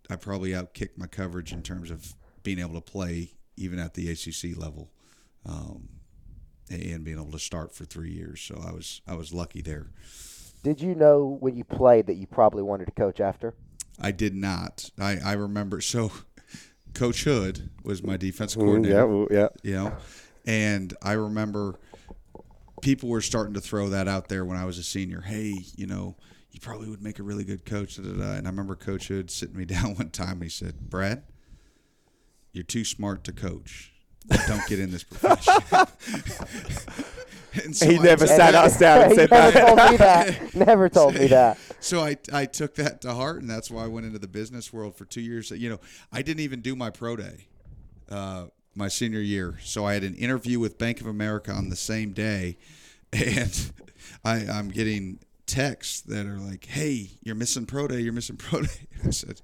I 0.09 0.15
probably 0.15 0.51
outkicked 0.51 0.97
my 0.97 1.07
coverage 1.07 1.51
in 1.51 1.63
terms 1.63 1.91
of 1.91 2.15
being 2.43 2.59
able 2.59 2.75
to 2.75 2.81
play 2.81 3.31
even 3.57 3.79
at 3.79 3.95
the 3.95 4.09
ACC 4.09 4.55
level, 4.57 4.91
um, 5.45 5.89
and 6.69 7.03
being 7.03 7.17
able 7.19 7.31
to 7.31 7.39
start 7.39 7.73
for 7.73 7.85
three 7.85 8.11
years. 8.11 8.41
So 8.41 8.61
I 8.65 8.71
was 8.71 9.01
I 9.07 9.15
was 9.15 9.33
lucky 9.33 9.61
there. 9.61 9.87
Did 10.63 10.81
you 10.81 10.95
know 10.95 11.37
when 11.39 11.55
you 11.55 11.63
played 11.63 12.07
that 12.07 12.15
you 12.15 12.27
probably 12.27 12.63
wanted 12.63 12.85
to 12.85 12.91
coach 12.91 13.19
after? 13.21 13.53
I 13.99 14.11
did 14.11 14.35
not. 14.35 14.89
I, 14.99 15.17
I 15.23 15.33
remember 15.33 15.81
so 15.81 16.11
Coach 16.93 17.23
Hood 17.23 17.69
was 17.83 18.03
my 18.03 18.17
defensive 18.17 18.61
Mm, 18.61 18.65
coordinator. 18.65 19.27
yeah, 19.33 19.37
yeah. 19.39 19.47
You 19.63 19.73
know, 19.75 19.93
and 20.45 20.93
I 21.01 21.13
remember 21.13 21.75
people 22.81 23.09
were 23.09 23.21
starting 23.21 23.53
to 23.53 23.61
throw 23.61 23.89
that 23.89 24.07
out 24.07 24.29
there 24.29 24.45
when 24.45 24.57
I 24.57 24.65
was 24.65 24.77
a 24.77 24.83
senior. 24.83 25.21
Hey, 25.21 25.55
you 25.75 25.87
know, 25.87 26.15
you 26.51 26.59
probably 26.59 26.89
would 26.89 27.01
make 27.03 27.19
a 27.19 27.23
really 27.23 27.43
good 27.43 27.65
coach. 27.65 27.97
Da, 27.97 28.03
da, 28.03 28.11
da. 28.17 28.31
And 28.33 28.47
I 28.47 28.49
remember 28.49 28.75
Coach 28.75 29.07
Hood 29.07 29.29
sitting 29.31 29.57
me 29.57 29.65
down 29.75 29.95
one 29.95 30.09
time. 30.09 30.33
And 30.33 30.43
he 30.43 30.49
said, 30.49 30.89
"Brad, 30.89 31.23
you're 32.51 32.63
too 32.63 32.83
smart 32.85 33.23
to 33.25 33.31
coach. 33.31 33.93
Don't 34.47 34.65
get 34.67 34.79
in 34.79 34.91
this 34.91 35.03
profession." 35.03 35.53
And 37.63 37.75
He 37.75 37.97
never 37.97 38.27
sat 38.27 38.53
us 38.55 38.77
down 38.77 39.03
and 39.03 39.13
said 39.15 39.31
never 39.31 39.51
that. 39.51 39.65
told 39.65 39.91
me 39.91 39.97
that. 39.97 40.55
Never 40.67 40.89
told 40.89 41.13
me 41.15 41.27
that. 41.27 41.57
So 41.79 42.01
I, 42.01 42.17
I 42.31 42.45
took 42.45 42.75
that 42.75 43.01
to 43.01 43.13
heart, 43.13 43.41
and 43.41 43.49
that's 43.49 43.71
why 43.71 43.83
I 43.83 43.87
went 43.87 44.05
into 44.05 44.19
the 44.19 44.27
business 44.27 44.71
world 44.71 44.95
for 44.95 45.05
two 45.05 45.21
years. 45.21 45.51
You 45.51 45.69
know, 45.69 45.79
I 46.11 46.21
didn't 46.21 46.41
even 46.41 46.61
do 46.61 46.75
my 46.75 46.89
pro 46.89 47.15
day 47.15 47.47
uh, 48.09 48.45
my 48.75 48.87
senior 48.87 49.21
year. 49.21 49.57
So 49.63 49.85
I 49.85 49.93
had 49.93 50.03
an 50.03 50.15
interview 50.15 50.59
with 50.59 50.77
Bank 50.77 51.01
of 51.01 51.07
America 51.07 51.51
on 51.51 51.69
the 51.69 51.75
same 51.75 52.13
day, 52.13 52.57
and 53.11 53.71
I, 54.23 54.45
I'm 54.45 54.69
getting 54.69 55.19
texts 55.45 56.01
that 56.01 56.25
are 56.25 56.37
like, 56.37 56.65
"Hey, 56.65 57.11
you're 57.23 57.35
missing 57.35 57.65
pro 57.65 57.87
day. 57.87 58.01
You're 58.01 58.13
missing 58.13 58.37
pro 58.37 58.61
day." 58.61 58.87
I 59.05 59.09
said. 59.09 59.41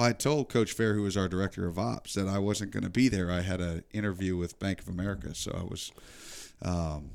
Well, 0.00 0.08
I 0.08 0.12
told 0.14 0.48
Coach 0.48 0.72
Fair, 0.72 0.94
who 0.94 1.02
was 1.02 1.14
our 1.18 1.28
director 1.28 1.66
of 1.66 1.78
ops, 1.78 2.14
that 2.14 2.26
I 2.26 2.38
wasn't 2.38 2.70
going 2.70 2.84
to 2.84 2.88
be 2.90 3.10
there. 3.10 3.30
I 3.30 3.42
had 3.42 3.60
an 3.60 3.84
interview 3.92 4.34
with 4.34 4.58
Bank 4.58 4.80
of 4.80 4.88
America, 4.88 5.34
so 5.34 5.54
I 5.54 5.62
was. 5.62 5.92
Um, 6.62 7.10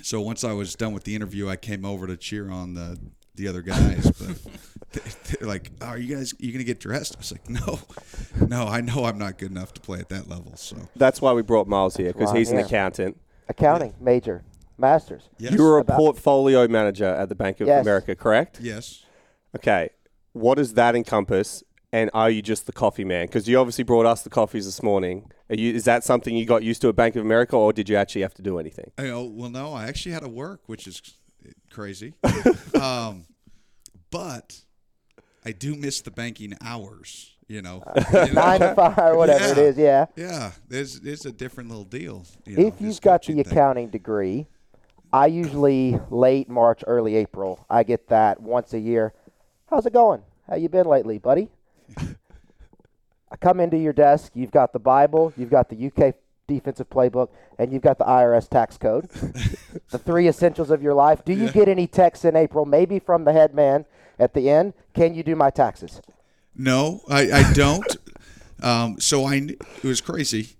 so 0.00 0.20
once 0.20 0.44
I 0.44 0.52
was 0.52 0.76
done 0.76 0.92
with 0.92 1.02
the 1.02 1.16
interview, 1.16 1.48
I 1.48 1.56
came 1.56 1.84
over 1.84 2.06
to 2.06 2.16
cheer 2.16 2.50
on 2.52 2.74
the 2.74 3.00
the 3.34 3.48
other 3.48 3.62
guys, 3.62 4.04
but 4.12 4.38
they- 4.92 5.10
they're 5.40 5.48
like, 5.48 5.72
oh, 5.80 5.86
"Are 5.86 5.98
you 5.98 6.14
guys 6.14 6.34
you 6.38 6.52
gonna 6.52 6.62
get 6.62 6.78
dressed?" 6.78 7.16
I 7.16 7.18
was 7.18 7.32
like, 7.32 7.50
"No, 7.50 7.80
no, 8.46 8.68
I 8.68 8.80
know 8.80 9.04
I'm 9.04 9.18
not 9.18 9.36
good 9.36 9.50
enough 9.50 9.74
to 9.74 9.80
play 9.80 9.98
at 9.98 10.08
that 10.10 10.28
level." 10.28 10.54
So 10.54 10.76
That's 10.94 11.20
why 11.20 11.32
we 11.32 11.42
brought 11.42 11.66
Miles 11.66 11.96
here 11.96 12.12
because 12.12 12.30
Right, 12.30 12.38
he's 12.38 12.50
an 12.52 12.58
accountant. 12.58 13.20
Accounting 13.48 13.94
major, 14.00 14.44
masters. 14.76 15.28
yes, 15.38 15.52
You 15.52 15.64
were 15.64 15.78
a 15.78 15.80
About- 15.80 15.96
portfolio 15.98 16.68
manager 16.68 17.06
at 17.06 17.28
the 17.28 17.34
Bank 17.34 17.60
of 17.60 17.66
Yes. 17.66 17.82
America, 17.82 18.14
correct? 18.14 18.60
yes. 18.60 19.04
Okay. 19.56 19.90
What 20.32 20.58
does 20.58 20.74
that 20.74 20.94
encompass? 20.94 21.64
And 21.92 22.10
are 22.12 22.28
you 22.28 22.42
just 22.42 22.66
the 22.66 22.72
coffee 22.72 23.04
man? 23.04 23.26
Because 23.26 23.48
you 23.48 23.58
obviously 23.58 23.84
brought 23.84 24.04
us 24.04 24.22
the 24.22 24.28
coffees 24.30 24.66
this 24.66 24.82
morning. 24.82 25.30
Are 25.48 25.56
you, 25.56 25.72
is 25.72 25.84
that 25.84 26.04
something 26.04 26.36
you 26.36 26.44
got 26.44 26.62
used 26.62 26.82
to 26.82 26.88
at 26.88 26.96
Bank 26.96 27.16
of 27.16 27.24
America, 27.24 27.56
or 27.56 27.72
did 27.72 27.88
you 27.88 27.96
actually 27.96 28.22
have 28.22 28.34
to 28.34 28.42
do 28.42 28.58
anything? 28.58 28.90
I 28.98 29.04
go, 29.04 29.24
well, 29.24 29.48
no, 29.48 29.72
I 29.72 29.86
actually 29.86 30.12
had 30.12 30.22
to 30.22 30.28
work, 30.28 30.60
which 30.66 30.86
is 30.86 31.00
crazy. 31.70 32.12
um, 32.80 33.24
but 34.10 34.60
I 35.44 35.52
do 35.52 35.74
miss 35.74 36.02
the 36.02 36.10
banking 36.10 36.54
hours. 36.62 37.34
You 37.46 37.62
know, 37.62 37.82
Nine 38.12 38.60
to 38.60 38.74
five 38.74 38.98
or 38.98 39.16
whatever 39.16 39.52
it 39.52 39.56
is, 39.56 39.78
yeah. 39.78 40.04
Yeah, 40.16 40.52
there's 40.68 40.96
it's 40.96 41.24
a 41.24 41.32
different 41.32 41.70
little 41.70 41.84
deal. 41.84 42.26
You 42.44 42.58
if 42.58 42.74
this 42.74 42.82
you've 42.82 43.00
got 43.00 43.22
the 43.22 43.28
coaching 43.28 43.42
thing. 43.42 43.52
accounting 43.52 43.88
degree, 43.88 44.48
I 45.14 45.28
usually 45.28 45.98
late 46.10 46.50
March, 46.50 46.84
early 46.86 47.16
April. 47.16 47.64
I 47.70 47.84
get 47.84 48.08
that 48.08 48.42
once 48.42 48.74
a 48.74 48.78
year. 48.78 49.14
How's 49.70 49.86
it 49.86 49.94
going? 49.94 50.20
How 50.46 50.56
you 50.56 50.68
been 50.68 50.84
lately, 50.84 51.16
buddy? 51.16 51.48
I 53.30 53.36
come 53.36 53.60
into 53.60 53.76
your 53.76 53.92
desk. 53.92 54.32
You've 54.34 54.50
got 54.50 54.72
the 54.72 54.78
Bible, 54.78 55.32
you've 55.36 55.50
got 55.50 55.68
the 55.68 55.86
UK 55.86 56.14
defensive 56.46 56.88
playbook, 56.88 57.28
and 57.58 57.72
you've 57.72 57.82
got 57.82 57.98
the 57.98 58.04
IRS 58.04 58.48
tax 58.48 58.78
code. 58.78 59.08
the 59.90 59.98
three 59.98 60.26
essentials 60.26 60.70
of 60.70 60.82
your 60.82 60.94
life. 60.94 61.24
Do 61.24 61.34
you 61.34 61.50
get 61.50 61.68
any 61.68 61.86
texts 61.86 62.24
in 62.24 62.34
April? 62.34 62.64
Maybe 62.64 62.98
from 62.98 63.24
the 63.24 63.32
head 63.32 63.54
man 63.54 63.84
at 64.18 64.34
the 64.34 64.50
end. 64.50 64.72
Can 64.94 65.14
you 65.14 65.22
do 65.22 65.36
my 65.36 65.50
taxes? 65.50 66.00
No, 66.56 67.02
I, 67.08 67.30
I 67.30 67.52
don't. 67.52 67.96
um, 68.62 68.98
so 68.98 69.24
I 69.24 69.34
it 69.36 69.84
was 69.84 70.00
crazy. 70.00 70.56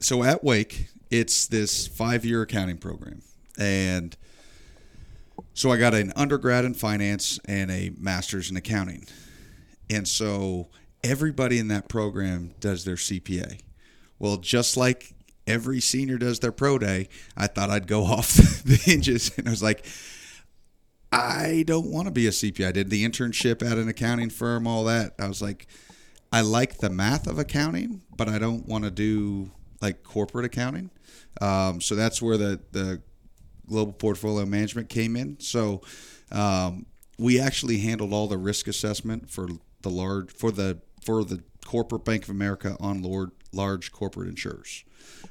So 0.00 0.22
at 0.22 0.44
Wake, 0.44 0.88
it's 1.10 1.46
this 1.46 1.86
five 1.86 2.24
year 2.24 2.42
accounting 2.42 2.76
program, 2.76 3.22
and 3.58 4.16
so 5.54 5.72
I 5.72 5.78
got 5.78 5.94
an 5.94 6.12
undergrad 6.16 6.66
in 6.66 6.74
finance 6.74 7.40
and 7.46 7.70
a 7.70 7.90
master's 7.98 8.50
in 8.50 8.56
accounting, 8.58 9.06
and 9.90 10.06
so 10.06 10.68
everybody 11.04 11.58
in 11.58 11.68
that 11.68 11.88
program 11.88 12.54
does 12.60 12.84
their 12.84 12.96
CPA. 12.96 13.60
Well, 14.18 14.38
just 14.38 14.76
like 14.76 15.14
every 15.46 15.80
senior 15.80 16.18
does 16.18 16.40
their 16.40 16.52
pro 16.52 16.78
day, 16.78 17.08
I 17.36 17.46
thought 17.46 17.70
I'd 17.70 17.86
go 17.86 18.04
off 18.04 18.34
the 18.64 18.76
hinges, 18.76 19.36
and 19.36 19.48
I 19.48 19.50
was 19.50 19.62
like. 19.62 19.86
I 21.12 21.62
don't 21.66 21.92
want 21.92 22.06
to 22.06 22.10
be 22.10 22.26
a 22.26 22.30
CPA. 22.30 22.66
I 22.66 22.72
did 22.72 22.90
the 22.90 23.08
internship 23.08 23.64
at 23.64 23.78
an 23.78 23.88
accounting 23.88 24.28
firm, 24.28 24.66
all 24.66 24.84
that. 24.84 25.14
I 25.20 25.28
was 25.28 25.40
like, 25.40 25.68
I 26.32 26.40
like 26.40 26.78
the 26.78 26.90
math 26.90 27.26
of 27.26 27.38
accounting, 27.38 28.02
but 28.14 28.28
I 28.28 28.38
don't 28.38 28.66
want 28.66 28.84
to 28.84 28.90
do 28.90 29.50
like 29.80 30.02
corporate 30.02 30.44
accounting. 30.44 30.90
Um, 31.40 31.80
so 31.80 31.94
that's 31.94 32.20
where 32.20 32.36
the, 32.36 32.60
the 32.72 33.00
global 33.68 33.92
portfolio 33.92 34.46
management 34.46 34.88
came 34.88 35.16
in. 35.16 35.38
So 35.40 35.82
um, 36.32 36.86
we 37.18 37.40
actually 37.40 37.78
handled 37.78 38.12
all 38.12 38.26
the 38.26 38.38
risk 38.38 38.68
assessment 38.68 39.30
for 39.30 39.48
the 39.86 39.92
large 39.92 40.32
for 40.32 40.50
the 40.50 40.80
for 41.04 41.24
the 41.24 41.42
corporate 41.64 42.04
Bank 42.04 42.24
of 42.24 42.30
America 42.30 42.76
on 42.80 43.02
large, 43.02 43.30
large 43.52 43.92
corporate 43.92 44.28
insurers. 44.28 44.84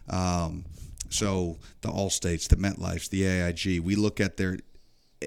Um, 0.10 0.66
so 1.10 1.58
the 1.82 1.90
Allstates, 1.90 2.48
the 2.48 2.56
MetLifes, 2.56 3.10
the 3.10 3.26
AIG, 3.26 3.82
we 3.82 3.96
look 3.96 4.22
at 4.22 4.38
their 4.38 4.60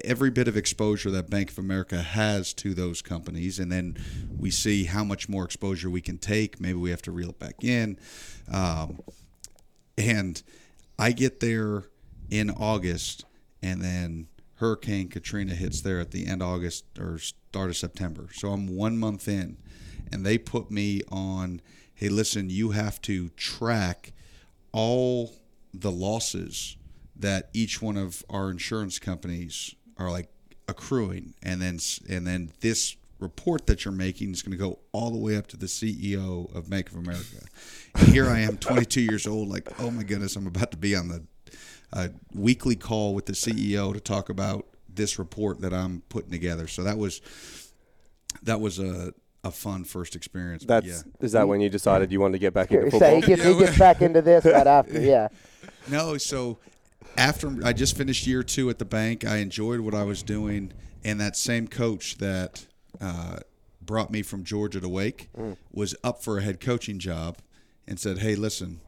every 0.03 0.31
bit 0.31 0.47
of 0.47 0.55
exposure 0.57 1.11
that 1.11 1.29
Bank 1.29 1.51
of 1.51 1.59
America 1.59 2.01
has 2.01 2.53
to 2.55 2.73
those 2.73 3.01
companies, 3.01 3.59
and 3.59 3.71
then 3.71 3.97
we 4.37 4.49
see 4.49 4.85
how 4.85 5.03
much 5.03 5.29
more 5.29 5.45
exposure 5.45 5.89
we 5.89 6.01
can 6.01 6.17
take. 6.17 6.59
Maybe 6.59 6.77
we 6.79 6.89
have 6.89 7.01
to 7.03 7.11
reel 7.11 7.29
it 7.29 7.39
back 7.39 7.63
in. 7.63 7.99
Um, 8.51 8.99
and 9.97 10.41
I 10.97 11.11
get 11.11 11.39
there 11.39 11.83
in 12.31 12.49
August, 12.49 13.25
and 13.61 13.81
then 13.81 14.27
Hurricane 14.59 15.07
Katrina 15.07 15.55
hits 15.55 15.79
there 15.81 16.01
at 16.01 16.11
the 16.11 16.27
end 16.27 16.41
of 16.41 16.49
August 16.49 16.85
or 16.99 17.17
start 17.17 17.69
of 17.69 17.77
September. 17.77 18.27
So 18.33 18.51
I'm 18.51 18.67
one 18.67 18.97
month 18.97 19.27
in, 19.27 19.57
and 20.11 20.25
they 20.25 20.37
put 20.37 20.69
me 20.69 21.01
on. 21.09 21.61
Hey, 21.93 22.09
listen, 22.09 22.49
you 22.49 22.71
have 22.71 23.01
to 23.03 23.29
track 23.29 24.13
all 24.71 25.33
the 25.73 25.91
losses 25.91 26.77
that 27.15 27.49
each 27.53 27.81
one 27.81 27.97
of 27.97 28.23
our 28.29 28.49
insurance 28.49 28.99
companies 28.99 29.75
are 29.97 30.09
like 30.09 30.29
accruing 30.67 31.33
and 31.43 31.61
then 31.61 31.79
and 32.07 32.25
then 32.25 32.51
this 32.61 32.95
report 33.19 33.67
that 33.67 33.83
you're 33.83 33.93
making 33.93 34.31
is 34.31 34.41
going 34.41 34.57
to 34.57 34.57
go 34.57 34.79
all 34.93 35.11
the 35.11 35.17
way 35.17 35.35
up 35.35 35.47
to 35.47 35.57
the 35.57 35.65
CEO 35.65 36.53
of 36.55 36.69
Bank 36.69 36.89
of 36.89 36.95
America. 36.95 37.45
And 37.95 38.07
here 38.09 38.27
I 38.27 38.39
am 38.39 38.57
22 38.57 39.01
years 39.01 39.27
old 39.27 39.49
like 39.49 39.67
oh 39.79 39.91
my 39.91 40.03
goodness 40.03 40.35
I'm 40.35 40.47
about 40.47 40.71
to 40.71 40.77
be 40.77 40.95
on 40.95 41.09
the 41.09 41.23
uh, 41.93 42.09
weekly 42.33 42.75
call 42.75 43.13
with 43.13 43.25
the 43.25 43.33
CEO 43.33 43.93
to 43.93 43.99
talk 43.99 44.29
about 44.29 44.65
this 44.87 45.17
report 45.19 45.61
that 45.61 45.73
I'm 45.73 46.01
putting 46.09 46.31
together. 46.31 46.67
So 46.67 46.83
that 46.83 46.97
was 46.97 47.21
that 48.43 48.59
was 48.59 48.79
a 48.79 49.13
a 49.43 49.51
fun 49.51 49.83
first 49.83 50.15
experience. 50.15 50.65
That's 50.65 50.85
yeah. 50.85 51.01
is 51.21 51.31
that 51.31 51.47
when 51.47 51.61
you 51.61 51.69
decided 51.69 52.11
you 52.11 52.19
wanted 52.19 52.33
to 52.33 52.39
get 52.39 52.53
back 52.53 52.71
into 52.71 52.91
Say 52.91 53.15
he 53.15 53.21
football? 53.21 53.35
gets, 53.35 53.43
he 53.43 53.59
gets 53.59 53.79
back 53.79 54.01
into 54.01 54.21
this 54.21 54.45
right 54.45 54.67
after, 54.67 54.99
yeah. 54.99 55.29
No, 55.89 56.17
so 56.17 56.59
after 57.17 57.57
I 57.63 57.73
just 57.73 57.95
finished 57.97 58.27
year 58.27 58.43
two 58.43 58.69
at 58.69 58.79
the 58.79 58.85
bank, 58.85 59.25
I 59.25 59.37
enjoyed 59.37 59.79
what 59.79 59.93
I 59.93 60.03
was 60.03 60.23
doing, 60.23 60.73
and 61.03 61.19
that 61.21 61.37
same 61.37 61.67
coach 61.67 62.17
that 62.17 62.65
uh, 62.99 63.37
brought 63.81 64.11
me 64.11 64.21
from 64.21 64.43
Georgia 64.43 64.81
to 64.81 64.89
Wake 64.89 65.29
was 65.71 65.95
up 66.03 66.21
for 66.21 66.37
a 66.37 66.41
head 66.41 66.59
coaching 66.59 66.99
job, 66.99 67.37
and 67.87 67.99
said, 67.99 68.19
"Hey, 68.19 68.35
listen, 68.35 68.81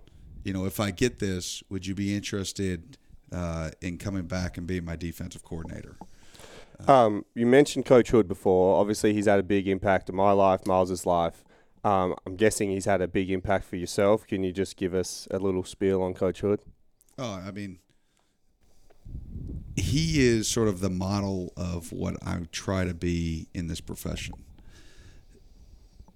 you 0.43 0.53
know, 0.53 0.65
if 0.65 0.79
I 0.79 0.91
get 0.91 1.19
this, 1.19 1.63
would 1.69 1.85
you 1.85 1.95
be 1.95 2.15
interested 2.15 2.97
uh, 3.31 3.71
in 3.81 3.97
coming 3.97 4.23
back 4.23 4.57
and 4.57 4.65
being 4.67 4.85
my 4.85 4.95
defensive 4.95 5.43
coordinator?" 5.43 5.97
Um, 6.87 7.25
you 7.35 7.45
mentioned 7.45 7.85
Coach 7.85 8.09
Hood 8.09 8.27
before. 8.27 8.79
Obviously, 8.79 9.13
he's 9.13 9.27
had 9.27 9.39
a 9.39 9.43
big 9.43 9.67
impact 9.67 10.09
on 10.09 10.15
my 10.15 10.31
life, 10.31 10.65
Miles's 10.65 11.05
life. 11.05 11.43
Um, 11.83 12.15
I'm 12.25 12.35
guessing 12.35 12.69
he's 12.69 12.85
had 12.85 13.01
a 13.01 13.07
big 13.07 13.31
impact 13.31 13.65
for 13.65 13.75
yourself. 13.75 14.27
Can 14.27 14.43
you 14.43 14.51
just 14.51 14.77
give 14.77 14.93
us 14.93 15.27
a 15.31 15.39
little 15.39 15.63
spiel 15.63 16.01
on 16.01 16.13
Coach 16.13 16.41
Hood? 16.41 16.61
Oh, 17.17 17.41
I 17.45 17.51
mean, 17.51 17.79
he 19.75 20.27
is 20.27 20.47
sort 20.47 20.67
of 20.67 20.79
the 20.79 20.89
model 20.89 21.53
of 21.57 21.91
what 21.91 22.15
I 22.25 22.39
try 22.51 22.85
to 22.85 22.93
be 22.93 23.47
in 23.53 23.67
this 23.67 23.81
profession. 23.81 24.35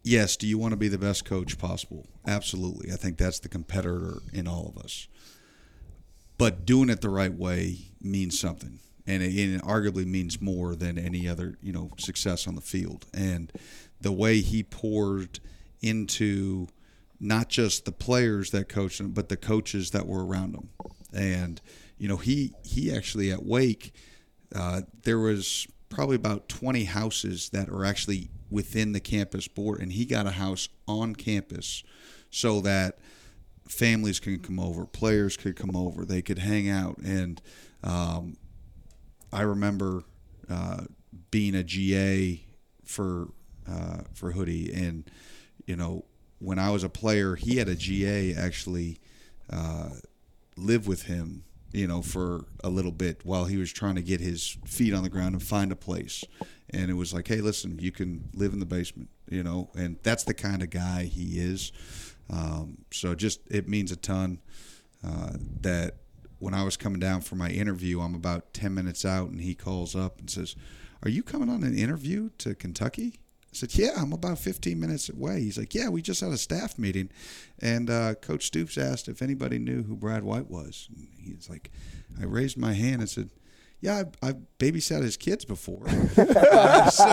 Yes, 0.05 0.37
do 0.37 0.45
you 0.45 0.59
want 0.59 0.71
to 0.71 0.77
be 0.77 0.87
the 0.87 0.99
best 0.99 1.25
coach 1.25 1.57
possible? 1.57 2.05
Absolutely. 2.27 2.91
I 2.91 2.95
think 2.95 3.17
that's 3.17 3.39
the 3.39 3.49
competitor 3.49 4.19
in 4.31 4.47
all 4.47 4.71
of 4.75 4.83
us. 4.83 5.07
But 6.37 6.63
doing 6.63 6.89
it 6.89 7.01
the 7.01 7.09
right 7.09 7.33
way 7.33 7.77
means 7.99 8.39
something. 8.39 8.79
And 9.07 9.23
it, 9.23 9.35
and 9.35 9.55
it 9.55 9.61
arguably 9.63 10.05
means 10.05 10.39
more 10.39 10.75
than 10.75 10.99
any 10.99 11.27
other, 11.27 11.57
you 11.59 11.73
know, 11.73 11.89
success 11.97 12.47
on 12.47 12.53
the 12.53 12.61
field. 12.61 13.07
And 13.15 13.51
the 13.99 14.11
way 14.11 14.41
he 14.41 14.61
poured 14.61 15.39
into 15.81 16.67
not 17.19 17.49
just 17.49 17.85
the 17.85 17.91
players 17.91 18.51
that 18.51 18.69
coached 18.69 18.99
him, 18.99 19.09
but 19.09 19.29
the 19.29 19.37
coaches 19.37 19.89
that 19.89 20.05
were 20.05 20.23
around 20.23 20.53
him. 20.53 20.69
And 21.13 21.59
you 21.97 22.07
know, 22.07 22.17
he 22.17 22.53
he 22.63 22.95
actually 22.95 23.31
at 23.31 23.43
Wake, 23.43 23.91
uh, 24.53 24.81
there 25.01 25.17
was 25.17 25.65
probably 25.89 26.15
about 26.15 26.47
20 26.47 26.83
houses 26.83 27.49
that 27.49 27.69
are 27.69 27.85
actually 27.85 28.29
within 28.49 28.91
the 28.91 28.99
campus 28.99 29.47
board, 29.47 29.79
and 29.79 29.91
he 29.91 30.05
got 30.05 30.25
a 30.25 30.31
house 30.31 30.69
on 30.87 31.15
campus 31.15 31.83
so 32.29 32.61
that 32.61 32.99
families 33.67 34.19
could 34.19 34.43
come 34.43 34.59
over, 34.59 34.85
players 34.85 35.37
could 35.37 35.55
come 35.55 35.75
over, 35.75 36.05
they 36.05 36.21
could 36.21 36.39
hang 36.39 36.69
out. 36.69 36.97
And 36.97 37.41
um, 37.83 38.37
I 39.31 39.41
remember 39.41 40.03
uh, 40.49 40.83
being 41.31 41.55
a 41.55 41.63
GA 41.63 42.41
for 42.83 43.29
uh, 43.67 44.01
for 44.13 44.31
Hoodie, 44.31 44.71
and 44.73 45.09
you 45.65 45.75
know, 45.75 46.05
when 46.39 46.59
I 46.59 46.69
was 46.69 46.83
a 46.83 46.89
player, 46.89 47.35
he 47.35 47.57
had 47.57 47.67
a 47.67 47.75
GA 47.75 48.35
actually 48.35 48.99
uh, 49.49 49.89
live 50.55 50.87
with 50.87 51.03
him, 51.03 51.43
you 51.75 51.87
know, 51.87 52.01
for 52.01 52.45
a 52.63 52.69
little 52.69 52.91
bit 52.91 53.25
while 53.25 53.45
he 53.45 53.57
was 53.57 53.71
trying 53.71 53.95
to 53.95 54.01
get 54.01 54.21
his 54.21 54.57
feet 54.65 54.93
on 54.93 55.03
the 55.03 55.09
ground 55.09 55.33
and 55.33 55.43
find 55.43 55.73
a 55.73 55.75
place. 55.75 56.23
And 56.69 56.89
it 56.89 56.93
was 56.93 57.13
like, 57.13 57.27
hey, 57.27 57.41
listen, 57.41 57.79
you 57.79 57.91
can 57.91 58.29
live 58.33 58.53
in 58.53 58.59
the 58.59 58.65
basement, 58.65 59.09
you 59.29 59.43
know, 59.43 59.69
and 59.75 59.97
that's 60.01 60.23
the 60.23 60.33
kind 60.33 60.63
of 60.63 60.69
guy 60.69 61.03
he 61.03 61.37
is. 61.37 61.73
Um, 62.29 62.77
so 62.91 63.13
just 63.13 63.41
it 63.51 63.67
means 63.67 63.91
a 63.91 63.97
ton 63.97 64.39
uh, 65.05 65.33
that 65.61 65.97
when 66.39 66.53
I 66.53 66.63
was 66.63 66.77
coming 66.77 66.99
down 66.99 67.21
for 67.21 67.35
my 67.35 67.49
interview, 67.49 67.99
I'm 67.99 68.15
about 68.15 68.53
10 68.53 68.73
minutes 68.73 69.03
out, 69.03 69.29
and 69.29 69.41
he 69.41 69.53
calls 69.53 69.95
up 69.95 70.19
and 70.19 70.29
says, 70.29 70.55
Are 71.03 71.09
you 71.09 71.23
coming 71.23 71.49
on 71.49 71.63
an 71.63 71.77
interview 71.77 72.29
to 72.39 72.55
Kentucky? 72.55 73.19
I 73.55 73.57
said, 73.57 73.75
Yeah, 73.75 73.91
I'm 73.97 74.11
about 74.11 74.39
15 74.39 74.79
minutes 74.79 75.09
away. 75.09 75.41
He's 75.41 75.57
like, 75.57 75.73
Yeah, 75.73 75.89
we 75.89 76.01
just 76.01 76.21
had 76.21 76.31
a 76.31 76.37
staff 76.37 76.77
meeting. 76.77 77.09
And 77.61 77.89
uh, 77.89 78.15
Coach 78.15 78.47
Stoops 78.47 78.77
asked 78.77 79.07
if 79.07 79.21
anybody 79.21 79.59
knew 79.59 79.83
who 79.83 79.95
Brad 79.95 80.23
White 80.23 80.49
was. 80.49 80.89
And 80.95 81.07
he's 81.23 81.49
like, 81.49 81.71
I 82.19 82.25
raised 82.25 82.57
my 82.57 82.73
hand 82.73 83.01
and 83.01 83.09
said, 83.09 83.29
yeah, 83.81 83.97
I've, 83.97 84.13
I've 84.21 84.37
babysat 84.57 85.03
his 85.03 85.15
kids 85.15 85.45
before. 85.45 85.87
so, 86.89 87.03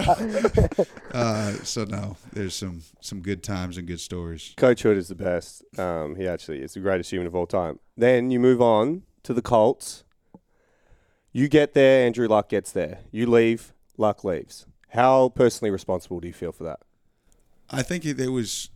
uh, 1.12 1.53
so 1.64 1.84
no, 1.84 2.16
there's 2.32 2.55
some 2.55 2.82
some 3.01 3.20
good 3.20 3.43
times 3.43 3.76
and 3.76 3.86
good 3.86 4.01
stories. 4.01 4.55
Coach 4.57 4.82
Hood 4.82 4.97
is 4.97 5.09
the 5.09 5.14
best. 5.14 5.64
Um, 5.78 6.16
he 6.16 6.26
actually 6.26 6.62
is 6.62 6.72
the 6.72 6.80
greatest 6.80 7.11
human 7.11 7.26
of 7.26 7.34
all 7.34 7.47
time. 7.47 7.78
Then 7.97 8.30
you 8.30 8.40
move 8.40 8.62
on 8.62 9.03
to 9.24 9.34
the 9.34 9.43
Colts. 9.43 10.05
You 11.32 11.49
get 11.49 11.74
there, 11.74 12.07
Andrew 12.07 12.28
Luck 12.28 12.49
gets 12.49 12.72
there. 12.72 13.01
You 13.11 13.26
leave, 13.26 13.74
Luck 13.99 14.24
leaves. 14.24 14.66
How 14.93 15.30
personally 15.30 15.70
responsible 15.70 16.20
do 16.20 16.28
you 16.28 16.34
feel 16.34 16.53
for 16.53 16.64
that? 16.64 16.80
I 17.70 17.82
think 17.82 18.05
it, 18.05 18.20
it 18.20 18.28
was 18.28 18.68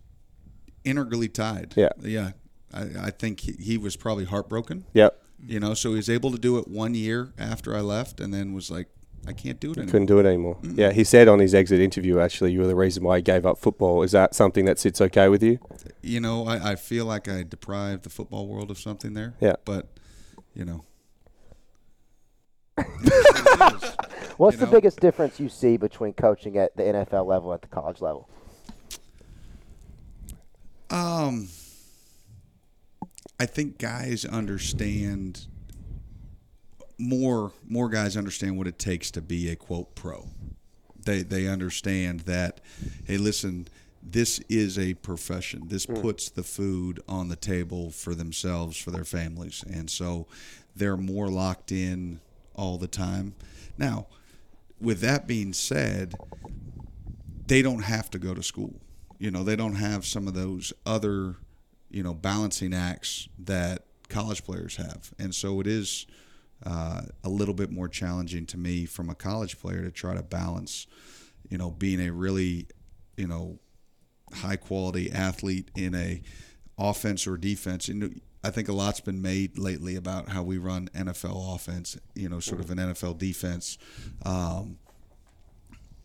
integrally 0.85 1.29
tied. 1.29 1.75
Yeah. 1.77 1.91
yeah. 2.01 2.31
I, 2.73 2.87
I 3.01 3.11
think 3.11 3.41
he, 3.41 3.53
he 3.53 3.79
was 3.79 3.97
probably 3.97 4.25
heartbroken. 4.25 4.87
Yep. 4.95 5.23
You 5.47 5.61
know, 5.61 5.75
so 5.75 5.91
he 5.91 5.97
was 5.97 6.09
able 6.09 6.31
to 6.31 6.39
do 6.39 6.57
it 6.57 6.67
one 6.67 6.95
year 6.95 7.35
after 7.39 7.77
I 7.77 7.81
left, 7.81 8.21
and 8.21 8.33
then 8.33 8.55
was 8.55 8.71
like, 8.71 8.89
I 9.29 9.33
can't 9.33 9.61
do 9.61 9.73
it 9.73 9.77
anymore. 9.77 9.91
Couldn't 9.91 10.07
do 10.07 10.19
it 10.19 10.25
anymore. 10.25 10.57
Yeah, 10.63 10.93
he 10.93 11.05
said 11.05 11.29
on 11.29 11.41
his 11.41 11.55
exit 11.55 11.81
interview, 11.81 12.19
actually, 12.21 12.53
you 12.53 12.61
were 12.61 12.67
the 12.67 12.77
reason 12.77 13.03
why 13.03 13.17
he 13.17 13.23
gave 13.23 13.45
up 13.45 13.59
football. 13.59 14.03
Is 14.03 14.13
that 14.13 14.35
something 14.35 14.65
that 14.65 14.79
sits 14.79 15.01
okay 15.01 15.29
with 15.29 15.43
you? 15.43 15.59
You 16.01 16.21
know, 16.21 16.47
I, 16.47 16.73
I 16.73 16.77
feel 16.77 17.05
like 17.05 17.29
I 17.29 17.43
deprived 17.43 18.05
the 18.05 18.11
football 18.11 18.47
world 18.47 18.71
of 18.71 18.79
something 18.79 19.15
there. 19.15 19.35
Yeah. 19.41 19.57
But, 19.65 19.89
you 20.55 20.65
know, 20.65 20.85
What's 24.37 24.55
You 24.55 24.61
the 24.61 24.67
know? 24.67 24.73
biggest 24.73 25.01
difference 25.01 25.41
you 25.41 25.49
see 25.49 25.77
between 25.77 26.13
coaching 26.13 26.59
at 26.59 26.77
the 26.77 26.83
NFL 26.83 27.27
level 27.27 27.53
and 27.53 27.63
at 27.63 27.63
the 27.63 27.75
college 27.75 28.01
level? 28.01 28.29
Um, 30.91 31.49
I 33.41 33.47
think 33.47 33.79
guys 33.79 34.25
understand 34.25 35.47
more. 36.99 37.53
More 37.69 37.89
guys 37.89 38.17
understand 38.17 38.57
what 38.59 38.67
it 38.67 38.79
takes 38.79 39.11
to 39.13 39.21
be 39.23 39.51
a 39.51 39.57
quote 39.57 39.95
pro. 39.95 40.29
They 41.03 41.23
they 41.23 41.47
understand 41.49 42.21
that. 42.21 42.61
Hey, 43.05 43.17
listen, 43.17 43.69
this 44.03 44.39
is 44.49 44.79
a 44.79 44.95
profession. 44.95 45.69
This 45.69 45.87
puts 45.87 46.29
the 46.31 46.43
food 46.43 47.01
on 47.09 47.29
the 47.29 47.37
table 47.37 47.91
for 47.91 48.15
themselves, 48.15 48.77
for 48.77 48.91
their 48.91 49.05
families, 49.05 49.65
and 49.69 49.91
so 49.91 50.27
they're 50.75 50.97
more 50.97 51.29
locked 51.29 51.73
in 51.73 52.21
all 52.57 52.79
the 52.79 52.89
time. 52.89 53.35
Now, 53.79 54.07
with 54.81 55.01
that 55.01 55.27
being 55.27 55.53
said, 55.53 56.15
they 57.47 57.63
don't 57.63 57.83
have 57.83 58.11
to 58.11 58.19
go 58.19 58.35
to 58.35 58.43
school. 58.43 58.81
You 59.19 59.31
know, 59.31 59.45
they 59.45 59.57
don't 59.57 59.77
have 59.77 60.05
some 60.05 60.27
of 60.29 60.35
those 60.35 60.73
other, 60.85 61.37
you 61.91 62.03
know, 62.03 62.13
balancing 62.13 62.75
acts 62.75 63.29
that 63.39 63.85
college 64.09 64.45
players 64.45 64.77
have. 64.77 65.13
And 65.19 65.35
so 65.35 65.61
it 65.61 65.67
is 65.67 66.07
uh, 66.65 67.03
a 67.25 67.29
little 67.29 67.55
bit 67.55 67.71
more 67.71 67.89
challenging 67.89 68.47
to 68.47 68.59
me 68.59 68.85
from 68.87 69.09
a 69.11 69.15
college 69.15 69.59
player 69.59 69.83
to 69.83 69.91
try 69.91 70.15
to 70.15 70.23
balance, 70.23 70.87
you 71.49 71.59
know, 71.59 71.71
being 71.71 72.01
a 72.01 72.13
really, 72.13 72.67
you 73.17 73.27
know, 73.27 73.59
high 74.33 74.57
quality 74.57 75.11
athlete 75.11 75.71
in 75.77 75.95
a 75.95 76.23
offense 76.79 77.27
or 77.27 77.37
defense. 77.37 77.89
And 77.89 78.21
I 78.47 78.51
think 78.51 78.69
a 78.69 78.73
lot's 78.73 79.01
been 79.01 79.21
made 79.21 79.59
lately 79.59 79.97
about 79.97 80.29
how 80.29 80.45
we 80.45 80.57
run 80.57 80.89
NFL 80.95 81.57
offense, 81.57 81.99
you 82.15 82.29
know, 82.29 82.39
sort 82.39 82.61
of 82.61 82.71
an 82.71 82.79
NFL 82.79 83.19
defense. 83.19 83.77
Um, 84.25 84.79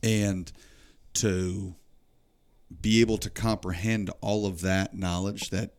and 0.02 0.52
to 1.16 1.76
be 2.82 3.02
able 3.02 3.20
to 3.20 3.30
comprehend 3.30 4.10
all 4.22 4.48
of 4.48 4.62
that 4.62 4.96
knowledge 4.96 5.52
that 5.52 5.76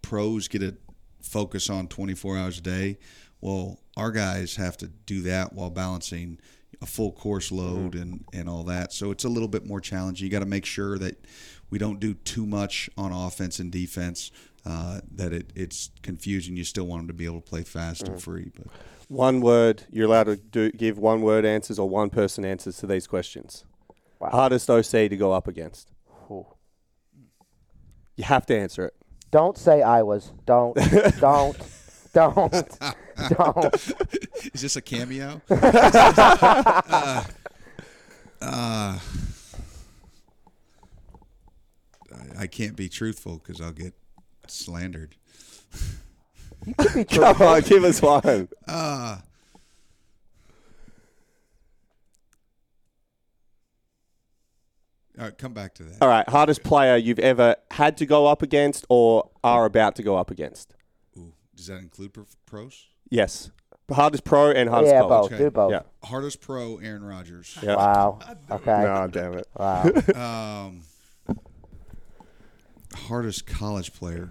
pros 0.00 0.48
get 0.48 0.60
to 0.60 0.76
focus 1.20 1.68
on 1.68 1.88
24 1.88 2.38
hours 2.38 2.58
a 2.58 2.60
day 2.60 2.96
well 3.40 3.80
our 3.96 4.12
guys 4.12 4.54
have 4.54 4.76
to 4.76 4.86
do 4.86 5.22
that 5.22 5.52
while 5.52 5.68
balancing 5.68 6.38
a 6.82 6.86
full 6.86 7.12
course 7.12 7.50
load 7.50 7.94
and 7.94 8.24
and 8.32 8.48
all 8.48 8.64
that. 8.64 8.92
So 8.92 9.10
it's 9.10 9.24
a 9.24 9.28
little 9.28 9.48
bit 9.48 9.66
more 9.66 9.80
challenging. 9.80 10.24
You 10.24 10.30
got 10.30 10.40
to 10.40 10.46
make 10.46 10.66
sure 10.66 10.98
that 10.98 11.24
we 11.70 11.78
don't 11.78 12.00
do 12.00 12.14
too 12.14 12.46
much 12.46 12.90
on 12.96 13.12
offense 13.12 13.58
and 13.58 13.72
defense 13.72 14.30
uh, 14.66 15.00
that 15.14 15.32
it, 15.32 15.52
it's 15.54 15.90
confusing 16.02 16.56
you 16.56 16.64
still 16.64 16.84
want 16.86 17.02
them 17.02 17.06
to 17.08 17.14
be 17.14 17.24
able 17.24 17.40
to 17.40 17.48
play 17.48 17.62
fast 17.62 18.08
and 18.08 18.20
free 18.20 18.50
but 18.56 18.66
One 19.08 19.40
word. 19.40 19.84
You're 19.90 20.06
allowed 20.06 20.24
to 20.24 20.36
do, 20.36 20.70
give 20.72 20.98
one 20.98 21.20
word 21.22 21.44
answers 21.44 21.78
or 21.78 21.88
one 21.88 22.10
person 22.10 22.44
answers 22.44 22.76
to 22.78 22.86
these 22.88 23.06
questions. 23.06 23.64
Hardest 24.20 24.68
OC 24.68 24.90
to 24.90 25.16
go 25.16 25.32
up 25.32 25.46
against. 25.46 25.92
Ooh. 26.30 26.46
You 28.16 28.24
have 28.24 28.44
to 28.46 28.58
answer 28.58 28.86
it. 28.86 28.94
Don't 29.30 29.56
say 29.56 29.82
I 29.82 30.02
was. 30.02 30.32
Don't. 30.46 30.74
don't. 31.20 31.56
Don't. 32.12 32.52
don't. 33.36 33.74
is 34.54 34.62
this 34.62 34.74
a 34.76 34.80
cameo 34.82 35.40
uh, 35.50 37.24
uh, 38.40 38.98
I- 38.98 38.98
I 42.38 42.46
can't 42.46 42.76
be 42.76 42.88
truthful 42.88 43.38
because 43.38 43.60
I'll 43.60 43.72
get 43.72 43.94
slandered. 44.50 45.16
You 46.66 46.74
could 46.74 46.94
be 46.94 47.04
Come 47.16 47.40
on, 47.42 47.60
give 47.62 47.84
us 47.84 48.02
one. 48.02 48.48
Uh, 48.66 49.18
all 55.18 55.24
right, 55.24 55.38
come 55.38 55.52
back 55.52 55.74
to 55.74 55.84
that. 55.84 56.02
All 56.02 56.08
right, 56.08 56.28
hardest 56.28 56.62
player 56.62 56.96
you've 56.96 57.18
ever 57.18 57.56
had 57.70 57.96
to 57.98 58.06
go 58.06 58.26
up 58.26 58.42
against 58.42 58.84
or 58.88 59.30
are 59.44 59.64
about 59.64 59.96
to 59.96 60.02
go 60.02 60.16
up 60.16 60.30
against. 60.30 60.74
Ooh, 61.16 61.32
does 61.54 61.66
that 61.68 61.78
include 61.78 62.14
pro- 62.14 62.26
pros? 62.46 62.86
Yes. 63.08 63.50
Hardest 63.90 64.24
pro 64.24 64.50
and 64.50 64.68
hardest 64.68 64.92
yeah, 64.92 65.00
college. 65.00 65.30
both. 65.30 65.38
Do 65.38 65.50
both. 65.50 65.70
Yeah. 65.70 65.82
Hardest 66.02 66.40
pro, 66.40 66.78
Aaron 66.78 67.04
Rodgers. 67.04 67.56
Yeah. 67.62 67.76
Wow. 67.76 68.18
Okay. 68.50 68.82
No, 68.82 69.06
damn 69.08 69.34
it. 69.34 69.46
Wow. 69.56 69.84
Um, 70.66 70.82
hardest 72.96 73.46
college 73.46 73.92
player. 73.92 74.30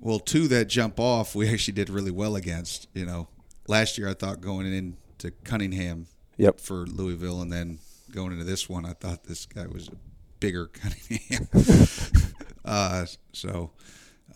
Well, 0.00 0.18
two 0.18 0.48
that 0.48 0.66
jump 0.66 1.00
off, 1.00 1.34
we 1.34 1.48
actually 1.48 1.74
did 1.74 1.88
really 1.88 2.10
well 2.10 2.36
against. 2.36 2.88
You 2.92 3.06
know, 3.06 3.28
last 3.66 3.96
year 3.96 4.08
I 4.08 4.14
thought 4.14 4.40
going 4.40 4.66
into 4.72 5.30
Cunningham 5.44 6.06
Yep. 6.36 6.60
for 6.60 6.86
Louisville, 6.86 7.40
and 7.40 7.52
then 7.52 7.78
going 8.10 8.32
into 8.32 8.44
this 8.44 8.68
one, 8.68 8.84
I 8.84 8.92
thought 8.92 9.24
this 9.24 9.46
guy 9.46 9.66
was 9.66 9.88
a 9.88 9.92
bigger 10.40 10.66
Cunningham. 10.72 11.48
uh, 12.64 13.06
so, 13.32 13.70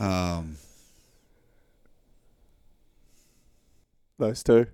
um, 0.01 0.57
Those 4.19 4.43
two. 4.43 4.67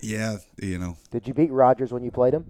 yeah, 0.00 0.36
you 0.62 0.78
know, 0.78 0.96
Did 1.10 1.26
you 1.26 1.34
beat 1.34 1.50
Rodgers 1.50 1.92
when 1.92 2.02
you 2.04 2.10
played 2.10 2.34
him? 2.34 2.46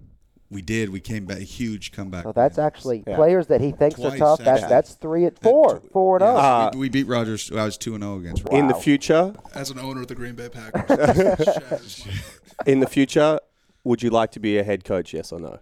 We 0.49 0.61
did. 0.61 0.89
We 0.89 1.01
came 1.01 1.25
back, 1.25 1.37
a 1.39 1.43
huge 1.43 1.91
comeback. 1.91 2.23
So 2.23 2.31
that's 2.31 2.55
win. 2.57 2.65
actually 2.65 3.03
Yeah. 3.05 3.15
players 3.17 3.47
that 3.47 3.59
he 3.59 3.71
thinks 3.71 3.95
Twice, 3.99 4.13
are 4.13 4.17
tough. 4.17 4.39
That's 4.39 4.63
actually. 4.63 4.69
that's 4.69 4.93
three 4.93 5.25
at 5.25 5.37
four, 5.41 5.81
four 5.91 6.17
and 6.17 6.23
Yeah, 6.23 6.31
oh. 6.31 6.37
Uh, 6.37 6.69
we, 6.73 6.79
we 6.79 6.89
beat 6.89 7.07
Rodgers. 7.07 7.51
I 7.51 7.65
was 7.65 7.77
two 7.77 7.95
and 7.95 8.03
zero 8.03 8.17
against. 8.17 8.43
Rodgers. 8.45 8.59
In 8.59 8.67
the 8.67 8.73
future, 8.75 9.33
As 9.53 9.69
an 9.71 9.79
owner 9.79 10.01
of 10.01 10.07
the 10.07 10.15
Green 10.15 10.35
Bay 10.35 10.47
Packers, 10.47 10.87
shatters 11.45 12.05
my 12.05 12.11
heart. 12.13 12.21
in 12.65 12.79
the 12.79 12.87
future, 12.87 13.39
would 13.83 14.01
you 14.01 14.09
like 14.09 14.31
to 14.31 14.39
be 14.39 14.57
a 14.57 14.63
head 14.63 14.85
coach? 14.85 15.13
Yes 15.13 15.33
or 15.33 15.39
no? 15.39 15.59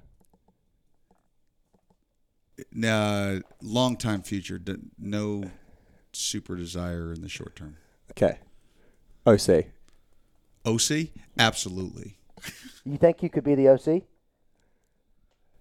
Uh, 2.87 3.39
long 3.61 3.97
time 3.97 4.21
future. 4.21 4.61
No 4.99 5.49
super 6.13 6.55
desire 6.55 7.11
in 7.11 7.21
the 7.21 7.29
short 7.29 7.55
term. 7.55 7.77
Okay. 8.11 8.37
OC. 9.25 9.65
OC, 10.65 11.09
absolutely. 11.37 12.17
You 12.85 12.97
think 12.97 13.23
you 13.23 13.29
could 13.29 13.43
be 13.43 13.55
the 13.55 13.69
OC? 13.69 14.03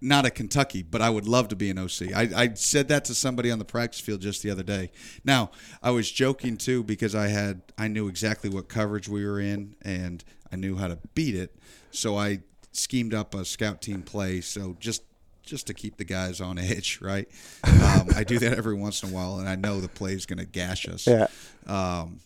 Not 0.05 0.27
at 0.27 0.35
Kentucky, 0.35 0.83
but 0.83 1.01
I 1.01 1.09
would 1.09 1.27
love 1.27 1.49
to 1.49 1.57
be 1.57 1.71
an 1.71 1.79
OC. 1.79 2.15
I, 2.15 2.29
I 2.37 2.55
said 2.55 2.89
that 2.89 3.07
to 3.07 3.15
somebody 3.15 3.51
on 3.51 3.59
the 3.59 3.65
practice 3.65 4.01
field 4.01 4.21
just 4.21 4.43
the 4.43 4.51
other 4.51 4.63
day. 4.63 4.91
Now 5.25 5.51
I 5.83 5.91
was 5.91 6.11
joking 6.11 6.57
too 6.57 6.83
because 6.85 7.15
I 7.15 7.29
had 7.29 7.63
I 7.79 7.89
knew 7.89 8.09
exactly 8.09 8.51
what 8.51 8.69
coverage 8.69 9.09
we 9.09 9.25
were 9.25 9.41
in 9.41 9.77
and 9.83 10.23
I 10.53 10.57
knew 10.57 10.77
how 10.77 10.89
to 10.89 10.99
beat 11.15 11.35
it. 11.35 11.57
So 11.91 12.19
I 12.19 12.41
schemed 12.73 13.15
up 13.15 13.35
a 13.35 13.45
scout 13.45 13.81
team 13.81 14.03
play. 14.03 14.41
So 14.41 14.77
just 14.79 15.03
just 15.43 15.67
to 15.69 15.75
keep 15.75 15.97
the 15.97 16.05
guys 16.05 16.41
on 16.41 16.59
edge, 16.59 17.01
right? 17.01 17.29
Um, 17.65 18.09
I 18.15 18.25
do 18.25 18.39
that 18.41 18.57
every 18.57 18.75
once 18.75 19.03
in 19.03 19.11
a 19.11 19.13
while, 19.13 19.39
and 19.39 19.49
I 19.49 19.57
know 19.57 19.81
the 19.81 19.89
play 19.89 20.13
is 20.13 20.27
going 20.27 20.39
to 20.39 20.47
gash 20.47 20.89
us. 20.89 21.07
Yeah. 21.07 21.29
Um, 21.67 22.21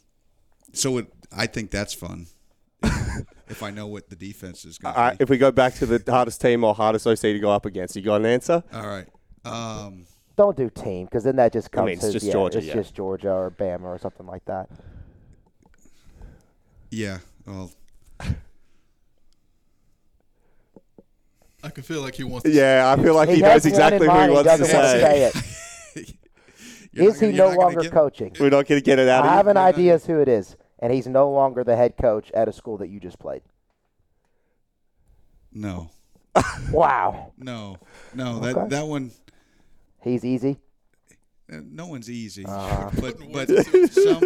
so 0.72 0.98
it, 0.98 1.12
I 1.36 1.46
think 1.46 1.70
that's 1.70 1.94
fun. 1.94 2.26
if 3.48 3.62
I 3.62 3.70
know 3.70 3.86
what 3.86 4.08
the 4.08 4.16
defense 4.16 4.64
is 4.64 4.78
going 4.78 4.94
All 4.94 5.02
to 5.02 5.08
right, 5.08 5.18
be. 5.18 5.22
if 5.22 5.30
we 5.30 5.38
go 5.38 5.50
back 5.50 5.74
to 5.74 5.86
the 5.86 6.02
hardest 6.10 6.40
team 6.40 6.64
or 6.64 6.74
hardest 6.74 7.06
OC 7.06 7.18
to 7.20 7.38
go 7.38 7.50
up 7.50 7.64
against, 7.66 7.96
you 7.96 8.02
got 8.02 8.16
an 8.16 8.26
answer? 8.26 8.62
All 8.72 8.86
right. 8.86 9.06
Um, 9.44 10.06
Don't 10.36 10.56
do 10.56 10.68
team 10.70 11.06
because 11.06 11.24
then 11.24 11.36
that 11.36 11.52
just 11.52 11.70
comes. 11.70 11.88
I 11.88 11.92
comes. 11.94 12.02
mean, 12.02 12.06
it's 12.06 12.06
to, 12.06 12.12
just 12.12 12.26
yeah, 12.26 12.32
Georgia, 12.32 12.58
It's 12.58 12.66
yeah. 12.66 12.74
just 12.74 12.94
Georgia 12.94 13.30
or 13.32 13.50
Bama 13.50 13.82
or 13.84 13.98
something 13.98 14.26
like 14.26 14.44
that. 14.46 14.68
yeah. 16.90 17.18
Well, 17.46 17.70
I 21.62 21.70
can 21.70 21.82
feel 21.82 22.02
like 22.02 22.14
he 22.14 22.24
wants. 22.24 22.44
To 22.44 22.50
Yeah, 22.54 22.94
I 22.96 23.02
feel 23.02 23.14
like 23.14 23.28
he, 23.30 23.36
he 23.36 23.40
knows 23.42 23.64
has 23.64 23.64
one 23.64 23.72
in 23.72 23.74
exactly 23.74 24.06
who 24.06 24.12
he 24.12 24.18
mind, 24.18 24.32
wants 24.32 24.52
to 24.52 24.58
doesn't 24.58 24.76
want 24.76 24.84
to 24.86 24.90
say. 25.00 25.30
say 25.32 26.00
it. 26.02 26.14
you're 26.92 27.08
Is 27.08 27.20
not 27.22 27.30
he 27.30 27.36
no 27.36 27.36
you're 27.36 27.46
not 27.46 27.50
gonna 27.54 27.60
longer 27.60 27.80
get- 27.82 27.92
coaching? 27.92 28.36
We're 28.38 28.50
not 28.50 28.66
going 28.66 28.80
to 28.80 28.84
get 28.84 28.98
it 28.98 29.08
out 29.08 29.24
I 29.24 29.28
of 29.28 29.32
have 29.34 29.46
you. 29.46 29.50
an 29.50 29.56
idea 29.56 29.94
as 29.94 30.06
who 30.06 30.20
it 30.20 30.28
is, 30.28 30.56
and 30.80 30.92
he's 30.92 31.06
no 31.06 31.30
longer 31.30 31.64
the 31.64 31.76
head 31.76 31.96
coach 31.96 32.30
at 32.32 32.48
a 32.48 32.52
school 32.52 32.76
that 32.78 32.88
you 32.88 33.00
just 33.00 33.18
played. 33.18 33.42
No, 35.52 35.90
Wow, 36.70 37.32
no, 37.38 37.78
no. 38.14 38.36
Okay. 38.36 38.52
That 38.52 38.70
that 38.70 38.86
one. 38.86 39.10
he's 40.02 40.24
easy. 40.24 40.58
uh, 41.52 41.56
No 41.64 41.86
one's 41.88 42.08
easy, 42.10 42.44
Uh-huh. 42.44 42.90
but 43.00 43.16
but 43.32 43.48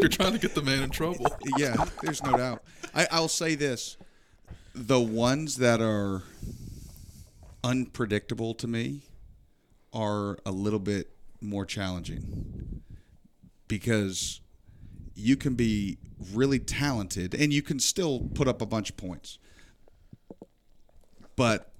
You're 0.02 0.08
trying 0.08 0.32
to 0.32 0.38
get 0.38 0.54
the 0.54 0.62
man 0.62 0.82
in 0.82 0.90
trouble. 0.90 1.26
yeah, 1.56 1.74
there's 2.02 2.22
no 2.22 2.36
doubt. 2.36 2.62
I, 2.94 3.06
I'll 3.10 3.28
say 3.28 3.54
this: 3.54 3.96
the 4.74 5.00
ones 5.00 5.56
that 5.56 5.80
are 5.80 6.22
unpredictable 7.64 8.52
to 8.54 8.66
me 8.66 9.02
are 9.94 10.38
a 10.44 10.50
little 10.50 10.80
bit 10.80 11.10
more 11.40 11.64
challenging 11.64 12.82
because 13.68 14.40
you 15.14 15.36
can 15.36 15.54
be 15.54 15.98
really 16.32 16.58
talented 16.58 17.34
and 17.34 17.52
you 17.52 17.62
can 17.62 17.78
still 17.78 18.28
put 18.34 18.48
up 18.48 18.62
a 18.62 18.66
bunch 18.66 18.90
of 18.90 18.96
points. 18.96 19.38
But 21.36 21.72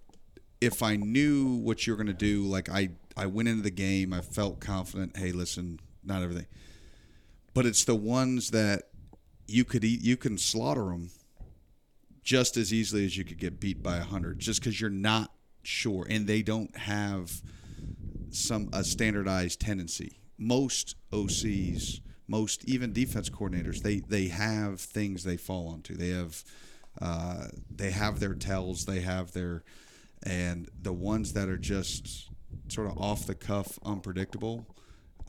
if 0.60 0.82
I 0.82 0.96
knew 0.96 1.56
what 1.56 1.86
you're 1.86 1.96
going 1.96 2.06
to 2.06 2.12
do, 2.12 2.42
like 2.42 2.68
I, 2.68 2.90
I 3.16 3.26
went 3.26 3.48
into 3.48 3.62
the 3.62 3.70
game, 3.70 4.12
I 4.12 4.20
felt 4.20 4.60
confident. 4.60 5.16
Hey, 5.16 5.32
listen, 5.32 5.80
not 6.04 6.22
everything, 6.22 6.46
but 7.54 7.66
it's 7.66 7.84
the 7.84 7.94
ones 7.94 8.50
that 8.50 8.84
you 9.46 9.64
could 9.64 9.84
eat, 9.84 10.00
you 10.02 10.16
can 10.16 10.38
slaughter 10.38 10.84
them 10.84 11.10
just 12.22 12.56
as 12.56 12.72
easily 12.72 13.04
as 13.04 13.16
you 13.16 13.24
could 13.24 13.38
get 13.38 13.60
beat 13.60 13.82
by 13.82 13.96
a 13.96 14.04
hundred, 14.04 14.38
just 14.38 14.60
because 14.60 14.80
you're 14.80 14.90
not 14.90 15.32
sure, 15.62 16.06
and 16.08 16.26
they 16.26 16.42
don't 16.42 16.76
have 16.76 17.42
some 18.30 18.68
a 18.72 18.84
standardized 18.84 19.60
tendency. 19.60 20.20
Most 20.38 20.96
OCs, 21.12 22.00
most 22.32 22.64
even 22.64 22.94
defense 22.94 23.28
coordinators, 23.28 23.82
they 23.82 24.00
they 24.00 24.28
have 24.28 24.80
things 24.80 25.22
they 25.22 25.36
fall 25.36 25.68
onto. 25.68 25.94
They 25.94 26.08
have 26.08 26.42
uh, 27.00 27.48
they 27.70 27.90
have 27.90 28.20
their 28.20 28.34
tells, 28.34 28.86
they 28.86 29.00
have 29.00 29.32
their, 29.32 29.62
and 30.22 30.68
the 30.80 30.94
ones 30.94 31.34
that 31.34 31.48
are 31.48 31.58
just 31.58 32.30
sort 32.68 32.90
of 32.90 32.96
off 32.98 33.26
the 33.26 33.34
cuff, 33.34 33.78
unpredictable, 33.84 34.66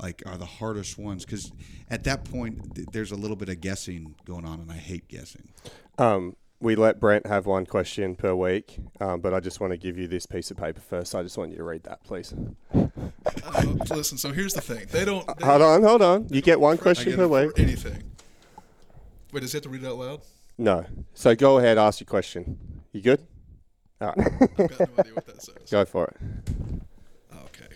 like 0.02 0.24
are 0.26 0.38
the 0.38 0.46
hardest 0.46 0.98
ones 0.98 1.26
because 1.26 1.52
at 1.90 2.06
that 2.06 2.24
point 2.24 2.74
th- 2.76 2.88
there's 2.94 3.12
a 3.12 3.16
little 3.16 3.36
bit 3.36 3.50
of 3.50 3.60
guessing 3.60 4.16
going 4.26 4.46
on, 4.46 4.62
and 4.62 4.72
I 4.72 4.78
hate 4.78 5.10
guessing. 5.10 5.50
Um, 5.98 6.38
we 6.64 6.76
let 6.76 7.00
Brent 7.00 7.28
have 7.28 7.46
one 7.46 7.66
question 7.66 8.16
per 8.16 8.34
week, 8.34 8.80
um, 9.02 9.20
but 9.20 9.34
I 9.34 9.42
just 9.42 9.60
want 9.60 9.72
to 9.72 9.78
give 9.78 9.98
you 9.98 10.08
this 10.08 10.26
piece 10.26 10.50
of 10.50 10.56
paper 10.56 10.80
first. 10.80 11.14
I 11.14 11.22
just 11.22 11.38
want 11.38 11.52
you 11.52 11.58
to 11.58 11.64
read 11.64 11.84
that, 11.84 12.02
please. 12.06 12.34
Uh, 12.74 13.64
listen, 13.90 14.18
so 14.18 14.32
here's 14.32 14.54
the 14.54 14.62
thing. 14.62 14.86
They 14.90 15.04
don't. 15.04 15.28
They 15.38 15.46
Hold 15.46 15.62
on, 15.62 15.84
hold 15.84 16.02
on. 16.02 16.28
You 16.30 16.42
get 16.42 16.60
one 16.60 16.78
question 16.78 17.16
per 17.16 17.28
week. 17.28 17.52
Anything. 17.60 18.04
Wait, 19.34 19.42
does 19.42 19.52
he 19.52 19.58
have 19.58 19.64
to 19.64 19.70
read 19.70 19.84
it 19.84 19.88
out 19.88 19.98
loud? 19.98 20.22
No. 20.58 20.86
So 21.14 21.36
go 21.36 21.58
ahead, 21.58 21.78
ask 21.78 22.00
your 22.00 22.06
question. 22.06 22.58
You 22.94 23.02
good? 23.02 23.28
All 24.00 24.14
right. 24.16 24.32
I've 24.42 24.58
got 24.58 24.80
no 24.80 24.88
idea 25.00 25.14
what 25.16 25.26
that 25.28 25.42
says. 25.42 25.70
go 25.70 25.84
for 25.84 26.06
it. 26.06 26.18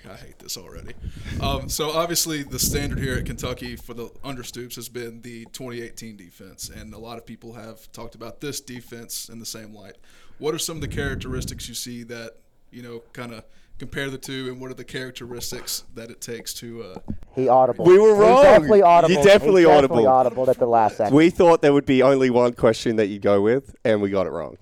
Okay, 0.07 0.13
I 0.13 0.25
hate 0.25 0.39
this 0.39 0.57
already. 0.57 0.93
Um, 1.41 1.69
so 1.69 1.91
obviously, 1.91 2.43
the 2.43 2.59
standard 2.59 2.99
here 2.99 3.15
at 3.15 3.25
Kentucky 3.25 3.75
for 3.75 3.93
the 3.93 4.09
under 4.23 4.43
Stoops 4.43 4.75
has 4.75 4.89
been 4.89 5.21
the 5.21 5.45
2018 5.53 6.17
defense, 6.17 6.69
and 6.69 6.93
a 6.93 6.97
lot 6.97 7.17
of 7.17 7.25
people 7.25 7.53
have 7.53 7.91
talked 7.91 8.15
about 8.15 8.39
this 8.41 8.61
defense 8.61 9.29
in 9.29 9.39
the 9.39 9.45
same 9.45 9.73
light. 9.73 9.97
What 10.39 10.53
are 10.53 10.59
some 10.59 10.77
of 10.77 10.81
the 10.81 10.87
characteristics 10.87 11.67
you 11.67 11.73
see 11.75 12.03
that 12.03 12.33
you 12.71 12.81
know 12.83 13.03
kind 13.13 13.33
of 13.33 13.43
compare 13.79 14.09
the 14.09 14.17
two, 14.17 14.47
and 14.49 14.59
what 14.61 14.71
are 14.71 14.75
the 14.75 14.83
characteristics 14.83 15.83
that 15.95 16.09
it 16.09 16.21
takes 16.21 16.53
to? 16.55 16.83
Uh, 16.83 16.99
He 17.35 17.47
audible. 17.47 17.85
We 17.85 17.97
were 17.99 18.15
He 18.15 18.21
wrong. 18.21 18.43
definitely 18.43 18.81
audible. 18.81 19.15
You 19.15 19.23
definitely 19.23 19.61
He 19.63 19.67
audible. 19.67 19.97
Definitely 19.97 20.05
audible 20.07 20.49
at 20.49 20.57
the 20.59 20.65
last 20.67 20.97
second. 20.97 21.15
We 21.15 21.29
thought 21.29 21.61
there 21.61 21.73
would 21.73 21.85
be 21.85 22.01
only 22.01 22.29
one 22.29 22.53
question 22.53 22.95
that 22.97 23.07
you'd 23.07 23.21
go 23.21 23.41
with, 23.41 23.75
and 23.83 24.01
we 24.01 24.09
got 24.09 24.25
it 24.27 24.31
wrong. 24.31 24.57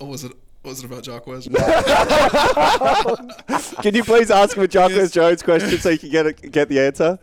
oh, 0.00 0.06
was 0.06 0.24
it 0.24 0.32
was 0.62 0.80
it 0.80 0.86
about 0.86 1.04
Jacquez? 1.04 1.48
Can 3.82 3.94
you 3.94 4.04
please 4.04 4.30
ask 4.30 4.56
him 4.56 4.62
a 4.62 4.68
Jacquez 4.68 5.12
Jones 5.12 5.42
question 5.42 5.78
so 5.78 5.90
you 5.90 5.98
can 5.98 6.10
get 6.10 6.26
it, 6.26 6.52
get 6.52 6.68
the 6.68 6.80
answer? 6.80 7.18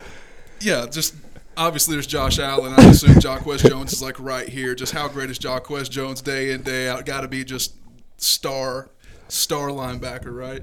yeah, 0.59 0.85
just. 0.87 1.15
Obviously, 1.55 1.95
there's 1.95 2.05
Josh 2.05 2.37
Allen. 2.37 2.73
I 2.77 2.89
assume 2.89 3.19
Jacquez 3.19 3.67
Jones 3.67 3.91
is 3.91 3.99
like 3.99 4.19
right 4.19 4.47
here. 4.47 4.75
Just 4.75 4.93
how 4.93 5.07
great 5.07 5.31
is 5.31 5.39
Jacquez 5.39 5.89
Jones 5.89 6.21
day 6.21 6.51
in 6.51 6.61
day 6.61 6.87
out? 6.87 7.03
Got 7.07 7.21
to 7.21 7.27
be 7.27 7.43
just 7.43 7.73
star, 8.17 8.91
star 9.27 9.69
linebacker, 9.69 10.31
right? 10.31 10.61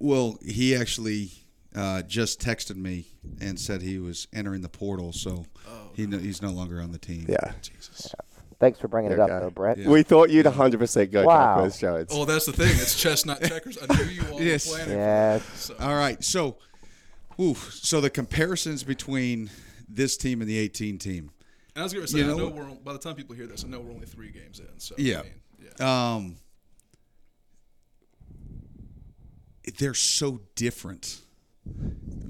Well, 0.00 0.40
he 0.44 0.74
actually 0.74 1.30
uh, 1.76 2.02
just 2.02 2.40
texted 2.40 2.74
me 2.74 3.06
and 3.40 3.58
said 3.58 3.82
he 3.82 4.00
was 4.00 4.26
entering 4.32 4.62
the 4.62 4.68
portal, 4.68 5.12
so 5.12 5.46
he 5.94 6.06
no, 6.06 6.18
he's 6.18 6.42
no 6.42 6.50
longer 6.50 6.80
on 6.80 6.90
the 6.90 6.98
team. 6.98 7.26
Yeah. 7.28 7.52
Thanks 8.62 8.78
for 8.78 8.86
bringing 8.86 9.10
it 9.10 9.18
up, 9.18 9.28
though, 9.28 9.50
Brett. 9.50 9.76
We 9.78 10.04
thought 10.04 10.30
you'd 10.30 10.46
100% 10.46 11.10
go 11.10 11.24
Wow. 11.24 11.56
Jacquez 11.66 11.80
Jones. 11.80 12.08
Oh, 12.12 12.24
that's 12.24 12.46
the 12.46 12.52
thing. 12.52 12.68
It's 12.70 12.94
chestnut 12.96 13.42
checkers. 13.48 13.76
I 13.76 13.92
knew 13.96 14.04
you 14.04 14.22
all 14.30 14.40
Yes. 14.40 14.70
were 14.70 14.76
planning. 14.76 14.98
Yes. 14.98 15.42
So, 15.56 15.74
All 15.80 15.96
right, 15.96 16.22
so, 16.22 16.58
ooh, 17.40 17.56
so 17.56 18.00
the 18.00 18.08
comparisons 18.08 18.84
between 18.84 19.50
this 19.88 20.16
team 20.16 20.40
and 20.40 20.48
the 20.48 20.56
18 20.58 20.98
team. 20.98 21.32
and 21.74 21.82
I 21.82 21.82
was 21.82 21.92
going 21.92 22.06
to 22.06 22.12
say, 22.12 22.18
You 22.18 22.24
I 22.24 22.28
know 22.28 22.36
know 22.36 22.48
we're 22.50 22.64
by 22.84 22.92
the 22.92 23.00
time 23.00 23.16
people 23.16 23.34
hear 23.34 23.48
this, 23.48 23.64
I 23.64 23.68
know 23.68 23.80
we're 23.80 23.90
only 23.90 24.06
three 24.06 24.30
games 24.30 24.60
in. 24.60 24.68
So 24.78 24.94
Yeah. 24.96 25.18
I 25.18 25.22
mean, 25.24 25.32
yeah. 25.80 26.14
Um, 26.14 26.36
they're 29.76 29.94
so 29.94 30.40
different. 30.54 31.20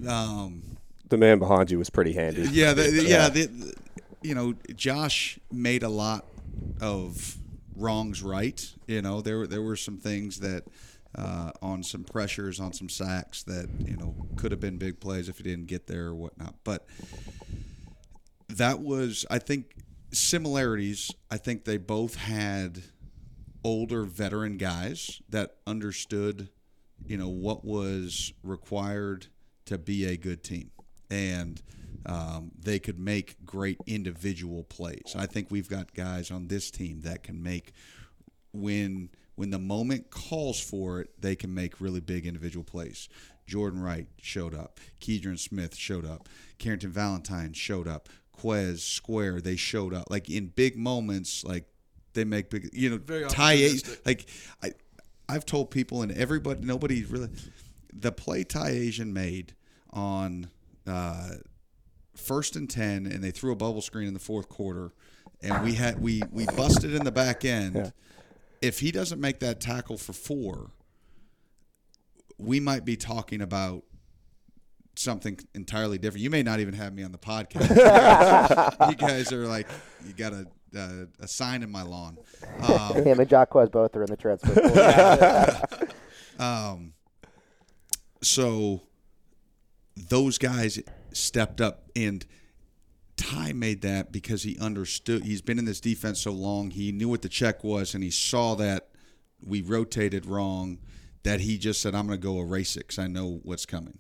Um, 0.09 0.79
The 1.09 1.19
man 1.19 1.39
behind 1.39 1.71
you 1.71 1.77
was 1.77 1.91
pretty 1.91 2.15
handy. 2.15 2.49
yeah, 2.53 2.73
the, 2.73 2.85
the- 2.85 3.05
yeah, 3.05 3.29
the, 3.29 3.45
the- 3.47 3.75
you 4.23 4.35
know, 4.35 4.55
Josh 4.75 5.39
made 5.51 5.83
a 5.83 5.89
lot 5.89 6.27
of 6.81 7.37
wrongs 7.77 8.23
right. 8.23 8.75
You 8.87 9.03
know, 9.03 9.21
there 9.21 9.39
were- 9.39 9.47
there 9.47 9.63
were 9.63 9.77
some 9.77 9.99
things 9.99 10.41
that 10.41 10.65
uh, 11.15 11.51
on 11.61 11.83
some 11.83 12.05
pressures, 12.05 12.59
on 12.59 12.73
some 12.73 12.89
sacks 12.89 13.43
that 13.43 13.69
you 13.87 13.97
know 13.97 14.15
could 14.37 14.51
have 14.51 14.61
been 14.61 14.79
big 14.79 14.99
plays 14.99 15.29
if 15.29 15.37
he 15.37 15.43
didn't 15.43 15.67
get 15.67 15.87
there 15.87 16.07
or 16.07 16.15
whatnot. 16.15 16.55
But 16.65 16.87
that 18.49 18.81
was, 18.81 19.25
I 19.31 19.39
think, 19.39 19.75
similarities. 20.13 21.11
I 21.31 21.37
think 21.37 21.65
they 21.65 21.77
both 21.77 22.17
had 22.17 22.83
older 23.65 24.05
veteran 24.05 24.57
guys 24.57 25.21
that 25.29 25.57
understood, 25.67 26.49
you 27.07 27.17
know, 27.17 27.29
what 27.29 27.65
was 27.65 28.33
required 28.43 29.27
to 29.67 29.79
be 29.79 30.05
a 30.05 30.17
good 30.17 30.43
team, 30.43 30.71
and 31.11 31.63
um, 32.07 32.51
they 32.59 32.79
could 32.79 32.99
make 32.99 33.45
great 33.45 33.79
individual 33.87 34.65
plays. 34.65 35.15
I 35.17 35.27
think 35.27 35.51
we've 35.51 35.69
got 35.69 35.95
guys 35.95 36.31
on 36.31 36.49
this 36.49 36.71
team 36.71 37.01
that 37.03 37.23
can 37.23 37.43
make 37.43 37.73
when 38.53 39.11
when 39.35 39.51
the 39.51 39.59
moment 39.59 40.11
calls 40.11 40.61
for 40.61 41.01
it, 41.01 41.11
they 41.21 41.35
can 41.35 41.55
make 41.55 41.81
really 41.81 42.01
big 42.01 42.27
individual 42.27 42.65
plays. 42.65 43.09
Jordan 43.47 43.81
Wright 43.83 44.07
showed 44.21 44.55
up. 44.55 44.79
Keidron 45.01 45.39
Smith 45.39 45.75
showed 45.75 46.05
up. 46.05 46.29
Carrington 46.59 46.91
Valentine 46.91 47.53
showed 47.53 47.89
up. 47.89 48.09
Quez 48.39 48.81
Square 48.81 49.41
they 49.41 49.57
showed 49.57 49.95
up. 49.95 50.11
Like 50.11 50.29
in 50.29 50.49
big 50.49 50.77
moments, 50.77 51.45
like 51.45 51.65
they 52.15 52.25
make 52.25 52.51
big. 52.51 52.71
You 52.73 52.91
know, 52.91 52.97
Very 52.99 53.25
Ty 53.25 53.57
opportunistic. 53.57 54.07
like 54.07 54.27
I, 54.63 54.73
I've 55.29 55.47
told 55.47 55.71
people 55.71 56.03
and 56.03 56.13
everybody, 56.13 56.61
nobody 56.63 57.05
really, 57.05 57.29
the 57.93 58.13
play 58.13 58.45
Ty 58.45 58.73
Ajian 58.73 59.13
made 59.13 59.55
on 59.91 60.51
uh, 60.87 61.31
first 62.15 62.57
and 62.57 62.69
ten, 62.69 63.07
and 63.07 63.23
they 63.23 63.31
threw 63.31 63.53
a 63.53 63.57
bubble 63.57 63.81
screen 63.81 64.09
in 64.09 64.15
the 64.15 64.21
fourth 64.21 64.49
quarter, 64.49 64.93
and 65.43 65.63
we 65.65 65.75
had 65.75 66.01
we 66.01 66.23
we 66.31 66.47
busted 66.47 66.95
in 66.95 67.05
the 67.05 67.13
back 67.13 67.45
end. 67.45 67.93
If 68.61 68.79
he 68.79 68.93
doesn't 68.93 69.21
make 69.21 69.41
that 69.41 69.61
tackle 69.61 69.99
for 69.99 70.13
four, 70.13 70.71
we 72.39 72.61
might 72.61 72.85
be 72.85 72.97
talking 72.97 73.41
about 73.41 73.83
something 74.95 75.39
entirely 75.55 75.99
different. 75.99 76.23
You 76.23 76.31
may 76.31 76.43
not 76.43 76.61
even 76.61 76.75
have 76.75 76.93
me 76.95 77.03
on 77.03 77.13
the 77.13 77.19
podcast. 77.19 77.71
you 78.91 78.97
guys 78.97 79.33
are 79.33 79.47
like, 79.47 79.67
you 80.07 80.13
got 80.13 80.33
a, 80.33 80.47
a, 80.75 81.07
a 81.21 81.29
sign 81.29 81.63
in 81.63 81.71
my 81.71 81.83
lawn. 81.83 82.19
Um, 82.63 83.03
Him 83.03 83.19
and 83.19 83.29
Jacquez 83.29 83.71
both 83.71 83.97
are 83.97 84.03
in 84.03 84.11
the 84.11 84.17
transfer. 84.17 84.53
um, 86.39 86.93
so 88.23 88.83
those 89.97 90.39
guys 90.39 90.79
stepped 91.17 91.61
up, 91.61 91.91
and 91.95 92.25
Ty 93.17 93.53
made 93.53 93.83
that 93.83 94.13
because 94.13 94.43
he 94.43 94.59
understood. 94.59 95.25
He's 95.25 95.43
been 95.43 95.59
in 95.59 95.65
this 95.65 95.81
defense 95.81 96.21
so 96.21 96.33
long. 96.33 96.71
He 96.71 96.93
knew 96.93 97.09
what 97.09 97.23
the 97.23 97.29
check 97.29 97.63
was, 97.63 97.95
and 97.95 98.03
he 98.03 98.11
saw 98.11 98.55
that 98.57 98.89
we 99.45 99.61
rotated 99.61 100.27
wrong. 100.27 100.79
That 101.23 101.41
he 101.41 101.59
just 101.59 101.81
said, 101.81 101.95
"I'm 101.95 102.07
going 102.07 102.21
to 102.21 102.27
go 102.27 102.41
erase 102.41 102.77
it 102.77 102.81
because 102.81 102.99
I 102.99 103.07
know 103.07 103.41
what's 103.43 103.67
coming." 103.67 103.99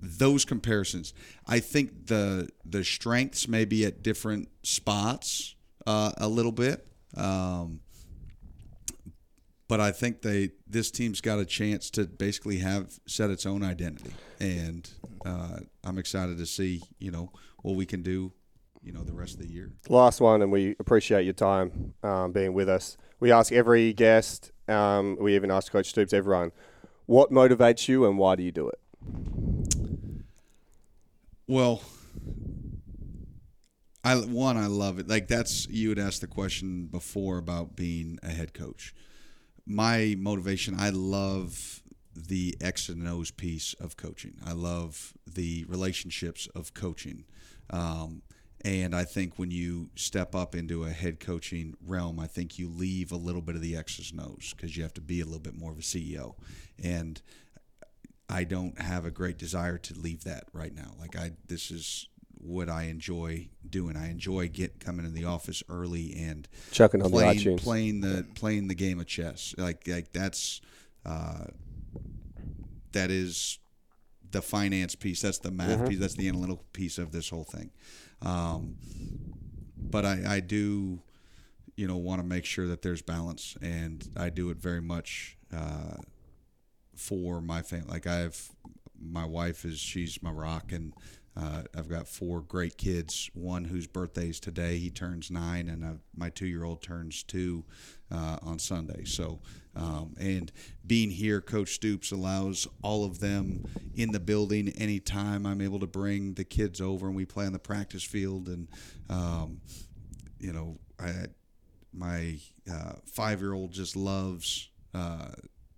Those 0.00 0.44
comparisons, 0.44 1.14
I 1.46 1.58
think 1.58 2.06
the 2.06 2.48
the 2.64 2.84
strengths 2.84 3.48
may 3.48 3.64
be 3.64 3.84
at 3.84 4.02
different 4.02 4.48
spots 4.62 5.56
uh, 5.86 6.12
a 6.18 6.28
little 6.28 6.52
bit. 6.52 6.86
Um, 7.16 7.80
but 9.68 9.80
I 9.80 9.92
think 9.92 10.22
they 10.22 10.50
this 10.66 10.90
team's 10.90 11.20
got 11.20 11.38
a 11.38 11.44
chance 11.44 11.90
to 11.90 12.04
basically 12.04 12.58
have 12.58 12.98
set 13.06 13.30
its 13.30 13.46
own 13.46 13.62
identity, 13.62 14.12
and 14.40 14.88
uh, 15.24 15.58
I'm 15.84 15.98
excited 15.98 16.38
to 16.38 16.46
see 16.46 16.82
you 16.98 17.10
know 17.10 17.32
what 17.62 17.74
we 17.76 17.86
can 17.86 18.02
do, 18.02 18.32
you 18.82 18.92
know, 18.92 19.02
the 19.02 19.12
rest 19.12 19.34
of 19.34 19.40
the 19.40 19.52
year. 19.52 19.72
Last 19.88 20.20
one, 20.20 20.42
and 20.42 20.52
we 20.52 20.76
appreciate 20.78 21.24
your 21.24 21.34
time 21.34 21.94
um, 22.02 22.32
being 22.32 22.52
with 22.52 22.68
us. 22.68 22.96
We 23.18 23.32
ask 23.32 23.52
every 23.52 23.92
guest, 23.92 24.52
um, 24.68 25.16
we 25.18 25.34
even 25.34 25.50
ask 25.50 25.72
Coach 25.72 25.88
Stoops, 25.88 26.12
everyone, 26.12 26.52
what 27.06 27.30
motivates 27.30 27.88
you 27.88 28.04
and 28.04 28.18
why 28.18 28.36
do 28.36 28.42
you 28.42 28.52
do 28.52 28.68
it? 28.68 28.78
Well, 31.48 31.82
I 34.04 34.14
one 34.16 34.56
I 34.56 34.66
love 34.66 34.98
it. 34.98 35.08
Like 35.08 35.26
that's 35.28 35.66
you 35.68 35.88
had 35.88 35.98
asked 35.98 36.20
the 36.20 36.26
question 36.26 36.86
before 36.86 37.38
about 37.38 37.74
being 37.74 38.18
a 38.22 38.28
head 38.28 38.54
coach. 38.54 38.94
My 39.66 40.14
motivation, 40.18 40.76
I 40.78 40.90
love 40.90 41.82
the 42.14 42.56
X 42.60 42.88
and 42.88 43.06
O's 43.08 43.30
piece 43.30 43.74
of 43.74 43.96
coaching. 43.96 44.36
I 44.44 44.52
love 44.52 45.12
the 45.26 45.64
relationships 45.68 46.48
of 46.54 46.72
coaching, 46.72 47.24
um, 47.70 48.22
And 48.64 48.96
I 48.96 49.04
think 49.04 49.38
when 49.38 49.50
you 49.50 49.90
step 49.94 50.34
up 50.34 50.54
into 50.54 50.84
a 50.84 50.90
head 50.90 51.20
coaching 51.20 51.76
realm, 51.86 52.18
I 52.18 52.26
think 52.26 52.58
you 52.58 52.68
leave 52.68 53.12
a 53.12 53.16
little 53.16 53.42
bit 53.42 53.54
of 53.54 53.60
the 53.60 53.76
X's 53.76 54.10
and 54.10 54.20
O's 54.20 54.54
because 54.56 54.76
you 54.76 54.82
have 54.82 54.94
to 54.94 55.00
be 55.00 55.20
a 55.20 55.24
little 55.24 55.40
bit 55.40 55.56
more 55.56 55.70
of 55.72 55.78
a 55.78 55.82
CEO. 55.82 56.34
And 56.82 57.20
I 58.28 58.44
don't 58.44 58.80
have 58.80 59.04
a 59.04 59.10
great 59.10 59.38
desire 59.38 59.78
to 59.78 59.94
leave 59.94 60.24
that 60.24 60.44
right 60.52 60.74
now. 60.74 60.94
Like 60.98 61.16
I, 61.16 61.32
this 61.46 61.70
is 61.70 62.08
what 62.38 62.68
I 62.68 62.84
enjoy 62.84 63.48
doing. 63.68 63.96
I 63.96 64.10
enjoy 64.10 64.48
get 64.48 64.80
coming 64.80 65.04
in 65.06 65.14
the 65.14 65.24
office 65.24 65.62
early 65.68 66.14
and 66.16 66.48
Chucking 66.70 67.02
on 67.02 67.10
the 67.10 67.16
playing, 67.16 67.38
iTunes. 67.38 67.62
playing 67.62 68.00
the 68.00 68.26
playing 68.34 68.68
the 68.68 68.74
game 68.74 69.00
of 69.00 69.06
chess. 69.06 69.54
Like 69.58 69.86
like 69.86 70.12
that's 70.12 70.60
uh, 71.04 71.46
that 72.92 73.10
is 73.10 73.58
the 74.30 74.42
finance 74.42 74.94
piece. 74.94 75.22
That's 75.22 75.38
the 75.38 75.50
math 75.50 75.68
Mm-hmm. 75.78 75.86
piece. 75.88 75.98
That's 76.00 76.14
the 76.14 76.28
analytical 76.28 76.64
piece 76.72 76.98
of 76.98 77.12
this 77.12 77.28
whole 77.30 77.44
thing. 77.44 77.70
Um, 78.22 78.76
but 79.78 80.04
I, 80.04 80.36
I 80.36 80.40
do, 80.40 81.00
you 81.76 81.86
know, 81.86 81.96
want 81.96 82.20
to 82.20 82.26
make 82.26 82.44
sure 82.44 82.66
that 82.68 82.82
there's 82.82 83.02
balance, 83.02 83.56
and 83.62 84.08
I 84.16 84.30
do 84.30 84.50
it 84.50 84.56
very 84.56 84.80
much 84.82 85.36
uh, 85.54 85.96
for 86.94 87.40
my 87.40 87.62
family. 87.62 87.86
Like 87.88 88.06
I 88.06 88.16
have, 88.16 88.50
my 88.98 89.24
wife 89.24 89.64
is 89.64 89.78
she's 89.78 90.22
my 90.22 90.30
rock, 90.30 90.72
and 90.72 90.92
uh, 91.36 91.62
I've 91.76 91.88
got 91.88 92.08
four 92.08 92.40
great 92.40 92.78
kids. 92.78 93.30
One 93.34 93.64
whose 93.64 93.86
birthday 93.86 94.28
is 94.30 94.40
today; 94.40 94.78
he 94.78 94.90
turns 94.90 95.30
nine, 95.30 95.68
and 95.68 95.84
uh, 95.84 95.92
my 96.16 96.30
two-year-old 96.30 96.82
turns 96.82 97.22
two 97.22 97.64
uh, 98.10 98.38
on 98.42 98.58
Sunday. 98.58 99.04
So, 99.04 99.40
um, 99.74 100.14
and 100.18 100.50
being 100.86 101.10
here, 101.10 101.40
Coach 101.40 101.74
Stoops 101.74 102.10
allows 102.10 102.66
all 102.82 103.04
of 103.04 103.20
them 103.20 103.64
in 103.94 104.12
the 104.12 104.20
building 104.20 104.70
anytime 104.70 105.44
I'm 105.44 105.60
able 105.60 105.80
to 105.80 105.86
bring 105.86 106.34
the 106.34 106.44
kids 106.44 106.80
over, 106.80 107.06
and 107.06 107.14
we 107.14 107.26
play 107.26 107.44
on 107.44 107.52
the 107.52 107.58
practice 107.58 108.04
field, 108.04 108.48
and 108.48 108.68
um, 109.10 109.60
you 110.40 110.52
know, 110.52 110.78
I 110.98 111.26
my 111.92 112.36
uh, 112.70 112.92
five 113.04 113.40
year 113.40 113.52
old 113.52 113.72
just 113.72 113.96
loves, 113.96 114.70
uh, 114.94 115.28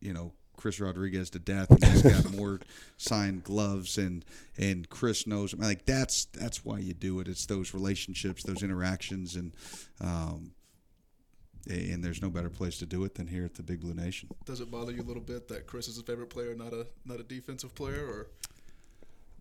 you 0.01 0.13
know, 0.13 0.33
Chris 0.59 0.79
Rodriguez 0.81 1.31
to 1.31 1.39
death. 1.39 1.71
And 1.71 1.83
he's 1.85 2.03
got 2.03 2.31
more 2.37 2.61
signed 2.99 3.45
gloves, 3.45 3.97
and 3.97 4.23
and 4.59 4.87
Chris 4.91 5.27
knows. 5.27 5.55
him. 5.55 5.61
Like 5.61 5.87
that's 5.87 6.27
that's 6.27 6.65
why 6.65 6.81
you 6.81 6.93
do 6.93 7.21
it. 7.21 7.29
It's 7.29 7.47
those 7.47 7.73
relationships, 7.73 8.43
those 8.43 8.63
interactions, 8.63 9.37
and 9.37 9.53
um, 10.03 10.53
and 11.71 12.03
there's 12.05 12.21
no 12.21 12.29
better 12.29 12.51
place 12.51 12.79
to 12.79 12.87
do 12.87 13.05
it 13.05 13.15
than 13.15 13.27
here 13.27 13.45
at 13.45 13.55
the 13.55 13.63
Big 13.63 13.81
Blue 13.81 13.95
Nation. 13.95 14.29
Does 14.45 14.61
it 14.61 14.71
bother 14.71 14.93
you 14.93 15.01
a 15.01 15.09
little 15.09 15.23
bit 15.23 15.49
that 15.49 15.67
Chris 15.67 15.89
is 15.89 15.95
his 15.97 16.05
favorite 16.05 16.29
player, 16.31 16.55
not 16.55 16.73
a 16.75 16.87
not 17.07 17.21
a 17.21 17.23
defensive 17.23 17.75
player, 17.75 18.05
or 18.07 18.27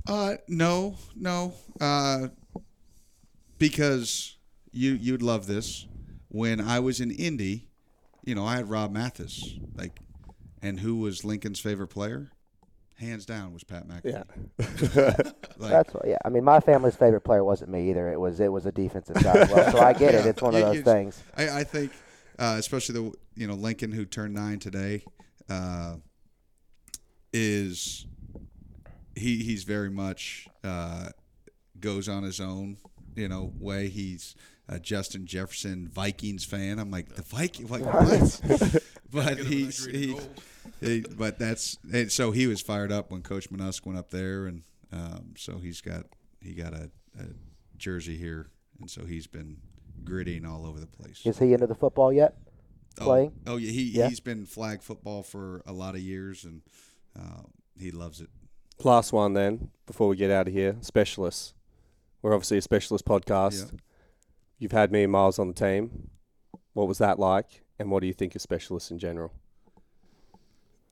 Uh, 0.07 0.35
no, 0.47 0.95
no. 1.15 1.53
Uh, 1.81 2.27
because 3.57 4.37
you 4.71 4.93
you'd 4.93 5.21
love 5.21 5.47
this. 5.47 5.85
When 6.29 6.59
I 6.61 6.79
was 6.79 6.99
in 6.99 7.09
Indy, 7.11 7.67
you 8.23 8.35
know, 8.35 8.45
I 8.45 8.57
had 8.57 8.69
Rob 8.69 8.91
Mathis, 8.91 9.55
like, 9.75 9.99
and 10.61 10.79
who 10.79 10.97
was 10.97 11.23
Lincoln's 11.23 11.59
favorite 11.59 11.87
player? 11.87 12.29
Hands 12.99 13.23
down 13.25 13.53
was 13.53 13.63
Pat 13.63 13.87
McAfee. 13.87 14.23
Yeah. 14.59 15.31
Like, 15.59 15.71
That's 15.71 15.91
what, 15.91 16.07
yeah. 16.07 16.19
I 16.23 16.29
mean, 16.29 16.43
my 16.43 16.59
family's 16.59 16.95
favorite 16.95 17.21
player 17.21 17.43
wasn't 17.43 17.71
me 17.71 17.89
either. 17.89 18.11
It 18.11 18.19
was 18.19 18.39
it 18.39 18.51
was 18.51 18.67
a 18.67 18.71
defensive 18.71 19.15
guy. 19.15 19.33
well, 19.51 19.71
so 19.71 19.79
I 19.79 19.91
get 19.91 20.13
it. 20.13 20.27
It's 20.27 20.39
one 20.39 20.53
of 20.53 20.61
those 20.61 20.83
things. 20.83 21.23
I, 21.35 21.49
I 21.61 21.63
think, 21.63 21.93
uh, 22.37 22.57
especially 22.59 22.93
the 22.93 23.13
you 23.35 23.47
know 23.47 23.55
Lincoln 23.55 23.91
who 23.91 24.05
turned 24.05 24.35
nine 24.35 24.59
today, 24.59 25.03
uh, 25.49 25.95
is 27.33 28.05
he 29.15 29.43
he's 29.43 29.63
very 29.63 29.89
much 29.89 30.47
uh, 30.63 31.09
goes 31.79 32.07
on 32.07 32.21
his 32.21 32.39
own 32.39 32.77
you 33.15 33.27
know 33.27 33.51
way. 33.59 33.89
He's 33.89 34.35
a 34.69 34.79
Justin 34.79 35.25
Jefferson 35.25 35.87
Vikings 35.87 36.45
fan. 36.45 36.79
I'm 36.79 36.91
like 36.91 37.15
the 37.15 37.21
Viking 37.21 37.67
like 37.67 37.81
what? 37.85 38.83
but 39.11 39.37
he's 39.37 39.85
he, 39.85 40.17
he, 40.81 41.05
but 41.17 41.39
that's 41.39 41.77
and 41.91 42.11
so 42.11 42.31
he 42.31 42.47
was 42.47 42.61
fired 42.61 42.91
up 42.91 43.11
when 43.11 43.21
Coach 43.21 43.49
Manusk 43.49 43.85
went 43.85 43.97
up 43.97 44.09
there, 44.09 44.45
and 44.45 44.63
um, 44.91 45.33
so 45.37 45.57
he's 45.57 45.81
got 45.81 46.05
he 46.41 46.53
got 46.53 46.73
a, 46.73 46.89
a 47.19 47.25
jersey 47.77 48.17
here, 48.17 48.47
and 48.79 48.89
so 48.89 49.05
he's 49.05 49.27
been 49.27 49.57
gritting 50.03 50.45
all 50.45 50.65
over 50.65 50.79
the 50.79 50.87
place. 50.87 51.21
Is 51.25 51.39
he 51.39 51.53
into 51.53 51.67
the 51.67 51.75
football 51.75 52.11
yet? 52.11 52.35
Playing? 52.95 53.31
Oh, 53.45 53.53
oh 53.53 53.57
yeah, 53.57 53.71
he 53.71 53.83
Yeah. 53.91 54.09
he's 54.09 54.19
been 54.19 54.45
flag 54.45 54.81
football 54.81 55.21
for 55.23 55.61
a 55.65 55.71
lot 55.73 55.95
of 55.95 56.01
years, 56.01 56.43
and 56.43 56.61
uh, 57.17 57.43
he 57.79 57.91
loves 57.91 58.21
it. 58.21 58.29
Last 58.83 59.13
one 59.13 59.33
then, 59.33 59.69
before 59.85 60.07
we 60.07 60.15
get 60.15 60.31
out 60.31 60.47
of 60.47 60.53
here. 60.53 60.77
Specialists. 60.81 61.53
We're 62.21 62.33
obviously 62.33 62.57
a 62.57 62.61
specialist 62.61 63.05
podcast. 63.05 63.71
Yeah. 63.71 63.79
You've 64.59 64.71
had 64.71 64.91
me 64.91 65.03
and 65.03 65.11
Miles 65.11 65.39
on 65.39 65.47
the 65.47 65.53
team. 65.53 66.09
What 66.73 66.87
was 66.87 66.97
that 66.97 67.19
like? 67.19 67.63
And 67.79 67.91
what 67.91 68.01
do 68.01 68.07
you 68.07 68.13
think 68.13 68.35
of 68.35 68.41
specialists 68.41 68.89
in 68.91 68.97
general? 68.99 69.31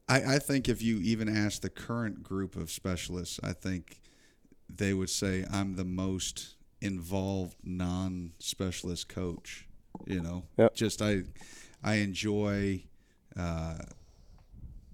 I, 0.08 0.36
I 0.36 0.40
think 0.40 0.70
if 0.70 0.82
you 0.82 0.98
even 1.00 1.28
ask 1.28 1.62
the 1.62 1.70
current 1.70 2.22
group 2.24 2.56
of 2.56 2.70
specialists, 2.70 3.40
I 3.44 3.54
think 3.54 4.02
they 4.70 4.94
would 4.94 5.10
say 5.10 5.46
I'm 5.52 5.76
the 5.76 5.86
most 5.86 6.56
involved 6.82 7.56
non-specialist 7.64 9.10
coach. 9.10 9.68
You 10.06 10.22
know, 10.22 10.44
Yep. 10.58 10.76
just 10.76 11.02
I 11.02 11.24
I 11.84 11.96
enjoy 11.96 12.84
uh, 13.38 13.78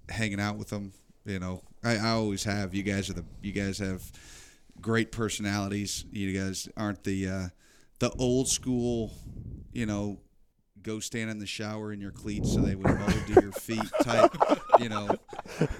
hanging 0.08 0.40
out 0.40 0.56
with 0.56 0.68
them. 0.68 0.92
You 1.24 1.40
know, 1.40 1.62
I, 1.82 1.96
I 1.96 2.10
always 2.10 2.44
have. 2.44 2.72
You 2.72 2.84
guys 2.84 3.10
are 3.10 3.14
the 3.14 3.24
you 3.42 3.52
guys 3.52 3.78
have 3.78 4.02
great 4.80 5.10
personalities. 5.10 6.04
You 6.12 6.38
guys 6.38 6.68
aren't 6.76 7.02
the 7.04 7.28
uh, 7.28 7.48
the 8.02 8.10
old 8.18 8.48
school. 8.48 9.12
You 9.72 9.86
know, 9.86 10.18
go 10.82 10.98
stand 11.00 11.30
in 11.30 11.38
the 11.38 11.46
shower 11.46 11.92
in 11.92 12.00
your 12.00 12.10
cleats 12.10 12.52
so 12.52 12.60
they 12.60 12.74
would 12.74 12.86
mold 12.98 13.26
to 13.28 13.40
your 13.40 13.52
feet 13.52 13.88
type. 14.02 14.34
You 14.80 14.88
know, 14.90 15.16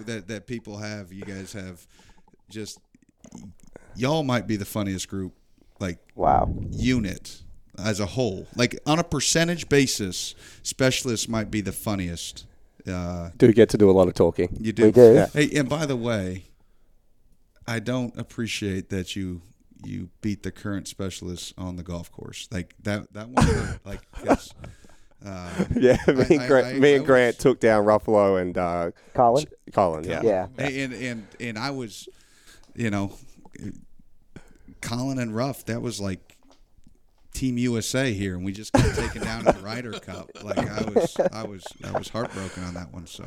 that 0.07 0.29
that 0.29 0.47
people 0.47 0.79
have. 0.79 1.13
You 1.13 1.23
guys 1.25 1.53
have 1.53 1.85
just 2.49 2.79
y'all 3.97 4.23
might 4.23 4.47
be 4.47 4.57
the 4.57 4.65
funniest 4.65 5.09
group 5.09 5.35
like 5.81 5.99
Wow. 6.15 6.55
unit 6.71 7.43
as 7.77 8.01
a 8.01 8.07
whole. 8.07 8.47
Like 8.57 8.79
on 8.87 8.99
a 8.99 9.05
percentage 9.05 9.69
basis, 9.69 10.35
specialists 10.63 11.29
might 11.29 11.51
be 11.51 11.61
the 11.61 11.73
funniest. 11.73 12.47
Uh, 12.87 13.31
Do 13.37 13.53
get 13.53 13.69
to 13.71 13.79
do 13.79 13.91
a 13.91 13.93
lot 13.93 14.09
of 14.09 14.15
talking. 14.15 14.57
you 14.61 14.73
do. 14.73 14.85
We 14.87 14.93
do. 14.93 15.15
Yeah. 15.15 15.27
Hey, 15.33 15.51
and 15.57 15.69
by 15.69 15.87
the 15.87 15.97
way, 15.97 16.45
I 17.67 17.79
don't 17.79 18.17
appreciate 18.19 18.89
that 18.91 19.15
you 19.17 19.43
you 19.85 20.11
beat 20.21 20.43
the 20.43 20.51
current 20.51 20.89
specialists 20.89 21.53
on 21.59 21.77
the 21.77 21.83
golf 21.83 22.11
course. 22.13 22.49
Like 22.51 22.75
that 22.83 23.13
that 23.13 23.29
one 23.29 23.45
hurt. 23.47 23.81
like 23.85 24.01
'cause, 24.13 24.53
uh, 25.25 25.51
Yeah, 25.75 25.97
me, 26.09 26.15
I- 26.15 26.35
and 26.35 26.49
Grant, 26.49 26.67
I- 26.67 26.73
me 26.75 26.95
and 26.95 27.07
Grant 27.07 27.37
was- 27.37 27.43
took 27.43 27.61
down 27.61 27.85
Ruffolo 27.85 28.41
and 28.41 28.57
uh, 28.59 28.91
Colin? 29.15 29.45
Colin. 29.73 30.05
Yeah. 30.05 30.23
Yeah. 30.23 30.47
and 30.59 30.93
and 30.93 31.27
and 31.41 31.59
I 31.59 31.71
was, 31.71 32.09
you 32.75 32.91
know, 32.91 33.13
Colin 34.81 35.19
and 35.19 35.35
Ruff. 35.35 35.65
That 35.67 35.81
was 35.83 36.01
like 36.01 36.37
Team 37.43 37.59
USA 37.59 38.13
here, 38.13 38.37
and 38.37 38.45
we 38.45 38.53
just 38.53 38.73
got 38.73 38.95
taken 38.95 39.21
down 39.21 39.41
in 39.41 39.47
the 39.47 39.61
Ryder 39.65 39.91
Cup. 39.99 40.31
Like 40.45 40.59
I 40.59 40.85
was, 40.85 41.17
I 41.33 41.43
was, 41.43 41.65
I 41.83 41.91
was 41.99 42.09
heartbroken 42.09 42.63
on 42.63 42.75
that 42.75 42.93
one. 42.93 43.05
So 43.09 43.25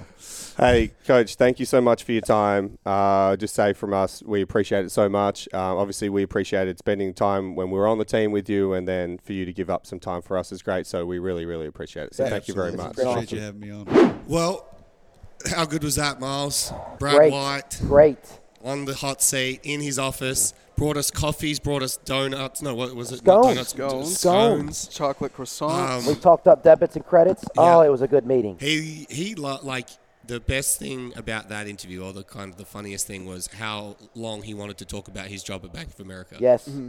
Hey, 0.58 0.92
Coach, 1.06 1.36
thank 1.36 1.60
you 1.60 1.66
so 1.66 1.82
much 1.82 2.06
for 2.06 2.14
your 2.14 2.22
time. 2.22 2.78
Uh, 2.86 3.36
just 3.36 3.54
say 3.54 3.74
from 3.74 3.94
us, 3.94 4.24
we 4.24 4.42
appreciate 4.42 4.86
it 4.86 4.92
so 4.92 5.10
much. 5.10 5.50
Uh, 5.54 5.76
obviously, 5.76 6.08
we 6.08 6.24
appreciated 6.24 6.80
spending 6.80 7.14
time 7.14 7.56
when 7.56 7.70
we 7.72 7.78
were 7.78 7.88
on 7.88 7.98
the 7.98 8.06
team 8.06 8.32
with 8.32 8.48
you, 8.50 8.72
and 8.72 8.88
then 8.88 9.18
for 9.18 9.34
you 9.34 9.44
to 9.44 9.52
give 9.52 9.70
up 9.70 9.86
some 9.86 10.00
time 10.00 10.22
for 10.22 10.38
us 10.38 10.50
is 10.54 10.62
great. 10.62 10.88
So 10.88 11.06
we 11.06 11.20
really, 11.20 11.44
really 11.46 11.68
appreciate 11.68 12.08
it. 12.08 12.16
So 12.16 12.30
thank 12.30 12.48
you 12.48 12.54
very 12.54 12.72
much. 12.72 12.92
Appreciate 12.92 13.34
you 13.34 13.42
having 13.42 13.60
me 13.60 13.72
on. 13.72 14.24
Well, 14.28 14.66
how 15.46 15.66
good 15.66 15.84
was 15.84 15.98
that, 15.98 16.22
Miles? 16.22 16.72
Brad 17.00 17.18
Great. 17.18 17.34
White 17.34 17.80
Great. 17.82 18.40
on 18.64 18.86
the 18.86 18.96
hot 18.96 19.22
seat 19.22 19.60
in 19.64 19.82
his 19.82 20.00
office. 20.00 20.54
Brought 20.76 20.98
us 20.98 21.10
coffees, 21.10 21.60
brought 21.60 21.84
us 21.84 21.98
donuts. 21.98 22.62
No, 22.62 22.76
what 22.76 22.94
was 22.96 23.12
it? 23.12 23.26
Not 23.26 23.44
Scones. 23.46 23.74
Donuts, 23.74 23.74
Scones. 23.74 24.18
Scones. 24.18 24.88
chocolate 24.90 25.34
croissants? 25.34 26.00
Um, 26.02 26.06
We 26.06 26.16
talked 26.20 26.48
up 26.48 26.64
debits 26.64 26.96
and 26.98 27.06
credits. 27.06 27.46
Oh, 27.58 27.82
it 27.82 27.90
was 27.90 28.02
a 28.02 28.08
good 28.08 28.26
meeting. 28.26 28.58
He 28.60 29.08
he 29.10 29.36
lo- 29.36 29.60
like 29.64 29.88
the 30.28 30.40
best 30.40 30.80
thing 30.80 31.14
about 31.16 31.50
that 31.50 31.68
interview, 31.68 32.04
or 32.04 32.12
the 32.12 32.24
kind 32.24 32.50
of 32.52 32.58
the 32.58 32.66
funniest 32.66 33.06
thing, 33.08 33.26
was 33.26 33.48
how 33.48 33.96
long 34.16 34.42
he 34.42 34.54
wanted 34.54 34.78
to 34.80 34.86
talk 34.86 35.08
about 35.08 35.28
his 35.28 35.44
job 35.44 35.64
at 35.64 35.72
Bank 35.72 35.90
of 35.94 36.00
America. 36.00 36.36
Yes. 36.40 36.70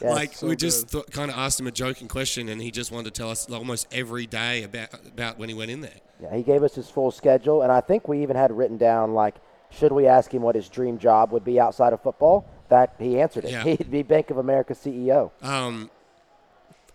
Yes. 0.00 0.14
like 0.14 0.34
So 0.34 0.46
we 0.48 0.54
just 0.56 0.90
th- 0.90 1.06
kind 1.10 1.30
of 1.30 1.36
asked 1.36 1.58
him 1.58 1.66
a 1.66 1.72
joking 1.72 2.06
question, 2.08 2.48
and 2.48 2.60
he 2.62 2.70
just 2.70 2.90
wanted 2.92 3.12
to 3.14 3.18
tell 3.20 3.30
us 3.30 3.48
almost 3.50 3.86
every 3.92 4.26
day 4.26 4.62
about 4.62 4.88
about 5.06 5.38
when 5.38 5.48
he 5.48 5.54
went 5.56 5.70
in 5.72 5.80
there. 5.80 6.00
Yeah, 6.20 6.34
he 6.36 6.42
gave 6.42 6.62
us 6.62 6.74
his 6.74 6.88
full 6.88 7.10
schedule, 7.10 7.62
and 7.62 7.70
I 7.72 7.80
think 7.80 8.06
we 8.08 8.22
even 8.22 8.36
had 8.36 8.52
written 8.56 8.76
down 8.76 9.14
like, 9.14 9.34
should 9.70 9.90
we 9.92 10.06
ask 10.06 10.32
him 10.32 10.42
what 10.42 10.54
his 10.54 10.68
dream 10.68 10.98
job 10.98 11.32
would 11.32 11.44
be 11.44 11.58
outside 11.60 11.92
of 11.92 12.00
football? 12.02 12.44
That 12.68 12.94
he 12.98 13.20
answered 13.20 13.44
it. 13.44 13.52
Yeah. 13.52 13.62
He'd 13.76 13.90
be 13.90 14.02
Bank 14.02 14.30
of 14.30 14.38
America 14.38 14.74
CEO. 14.74 15.30
Um, 15.42 15.90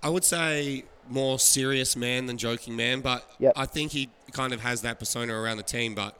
I 0.01 0.09
would 0.09 0.23
say 0.23 0.83
more 1.09 1.39
serious 1.39 1.95
man 1.95 2.25
than 2.27 2.37
joking 2.37 2.75
man, 2.75 3.01
but 3.01 3.27
Yep. 3.39 3.53
I 3.55 3.65
think 3.65 3.91
he 3.91 4.09
kind 4.31 4.53
of 4.53 4.61
has 4.61 4.81
that 4.81 4.99
persona 4.99 5.33
around 5.33 5.57
the 5.57 5.63
team. 5.63 5.95
But 5.95 6.17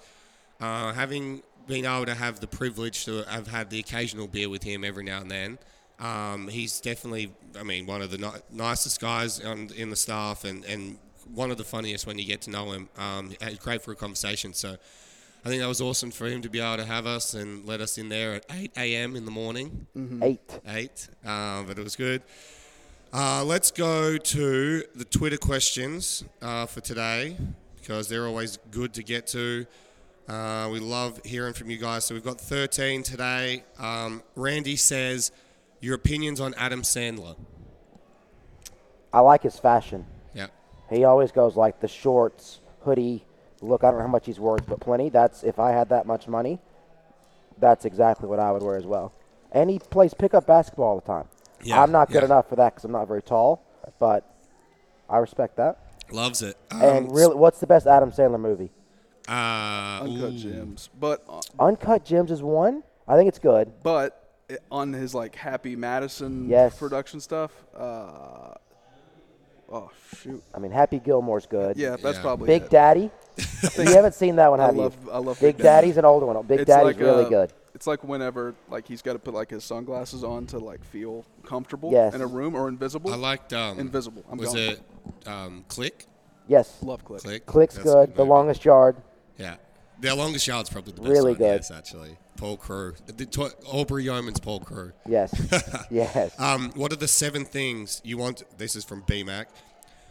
uh, 0.60 0.94
having 0.94 1.44
been 1.68 1.86
able 1.86 2.06
to 2.06 2.14
have 2.16 2.40
the 2.40 2.48
privilege 2.48 3.06
to 3.06 3.24
have 3.24 3.48
had 3.48 3.70
the 3.70 3.80
occasional 3.80 4.28
beer 4.28 4.50
with 4.50 4.64
him 4.64 4.84
every 4.84 5.04
now 5.04 5.22
and 5.22 5.32
then, 5.32 5.58
Um, 6.00 6.48
he's 6.50 6.82
definitely, 6.82 7.32
I 7.58 7.64
mean, 7.64 7.86
one 7.86 8.02
of 8.02 8.12
the 8.12 8.18
ni- 8.18 8.42
nicest 8.52 9.00
guys 9.00 9.40
on, 9.40 9.70
in 9.76 9.90
the 9.90 9.96
staff, 9.96 10.44
and, 10.44 10.66
and 10.66 10.98
one 11.34 11.52
of 11.52 11.58
the 11.58 11.64
funniest 11.64 12.06
when 12.06 12.18
you 12.20 12.26
get 12.26 12.42
to 12.42 12.50
know 12.50 12.72
him. 12.72 12.90
Um, 12.98 13.34
great 13.60 13.82
for 13.82 13.92
a 13.92 13.96
conversation. 13.96 14.54
So 14.54 14.76
I 15.46 15.50
think 15.50 15.62
that 15.62 15.68
was 15.68 15.82
awesome 15.82 16.10
for 16.10 16.26
him 16.28 16.42
to 16.44 16.50
be 16.50 16.62
able 16.62 16.78
to 16.78 16.86
have 16.86 17.06
us 17.06 17.34
and 17.34 17.66
let 17.66 17.82
us 17.82 17.98
in 17.98 18.08
there 18.08 18.36
at 18.36 18.46
8 18.50 18.72
a.m. 18.78 19.16
in 19.18 19.26
the 19.26 19.32
morning. 19.32 19.88
Eight. 20.22 20.60
Eight, 20.66 21.10
uh, 21.26 21.64
but 21.64 21.78
it 21.78 21.84
was 21.84 21.98
good. 21.98 22.22
Uh, 23.12 23.44
let's 23.44 23.70
go 23.70 24.18
to 24.18 24.84
the 24.96 25.06
Twitter 25.06 25.38
questions 25.38 26.24
uh, 26.42 26.66
for 26.66 26.80
today 26.80 27.36
because 27.76 28.08
they're 28.08 28.26
always 28.26 28.58
good 28.72 28.94
to 28.94 29.04
get 29.04 29.28
to. 29.28 29.66
Uh, 30.30 30.70
we 30.72 30.80
love 30.80 31.20
hearing 31.26 31.54
from 31.54 31.70
you 31.70 31.78
guys. 31.78 32.06
So 32.06 32.16
we've 32.16 32.24
got 32.24 32.40
13 32.40 33.04
today. 33.04 33.66
Um, 33.78 34.24
Randy 34.36 34.78
says, 34.78 35.34
Your 35.82 35.96
opinions 35.96 36.40
on 36.40 36.54
Adam 36.54 36.84
Sandler? 36.84 37.36
I 39.12 39.20
like 39.20 39.44
his 39.44 39.60
fashion. 39.60 40.06
Yeah. 40.34 40.48
He 40.90 41.04
always 41.04 41.34
goes 41.34 41.58
like 41.58 41.82
the 41.82 41.88
shorts, 41.90 42.62
hoodie. 42.82 43.26
Look, 43.64 43.84
I 43.84 43.88
don't 43.90 44.00
know 44.00 44.06
how 44.06 44.12
much 44.12 44.26
he's 44.26 44.40
worth, 44.40 44.68
but 44.68 44.80
plenty. 44.80 45.10
That's 45.10 45.44
if 45.44 45.58
I 45.58 45.72
had 45.72 45.90
that 45.90 46.06
much 46.06 46.28
money, 46.28 46.60
that's 47.60 47.86
exactly 47.86 48.28
what 48.28 48.40
I 48.40 48.52
would 48.52 48.62
wear 48.62 48.76
as 48.76 48.86
well. 48.86 49.14
And 49.52 49.70
he 49.70 49.80
plays 49.80 50.14
pickup 50.14 50.46
basketball 50.46 50.88
all 50.88 51.00
the 51.00 51.06
time. 51.06 51.26
Yeah, 51.64 51.82
I'm 51.82 51.92
not 51.92 52.10
good 52.10 52.20
yeah. 52.24 52.26
enough 52.26 52.50
for 52.50 52.58
that 52.58 52.74
because 52.74 52.84
I'm 52.84 52.92
not 52.92 53.08
very 53.08 53.22
tall, 53.22 53.64
but 54.00 54.30
I 55.10 55.18
respect 55.18 55.56
that. 55.58 55.78
Loves 56.12 56.42
it. 56.42 56.58
Um, 56.72 56.82
and 56.82 57.16
really, 57.16 57.36
what's 57.36 57.60
the 57.60 57.68
best 57.68 57.88
Adam 57.88 58.12
Sandler 58.12 58.40
movie? 58.40 58.72
uh, 59.30 60.02
Uncut 60.02 60.34
ooh. 60.34 60.38
Gems, 60.38 60.90
but 61.00 61.24
uh, 61.30 61.40
Uncut 61.60 62.04
Gems 62.04 62.32
is 62.32 62.44
one. 62.44 62.84
I 63.08 63.16
think 63.16 63.30
it's 63.30 63.40
good. 63.40 63.72
but 63.82 64.20
on 64.70 64.92
his 64.94 65.16
like 65.16 65.36
Happy 65.36 65.76
Madison 65.76 66.50
Yes. 66.50 66.78
production 66.78 67.20
stuff. 67.22 67.52
Uh, 67.76 68.56
oh 69.74 69.92
shoot, 70.22 70.42
I 70.54 70.60
mean, 70.60 70.72
Happy 70.72 71.00
Gilmore's 71.00 71.46
good. 71.46 71.76
yeah, 71.78 71.96
that's 71.98 72.18
Yeah. 72.18 72.22
probably 72.22 72.48
Big 72.48 72.64
it. 72.64 72.70
Daddy. 72.70 73.12
you 73.78 73.84
haven't 73.86 74.14
seen 74.14 74.36
that 74.38 74.50
one, 74.52 74.60
I 74.60 74.68
have 74.68 74.76
love 74.76 74.96
you? 75.04 75.12
I 75.12 75.18
love 75.18 75.40
Big 75.40 75.58
Daddy's 75.58 75.98
an 75.98 76.06
older 76.06 76.26
one. 76.28 76.42
Big 76.46 76.62
It's 76.62 76.68
Daddy's 76.68 76.86
like, 76.96 77.00
really 77.00 77.26
uh, 77.26 77.30
good. 77.30 77.54
It's 77.74 77.88
like 77.88 78.04
whenever 78.04 78.54
like 78.70 78.88
he's 78.88 79.02
got 79.02 79.14
to 79.14 79.20
put 79.20 79.34
like 79.34 79.50
his 79.50 79.64
sunglasses 79.64 80.24
on 80.24 80.46
to 80.48 80.60
like 80.60 80.84
feel 80.86 81.26
comfortable 81.44 81.92
Yes. 81.92 82.14
in 82.14 82.22
a 82.22 82.28
room 82.28 82.54
or 82.56 82.68
invisible. 82.70 83.12
I 83.12 83.16
liked. 83.18 83.52
Um, 83.52 83.80
Invisible. 83.80 84.24
I'm 84.32 84.38
was 84.38 84.54
going. 84.54 84.72
it 84.72 85.28
um, 85.28 85.66
Click? 85.68 86.06
Yes. 86.48 86.78
Love 86.84 87.04
click. 87.04 87.22
Click. 87.24 87.46
Click's 87.48 87.76
That's 87.76 87.88
a 87.90 87.92
good. 87.92 88.16
The 88.16 88.20
movie. 88.20 88.30
Longest 88.30 88.66
Yard. 88.66 88.98
Yeah. 89.40 89.56
The 90.00 90.14
longest 90.16 90.48
yard's 90.48 90.70
probably 90.70 90.94
the 90.94 91.02
best 91.02 91.12
Really 91.12 91.34
good. 91.34 91.62
Yes, 91.62 91.72
actually. 91.72 92.18
Paul 92.36 92.58
Crewe. 92.58 92.96
The, 93.06 93.26
to, 93.26 93.52
Aubrey 93.66 94.04
Yeoman's 94.04 94.40
Paul 94.40 94.60
Crewe. 94.60 94.92
Yes. 95.08 95.34
yes. 95.92 96.38
Um, 96.40 96.72
what 96.76 96.92
are 96.92 96.98
the 96.98 97.08
seven 97.08 97.46
things 97.46 98.02
you 98.04 98.18
want? 98.18 98.44
This 98.58 98.76
is 98.76 98.84
from 98.84 99.04
BMAC. 99.04 99.46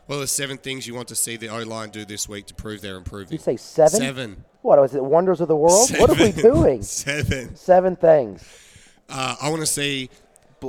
What 0.07 0.17
are 0.17 0.21
the 0.21 0.27
seven 0.27 0.57
things 0.57 0.87
you 0.87 0.95
want 0.95 1.09
to 1.09 1.15
see 1.15 1.37
the 1.37 1.49
O 1.49 1.63
line 1.63 1.91
do 1.91 2.05
this 2.05 2.29
week 2.29 2.47
to 2.47 2.55
prove 2.55 2.81
they're 2.81 2.97
improving? 2.97 3.33
you 3.33 3.39
say 3.39 3.57
seven? 3.57 4.01
Seven. 4.01 4.45
What 4.63 4.81
was 4.81 4.95
it? 4.95 5.03
Wonders 5.03 5.41
of 5.41 5.49
the 5.49 5.57
world? 5.57 5.91
What 5.99 6.11
are 6.11 6.23
we 6.23 6.33
doing? 6.33 6.83
Seven. 6.83 7.57
Seven 7.57 7.97
things. 7.97 8.45
Uh, 9.09 9.37
I 9.41 9.51
want 9.51 9.61
to 9.61 9.67
see 9.67 10.09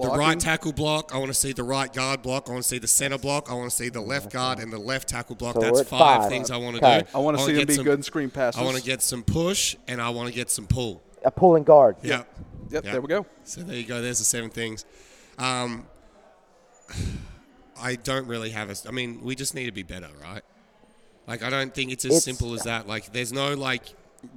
the 0.01 0.09
right 0.09 0.39
tackle 0.39 0.73
block. 0.73 1.13
I 1.13 1.17
want 1.17 1.29
to 1.29 1.33
see 1.33 1.53
the 1.53 1.63
right 1.63 1.91
guard 1.91 2.21
block. 2.21 2.49
I 2.49 2.51
want 2.51 2.63
to 2.63 2.67
see 2.69 2.79
the 2.79 2.87
center 2.87 3.17
block. 3.17 3.49
I 3.49 3.53
want 3.53 3.69
to 3.69 3.75
see 3.75 3.89
the 3.89 4.01
left 4.01 4.31
guard 4.31 4.59
and 4.59 4.71
the 4.73 4.77
left 4.79 5.07
tackle 5.09 5.35
block. 5.35 5.55
So 5.55 5.61
That's 5.61 5.83
five, 5.83 6.21
five. 6.23 6.29
things 6.29 6.51
I 6.51 6.57
want 6.57 6.77
to 6.77 6.85
Okay. 6.85 7.01
do. 7.01 7.07
I 7.17 7.19
want 7.19 7.37
to 7.37 7.43
see 7.43 7.51
him 7.51 7.57
get 7.59 7.67
be 7.67 7.75
some- 7.75 7.83
good 7.85 7.99
in 7.99 8.03
screen 8.03 8.29
passes. 8.29 8.59
I 8.59 8.63
want 8.63 8.77
to 8.77 8.83
get 8.83 9.01
some 9.01 9.23
push 9.23 9.75
and 9.87 10.01
I 10.01 10.09
want 10.09 10.29
to 10.29 10.33
get 10.35 10.49
some 10.49 10.65
pull. 10.67 11.01
A 11.25 11.31
pulling 11.31 11.63
guard. 11.63 11.95
Yep. 12.01 12.27
Yep, 12.69 12.83
Yep. 12.85 12.91
there 12.93 13.01
we 13.01 13.07
go. 13.07 13.25
So 13.43 13.61
there 13.61 13.75
you 13.77 13.85
go. 13.85 14.01
There's 14.01 14.19
the 14.19 14.25
seven 14.25 14.49
things. 14.49 14.85
Um, 15.37 15.85
I 17.81 17.95
don't 17.95 18.27
really 18.27 18.51
have 18.51 18.69
a. 18.69 18.75
I 18.87 18.91
mean, 18.91 19.21
we 19.23 19.35
just 19.35 19.55
need 19.55 19.65
to 19.65 19.71
be 19.71 19.83
better, 19.83 20.09
right? 20.21 20.41
Like, 21.27 21.41
I 21.43 21.49
don't 21.49 21.73
think 21.73 21.91
it's 21.91 22.05
as 22.05 22.11
It's- 22.11 22.23
simple 22.23 22.53
as 22.53 22.63
that. 22.63 22.87
Like, 22.87 23.11
there's 23.13 23.31
no 23.33 23.53
like 23.53 23.83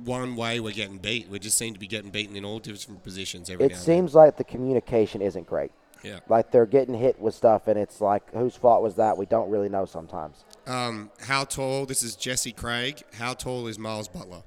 one 0.05 0.37
way 0.37 0.61
we're 0.61 0.73
getting 0.73 0.99
beat. 0.99 1.29
We 1.29 1.39
just 1.39 1.57
seem 1.59 1.75
to 1.75 1.81
be 1.81 1.87
getting 1.87 2.11
beaten 2.11 2.37
in 2.37 2.45
all 2.45 2.59
different 2.59 3.03
positions 3.03 3.51
every 3.51 3.67
It 3.67 3.73
now 3.73 3.79
seems 3.79 4.15
like 4.15 4.37
the 4.37 4.45
communication 4.45 5.23
isn't 5.23 5.47
great. 5.47 5.71
and 6.03 6.15
then. 6.15 6.21
Like 6.29 6.51
they're 6.51 6.67
getting 6.67 6.95
hit 6.95 7.19
with 7.21 7.35
stuff, 7.35 7.67
and 7.69 7.79
it's 7.79 8.01
like, 8.01 8.33
whose 8.33 8.55
fault 8.57 8.83
was 8.83 8.95
that? 8.97 9.17
We 9.17 9.27
don't 9.27 9.51
really 9.51 9.69
know 9.69 9.85
sometimes. 9.87 10.45
Um, 10.67 11.11
how 11.21 11.45
tall? 11.45 11.87
This 11.87 12.03
is 12.03 12.17
Jesse 12.17 12.53
Craig. 12.53 13.03
How 13.15 13.35
tall 13.35 13.67
is 13.67 13.79
Miles 13.79 14.09
Butler? 14.09 14.43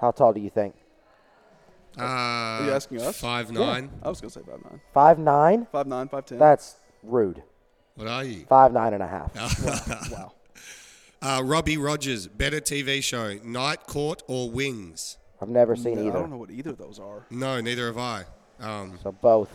How 0.00 0.10
tall 0.10 0.32
do 0.32 0.40
you 0.40 0.50
think? 0.50 0.74
Uh, 1.98 2.02
Are 2.02 2.64
you 2.66 2.72
asking 2.72 3.00
us? 3.02 3.18
Five 3.18 3.50
nine. 3.50 3.90
I 4.02 4.08
was 4.08 4.20
gonna 4.20 4.30
say 4.30 4.42
five 4.42 4.62
nine. 4.62 4.80
Five 4.94 5.18
nine? 5.18 5.66
Five 5.72 5.86
nine, 5.86 6.08
five 6.08 6.26
ten. 6.26 6.38
That's 6.38 6.76
rude. 7.02 7.42
What 7.96 8.06
are 8.06 8.22
you? 8.24 8.44
Five 8.48 8.72
nine 8.72 8.94
and 8.94 9.02
a 9.02 9.06
half. 9.08 9.34
wow. 10.12 10.32
Uh, 11.20 11.42
Robbie 11.44 11.76
Rogers. 11.76 12.26
Better 12.28 12.60
TV 12.60 13.02
show: 13.02 13.34
Night 13.44 13.86
Court 13.86 14.22
or 14.28 14.50
Wings? 14.50 15.18
I've 15.40 15.48
never 15.48 15.76
seen 15.76 15.96
No, 16.04 16.10
I 16.10 16.12
don't 16.12 16.30
know 16.30 16.36
what 16.36 16.50
either 16.50 16.70
of 16.70 16.78
those 16.78 16.98
are. 16.98 17.24
No, 17.30 17.60
neither 17.60 17.86
have 17.86 17.98
I. 17.98 18.24
Um, 18.60 18.98
So 19.02 19.12
both. 19.12 19.50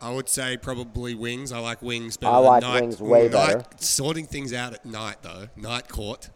I 0.00 0.10
would 0.10 0.28
say 0.28 0.56
probably 0.56 1.14
wings. 1.14 1.52
I 1.52 1.58
like 1.60 1.80
wings 1.80 2.16
better 2.16 2.32
I 2.34 2.36
than 2.40 2.44
like 2.46 2.62
night. 2.62 2.80
wings 2.80 3.00
way 3.00 3.28
night, 3.28 3.30
better. 3.58 3.64
Sorting 3.76 4.26
things 4.26 4.52
out 4.52 4.72
at 4.74 4.84
night 4.84 5.16
though. 5.22 5.48
Night 5.54 5.88
court. 5.88 6.30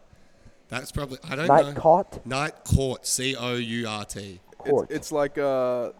That's 0.69 0.91
probably 0.91 1.17
I 1.27 1.35
don't 1.35 1.47
Night 1.47 1.65
know. 1.65 1.73
caught 1.73 2.25
Night 2.25 2.63
court. 2.63 2.99
Night 3.01 3.05
C 3.07 3.35
O 3.35 3.55
U 3.55 3.87
R 3.87 4.05
T. 4.05 4.39
court, 4.57 4.85
It's, 4.89 4.97
it's 4.97 5.11
like 5.11 5.37
uh, 5.37 5.91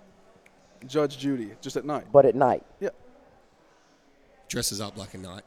Judge 0.86 1.18
Judy, 1.18 1.52
just 1.62 1.76
at 1.78 1.84
night. 1.86 2.06
but 2.12 2.26
at 2.26 2.36
night. 2.36 2.64
Yeah. 2.80 2.90
Dresses 4.48 4.80
up 4.80 4.98
like 4.98 5.14
a 5.14 5.18
knight. 5.18 5.44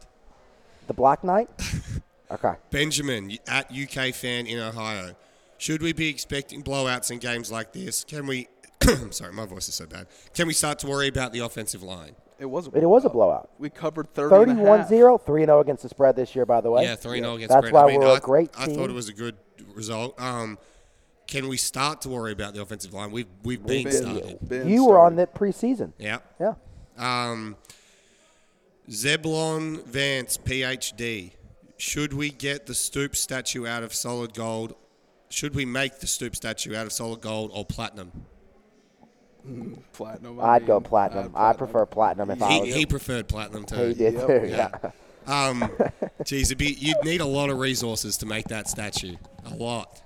The 0.88 0.94
Black 0.94 1.22
Knight. 1.24 1.48
okay. 2.32 2.54
Benjamin 2.70 3.36
at 3.46 3.70
UK 3.70 4.14
fan 4.14 4.46
in 4.46 4.58
Ohio. 4.58 5.14
Should 5.58 5.82
we 5.82 5.92
be 5.92 6.08
expecting 6.08 6.62
blowouts 6.62 7.10
in 7.10 7.18
games 7.18 7.50
like 7.52 7.72
this? 7.72 8.04
Can 8.04 8.26
we? 8.26 8.48
sorry, 9.10 9.32
my 9.32 9.44
voice 9.44 9.68
is 9.68 9.74
so 9.74 9.86
bad. 9.86 10.06
Can 10.34 10.46
we 10.46 10.54
start 10.54 10.78
to 10.80 10.86
worry 10.86 11.08
about 11.08 11.32
the 11.32 11.40
offensive 11.40 11.82
line? 11.82 12.14
It 12.38 12.46
was. 12.46 12.68
A 12.68 12.70
It 12.78 12.86
was 12.86 13.04
a 13.04 13.10
blowout. 13.10 13.50
We 13.58 13.68
covered 13.68 14.14
30 14.14 14.52
and 14.52 14.60
31-0, 14.60 15.22
3-0 15.26 15.60
against 15.60 15.82
the 15.82 15.90
spread 15.90 16.16
this 16.16 16.34
year, 16.34 16.46
by 16.46 16.62
the 16.62 16.70
way. 16.70 16.84
Yeah, 16.84 16.94
three 16.96 17.20
0 17.20 17.34
against. 17.34 17.50
That's 17.52 17.60
Brent. 17.70 17.74
why 17.74 17.82
I 17.82 17.86
mean, 17.88 18.00
we're 18.00 18.08
I, 18.14 18.16
a 18.16 18.20
great 18.20 18.50
I 18.56 18.64
team. 18.66 18.76
thought 18.76 18.88
it 18.88 18.94
was 18.94 19.10
a 19.10 19.12
good 19.12 19.36
result. 19.74 20.18
Um, 20.18 20.56
can 21.26 21.48
we 21.48 21.58
start 21.58 22.00
to 22.02 22.08
worry 22.08 22.32
about 22.32 22.54
the 22.54 22.62
offensive 22.62 22.94
line? 22.94 23.10
We've 23.10 23.26
we've 23.44 23.64
been, 23.64 23.84
been- 23.84 23.92
started. 23.92 24.48
been 24.48 24.68
you 24.68 24.86
were 24.86 24.98
on 24.98 25.12
started. 25.16 25.18
that 25.18 25.34
preseason. 25.38 25.92
Yeah. 25.98 26.20
Yeah. 26.40 26.54
Um, 26.96 27.56
Zeblon 28.88 29.84
Vance, 29.84 30.38
PhD. 30.38 31.32
Should 31.80 32.12
we 32.12 32.28
get 32.28 32.66
the 32.66 32.74
Stoop 32.74 33.16
statue 33.16 33.66
out 33.66 33.82
of 33.82 33.94
solid 33.94 34.34
gold? 34.34 34.74
Should 35.30 35.54
we 35.54 35.64
make 35.64 35.98
the 36.00 36.06
Stoop 36.06 36.36
statue 36.36 36.76
out 36.76 36.84
of 36.84 36.92
solid 36.92 37.22
gold 37.22 37.52
or 37.54 37.64
platinum? 37.64 38.12
Platinum. 39.94 40.38
I 40.40 40.56
I'd 40.56 40.66
go 40.66 40.78
platinum. 40.82 41.32
I'd 41.34 41.50
I 41.50 41.52
prefer 41.54 41.86
platinum 41.86 42.30
if 42.32 42.42
I 42.42 42.52
He, 42.52 42.60
was. 42.60 42.74
he 42.74 42.84
preferred 42.84 43.28
platinum 43.28 43.64
too. 43.64 43.76
He 43.76 43.94
did 43.94 44.12
Yep. 44.12 44.26
too. 44.26 44.46
Yeah. 44.48 44.68
Yeah. 45.26 45.48
Um, 45.48 45.70
geez, 46.26 46.48
it'd 46.50 46.58
be, 46.58 46.76
you'd 46.78 47.02
need 47.02 47.22
a 47.22 47.26
lot 47.26 47.48
of 47.48 47.58
resources 47.58 48.18
to 48.18 48.26
make 48.26 48.48
that 48.48 48.68
statue. 48.68 49.16
A 49.46 49.54
lot. 49.54 50.02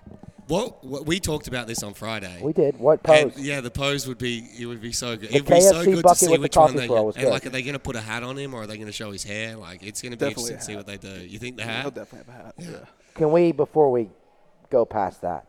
What, 0.47 0.85
what 0.85 1.07
we 1.07 1.21
talked 1.21 1.49
about 1.49 1.67
this 1.67 1.83
on 1.83 1.95
Friday. 1.95 2.39
We 2.43 2.53
did. 2.53 2.79
What 2.79 3.01
And, 3.09 3.33
pose? 3.33 3.43
yeah, 3.43 3.61
the 3.61 3.71
pose 3.71 4.07
would 4.07 4.19
be 4.19 4.47
it 4.59 4.67
would 4.67 4.81
be 4.81 4.93
so 4.93 5.17
good. 5.17 5.31
The 5.31 5.37
It'd 5.37 5.47
be 5.47 5.61
so 5.61 5.85
good 5.85 6.03
to 6.05 6.15
see 6.15 6.29
with 6.29 6.37
the 6.37 6.43
which 6.43 6.57
one 6.57 6.77
they 6.77 6.87
swirl 6.87 7.13
get. 7.13 7.17
And 7.17 7.25
good. 7.25 7.31
like, 7.33 7.47
are 7.47 7.51
they 7.51 7.63
going 7.63 7.75
to 7.75 7.79
put 7.79 7.97
a 7.97 8.01
hat 8.01 8.23
on 8.23 8.37
him 8.37 8.53
or 8.53 8.63
are 8.63 8.67
they 8.67 8.77
going 8.77 8.87
to 8.87 8.93
show 8.93 9.11
his 9.11 9.25
hair? 9.25 9.57
Like, 9.57 9.83
it's 9.83 10.03
going 10.03 10.13
to 10.13 10.19
be 10.19 10.27
Definitely 10.27 10.53
interesting 10.53 10.59
to 10.59 10.65
see 10.65 10.77
what 10.77 10.87
they 10.87 10.97
do. 10.99 11.27
You 11.27 11.39
think 11.39 11.57
the 11.57 11.65
hat? 11.65 11.83
He'll 11.83 11.91
definitely 11.91 12.33
have 12.35 12.43
a 12.43 12.45
hat. 12.45 12.55
Yeah. 12.59 12.89
Can 13.15 13.33
we, 13.33 13.53
before 13.53 13.91
we 13.91 14.11
go 14.71 14.85
past 14.85 15.23
that, 15.23 15.47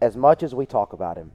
as 0.00 0.16
much 0.16 0.42
as 0.42 0.54
we 0.54 0.64
talk 0.64 0.92
about 0.92 1.16
him, 1.16 1.32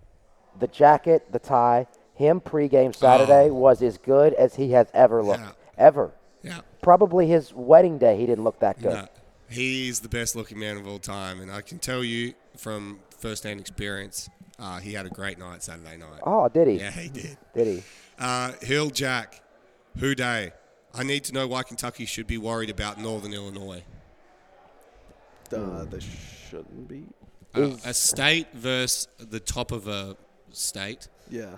the 0.60 0.68
jacket, 0.68 1.32
the 1.32 1.40
tie, 1.40 1.88
him 2.16 2.40
pregame 2.40 2.90
oh. 2.90 2.92
Saturday 2.92 3.50
was 3.50 3.82
as 3.82 3.98
good 3.98 4.34
as 4.34 4.56
he 4.56 4.72
has 4.72 4.88
ever 4.94 5.22
looked. 5.24 5.42
Oh. 5.42 5.54
Yeah. 5.78 5.86
Ever. 5.86 6.12
Yeah. 6.44 6.62
Probably 6.82 7.28
his 7.28 7.54
wedding 7.54 7.98
day, 7.98 8.18
he 8.18 8.26
didn't 8.26 8.44
look 8.44 8.60
that 8.60 8.82
good. 8.82 8.94
No, 8.94 9.08
he's 9.50 10.02
the 10.02 10.10
best 10.10 10.36
looking 10.36 10.60
man 10.60 10.78
of 10.78 10.88
all 10.88 11.00
time, 11.00 11.40
and 11.40 11.52
I 11.52 11.62
can 11.62 11.80
tell 11.80 12.04
you 12.04 12.34
from 12.58 13.00
first-hand 13.18 13.60
experience, 13.60 14.30
uh, 14.60 14.80
he 14.80 14.94
had 14.94 15.06
a 15.06 15.10
great 15.10 15.38
night 15.40 15.64
Saturday 15.64 15.98
night. 15.98 16.22
Oh, 16.26 16.48
did 16.50 16.68
he? 16.68 16.76
Yeah, 16.80 16.92
he 16.92 17.10
did. 17.10 17.38
Did 17.56 17.68
he? 17.68 17.84
Uh, 18.20 18.54
Hill 18.62 18.90
Jack, 18.90 19.42
who 19.98 20.16
day? 20.16 20.54
I 20.94 21.04
need 21.04 21.24
to 21.26 21.34
know 21.34 21.48
why 21.48 21.64
Kentucky 21.64 22.06
should 22.06 22.28
be 22.28 22.38
worried 22.38 22.70
about 22.70 23.00
Northern 23.00 23.34
Illinois. 23.34 23.84
Uh, 25.52 25.86
they 25.86 26.00
shouldn't 26.00 26.88
be. 26.88 27.04
Uh, 27.56 27.76
a 27.86 27.94
state 27.94 28.48
versus 28.54 29.08
the 29.20 29.40
top 29.40 29.72
of 29.72 29.88
a 29.88 30.16
state. 30.52 31.08
Yeah. 31.30 31.58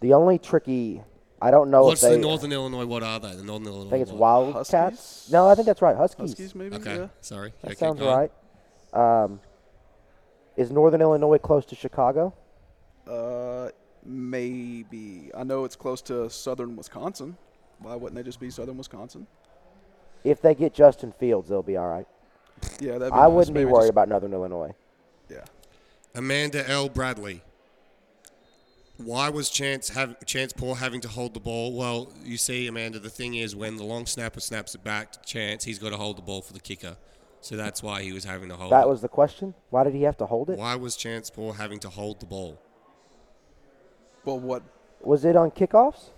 The 0.00 0.12
only 0.14 0.38
tricky, 0.38 1.02
I 1.40 1.50
don't 1.50 1.70
know 1.70 1.84
What's 1.84 2.02
if 2.02 2.10
they. 2.10 2.16
the 2.16 2.20
Northern 2.22 2.52
Illinois? 2.52 2.84
What 2.84 3.02
are 3.02 3.20
they? 3.20 3.34
The 3.34 3.42
Northern 3.44 3.68
Illinois. 3.68 3.86
I 3.88 3.90
think 3.90 4.02
it's 4.02 4.10
what? 4.12 4.20
Wildcats. 4.20 4.72
Huskies? 4.72 5.32
No, 5.32 5.48
I 5.48 5.54
think 5.54 5.66
that's 5.66 5.80
right. 5.82 5.96
Huskies. 5.96 6.30
Huskies, 6.30 6.54
maybe. 6.54 6.76
Okay, 6.76 6.96
Yeah. 6.96 7.06
sorry. 7.20 7.52
That 7.62 7.70
Okay, 7.72 7.76
sounds 7.76 8.00
right. 8.00 8.30
Um, 8.92 9.40
is 10.56 10.70
Northern 10.70 11.00
Illinois 11.00 11.38
close 11.38 11.64
to 11.66 11.74
Chicago? 11.74 12.34
Uh, 13.06 13.70
maybe. 14.04 15.30
I 15.36 15.44
know 15.44 15.64
it's 15.64 15.76
close 15.76 16.02
to 16.02 16.28
southern 16.30 16.76
Wisconsin. 16.76 17.36
Why 17.80 17.94
wouldn't 17.96 18.14
they 18.16 18.22
just 18.22 18.40
be 18.40 18.50
southern 18.50 18.76
Wisconsin? 18.78 19.26
If 20.24 20.40
they 20.40 20.54
get 20.54 20.72
Justin 20.72 21.12
Fields, 21.12 21.48
they'll 21.48 21.62
be 21.62 21.76
all 21.76 21.88
right. 21.88 22.06
Yeah, 22.80 22.98
that'd 22.98 23.12
be 23.12 23.18
I 23.18 23.26
nice. 23.26 23.30
wouldn't 23.32 23.54
be 23.54 23.60
Maybe 23.60 23.72
worried 23.72 23.82
just- 23.84 23.90
about 23.90 24.08
Northern 24.08 24.32
Illinois. 24.32 24.74
Yeah. 25.28 25.44
Amanda 26.14 26.68
L. 26.68 26.88
Bradley. 26.88 27.42
Why 28.98 29.30
was 29.30 29.48
Chance 29.50 29.88
have 29.88 30.24
Chance 30.26 30.52
Paul 30.52 30.74
having 30.76 31.00
to 31.00 31.08
hold 31.08 31.34
the 31.34 31.40
ball? 31.40 31.72
Well, 31.72 32.12
you 32.22 32.36
see, 32.36 32.68
Amanda, 32.68 33.00
the 33.00 33.10
thing 33.10 33.34
is 33.34 33.56
when 33.56 33.76
the 33.78 33.82
long 33.84 34.06
snapper 34.06 34.38
snaps 34.38 34.74
it 34.76 34.84
back 34.84 35.10
to 35.12 35.20
Chance, 35.22 35.64
he's 35.64 35.78
got 35.80 35.90
to 35.90 35.96
hold 35.96 36.18
the 36.18 36.22
ball 36.22 36.40
for 36.42 36.52
the 36.52 36.60
kicker. 36.60 36.96
So 37.42 37.56
that's 37.56 37.82
why 37.82 38.02
he 38.02 38.12
was 38.12 38.22
having 38.24 38.48
to 38.50 38.56
hold 38.56 38.70
That 38.70 38.84
it. 38.84 38.88
was 38.88 39.00
the 39.02 39.08
question. 39.08 39.52
Why 39.70 39.82
did 39.82 39.94
he 39.94 40.02
have 40.02 40.16
to 40.18 40.26
hold 40.26 40.48
it? 40.48 40.58
why 40.58 40.76
was 40.76 40.96
Chance 40.96 41.28
Paul 41.30 41.52
having 41.52 41.80
to 41.80 41.88
hold 41.90 42.20
the 42.20 42.26
ball? 42.26 42.58
Well, 44.24 44.38
what? 44.38 44.62
Was 45.00 45.24
it 45.24 45.34
on 45.34 45.50
kickoffs? 45.50 46.10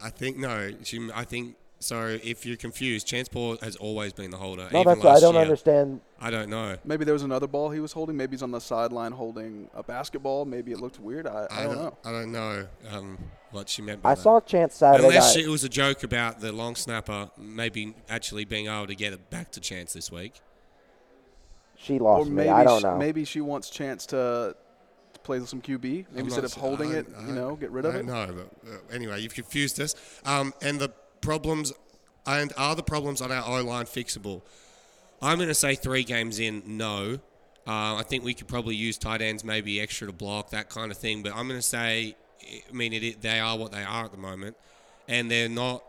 I 0.00 0.10
think 0.10 0.36
no. 0.36 0.70
She, 0.84 1.10
I 1.12 1.24
think 1.24 1.56
so. 1.78 2.18
If 2.22 2.44
you're 2.46 2.56
confused, 2.56 3.06
Chance 3.06 3.28
Paul 3.28 3.56
has 3.62 3.76
always 3.76 4.12
been 4.12 4.30
the 4.30 4.36
holder. 4.36 4.68
No, 4.72 4.80
even 4.80 4.94
that's 4.94 5.04
what 5.04 5.16
I 5.16 5.20
don't 5.20 5.34
year. 5.34 5.42
understand. 5.42 6.00
I 6.20 6.30
don't 6.30 6.48
know. 6.48 6.76
Maybe 6.84 7.04
there 7.04 7.14
was 7.14 7.22
another 7.22 7.46
ball 7.46 7.70
he 7.70 7.80
was 7.80 7.92
holding. 7.92 8.16
Maybe 8.16 8.32
he's 8.32 8.42
on 8.42 8.50
the 8.50 8.60
sideline 8.60 9.12
holding 9.12 9.68
a 9.74 9.82
basketball. 9.82 10.44
Maybe 10.44 10.72
it 10.72 10.80
looked 10.80 10.98
weird. 10.98 11.26
I, 11.26 11.46
I, 11.50 11.60
I 11.60 11.62
don't 11.64 11.74
don't, 11.74 11.84
know. 11.84 11.96
I 12.04 12.12
don't 12.12 12.32
know 12.32 12.66
um, 12.90 13.18
what 13.50 13.68
she 13.68 13.82
meant 13.82 14.02
by 14.02 14.12
I 14.12 14.14
that. 14.14 14.20
saw 14.22 14.40
Chance 14.40 14.74
Saturday 14.74 15.04
Unless 15.08 15.36
night. 15.36 15.44
it 15.44 15.48
was 15.48 15.64
a 15.64 15.68
joke 15.68 16.02
about 16.02 16.40
the 16.40 16.52
long 16.52 16.74
snapper 16.74 17.30
maybe 17.38 17.94
actually 18.08 18.44
being 18.44 18.66
able 18.66 18.86
to 18.86 18.94
get 18.94 19.12
it 19.12 19.28
back 19.30 19.52
to 19.52 19.60
Chance 19.60 19.92
this 19.92 20.10
week. 20.10 20.40
She 21.76 21.98
lost 21.98 22.02
Or 22.02 22.18
lost 22.20 22.30
maybe 22.30 22.48
me. 22.48 22.54
I 22.54 22.64
don't 22.64 22.78
she, 22.80 22.84
know. 22.86 22.96
maybe 22.96 23.24
she 23.24 23.40
wants 23.42 23.68
Chance 23.68 24.06
to, 24.06 24.56
to 25.12 25.20
play 25.20 25.38
some 25.44 25.60
QB. 25.60 25.82
Maybe 25.82 26.06
I'm 26.16 26.18
instead 26.24 26.42
not 26.42 26.52
of 26.56 26.60
holding 26.60 26.92
I- 26.94 26.98
it, 27.00 27.06
I- 27.18 27.26
you 27.26 27.32
know, 27.34 27.54
get 27.56 27.70
rid 27.70 27.84
of 27.84 27.94
I 27.94 27.98
it. 27.98 28.06
don't 28.06 28.28
know, 28.28 28.34
but 28.64 28.70
uh, 28.72 28.76
anyway, 28.94 29.20
you've 29.20 29.34
confused 29.34 29.78
us. 29.80 29.94
Um, 30.24 30.54
and 30.62 30.78
the 30.80 30.90
problems, 31.20 31.72
and 32.26 32.52
are 32.56 32.74
the 32.74 32.82
problems 32.82 33.20
on 33.20 33.30
our 33.32 33.44
O 33.46 33.62
line 33.62 33.86
fixable? 33.86 34.42
I'm 35.22 35.38
going 35.38 35.48
to 35.48 35.54
say 35.54 35.74
three 35.74 36.04
games 36.04 36.38
in, 36.38 36.62
no. 36.66 37.20
Uh, 37.66 37.96
I 37.96 38.02
think 38.06 38.22
we 38.22 38.34
could 38.34 38.48
probably 38.48 38.76
use 38.76 38.96
tight 38.98 39.22
ends, 39.22 39.42
maybe 39.42 39.80
extra 39.80 40.06
to 40.06 40.12
block 40.12 40.50
that 40.50 40.68
kind 40.68 40.92
of 40.92 40.98
thing. 40.98 41.22
But 41.22 41.34
I'm 41.34 41.48
going 41.48 41.58
to 41.58 41.66
say, 41.66 42.16
I 42.42 42.72
mean, 42.72 42.92
it, 42.92 43.02
it, 43.02 43.22
they 43.22 43.40
are 43.40 43.56
what 43.58 43.72
they 43.72 43.82
are 43.82 44.04
at 44.04 44.12
the 44.12 44.18
moment, 44.18 44.56
and 45.08 45.30
they're 45.30 45.48
not. 45.48 45.82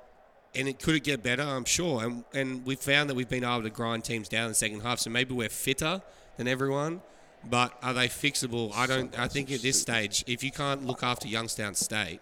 And 0.56 0.68
it 0.68 0.80
could 0.80 0.96
it 0.96 1.04
get 1.04 1.22
better? 1.22 1.44
I'm 1.44 1.66
sure. 1.66 2.04
And 2.04 2.24
and 2.34 2.66
we 2.66 2.76
found 2.76 3.10
that 3.10 3.16
we've 3.16 3.30
been 3.30 3.44
able 3.44 3.64
to 3.64 3.70
grind 3.70 4.04
teams 4.06 4.28
down 4.28 4.46
in 4.46 4.50
the 4.50 4.56
second 4.56 4.80
half. 4.80 5.00
So 5.00 5.10
maybe 5.10 5.36
we're 5.36 5.50
fitter 5.50 6.02
than 6.38 6.48
everyone. 6.48 7.02
But 7.48 7.78
are 7.84 7.94
they 7.94 8.08
fixable? 8.08 8.74
I 8.76 8.88
don't. 8.88 9.18
I 9.20 9.28
think 9.28 9.52
at 9.52 9.62
this 9.62 9.80
stage, 9.80 10.24
if 10.26 10.44
you 10.44 10.52
can't 10.52 10.86
look 10.86 11.04
after 11.04 11.28
Youngstown 11.28 11.76
State, 11.76 12.22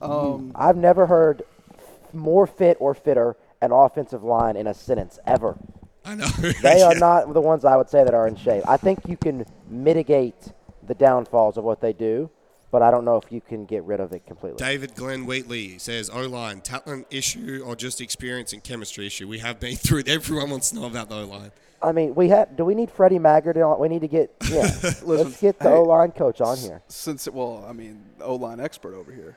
Um, 0.00 0.52
I've 0.54 0.76
never 0.76 1.06
heard 1.06 1.42
more 2.14 2.46
fit 2.46 2.76
or 2.80 2.94
fitter 2.94 3.36
an 3.60 3.72
offensive 3.72 4.22
line 4.22 4.56
in 4.56 4.66
a 4.66 4.74
sentence 4.74 5.18
ever. 5.26 5.58
I 6.04 6.14
know 6.14 6.26
They 6.62 6.82
are 6.82 6.92
Yeah. 6.94 6.98
not 6.98 7.32
the 7.34 7.40
ones 7.40 7.64
I 7.64 7.76
would 7.76 7.90
say 7.90 8.04
that 8.04 8.14
are 8.14 8.26
in 8.26 8.36
shape. 8.36 8.64
I 8.68 8.76
think 8.76 9.00
you 9.06 9.16
can 9.16 9.44
mitigate 9.68 10.52
the 10.86 10.94
downfalls 10.94 11.56
of 11.58 11.64
what 11.64 11.80
they 11.80 11.92
do, 11.92 12.30
but 12.70 12.82
I 12.82 12.90
don't 12.90 13.04
know 13.04 13.16
if 13.16 13.30
you 13.32 13.40
can 13.40 13.66
get 13.66 13.82
rid 13.84 14.00
of 14.00 14.12
it 14.12 14.26
completely. 14.26 14.58
David 14.58 14.94
Glenn 14.94 15.26
Wheatley 15.26 15.78
says 15.78 16.08
O 16.08 16.22
line 16.22 16.60
talent 16.60 17.06
issue 17.10 17.62
or 17.66 17.76
just 17.76 18.00
experience 18.00 18.52
and 18.52 18.62
chemistry 18.64 19.06
issue. 19.06 19.28
We 19.28 19.38
have 19.40 19.60
been 19.60 19.76
through 19.84 20.00
it. 20.00 20.08
Everyone 20.08 20.50
wants 20.50 20.70
to 20.70 20.76
know 20.76 20.86
about 20.86 21.08
the 21.08 21.16
O 21.16 21.24
line. 21.24 21.50
I 21.80 21.92
mean, 21.92 22.14
we 22.16 22.28
have. 22.30 22.56
Do 22.56 22.64
we 22.64 22.74
need 22.74 22.90
Freddie 22.90 23.20
Maggard? 23.20 23.56
On? 23.58 23.78
We 23.78 23.88
need 23.88 24.00
to 24.00 24.08
get. 24.08 24.34
Yeah, 24.50 24.62
let's 25.04 25.40
get 25.40 25.60
the 25.60 25.68
hey, 25.68 25.74
O 25.76 25.82
line 25.84 26.10
coach 26.10 26.40
on 26.40 26.56
here. 26.58 26.82
Since 26.88 27.28
well, 27.28 27.64
I 27.68 27.72
mean, 27.72 28.02
O 28.20 28.34
line 28.34 28.58
expert 28.58 28.94
over 28.94 29.12
here. 29.12 29.36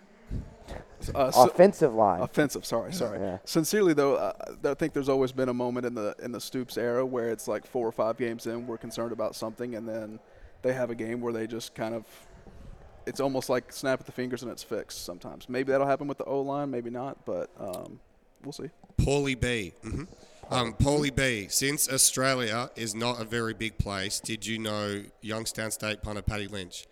Uh, 1.15 1.31
so- 1.31 1.47
Offensive 1.49 1.93
line. 1.93 2.21
Offensive. 2.21 2.65
Sorry, 2.65 2.93
sorry. 2.93 3.19
Yeah. 3.19 3.37
Sincerely 3.45 3.93
though, 3.93 4.15
uh, 4.15 4.33
I 4.65 4.73
think 4.75 4.93
there's 4.93 5.09
always 5.09 5.31
been 5.31 5.49
a 5.49 5.53
moment 5.53 5.85
in 5.85 5.95
the 5.95 6.15
in 6.21 6.31
the 6.31 6.39
Stoops 6.41 6.77
era 6.77 7.05
where 7.05 7.29
it's 7.29 7.47
like 7.47 7.65
four 7.65 7.87
or 7.87 7.91
five 7.91 8.17
games 8.17 8.45
in, 8.47 8.67
we're 8.67 8.77
concerned 8.77 9.11
about 9.11 9.35
something, 9.35 9.75
and 9.75 9.87
then 9.89 10.19
they 10.61 10.73
have 10.73 10.89
a 10.91 10.95
game 10.95 11.21
where 11.21 11.33
they 11.33 11.47
just 11.47 11.73
kind 11.75 11.95
of. 11.95 12.05
It's 13.07 13.19
almost 13.19 13.49
like 13.49 13.73
snap 13.73 13.99
at 13.99 14.05
the 14.05 14.11
fingers 14.11 14.43
and 14.43 14.51
it's 14.51 14.61
fixed. 14.61 15.03
Sometimes 15.05 15.49
maybe 15.49 15.71
that'll 15.71 15.87
happen 15.87 16.07
with 16.07 16.19
the 16.19 16.25
O 16.25 16.41
line, 16.41 16.69
maybe 16.69 16.91
not, 16.91 17.25
but 17.25 17.49
um, 17.59 17.99
we'll 18.43 18.51
see. 18.51 18.69
Paulie 18.97 19.39
B. 19.39 19.73
hmm 19.81 20.03
Um, 20.51 20.73
Paulie 20.73 21.13
B. 21.15 21.47
Since 21.49 21.91
Australia 21.91 22.69
is 22.75 22.93
not 22.93 23.19
a 23.19 23.25
very 23.25 23.55
big 23.55 23.79
place, 23.79 24.19
did 24.19 24.45
you 24.45 24.59
know 24.59 25.01
Youngstown 25.21 25.71
State 25.71 26.03
punter 26.03 26.21
Paddy 26.21 26.47
Lynch? 26.47 26.85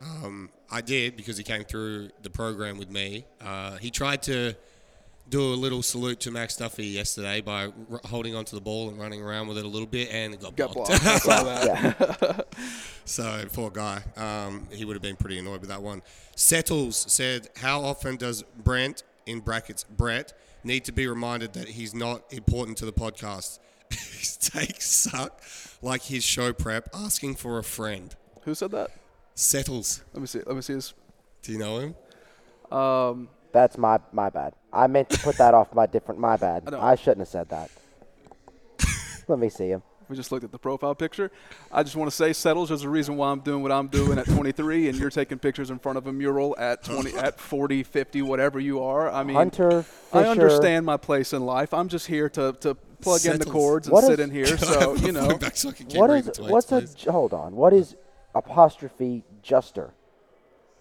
Um, 0.00 0.50
I 0.70 0.80
did 0.80 1.16
because 1.16 1.36
he 1.38 1.44
came 1.44 1.64
through 1.64 2.10
the 2.22 2.30
program 2.30 2.78
with 2.78 2.90
me. 2.90 3.24
Uh, 3.40 3.76
he 3.78 3.90
tried 3.90 4.22
to 4.24 4.54
do 5.28 5.40
a 5.42 5.56
little 5.56 5.82
salute 5.82 6.20
to 6.20 6.30
Max 6.30 6.56
Duffy 6.56 6.86
yesterday 6.86 7.40
by 7.40 7.64
r- 7.66 8.00
holding 8.06 8.34
onto 8.34 8.54
the 8.56 8.62
ball 8.62 8.88
and 8.88 8.98
running 8.98 9.20
around 9.22 9.48
with 9.48 9.58
it 9.58 9.64
a 9.64 9.68
little 9.68 9.86
bit, 9.88 10.08
and 10.10 10.34
it 10.34 10.40
got, 10.40 10.56
Got 10.56 10.72
blocked. 10.72 11.24
blocked. 11.24 12.56
So 13.04 13.44
poor 13.54 13.70
guy. 13.70 14.02
Um, 14.18 14.68
he 14.70 14.84
would 14.84 14.94
have 14.94 15.02
been 15.02 15.16
pretty 15.16 15.38
annoyed 15.38 15.60
with 15.60 15.70
that 15.70 15.80
one. 15.82 16.02
Settles 16.36 17.10
said, 17.10 17.48
"How 17.56 17.80
often 17.80 18.16
does 18.16 18.42
Brent 18.62 19.02
in 19.24 19.40
brackets 19.40 19.84
Brett 19.84 20.34
need 20.62 20.84
to 20.84 20.92
be 20.92 21.06
reminded 21.06 21.54
that 21.54 21.68
he's 21.68 21.94
not 21.94 22.30
important 22.32 22.76
to 22.78 22.84
the 22.84 22.92
podcast? 22.92 23.58
his 23.90 24.36
takes 24.36 24.86
suck, 24.90 25.40
like 25.80 26.02
his 26.02 26.22
show 26.22 26.52
prep. 26.52 26.90
Asking 26.94 27.34
for 27.34 27.58
a 27.58 27.64
friend. 27.64 28.14
Who 28.42 28.54
said 28.54 28.70
that? 28.72 28.90
Settles. 29.38 30.02
Let 30.12 30.20
me 30.20 30.26
see. 30.26 30.40
Let 30.44 30.56
me 30.56 30.62
see 30.62 30.72
his. 30.72 30.94
Do 31.42 31.52
you 31.52 31.58
know 31.58 31.78
him? 31.78 32.76
Um, 32.76 33.28
That's 33.52 33.78
my 33.78 34.00
my 34.12 34.30
bad. 34.30 34.54
I 34.72 34.88
meant 34.88 35.10
to 35.10 35.18
put 35.20 35.36
that 35.36 35.54
off 35.54 35.72
my 35.72 35.86
different. 35.86 36.18
My 36.20 36.36
bad. 36.36 36.64
I 36.66 36.70
know. 36.70 36.80
I 36.80 36.96
shouldn't 36.96 37.20
have 37.20 37.28
said 37.28 37.48
that. 37.50 37.70
Let 39.28 39.38
me 39.38 39.48
see 39.48 39.68
him. 39.68 39.82
we 40.08 40.16
just 40.16 40.32
looked 40.32 40.42
at 40.42 40.50
the 40.50 40.58
profile 40.58 40.94
picture. 40.96 41.30
I 41.70 41.84
just 41.84 41.94
want 41.94 42.10
to 42.10 42.16
say, 42.16 42.32
settles. 42.32 42.70
There's 42.70 42.82
a 42.82 42.88
reason 42.88 43.16
why 43.16 43.30
I'm 43.30 43.38
doing 43.40 43.62
what 43.62 43.70
I'm 43.70 43.86
doing 43.86 44.18
at 44.18 44.24
23, 44.24 44.88
and 44.88 44.98
you're 44.98 45.08
taking 45.10 45.38
pictures 45.38 45.70
in 45.70 45.78
front 45.78 45.98
of 45.98 46.06
a 46.08 46.12
mural 46.12 46.56
at 46.58 46.82
20, 46.82 47.14
at 47.16 47.38
40, 47.38 47.82
50, 47.84 48.22
whatever 48.22 48.58
you 48.58 48.82
are. 48.82 49.08
I 49.08 49.22
mean, 49.22 49.36
Hunter 49.36 49.84
I 50.12 50.22
Fisher- 50.22 50.30
understand 50.30 50.84
my 50.84 50.96
place 50.96 51.32
in 51.32 51.44
life. 51.46 51.72
I'm 51.72 51.88
just 51.88 52.06
here 52.08 52.28
to, 52.30 52.54
to 52.60 52.74
plug 52.74 53.24
in 53.26 53.32
the 53.32 53.36
Settles. 53.44 53.52
cords 53.52 53.86
and 53.86 53.92
What 53.92 54.04
sit 54.04 54.18
is- 54.18 54.28
in 54.28 54.30
here. 54.34 54.46
So 54.56 54.96
you 54.96 55.12
know, 55.12 55.36
Back 55.38 55.56
so 55.56 55.68
I 55.68 55.72
can 55.72 55.86
keep 55.86 56.00
What 56.00 56.10
reading 56.10 56.30
is 56.30 56.36
the 56.38 56.42
tweets, 56.42 56.50
what's 56.50 57.06
a 57.06 57.12
hold 57.12 57.32
on? 57.34 57.54
What 57.54 57.72
is 57.74 57.94
apostrophe 58.34 59.24
Juster? 59.42 59.92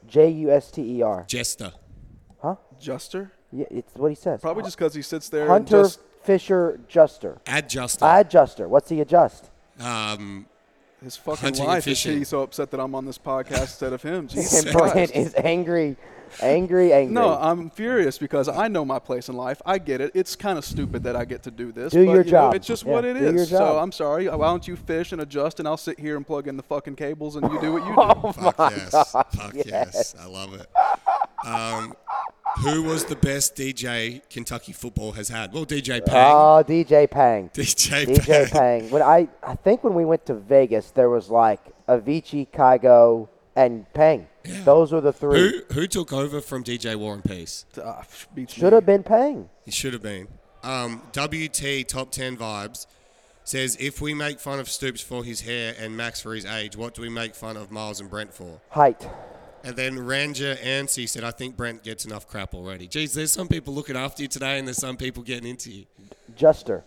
J 0.07 0.29
U 0.29 0.51
S 0.51 0.71
T 0.71 0.97
E 0.97 1.01
R. 1.01 1.25
Jester. 1.27 1.73
Huh? 2.41 2.55
Juster. 2.79 3.31
Yeah, 3.51 3.65
it's 3.69 3.95
what 3.95 4.09
he 4.09 4.15
says. 4.15 4.41
Probably 4.41 4.63
just 4.63 4.77
because 4.77 4.93
he 4.93 5.01
sits 5.01 5.29
there 5.29 5.47
Hunter 5.47 5.77
and 5.77 5.85
just 5.85 5.99
Fisher 6.23 6.79
Juster. 6.87 7.39
Adjuster. 7.47 8.05
Adjuster. 8.05 8.67
What's 8.67 8.89
he 8.89 9.01
adjust? 9.01 9.49
um, 9.79 10.45
his 11.03 11.15
fucking 11.15 11.41
Hunting 11.41 11.61
and 11.61 11.67
life 11.67 11.87
is 11.87 12.01
he 12.01 12.24
so 12.24 12.41
upset 12.41 12.71
that 12.71 12.79
I'm 12.79 12.95
on 12.95 13.05
this 13.05 13.17
podcast 13.19 13.61
instead 13.61 13.93
of 13.93 14.01
him. 14.01 14.28
Jesus 14.29 14.65
And 14.65 14.75
Brent 14.75 15.11
is 15.15 15.36
angry, 15.37 15.95
angry, 16.41 16.93
angry. 16.93 17.13
No, 17.13 17.33
I'm 17.33 17.70
furious 17.70 18.17
because 18.17 18.47
I 18.47 18.67
know 18.67 18.86
my 18.86 18.99
place 18.99 19.29
in 19.29 19.36
life. 19.36 19.62
I 19.66 19.78
get 19.78 20.01
it. 20.01 20.12
It's 20.13 20.36
kind 20.36 20.58
of 20.58 20.66
stupid 20.66 21.04
that 21.04 21.16
I 21.16 21.25
get 21.25 21.43
to 21.43 21.51
do 21.51 21.71
this. 21.71 21.93
Do 21.93 22.05
but, 22.05 22.12
your 22.12 22.21
you 22.21 22.32
know, 22.32 22.37
job. 22.37 22.55
it's 22.55 22.67
just 22.67 22.86
Yeah, 22.86 22.91
what 22.93 23.05
it 23.05 23.13
do 23.13 23.24
your 23.24 23.36
is. 23.36 23.49
So. 23.49 23.78
I'm 23.79 23.91
sorry. 23.91 24.28
Why 24.28 24.47
don't 24.47 24.67
you 24.67 24.75
fish 24.75 25.12
and 25.12 25.21
adjust, 25.21 25.59
and 25.59 25.67
I'll 25.67 25.78
sit 25.78 25.99
here 25.99 26.17
and 26.17 26.25
plug 26.25 26.47
in 26.47 26.58
the 26.58 26.63
fucking 26.63 26.95
cables, 26.95 27.36
and 27.36 27.51
you 27.51 27.59
do 27.59 27.74
what 27.74 27.86
you 27.86 27.89
do. 27.95 28.01
Oh 28.01 28.32
Fuck 28.32 28.71
yes. 28.71 29.12
Fuck 29.12 29.55
yes. 29.66 30.16
I 30.20 30.25
love 30.25 30.54
it. 30.54 30.67
Um, 31.45 31.93
who 32.59 32.83
was 32.83 33.05
the 33.05 33.16
best 33.16 33.55
DJ 33.55 34.21
Kentucky 34.29 34.74
football 34.74 35.12
has 35.12 35.29
had? 35.29 35.54
Well, 35.54 35.66
DJ 35.66 36.04
Pang. 36.05 36.32
Oh, 36.33 36.63
DJ 36.67 37.09
Pang. 37.09 37.49
DJ, 37.54 38.05
DJ 38.05 38.25
Pang. 38.25 38.49
Pang. 38.49 38.89
When 38.89 39.01
I, 39.01 39.28
I 39.43 39.55
think 39.55 39.83
when 39.83 39.93
we 39.93 40.05
went 40.05 40.25
to 40.28 40.33
Vegas, 40.33 40.91
there 40.91 41.09
was 41.09 41.29
like 41.29 41.59
Avicii, 41.87 42.47
Kygo, 42.49 43.28
and 43.58 43.92
Pang. 43.93 44.28
Those 44.63 44.93
were 44.93 45.01
the 45.01 45.12
three. 45.12 45.39
Who 45.39 45.74
who 45.74 45.88
took 45.88 46.13
over 46.13 46.39
from 46.39 46.63
DJ 46.63 46.96
War 46.96 47.13
and 47.16 47.24
Peace? 47.24 47.66
Beats 48.34 48.54
Should 48.54 48.71
have 48.71 48.86
been 48.86 49.04
Pang. 49.04 49.50
He 49.66 49.71
should 49.71 49.93
have 49.93 50.04
been. 50.04 50.28
Um, 50.63 51.01
WT 51.12 51.88
Top 51.88 52.12
10 52.12 52.38
Vibes 52.38 52.88
says 53.43 53.78
if 53.79 54.00
we 54.00 54.13
make 54.13 54.39
fun 54.39 54.59
of 54.59 54.70
Stoops 54.70 55.01
for 55.01 55.24
his 55.24 55.42
hair 55.42 55.75
and 55.79 55.97
Max 55.97 56.21
for 56.21 56.34
his 56.34 56.46
age, 56.46 56.78
what 56.78 56.93
do 56.93 57.01
we 57.01 57.09
make 57.09 57.36
fun 57.36 57.58
of 57.58 57.71
Miles 57.71 58.00
and 58.00 58.09
Brent 58.09 58.34
for? 58.34 58.62
Height. 58.70 59.09
And 59.63 59.75
then 59.75 59.97
Ranger 59.97 60.55
Ansi 60.55 61.09
said, 61.09 61.24
I 61.24 61.32
think 61.32 61.58
Brent 61.58 61.84
gets 61.84 62.05
enough 62.05 62.28
crap 62.28 62.54
already. 62.54 62.88
Geez, 62.88 63.13
there's 63.13 63.32
some 63.32 63.47
people 63.47 63.74
looking 63.74 63.97
after 63.97 64.21
you 64.21 64.29
today 64.29 64.59
and 64.59 64.67
there's 64.67 64.78
some 64.78 64.97
people 64.97 65.24
getting 65.24 65.50
into 65.50 65.71
you. 65.71 65.86
Juster. 66.36 66.84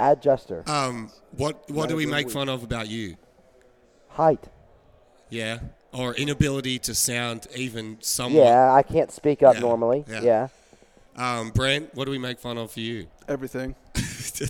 Adjuster. 0.00 0.64
Um, 0.66 1.10
what 1.36 1.70
what 1.70 1.88
do 1.88 1.96
we 1.96 2.06
make 2.06 2.30
fun 2.30 2.48
of 2.48 2.64
about 2.64 2.88
you? 2.88 3.16
Height. 4.08 4.48
Yeah? 5.28 5.58
Or 5.94 6.14
inability 6.14 6.78
to 6.80 6.94
sound 6.94 7.46
even 7.56 7.98
somewhat. 8.00 8.44
Yeah, 8.44 8.72
I 8.72 8.82
can't 8.82 9.12
speak 9.12 9.42
up 9.42 9.54
Yeah, 9.54 9.60
normally. 9.60 10.04
yeah. 10.08 10.20
Yeah. 10.22 10.48
Um, 11.16 11.50
Brent, 11.50 11.94
what 11.94 12.06
do 12.06 12.10
we 12.10 12.18
make 12.18 12.38
fun 12.40 12.58
of 12.58 12.72
for 12.72 12.80
you? 12.80 13.06
everything. 13.28 13.74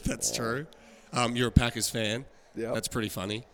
That's 0.04 0.32
true. 0.34 0.66
Um, 1.12 1.36
you're 1.36 1.48
a 1.48 1.52
Packers 1.52 1.88
fan. 1.90 2.24
Yeah. 2.56 2.72
That's 2.72 2.88
pretty 2.88 3.08
funny. 3.10 3.44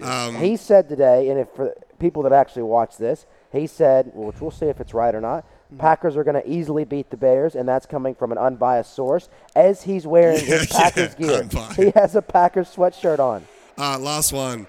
Um, 0.00 0.36
He 0.36 0.56
said 0.56 0.88
today, 0.88 1.28
and 1.30 1.40
if 1.40 1.48
for 1.56 1.74
people 1.98 2.22
that 2.22 2.32
actually 2.32 2.62
watch 2.62 2.96
this, 2.96 3.26
He 3.52 3.66
said, 3.66 4.12
which 4.14 4.40
we'll 4.40 4.50
see 4.50 4.66
if 4.66 4.80
it's 4.80 4.94
right 4.94 5.14
or 5.14 5.20
not. 5.20 5.44
Mm-hmm. 5.44 5.78
Packers 5.78 6.16
are 6.16 6.24
going 6.24 6.40
to 6.40 6.48
easily 6.48 6.84
beat 6.84 7.10
the 7.10 7.16
Bears, 7.16 7.54
and 7.56 7.68
that's 7.68 7.84
coming 7.86 8.14
from 8.14 8.30
an 8.32 8.38
unbiased 8.38 8.94
source. 8.94 9.28
As 9.56 9.82
he's 9.82 10.06
wearing 10.06 10.38
his 10.44 10.66
Packers 10.70 11.14
yeah, 11.18 11.26
gear, 11.26 11.40
unbiased. 11.42 11.76
he 11.80 11.90
has 11.94 12.14
a 12.14 12.22
Packers 12.22 12.74
sweatshirt 12.74 13.18
on. 13.18 13.44
Uh, 13.76 13.98
last 13.98 14.32
one. 14.32 14.66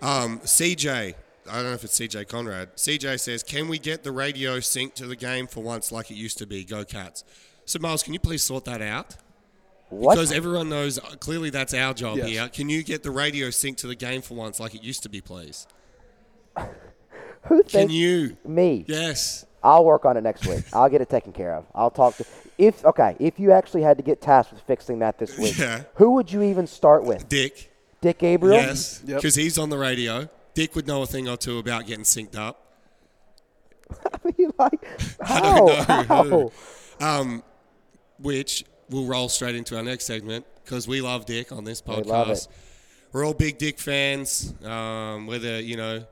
Um, 0.00 0.38
CJ. 0.40 1.14
I 1.50 1.56
don't 1.56 1.64
know 1.66 1.72
if 1.72 1.84
it's 1.84 1.98
CJ 1.98 2.28
Conrad. 2.28 2.76
CJ 2.76 3.18
says, 3.20 3.42
"Can 3.42 3.68
we 3.68 3.78
get 3.78 4.02
the 4.04 4.12
radio 4.12 4.58
synced 4.58 4.94
to 4.94 5.06
the 5.06 5.16
game 5.16 5.46
for 5.46 5.62
once, 5.62 5.90
like 5.92 6.10
it 6.10 6.14
used 6.16 6.38
to 6.38 6.46
be? 6.46 6.64
Go 6.64 6.84
Cats!" 6.84 7.24
So 7.64 7.78
Miles, 7.78 8.02
can 8.02 8.12
you 8.12 8.20
please 8.20 8.42
sort 8.42 8.64
that 8.64 8.80
out? 8.82 9.16
What? 9.90 10.14
Because 10.14 10.30
everyone 10.32 10.68
knows 10.68 10.98
uh, 10.98 11.02
clearly 11.18 11.50
that's 11.50 11.74
our 11.74 11.92
job 11.94 12.18
Yes. 12.18 12.28
here. 12.28 12.48
Can 12.48 12.68
you 12.68 12.82
get 12.84 13.02
the 13.02 13.10
radio 13.10 13.48
synced 13.48 13.76
to 13.78 13.86
the 13.88 13.96
game 13.96 14.22
for 14.22 14.34
once, 14.34 14.60
like 14.60 14.74
it 14.74 14.82
used 14.82 15.02
to 15.02 15.08
be, 15.08 15.20
please? 15.20 15.66
Who 17.44 17.62
Can 17.62 17.88
thinks 17.88 17.94
you? 17.94 18.36
me? 18.46 18.84
Yes. 18.86 19.46
I'll 19.62 19.84
work 19.84 20.04
on 20.04 20.16
it 20.16 20.22
next 20.22 20.46
week. 20.46 20.64
I'll 20.72 20.88
get 20.88 21.00
it 21.00 21.08
taken 21.10 21.32
care 21.32 21.54
of. 21.54 21.66
I'll 21.74 21.90
talk 21.90 22.16
to 22.16 22.24
if 22.56 22.84
okay. 22.84 23.16
If 23.18 23.38
you 23.38 23.52
actually 23.52 23.82
had 23.82 23.96
to 23.98 24.02
get 24.02 24.20
tasked 24.20 24.52
with 24.52 24.62
fixing 24.62 25.00
that 25.00 25.18
this 25.18 25.36
week, 25.38 25.58
Yeah. 25.58 25.82
who 25.94 26.12
would 26.12 26.30
you 26.32 26.42
even 26.42 26.66
start 26.66 27.04
with? 27.04 27.28
Dick. 27.28 27.70
Dick 28.00 28.18
Gabriel. 28.18 28.56
Yes. 28.56 29.02
Yep. 29.06 29.16
Because 29.18 29.34
he's 29.34 29.58
on 29.58 29.68
the 29.70 29.76
radio. 29.78 30.28
Dick 30.54 30.74
would 30.74 30.86
know 30.86 31.02
a 31.02 31.06
thing 31.06 31.28
or 31.28 31.36
two 31.36 31.58
about 31.58 31.86
getting 31.86 32.04
synced 32.04 32.36
up. 32.36 32.66
I 34.12 34.18
mean, 34.38 34.50
like 34.58 34.84
I 35.20 35.40
don't 35.40 36.30
know. 36.30 36.52
How? 37.00 37.20
Um, 37.20 37.42
which 38.18 38.64
we'll 38.88 39.06
roll 39.06 39.28
straight 39.28 39.54
into 39.54 39.76
our 39.76 39.82
next 39.82 40.04
segment 40.06 40.44
because 40.64 40.86
we 40.86 41.00
love 41.00 41.26
Dick 41.26 41.52
on 41.52 41.64
this 41.64 41.80
podcast. 41.82 42.06
love 42.06 42.30
it. 42.30 42.48
We're 43.12 43.24
all 43.24 43.34
big 43.34 43.58
Dick 43.58 43.78
fans. 43.78 44.54
Um, 44.64 45.26
whether 45.26 45.60
you 45.60 45.76
know 45.76 46.04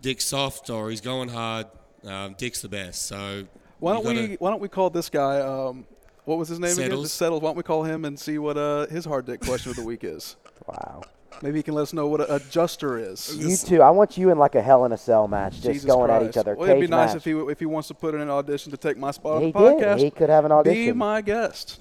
Dick's 0.00 0.24
soft 0.26 0.70
or 0.70 0.88
he's 0.90 1.00
going 1.00 1.28
hard, 1.28 1.66
um, 2.04 2.34
Dick's 2.38 2.62
the 2.62 2.68
best. 2.68 3.02
So 3.06 3.46
Why 3.80 3.92
don't 3.94 4.04
gotta- 4.04 4.20
we? 4.20 4.34
Why 4.36 4.50
don't 4.50 4.60
we 4.60 4.68
call 4.68 4.88
this 4.90 5.10
guy? 5.10 5.40
Um, 5.40 5.86
what 6.24 6.38
was 6.38 6.48
his 6.48 6.58
name 6.58 6.72
again? 6.72 6.84
Settles. 6.84 7.04
Just 7.06 7.16
Settles. 7.16 7.42
Why 7.42 7.48
don't 7.50 7.56
we 7.56 7.62
call 7.62 7.84
him 7.84 8.04
and 8.04 8.18
see 8.18 8.38
what 8.38 8.56
uh, 8.56 8.86
his 8.86 9.04
hard 9.04 9.26
dick 9.26 9.40
question 9.40 9.70
of 9.70 9.76
the 9.76 9.84
week 9.84 10.04
is? 10.04 10.36
Wow. 10.66 11.02
Maybe 11.42 11.58
he 11.58 11.62
can 11.62 11.74
let 11.74 11.82
us 11.82 11.92
know 11.92 12.06
what 12.08 12.20
a 12.20 12.36
adjuster 12.36 12.98
is. 12.98 13.36
You 13.36 13.56
two, 13.56 13.82
I 13.82 13.90
want 13.90 14.16
you 14.16 14.30
in 14.30 14.38
like 14.38 14.54
a 14.54 14.62
Hell 14.62 14.84
in 14.86 14.92
a 14.92 14.96
Cell 14.96 15.28
match, 15.28 15.54
just 15.54 15.64
Jesus 15.66 15.84
going 15.84 16.10
at 16.10 16.22
each 16.22 16.36
other. 16.36 16.54
Well, 16.54 16.64
it'd 16.68 16.80
be 16.80 16.86
Cage 16.86 16.90
nice 16.90 17.08
match. 17.10 17.16
if 17.18 17.24
he 17.24 17.32
if 17.32 17.58
he 17.60 17.66
wants 17.66 17.88
to 17.88 17.94
put 17.94 18.14
in 18.14 18.20
an 18.22 18.30
audition 18.30 18.70
to 18.72 18.76
take 18.78 18.96
my 18.96 19.10
spot 19.10 19.42
He 19.42 19.52
on 19.52 19.52
the 19.52 19.70
did. 19.76 19.84
podcast. 19.86 19.98
He 19.98 20.10
could 20.10 20.30
have 20.30 20.44
an 20.44 20.50
Be 20.50 20.54
audition. 20.54 20.96
my 20.96 21.20
guest. 21.20 21.80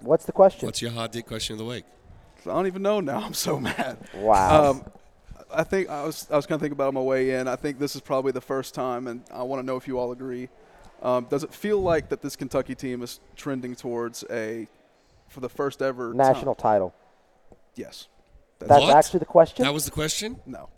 What's 0.00 0.24
the 0.24 0.32
question? 0.32 0.66
What's 0.66 0.80
your 0.80 0.92
hard 0.92 1.10
Dick 1.10 1.26
question 1.26 1.54
of 1.54 1.58
the 1.58 1.64
week? 1.64 1.84
I 2.44 2.50
don't 2.50 2.66
even 2.66 2.82
know 2.82 3.00
now. 3.00 3.20
I'm 3.24 3.34
so 3.34 3.58
mad. 3.60 3.98
Wow. 4.14 4.70
Um, 4.70 4.84
I 5.52 5.62
think 5.64 5.88
I 5.90 6.04
was 6.04 6.26
I 6.30 6.36
was 6.36 6.46
kind 6.46 6.56
of 6.56 6.60
thinking 6.62 6.76
about 6.76 6.84
it 6.86 6.88
on 6.88 6.94
my 6.94 7.00
way 7.02 7.32
in. 7.32 7.48
I 7.48 7.56
think 7.56 7.78
this 7.78 7.94
is 7.94 8.00
probably 8.00 8.32
the 8.32 8.40
first 8.40 8.74
time, 8.74 9.06
and 9.08 9.22
I 9.32 9.42
want 9.42 9.60
to 9.62 9.66
know 9.66 9.76
if 9.76 9.86
you 9.86 9.98
all 9.98 10.12
agree. 10.12 10.48
Um, 11.02 11.26
does 11.28 11.44
it 11.44 11.52
feel 11.52 11.80
like 11.80 12.08
that 12.08 12.22
this 12.22 12.36
Kentucky 12.36 12.74
team 12.74 13.02
is 13.02 13.20
trending 13.36 13.74
towards 13.74 14.24
a, 14.30 14.66
for 15.28 15.40
the 15.40 15.48
first 15.48 15.82
ever 15.82 16.08
time- 16.08 16.16
National 16.16 16.54
title. 16.54 16.94
Yes. 17.74 18.08
That's 18.58 18.70
What? 18.70 18.96
actually 18.96 19.18
the 19.20 19.24
question. 19.26 19.64
That 19.64 19.74
was 19.74 19.84
the 19.84 19.90
question. 19.90 20.40
No. 20.46 20.68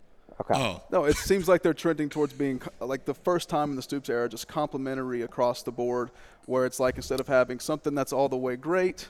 okay. 0.41 0.53
Oh, 0.55 0.81
No, 0.91 1.05
it 1.05 1.15
seems 1.15 1.47
like 1.47 1.61
they're 1.63 1.73
trending 1.73 2.09
towards 2.09 2.33
being 2.33 2.61
like 2.79 3.05
the 3.05 3.13
first 3.13 3.49
time 3.49 3.69
in 3.69 3.75
the 3.75 3.81
Stoops 3.81 4.09
era, 4.09 4.27
just 4.29 4.47
complementary 4.47 5.21
across 5.21 5.63
the 5.63 5.71
board, 5.71 6.11
where 6.45 6.65
it's 6.65 6.79
like 6.79 6.95
instead 6.97 7.19
of 7.19 7.27
having 7.27 7.59
something 7.59 7.95
that's 7.95 8.11
all 8.13 8.27
the 8.29 8.37
way 8.37 8.55
great 8.55 9.09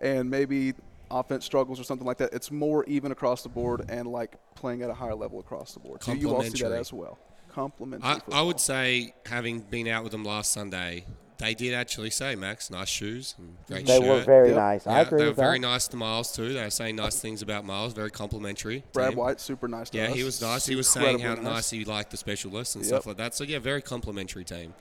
and 0.00 0.30
maybe 0.30 0.74
offense 1.10 1.44
struggles 1.44 1.80
or 1.80 1.84
something 1.84 2.06
like 2.06 2.18
that, 2.18 2.32
it's 2.34 2.50
more 2.50 2.84
even 2.84 3.12
across 3.12 3.42
the 3.42 3.48
board 3.48 3.84
and 3.88 4.06
like 4.08 4.36
playing 4.54 4.82
at 4.82 4.90
a 4.90 4.94
higher 4.94 5.14
level 5.14 5.38
across 5.40 5.72
the 5.72 5.80
board. 5.80 6.00
Do 6.00 6.14
you 6.16 6.30
all 6.34 6.42
see 6.42 6.48
that 6.48 6.52
Complementary. 6.58 6.80
as 6.80 6.92
well? 6.92 7.18
Complimentary. 7.52 8.08
I, 8.32 8.38
I 8.38 8.42
would 8.42 8.60
say, 8.60 9.14
having 9.24 9.60
been 9.60 9.88
out 9.88 10.02
with 10.02 10.12
them 10.12 10.24
last 10.24 10.52
Sunday, 10.52 11.06
they 11.38 11.54
did 11.54 11.74
actually 11.74 12.10
say, 12.10 12.34
Max, 12.34 12.70
nice 12.70 12.88
shoes 12.88 13.34
and 13.38 13.56
great 13.68 13.86
They 13.86 13.98
shirt. 13.98 14.08
were 14.08 14.20
very 14.22 14.48
Yep. 14.48 14.56
nice. 14.56 14.86
I 14.86 14.92
Yeah, 14.92 15.00
agree 15.02 15.18
they 15.18 15.24
were 15.24 15.30
with 15.30 15.36
very 15.36 15.58
that. 15.58 15.66
nice 15.66 15.88
to 15.88 15.96
Miles 15.96 16.32
too. 16.32 16.52
They 16.54 16.62
were 16.62 16.70
saying 16.70 16.96
nice 16.96 17.20
things 17.20 17.42
about 17.42 17.64
Miles. 17.64 17.92
Very 17.92 18.10
complimentary. 18.10 18.84
Brad 18.92 19.10
team. 19.10 19.18
White, 19.18 19.40
super 19.40 19.68
nice. 19.68 19.90
To 19.90 19.98
Yeah, 19.98 20.08
us. 20.08 20.14
he 20.14 20.24
was 20.24 20.40
nice. 20.40 20.66
He 20.66 20.76
was 20.76 20.88
saying 20.88 21.18
how 21.18 21.30
Incredibly 21.30 21.50
nice 21.52 21.70
he 21.70 21.84
liked 21.84 22.10
the 22.10 22.16
specialists 22.16 22.74
and 22.74 22.84
Yep. 22.84 22.88
stuff 22.88 23.06
like 23.06 23.16
that. 23.18 23.34
So 23.34 23.44
yeah, 23.44 23.58
very 23.58 23.82
complimentary 23.82 24.44
team. 24.44 24.74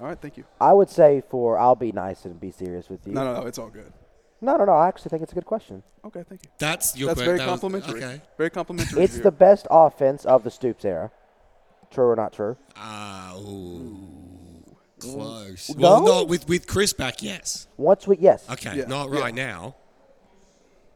All 0.00 0.08
right, 0.08 0.18
thank 0.20 0.36
you. 0.36 0.44
I 0.60 0.72
would 0.72 0.90
say 0.90 1.22
for 1.30 1.58
I'll 1.58 1.76
be 1.76 1.92
nice 1.92 2.24
and 2.24 2.38
be 2.40 2.50
serious 2.50 2.88
with 2.88 3.06
you. 3.06 3.12
No, 3.12 3.24
no, 3.24 3.40
no, 3.40 3.46
it's 3.46 3.58
all 3.58 3.68
good. 3.70 3.92
no, 4.40 4.56
no, 4.56 4.64
no, 4.64 4.72
I 4.72 4.88
actually 4.88 5.10
think 5.10 5.22
it's 5.22 5.32
a 5.32 5.36
good 5.36 5.46
question. 5.46 5.82
Okay, 6.04 6.24
thank 6.28 6.42
you. 6.44 6.50
That's 6.58 6.96
your. 6.98 7.06
That's 7.08 7.20
que- 7.20 7.24
very 7.26 7.38
that 7.38 7.44
was- 7.46 7.60
complimentary. 7.60 8.02
okay. 8.04 8.20
Very 8.36 8.50
complimentary. 8.50 9.02
It's 9.04 9.12
of 9.14 9.18
you. 9.18 9.22
the 9.22 9.30
best 9.32 9.66
offense 9.70 10.24
of 10.26 10.42
the 10.42 10.50
Stoops 10.50 10.84
era. 10.84 11.10
True 11.90 12.08
or 12.10 12.16
not 12.16 12.32
true? 12.32 12.56
Ah, 12.76 13.36
ooh, 13.36 14.08
close. 15.12 15.74
No? 15.76 15.80
Well, 15.80 16.04
not 16.04 16.28
with 16.28 16.48
with 16.48 16.66
Chris 16.66 16.92
back. 16.92 17.22
Yes. 17.22 17.66
Once 17.76 18.06
we 18.06 18.16
yes. 18.18 18.48
Okay, 18.50 18.78
Yeah, 18.78 18.84
not 18.86 19.10
yeah. 19.12 19.20
right 19.20 19.34
now. 19.34 19.76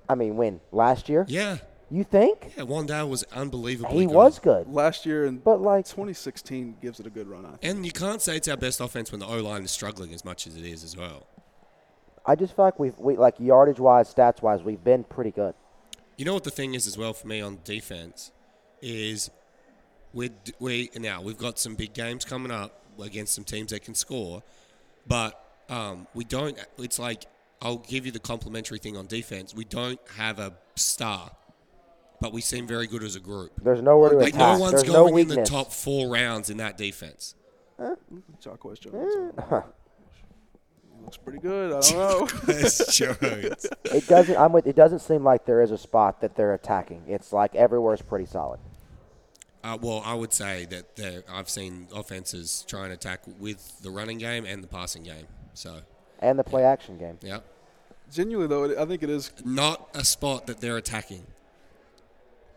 I 0.09 0.15
mean, 0.15 0.37
when 0.37 0.61
last 0.73 1.09
year? 1.09 1.25
Yeah. 1.29 1.59
You 1.91 2.05
think 2.05 2.53
Yeah, 2.57 2.65
Wan'Dale 2.65 3.09
was 3.09 3.23
unbelievably 3.33 3.99
he 3.99 4.05
good. 4.07 4.15
was 4.15 4.39
good? 4.39 4.69
last 4.69 5.07
year 5.07 5.25
and 5.25 5.43
But 5.43 5.63
like, 5.63 5.87
2016 5.87 6.77
gives 6.83 7.01
it 7.01 7.07
a 7.07 7.11
good 7.11 7.27
run. 7.27 7.47
I 7.47 7.51
think. 7.51 7.65
And 7.65 7.87
you 7.87 7.93
can't 7.93 8.21
say 8.21 8.37
it's 8.37 8.47
our 8.49 8.59
best 8.59 8.81
offense 8.81 9.11
when 9.11 9.21
the 9.21 9.27
O 9.27 9.39
line 9.41 9.63
is 9.63 9.71
struggling 9.71 10.13
as 10.13 10.23
much 10.25 10.47
as 10.47 10.57
it 10.57 10.65
is 10.65 10.85
as 10.85 10.97
well. 10.97 11.27
I 12.27 12.35
just 12.35 12.55
feel 12.55 12.67
like 12.67 12.79
we've 12.79 12.99
we 12.99 13.17
like 13.17 13.37
yardage 13.39 13.81
wise, 13.81 14.13
stats 14.13 14.43
wise, 14.43 14.63
we've 14.63 14.85
been 14.85 15.03
pretty 15.05 15.31
good. 15.31 15.55
You 16.19 16.27
know 16.27 16.35
what 16.35 16.45
the 16.45 16.51
thing 16.51 16.75
is 16.75 16.87
as 16.87 16.99
well 16.99 17.15
for 17.15 17.27
me 17.27 17.41
on 17.41 17.59
defense 17.65 18.33
is 18.83 19.31
we 20.13 20.31
we 20.59 20.91
now 20.97 21.23
we've 21.23 21.39
got 21.39 21.59
some 21.59 21.75
big 21.75 21.95
games 21.95 22.25
coming 22.27 22.51
up 22.53 22.83
against 23.03 23.35
some 23.35 23.45
teams 23.45 23.71
that 23.73 23.83
can 23.85 23.95
score, 23.95 24.43
but 25.07 25.43
um, 25.69 26.07
we 26.15 26.25
don't. 26.25 26.59
It's 26.79 26.99
like 26.99 27.25
I'll 27.63 27.77
give 27.79 28.07
you 28.07 28.13
the 28.13 28.19
complimentary 28.21 28.79
thing 28.79 28.97
on 28.97 29.07
defense. 29.07 29.55
We 29.55 29.65
don't 29.65 30.01
have 30.17 30.39
a 30.39 30.53
star, 30.77 31.31
but 32.21 32.33
we 32.33 32.41
seem 32.41 32.67
very 32.67 32.87
good 32.87 33.03
as 33.03 33.17
a 33.17 33.21
group. 33.21 33.53
There's 33.63 33.83
nowhere 33.83 34.11
to 34.11 34.17
Like 34.17 34.35
attack. 34.35 34.57
no 34.57 34.59
one's 34.59 34.73
There's 34.83 34.87
no 34.87 35.09
going 35.09 35.19
in 35.19 35.29
the 35.29 35.45
top 35.45 35.73
four 35.73 36.09
rounds 36.09 36.51
in 36.51 36.57
that 36.59 36.77
defense. 36.79 37.35
Jacquez 38.41 38.79
Jones. 38.81 39.15
He 40.97 41.05
looks 41.05 41.17
pretty 41.17 41.39
good. 41.39 41.73
I 41.73 41.81
don't 41.81 42.49
know. 42.49 43.55
It 43.95 44.07
doesn't. 44.09 44.37
I'm 44.37 44.53
with. 44.53 44.67
It 44.67 44.77
doesn't 44.77 44.99
seem 45.01 45.23
like 45.25 45.45
there 45.47 45.63
is 45.63 45.71
a 45.71 45.79
spot 45.79 46.21
that 46.21 46.35
they're 46.37 46.55
attacking. 46.55 47.05
It's 47.07 47.33
like 47.33 47.55
everywhere 47.55 47.95
is 47.95 48.03
pretty 48.03 48.27
solid. 48.27 48.61
Uh, 49.65 49.77
well, 49.81 50.03
I 50.05 50.15
would 50.15 50.33
say 50.33 50.65
that 50.67 50.97
there- 50.97 51.25
I've 51.29 51.49
seen 51.51 51.89
offenses 51.95 52.65
try 52.69 52.85
and 52.85 52.93
attack 52.93 53.21
with 53.39 53.81
the 53.83 53.91
running 53.91 54.19
game 54.19 54.45
and 54.45 54.63
the 54.63 54.69
passing 54.69 55.03
game. 55.03 55.27
So, 55.55 55.81
And 56.21 56.39
the 56.39 56.45
play 56.45 56.65
action 56.65 56.97
game. 56.99 57.19
yeah. 57.23 57.41
Genuinely 58.13 58.47
though, 58.49 58.81
I 58.83 58.87
think 58.87 59.03
it 59.03 59.11
is. 59.11 59.33
not 59.45 59.89
a 59.95 60.05
spot 60.05 60.47
that 60.47 60.61
they're 60.61 60.77
attacking. 60.79 61.27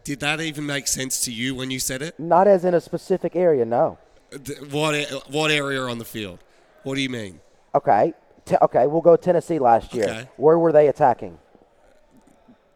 Did 0.03 0.19
that 0.21 0.39
even 0.39 0.65
make 0.65 0.87
sense 0.87 1.19
to 1.25 1.31
you 1.31 1.53
when 1.55 1.69
you 1.71 1.79
said 1.79 2.01
it? 2.01 2.19
Not 2.19 2.47
as 2.47 2.63
in 2.65 2.73
a 2.73 2.81
specific 2.81 3.35
area. 3.35 3.65
No. 3.65 3.97
What 4.71 4.95
what 5.29 5.51
area 5.51 5.81
on 5.81 5.97
the 5.97 6.05
field? 6.05 6.39
What 6.83 6.95
do 6.95 7.01
you 7.01 7.09
mean? 7.09 7.41
Okay. 7.75 8.13
T- 8.45 8.55
okay. 8.61 8.87
We'll 8.87 9.01
go 9.01 9.15
Tennessee 9.17 9.59
last 9.59 9.93
year. 9.93 10.05
Okay. 10.05 10.29
Where 10.37 10.57
were 10.57 10.71
they 10.71 10.87
attacking? 10.87 11.37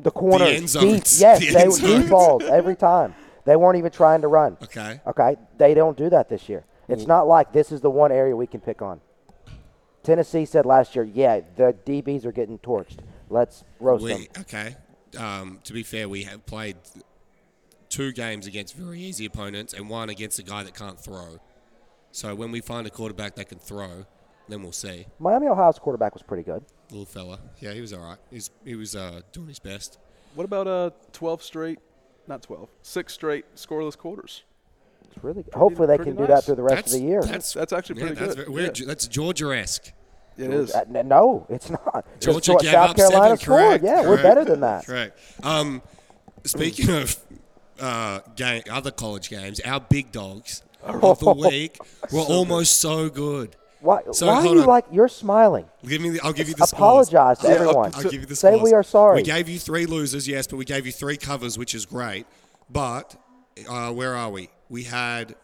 The 0.01 0.11
corners. 0.11 0.75
end 0.75 0.85
deep. 0.91 1.03
Yes, 1.17 1.39
The 1.39 1.51
they 1.53 1.67
were 1.67 1.77
deep 2.01 2.09
balls 2.09 2.43
every 2.43 2.75
time. 2.75 3.15
They 3.45 3.55
weren't 3.55 3.77
even 3.77 3.91
trying 3.91 4.21
to 4.21 4.27
run. 4.27 4.57
Okay. 4.63 4.99
Okay. 5.07 5.37
They 5.57 5.73
don't 5.73 5.97
do 5.97 6.09
that 6.09 6.29
this 6.29 6.49
year. 6.49 6.65
It's 6.87 7.07
not 7.07 7.27
like 7.27 7.51
this 7.51 7.71
is 7.71 7.81
the 7.81 7.89
one 7.89 8.11
area 8.11 8.35
we 8.35 8.47
can 8.47 8.59
pick 8.59 8.81
on. 8.81 9.01
Tennessee 10.03 10.45
said 10.45 10.65
last 10.67 10.95
year, 10.95 11.03
yeah, 11.03 11.41
the 11.55 11.75
DBs 11.85 12.25
are 12.25 12.31
getting 12.31 12.59
torched. 12.59 12.99
Let's 13.29 13.63
roast 13.79 14.05
them. 14.05 14.25
Okay. 14.39 14.75
Um, 15.17 15.59
to 15.63 15.73
be 15.73 15.81
fair, 15.81 16.07
we 16.07 16.23
have 16.23 16.45
played 16.45 16.77
two 17.89 18.11
games 18.11 18.45
against 18.45 18.75
very 18.75 18.99
easy 18.99 19.25
opponents 19.25 19.73
and 19.73 19.89
one 19.89 20.09
against 20.09 20.37
a 20.37 20.43
guy 20.43 20.63
that 20.63 20.75
can't 20.75 20.99
throw. 20.99 21.39
So 22.11 22.35
when 22.35 22.51
we 22.51 22.61
find 22.61 22.85
a 22.85 22.89
quarterback 22.89 23.35
that 23.35 23.49
can 23.49 23.57
throw, 23.57 24.05
then 24.47 24.61
we'll 24.61 24.71
see. 24.71 25.07
Miami 25.19 25.47
Ohio's 25.47 25.79
quarterback 25.79 26.13
was 26.13 26.21
pretty 26.21 26.43
good. 26.43 26.63
Little 26.91 27.05
fella. 27.05 27.39
Yeah, 27.59 27.73
he 27.73 27.81
was 27.81 27.93
all 27.93 28.01
right. 28.01 28.17
He 28.29 28.35
was, 28.35 28.51
he 28.63 28.75
was 28.75 28.95
uh, 28.95 29.21
doing 29.31 29.47
his 29.47 29.59
best. 29.59 29.97
What 30.35 30.43
about 30.43 30.67
uh 30.67 30.89
12 31.13 31.41
straight? 31.41 31.79
Not 32.27 32.41
12. 32.43 32.69
Six 32.81 33.13
straight 33.13 33.55
scoreless 33.55 33.97
quarters. 33.97 34.43
It's 35.05 35.23
really 35.23 35.43
good. 35.43 35.53
Hopefully 35.53 35.87
they 35.87 35.97
pretty 35.97 36.11
can 36.11 36.17
do 36.17 36.27
nice. 36.27 36.39
that 36.39 36.43
through 36.45 36.55
the 36.55 36.63
rest 36.63 36.75
That's, 36.75 36.93
of 36.95 36.99
the 37.01 37.05
year. 37.07 37.21
That's, 37.21 37.53
That's 37.53 37.73
actually 37.73 37.99
yeah, 38.01 38.07
pretty 38.07 38.21
that's 38.21 38.35
good. 38.35 38.47
Very, 38.53 38.63
Yeah. 38.65 38.85
That's 38.87 39.07
Georgia-esque. 39.07 39.91
It 40.37 40.51
is. 40.51 40.73
Uh, 40.73 40.83
no, 41.05 41.45
it's 41.49 41.69
not. 41.69 42.05
Georgia 42.19 42.51
Geor- 42.53 42.59
gave 42.61 42.71
South 42.71 42.89
up 42.89 42.95
Carolina 42.97 43.23
seven, 43.23 43.37
scored. 43.37 43.59
correct, 43.59 43.83
Yeah, 43.85 44.01
we're 44.01 44.21
better 44.21 44.43
than 44.43 44.59
that. 44.61 44.85
Correct. 44.85 45.17
Um, 45.43 45.81
speaking 46.43 46.89
of 46.89 47.15
uh, 47.79 48.19
game, 48.35 48.63
other 48.69 48.91
college 48.91 49.29
games, 49.29 49.61
our 49.61 49.79
big 49.79 50.11
dogs 50.11 50.61
of 50.83 51.19
the 51.19 51.31
week 51.49 51.77
were 52.11 52.19
almost 52.19 52.79
so 52.79 53.09
good. 53.09 53.55
Why, 53.85 54.01
So, 54.11 54.27
why 54.27 54.37
are 54.37 54.45
you 54.45 54.61
on. 54.61 54.65
like 54.67 54.85
you're 54.91 55.07
smiling? 55.07 55.65
Give 55.87 56.01
me. 56.01 56.09
The, 56.09 56.21
I'll 56.21 56.33
give 56.33 56.47
you 56.49 56.55
the 56.55 56.63
Apologize 56.63 57.37
scores. 57.39 57.53
to 57.53 57.59
everyone. 57.61 57.91
I'll, 57.93 58.03
I'll 58.05 58.11
give 58.11 58.21
you 58.21 58.25
the 58.25 58.35
Say 58.35 58.51
scores. 58.55 58.63
we 58.63 58.73
are 58.73 58.83
sorry. 58.83 59.15
We 59.17 59.23
gave 59.23 59.47
you 59.47 59.59
three 59.59 59.85
losers, 59.85 60.27
yes, 60.27 60.47
but 60.47 60.57
we 60.57 60.65
gave 60.65 60.85
you 60.85 60.91
three 60.91 61.17
covers, 61.17 61.57
which 61.57 61.73
is 61.75 61.85
great. 61.85 62.25
But 62.69 63.15
uh, 63.69 63.91
where 63.93 64.15
are 64.15 64.29
we? 64.29 64.49
We 64.69 64.83
had 64.83 65.35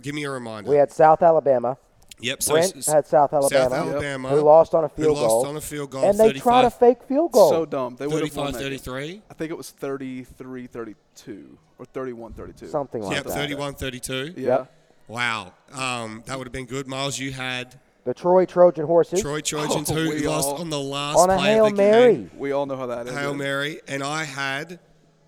Give 0.00 0.14
me 0.14 0.24
a 0.24 0.30
reminder. 0.30 0.70
We 0.70 0.76
had 0.76 0.90
South 0.90 1.22
Alabama. 1.22 1.76
Yep. 2.20 2.42
So 2.42 2.52
Brent 2.54 2.76
s- 2.76 2.86
had 2.86 3.06
South 3.06 3.32
Alabama, 3.32 3.62
South 3.64 3.72
Alabama, 3.72 4.28
who 4.28 4.40
lost 4.42 4.74
on 4.74 4.84
a 4.84 4.88
field 4.88 5.16
who 5.16 5.22
lost 5.22 5.28
goal, 5.28 5.46
on 5.46 5.56
a 5.56 5.60
field 5.60 5.90
goal. 5.90 6.04
and 6.08 6.18
they 6.18 6.32
tried 6.34 6.64
a 6.64 6.70
fake 6.70 7.02
field 7.02 7.32
goal. 7.32 7.50
So 7.50 7.66
dumb. 7.66 7.96
They 7.96 8.06
would 8.06 8.22
have 8.22 8.36
won 8.36 8.52
35 8.52 8.62
33. 8.62 9.22
I 9.28 9.34
think 9.34 9.50
it 9.50 9.56
was 9.56 9.70
33 9.70 10.66
32 10.68 11.58
or 11.78 11.84
31 11.84 12.32
32. 12.34 12.68
Something 12.68 13.02
like 13.02 13.16
Yep, 13.16 13.24
that. 13.24 13.32
31 13.34 13.74
32. 13.74 14.34
Yeah. 14.36 14.46
Yep. 14.48 14.72
Wow. 15.12 15.52
Um, 15.74 16.22
that 16.26 16.38
would 16.38 16.46
have 16.46 16.52
been 16.52 16.64
good. 16.64 16.86
Miles, 16.86 17.18
you 17.18 17.32
had 17.32 17.78
The 18.04 18.14
Troy 18.14 18.46
Trojan 18.46 18.86
horses 18.86 19.20
Troy 19.20 19.40
Trojans 19.42 19.90
Oh, 19.90 19.94
who 19.94 20.18
lost 20.26 20.48
all- 20.48 20.54
on 20.56 20.70
the 20.70 20.80
last 20.80 21.18
on 21.18 21.28
a 21.30 21.36
play 21.36 21.52
hail 21.52 21.66
of 21.66 21.72
the 21.72 21.76
mary. 21.76 22.14
game. 22.14 22.30
We 22.38 22.52
all 22.52 22.64
know 22.66 22.76
how 22.76 22.86
that 22.86 23.06
is. 23.06 23.14
Hail 23.14 23.34
Mary. 23.34 23.80
And 23.86 24.02
I 24.02 24.24
had 24.24 24.80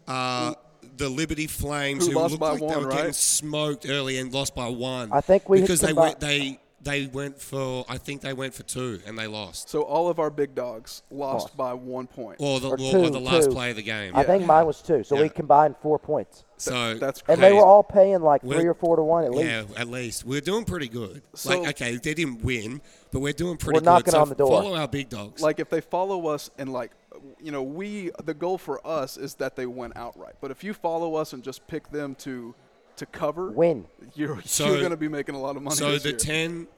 uh, 0.09 0.55
the 0.97 1.09
Liberty 1.11 1.47
Flames 1.47 2.06
Who 2.06 2.12
who, 2.12 2.19
lost 2.19 2.31
looked 2.32 2.40
by 2.40 2.51
like 2.52 2.61
they 2.61 2.66
one, 2.66 2.85
were 2.85 2.90
getting 2.90 3.12
smoked 3.12 3.86
early 3.89 4.16
and 4.19 4.32
lost 4.32 4.55
by 4.55 4.69
one. 4.69 5.11
I 5.12 5.20
think 5.20 5.48
we 5.51 5.61
because 5.61 5.81
they 5.81 5.93
combi- 5.93 5.97
went 5.97 6.20
they 6.20 6.59
they 6.85 7.06
went 7.06 7.40
for 7.40 7.85
I 7.89 7.98
think 7.98 8.20
they 8.20 8.32
went 8.32 8.55
for 8.55 8.62
two 8.62 9.01
and 9.06 9.19
they 9.19 9.27
lost. 9.27 9.69
So 9.70 9.82
all 9.82 10.09
of 10.09 10.19
our 10.19 10.31
big 10.31 10.55
dogs 10.55 11.02
lost 11.11 11.44
Lost. 11.47 11.56
by 11.56 11.73
one 11.74 12.06
point. 12.06 12.36
Or 12.39 12.61
the 12.61 12.69
Or 12.69 12.74
or, 12.74 12.77
two, 12.77 13.11
the 13.11 13.19
last 13.20 13.47
two. 13.47 13.51
play 13.52 13.70
of 13.70 13.77
the 13.77 13.82
game. 13.82 14.15
I 14.15 14.23
think 14.23 14.44
mine 14.47 14.66
was 14.66 14.82
two. 14.82 15.02
So 15.02 15.16
we 15.16 15.23
Yeah. 15.23 15.28
combined 15.28 15.77
four 15.82 15.98
points, 15.98 16.44
So 16.56 16.94
That's 16.94 17.20
and 17.20 17.27
crazy. 17.39 17.40
they 17.40 17.52
were 17.52 17.65
all 17.65 17.82
paying 17.82 18.20
like 18.23 18.43
We're- 18.44 18.61
three 18.61 18.69
or 18.69 18.74
four 18.74 18.97
to 18.97 19.02
one 19.02 19.24
at 19.24 19.32
least. 19.32 19.44
Yeah, 19.48 19.65
at 19.77 19.89
least 19.89 20.24
we're 20.24 20.40
doing 20.40 20.65
pretty 20.65 20.89
good. 20.89 21.23
So- 21.35 21.59
like, 21.61 21.69
okay, 21.70 21.97
they 21.97 22.15
didn't 22.15 22.44
win, 22.44 22.81
but 23.11 23.20
we're 23.20 23.32
doing 23.32 23.56
pretty 23.56 23.81
We're 23.81 23.85
knocking 23.85 24.05
good. 24.05 24.11
So 24.12 24.20
on 24.20 24.28
the 24.28 24.35
door. 24.35 24.62
Follow 24.62 24.77
our 24.77 24.89
big 24.89 25.09
dogs. 25.09 25.43
like 25.43 25.59
if 25.59 25.69
they 25.70 25.81
follow 25.81 26.27
us 26.28 26.51
and 26.59 26.73
like 26.73 26.93
you 27.40 27.51
know 27.52 27.62
we 27.62 28.11
the 28.24 28.35
goal 28.35 28.59
for 28.59 28.85
us 28.86 29.16
is 29.16 29.35
that 29.36 29.56
they 29.56 29.66
win 29.66 29.93
outright. 29.97 30.35
But 30.40 30.51
if 30.51 30.62
you 30.62 30.74
follow 30.74 31.15
us 31.15 31.32
and 31.32 31.43
just 31.43 31.66
pick 31.66 31.90
them 31.90 32.15
to 32.16 32.55
to 32.96 33.06
cover, 33.06 33.50
Win. 33.50 33.86
you're 34.14 34.40
So- 34.44 34.66
you're 34.66 34.78
going 34.78 34.90
to 34.90 34.96
be 34.96 35.08
making 35.08 35.34
a 35.34 35.40
lot 35.40 35.56
of 35.56 35.62
money. 35.62 35.76
so 35.76 35.92
this 35.92 36.02
the 36.02 36.10
year. 36.10 36.18
ten, 36.18 36.68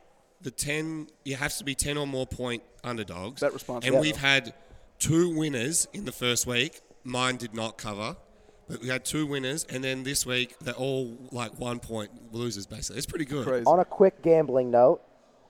the 0.42 0.50
ten, 0.50 1.08
you 1.24 1.36
have 1.36 1.56
to 1.58 1.64
be 1.64 1.74
ten 1.74 1.96
or 1.96 2.06
more 2.06 2.26
point 2.26 2.62
underdogs. 2.84 3.40
That 3.40 3.52
responsible. 3.52 3.86
And 3.96 4.04
Yeah. 4.04 4.08
we've 4.10 4.16
had 4.20 4.54
two 4.98 5.36
winners 5.36 5.88
in 5.92 6.04
the 6.04 6.12
first 6.12 6.46
week. 6.46 6.80
Mine 7.04 7.36
did 7.36 7.54
not 7.54 7.78
cover, 7.78 8.16
but 8.68 8.80
we 8.80 8.88
had 8.88 9.04
two 9.04 9.26
winners, 9.26 9.64
and 9.70 9.82
then 9.84 10.02
this 10.02 10.26
week 10.26 10.56
they're 10.60 10.74
all 10.74 11.16
like 11.30 11.58
one 11.60 11.78
point 11.78 12.10
losers. 12.32 12.66
Basically, 12.66 12.96
it's 12.98 13.06
pretty 13.06 13.24
good. 13.24 13.46
Crazy. 13.46 13.64
On 13.66 13.78
a 13.78 13.84
quick 13.84 14.22
gambling 14.22 14.70
note, 14.70 15.00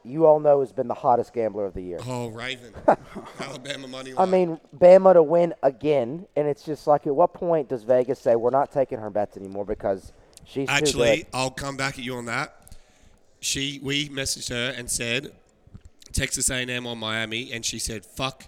you 0.05 0.27
all 0.27 0.39
know 0.39 0.61
has 0.61 0.73
been 0.73 0.87
the 0.87 0.95
hottest 0.95 1.33
gambler 1.33 1.65
of 1.65 1.75
the 1.75 1.81
year. 1.83 1.99
Oh, 2.07 2.29
Raven, 2.29 2.73
Alabama 3.41 3.89
money 3.89 4.13
I 4.17 4.27
mean, 4.27 4.61
Bama 4.77 5.15
to 5.15 5.23
win 5.23 5.55
again, 5.63 6.27
and 6.37 6.47
it's 6.47 6.63
just 6.65 6.87
like, 6.87 7.07
at 7.07 7.15
what 7.17 7.33
point 7.35 7.69
does 7.69 7.83
Vegas 7.83 8.19
say 8.21 8.37
we're 8.37 8.51
not 8.51 8.71
taking 8.71 8.99
her 8.99 9.11
bets 9.11 9.37
anymore 9.37 9.65
because 9.65 10.13
she's 10.47 10.69
too 10.69 10.75
Actually, 10.75 11.17
good? 11.19 11.27
I'll 11.35 11.51
come 11.51 11.77
back 11.77 11.99
at 11.99 12.05
you 12.05 12.15
on 12.17 12.25
that. 12.27 12.55
She, 13.41 13.79
we 13.83 14.09
messaged 14.09 14.49
her 14.49 14.75
and 14.77 14.91
said, 14.91 15.33
Texas 16.13 16.51
A&M 16.51 16.87
on 16.87 16.99
Miami, 16.99 17.53
and 17.53 17.65
she 17.65 17.79
said, 17.79 18.05
"Fuck, 18.07 18.47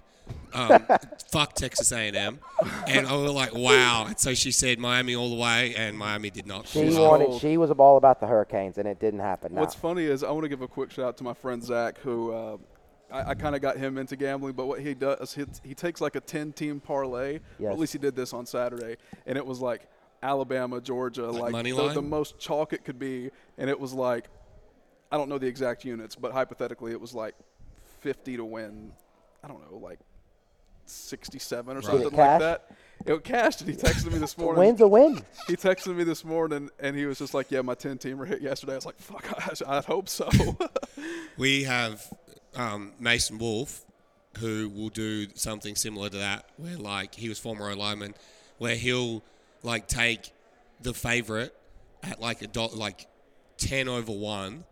um, 0.55 0.87
fuck 1.31 1.55
Texas 1.55 1.93
A&M," 1.93 2.39
and 2.87 3.07
I 3.07 3.15
was 3.15 3.31
like, 3.33 3.55
"Wow!" 3.55 4.07
And 4.09 4.19
so 4.19 4.33
she 4.33 4.53
said 4.53 4.79
Miami 4.79 5.15
all 5.15 5.29
the 5.29 5.37
way, 5.37 5.75
and 5.77 5.97
Miami 5.97 6.31
did 6.31 6.47
not. 6.47 6.67
She 6.67 6.89
pull 6.89 7.09
wanted. 7.09 7.39
She 7.41 7.59
was 7.59 7.71
all 7.71 7.99
about 7.99 8.21
the 8.21 8.27
Hurricanes, 8.27 8.79
and 8.79 8.89
it 8.89 8.99
didn't 8.99 9.21
happen. 9.21 9.55
No. 9.55 9.61
What's 9.61 9.75
funny 9.75 10.05
is 10.05 10.25
I 10.25 10.31
want 10.31 10.45
to 10.45 10.49
give 10.49 10.63
a 10.63 10.69
quick 10.69 10.91
shout 10.91 11.05
out 11.05 11.17
to 11.19 11.25
my 11.25 11.35
friend 11.35 11.63
Zach, 11.63 11.99
who 11.99 12.33
uh, 12.33 12.57
I, 13.13 13.31
I 13.31 13.35
kind 13.35 13.55
of 13.55 13.61
got 13.61 13.77
him 13.77 13.99
into 13.99 14.17
gambling. 14.17 14.55
But 14.55 14.67
what 14.67 14.81
he 14.81 14.95
does, 14.95 15.35
he, 15.35 15.45
he 15.63 15.75
takes 15.75 16.01
like 16.01 16.17
a 16.17 16.21
ten-team 16.21 16.81
parlay. 16.81 17.37
Or 17.37 17.41
Yes. 17.59 17.73
at 17.73 17.79
least 17.79 17.93
he 17.93 17.99
did 17.99 18.17
this 18.17 18.33
on 18.33 18.47
Saturday, 18.47 18.97
and 19.27 19.37
it 19.37 19.45
was 19.45 19.61
like 19.61 19.83
Alabama, 20.23 20.81
Georgia, 20.81 21.31
like, 21.31 21.53
money 21.53 21.73
the, 21.73 21.89
the 21.89 22.03
most 22.03 22.39
chalk 22.39 22.73
it 22.73 22.85
could 22.85 22.99
be, 22.99 23.31
and 23.57 23.71
it 23.71 23.79
was 23.79 23.93
like 23.93 24.29
I 25.11 25.17
don't 25.17 25.29
know 25.29 25.39
the 25.39 25.47
exact 25.47 25.85
units, 25.85 26.15
but 26.15 26.33
hypothetically 26.33 26.93
it 26.93 27.01
was 27.01 27.15
like 27.15 27.35
fifty 28.01 28.37
to 28.37 28.45
win. 28.45 28.93
I 29.43 29.49
don't 29.49 29.71
know, 29.71 29.79
like 29.79 29.99
sixty-seven 30.87 31.77
or 31.77 31.83
something 31.83 32.11
like 32.11 32.41
that. 32.41 32.71
It 33.07 33.25
cashed, 33.25 33.61
and 33.61 33.71
he 33.71 33.77
texted 33.77 34.13
me 34.13 34.19
this 34.19 34.37
morning. 34.39 34.59
win's 34.59 34.81
a 34.81 34.89
win. 34.89 35.23
He 35.47 35.57
texted 35.57 35.95
me 35.95 36.05
this 36.05 36.25
morning, 36.25 36.69
and 36.81 36.97
he 36.97 37.07
was 37.07 37.19
just 37.19 37.33
like, 37.33 37.51
"Yeah, 37.51 37.63
my 37.63 37.75
ten 37.75 37.97
teamer 37.99 38.27
hit 38.27 38.43
yesterday." 38.43 38.73
I 38.73 38.77
was 38.77 38.87
like, 38.87 38.99
"Fuck, 38.99 39.27
I, 39.33 39.79
I'd 39.79 39.85
hope 39.85 40.09
so." 40.09 40.29
We 41.39 41.63
have 41.63 42.05
um, 42.57 42.93
Mason 42.99 43.39
Wolf, 43.39 43.85
who 44.39 44.69
will 44.69 44.89
do 44.89 45.29
something 45.35 45.77
similar 45.77 46.09
to 46.09 46.17
that, 46.17 46.47
where 46.57 46.77
like 46.77 47.15
he 47.15 47.29
was 47.29 47.39
former 47.39 47.71
O 47.71 47.75
lineman, 47.75 48.15
where 48.59 48.75
he'll 48.75 49.23
like 49.63 49.87
take 49.89 50.33
the 50.81 50.95
favorite 50.95 51.55
at 52.03 52.21
like 52.21 52.43
a 52.43 52.47
dot, 52.47 52.75
like 52.77 53.07
ten 53.57 53.89
over 53.89 54.13
one, 54.13 54.65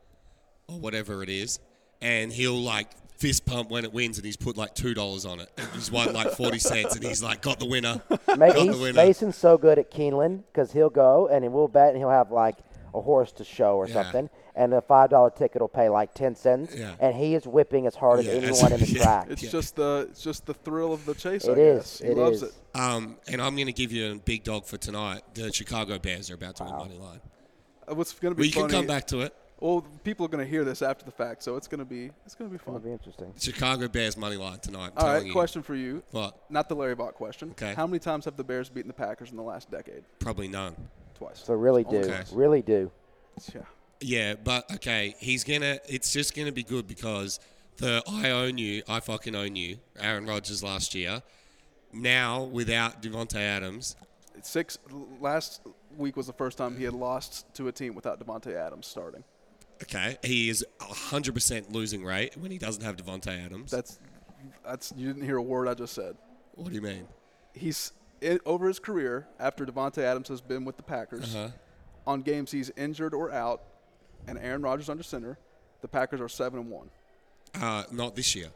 or 0.69 0.79
whatever 0.79 1.23
it 1.23 1.29
is, 1.29 1.59
and 2.01 2.33
he'll 2.33 2.61
like 2.61 2.89
fist 3.19 3.47
pump 3.47 3.71
when 3.71 3.85
it 3.85 3.93
wins, 3.93 4.19
and 4.19 4.25
he's 4.25 4.37
put 4.37 4.57
like 4.57 4.75
two 4.75 4.95
dollars 4.95 5.25
on 5.25 5.41
it, 5.41 5.51
and 5.57 5.67
he's 5.73 5.91
won 5.91 6.13
like 6.13 6.31
forty 6.33 6.59
cents, 6.59 6.95
and 6.97 7.05
he's 7.05 7.23
like 7.23 7.43
got 7.43 7.59
the 7.59 7.67
winner, 7.67 8.01
Ma- 8.11 8.37
got 8.37 8.55
the 8.55 8.79
winner. 8.81 8.93
Mason's 8.93 9.37
so 9.37 9.57
good 9.59 9.79
at 9.79 9.91
Keeneland 9.91 10.43
because 10.53 10.73
he'll 10.73 10.91
go 10.91 11.29
and 11.29 11.43
he 11.45 11.49
will 11.49 11.69
bet 11.69 11.89
and 11.91 11.99
he'll 11.99 12.11
have 12.11 12.31
like 12.31 12.57
a 12.95 13.01
horse 13.01 13.33
to 13.33 13.45
show 13.45 13.77
or 13.77 13.87
Yeah. 13.89 13.95
something, 14.03 14.31
and 14.57 14.73
the 14.73 14.81
five 14.81 15.11
dollar 15.11 15.31
ticket 15.31 15.61
will 15.61 15.69
pay 15.69 15.89
like 15.89 16.15
ten 16.15 16.35
cents, 16.35 16.75
Yeah. 16.75 16.95
and 16.99 17.15
he 17.15 17.35
is 17.35 17.47
whipping 17.47 17.87
as 17.87 17.95
hard 17.95 18.25
Yeah, 18.25 18.33
as 18.33 18.37
it's- 18.45 18.63
anyone 18.63 18.73
in 18.73 18.81
the 18.81 18.93
yeah. 18.93 19.03
track. 19.03 19.27
it's 19.31 19.43
just 19.43 19.77
the 19.77 20.07
it's 20.11 20.23
just 20.23 20.47
the 20.47 20.55
thrill 20.55 20.93
of 20.93 21.05
the 21.05 21.15
chase. 21.15 21.45
It 21.45 21.59
I 21.59 21.61
is, 21.61 21.79
guess. 21.83 21.99
He 22.01 22.07
it 22.09 22.17
loves 22.17 22.43
is. 22.43 22.51
it. 22.51 22.79
Um, 22.81 23.17
and 23.29 23.41
I'm 23.41 23.55
going 23.55 23.67
to 23.67 23.73
give 23.73 23.93
you 23.93 24.13
a 24.13 24.15
big 24.17 24.45
dog 24.45 24.67
for 24.67 24.77
tonight. 24.79 25.23
The 25.35 25.53
Chicago 25.53 25.99
Bears 25.99 26.31
are 26.31 26.35
about 26.35 26.57
to 26.57 26.65
win 26.65 26.73
money 26.77 26.99
line. 26.99 27.21
Uh, 27.89 27.95
What's 27.95 28.13
going 28.13 28.35
to 28.35 28.37
be 28.37 28.49
We 28.49 28.51
can 28.51 28.63
funny? 28.63 28.73
come 28.75 28.87
back 28.87 29.07
to 29.09 29.21
it. 29.21 29.35
Well, 29.61 29.87
people 30.05 30.27
are 30.27 30.29
going 30.29 30.45
to 30.45 30.51
hear 30.51 30.65
this 30.65 30.83
after 30.83 31.03
the 31.07 31.11
fact, 31.11 31.43
so 31.43 31.57
it's 31.57 31.67
going 31.67 31.79
to 31.79 31.87
be 31.87 32.11
it's 32.27 32.35
going 32.35 32.51
to 32.51 32.53
be 32.53 32.59
fun. 32.63 32.75
It'll 32.75 32.85
be 32.85 32.93
interesting. 32.93 33.33
Chicago 33.39 33.89
Bears 33.89 34.15
money 34.17 34.37
line 34.37 34.59
tonight. 34.59 34.93
I'm 34.97 34.99
All 34.99 35.07
right, 35.07 35.13
telling 35.15 35.27
you. 35.29 35.33
question 35.33 35.63
for 35.63 35.75
you. 35.75 36.03
What? 36.11 36.39
Not 36.51 36.69
the 36.69 36.77
Larry 36.77 36.95
Vaught 36.95 37.15
question. 37.15 37.53
Okay. 37.53 37.73
How 37.75 37.87
many 37.87 37.99
times 37.99 38.27
have 38.27 38.37
the 38.37 38.45
Bears 38.45 38.69
beaten 38.69 38.89
the 38.89 38.93
Packers 38.95 39.31
in 39.31 39.37
the 39.39 39.43
last 39.43 39.71
decade? 39.71 40.03
Probably 40.19 40.49
none. 40.49 40.77
Twice. 41.15 41.43
So 41.43 41.55
really 41.55 41.85
do, 41.85 41.97
Okay. 41.99 42.23
really 42.33 42.61
do. 42.61 42.91
yeah. 43.55 43.63
Yeah, 44.01 44.35
but 44.43 44.71
okay, 44.75 45.15
he's 45.19 45.45
gonna. 45.45 45.79
It's 45.89 46.13
just 46.13 46.35
gonna 46.37 46.53
be 46.53 46.63
good 46.63 46.87
because 46.87 47.41
the 47.79 48.03
I 48.09 48.31
own 48.31 48.59
you, 48.59 48.83
I 48.89 49.01
fucking 49.01 49.35
own 49.35 49.57
you. 49.57 49.79
Aaron 49.99 50.27
Rodgers 50.27 50.63
last 50.63 50.95
year. 50.95 51.23
Now 51.93 52.43
without 52.43 53.01
Davante 53.03 53.37
Adams, 53.37 53.97
Six 54.43 54.79
last 55.21 55.63
week 55.97 56.17
was 56.17 56.27
the 56.27 56.33
first 56.35 56.59
time 56.59 56.77
he 56.77 56.85
had 56.85 56.93
lost 56.93 57.53
to 57.55 57.69
a 57.69 57.73
team 57.73 57.95
without 57.95 58.21
Davante 58.21 58.55
Adams 58.55 58.87
starting. 58.87 59.25
okay, 59.83 60.19
he 60.23 60.51
is 60.51 60.65
hundred 60.81 61.33
percent 61.33 61.73
losing 61.73 62.05
rate 62.05 62.37
when 62.37 62.51
he 62.51 62.59
doesn't 62.59 62.83
have 62.83 62.97
Davante 62.97 63.29
Adams. 63.45 63.71
That's 63.71 63.99
that's 64.65 64.93
you 64.97 65.07
didn't 65.07 65.25
hear 65.25 65.39
a 65.39 65.43
word 65.43 65.69
I 65.69 65.75
just 65.75 65.95
said. 65.95 66.17
what 66.55 66.69
do 66.69 66.75
you 66.75 66.83
mean? 66.83 67.07
He's 67.55 67.93
over 68.45 68.69
his 68.69 68.79
career 68.79 69.27
after 69.41 69.65
Davante 69.65 69.99
Adams 70.03 70.29
has 70.29 70.41
been 70.43 70.65
with 70.67 70.77
the 70.77 70.83
Packers 70.83 71.35
Uh-huh. 71.35 71.49
on 72.07 72.21
games 72.21 72.51
he's 72.53 72.71
injured 72.77 73.15
or 73.15 73.33
out, 73.33 73.63
and 74.27 74.39
Aaron 74.39 74.63
Rodgers 74.63 74.89
under 74.89 75.03
center. 75.03 75.39
The 75.83 75.89
Packers 75.89 76.21
are 76.21 76.29
seven 76.29 76.61
and 76.61 76.71
one. 76.71 76.91
Uh, 77.61 77.85
not 77.93 78.17
this 78.17 78.35
year. 78.35 78.49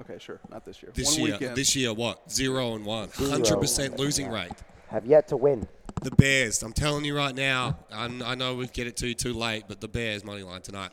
Okay, 0.00 0.16
sure, 0.18 0.40
not 0.50 0.64
this 0.64 0.82
year. 0.82 0.90
This 0.94 1.12
one 1.12 1.26
year, 1.28 1.32
weekend. 1.34 1.56
this 1.56 1.76
year, 1.76 1.92
what? 1.92 2.30
Zero 2.30 2.74
and 2.74 2.84
one. 2.84 3.10
Hundred 3.10 3.60
percent 3.60 3.98
losing 3.98 4.28
rate. 4.28 4.50
Have 4.88 5.06
yet 5.06 5.28
to 5.28 5.36
win. 5.36 5.66
The 6.02 6.10
Bears. 6.10 6.62
I'm 6.62 6.72
telling 6.72 7.04
you 7.04 7.16
right 7.16 7.34
now. 7.34 7.78
I, 7.92 8.06
I 8.24 8.34
know 8.34 8.54
we 8.56 8.66
get 8.66 8.86
it 8.86 8.96
to 8.98 9.08
you 9.08 9.14
too 9.14 9.32
late, 9.32 9.64
but 9.68 9.80
the 9.80 9.88
Bears 9.88 10.24
money 10.24 10.42
line 10.42 10.62
tonight. 10.62 10.90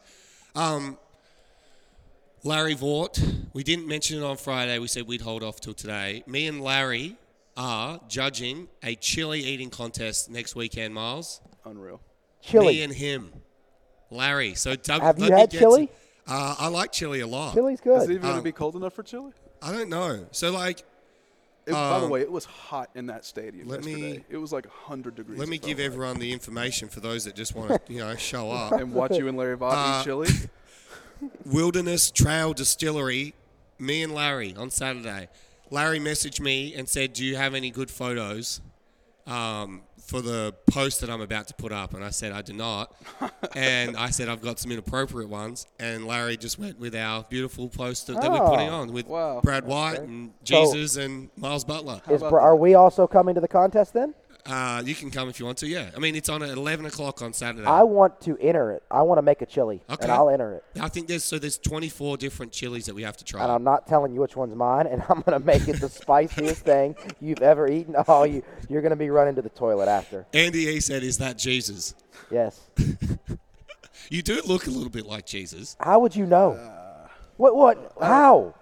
Um, 0.56 0.98
Larry 2.44 2.76
Vaught. 2.76 3.20
We 3.54 3.64
didn't 3.64 3.88
mention 3.88 4.22
it 4.22 4.24
on 4.24 4.38
Friday. 4.38 4.78
We 4.80 4.88
said 4.88 5.08
we'd 5.08 5.22
hold 5.22 5.44
off 5.44 5.60
till 5.60 5.74
today. 5.74 6.24
Me 6.28 6.48
and 6.48 6.62
Larry 6.62 7.18
are 7.58 8.00
judging 8.08 8.68
a 8.84 8.96
chili 8.96 9.42
eating 9.42 9.70
contest 9.70 10.30
next 10.30 10.56
weekend. 10.56 10.94
Miles. 10.94 11.42
Unreal. 11.66 12.02
Chili. 12.42 12.68
Me 12.68 12.84
and 12.84 12.94
him. 12.94 13.32
Larry. 14.12 14.54
So 14.56 14.76
Doug, 14.76 15.02
Have 15.02 15.18
you 15.20 15.32
had 15.32 15.50
chili? 15.50 15.88
to- 15.88 15.94
uh, 16.28 16.56
I 16.60 16.68
like 16.68 16.92
chili 16.92 17.22
a 17.22 17.28
lot. 17.28 17.54
Chili's 17.56 17.82
good. 17.82 17.98
Is 18.04 18.10
it 18.10 18.12
even 18.12 18.22
going 18.22 18.34
Um, 18.34 18.40
to 18.40 18.44
be 18.44 18.52
cold 18.52 18.76
enough 18.76 18.94
for 18.94 19.02
chili? 19.04 19.32
I 19.62 19.72
don't 19.72 19.90
know. 19.90 20.28
So 20.32 20.52
like, 20.52 20.84
It, 21.66 21.72
by 21.74 22.00
the 22.00 22.06
um, 22.06 22.12
way, 22.12 22.22
it 22.22 22.32
was 22.32 22.46
hot 22.46 22.90
in 22.96 23.06
that 23.08 23.24
stadium 23.26 23.68
let 23.68 23.84
me- 23.84 24.24
it 24.30 24.38
was 24.38 24.52
like 24.52 24.66
100 24.66 25.16
degrees. 25.16 25.40
let 25.40 25.48
me 25.50 25.58
give 25.58 25.78
like. 25.80 25.86
everyone 25.86 26.20
the 26.20 26.32
information 26.32 26.90
for 26.90 27.00
those 27.00 27.26
that 27.26 27.36
just 27.36 27.56
want 27.56 27.70
to, 27.70 27.94
you 27.94 28.00
know, 28.00 28.16
show 28.16 28.52
up. 28.62 28.72
and 28.74 28.94
watch 28.94 29.16
you 29.18 29.28
and 29.28 29.38
Larry 29.38 29.58
Vaught 29.58 29.74
Uh, 29.74 30.00
eat 30.00 30.04
chili. 30.06 30.28
Wilderness 31.46 32.10
Trail 32.12 32.54
Distillery, 32.54 33.34
me 33.78 34.04
and 34.04 34.14
Larry 34.14 34.56
on 34.56 34.70
Saturday. 34.72 35.30
Larry 35.70 36.00
messaged 36.00 36.40
me 36.40 36.74
and 36.74 36.90
said, 36.90 37.14
"Do 37.14 37.24
you 37.24 37.36
have 37.36 37.54
any 37.54 37.70
good 37.72 37.92
photos 37.92 38.60
um, 39.28 39.84
for 40.12 40.22
the 40.22 40.54
post 40.68 41.02
that 41.02 41.10
I'm 41.10 41.22
about 41.22 41.48
to 41.48 41.54
put 41.56 41.72
up?" 41.72 41.94
And 41.94 42.04
I 42.04 42.10
said, 42.12 42.34
"I 42.34 42.42
do 42.42 42.54
not." 42.54 42.94
and 43.56 43.96
I 43.98 44.10
said, 44.10 44.30
"I've 44.30 44.42
got 44.42 44.60
some 44.60 44.72
inappropriate 44.72 45.30
ones." 45.30 45.66
And 45.80 46.06
Larry 46.06 46.38
just 46.38 46.60
went 46.60 46.78
with 46.80 46.94
our 46.96 47.24
beautiful 47.30 47.70
post 47.70 48.08
that, 48.08 48.22
that 48.22 48.32
we're 48.32 48.40
putting 48.48 48.70
Oh, 48.70 48.82
on 48.82 48.94
with 48.94 49.08
wow. 49.08 49.40
Brad 49.42 49.66
White 49.66 50.00
and 50.00 50.34
So- 50.44 50.66
Jesus 50.74 50.98
and 50.98 51.30
Miles 51.38 51.64
Butler. 51.64 52.02
Is, 52.10 52.22
are 52.22 52.56
we 52.56 52.76
also 52.76 53.08
coming 53.08 53.34
to 53.36 53.42
the 53.42 53.48
contest 53.48 53.94
then? 53.94 54.14
Uh, 54.46 54.82
you 54.86 54.96
can 54.96 55.12
come 55.12 55.30
if 55.30 55.40
you 55.40 55.46
want 55.46 55.58
to. 55.60 55.68
Yeah, 55.68 55.90
I 55.96 56.00
mean 56.00 56.16
it's 56.16 56.30
on 56.30 56.42
at 56.42 56.50
eleven 56.50 56.86
o'clock 56.86 57.22
on 57.22 57.34
Saturday. 57.34 57.66
I 57.66 57.84
want 57.84 58.20
to 58.22 58.38
enter 58.40 58.72
it. 58.72 58.84
I 58.90 59.02
want 59.04 59.18
to 59.20 59.22
make 59.22 59.42
a 59.42 59.46
chili, 59.46 59.82
Okay. 59.90 60.04
and 60.04 60.12
I'll 60.12 60.30
enter 60.30 60.54
it. 60.56 60.64
I 60.82 60.90
think 60.90 61.08
there's 61.08 61.24
so 61.24 61.38
there's 61.38 61.58
24 61.60 62.18
different 62.18 62.52
chilies 62.52 62.86
that 62.88 62.96
we 62.96 63.04
have 63.04 63.18
to 63.18 63.24
try. 63.24 63.44
And 63.44 63.52
I'm 63.52 63.64
not 63.64 63.88
telling 63.88 64.14
you 64.14 64.22
which 64.22 64.36
one's 64.36 64.56
mine, 64.56 64.88
and 64.88 65.04
I'm 65.10 65.22
gonna 65.22 65.40
make 65.40 65.68
it 65.68 65.80
the 65.80 65.90
spiciest 65.90 66.64
thing 66.66 66.96
you've 67.20 67.42
ever 67.42 67.68
eaten. 67.70 67.96
Oh, 68.08 68.24
you 68.24 68.42
you're 68.70 68.82
gonna 68.82 68.96
be 68.96 69.10
running 69.10 69.36
to 69.36 69.42
the 69.42 69.50
toilet 69.50 69.88
after. 69.88 70.26
Andy 70.34 70.68
A 70.76 70.80
said, 70.82 71.04
"Is 71.04 71.18
that 71.20 71.38
Jesus?" 71.38 71.94
Yes. 72.32 72.60
You 74.10 74.22
do 74.22 74.42
look 74.46 74.68
a 74.68 74.70
little 74.70 74.90
bit 74.90 75.06
like 75.06 75.26
Jesus. 75.26 75.78
How 75.80 76.00
would 76.00 76.14
you 76.16 76.26
know? 76.26 76.52
what? 77.38 77.56
What? 77.56 77.94
How? 78.02 78.54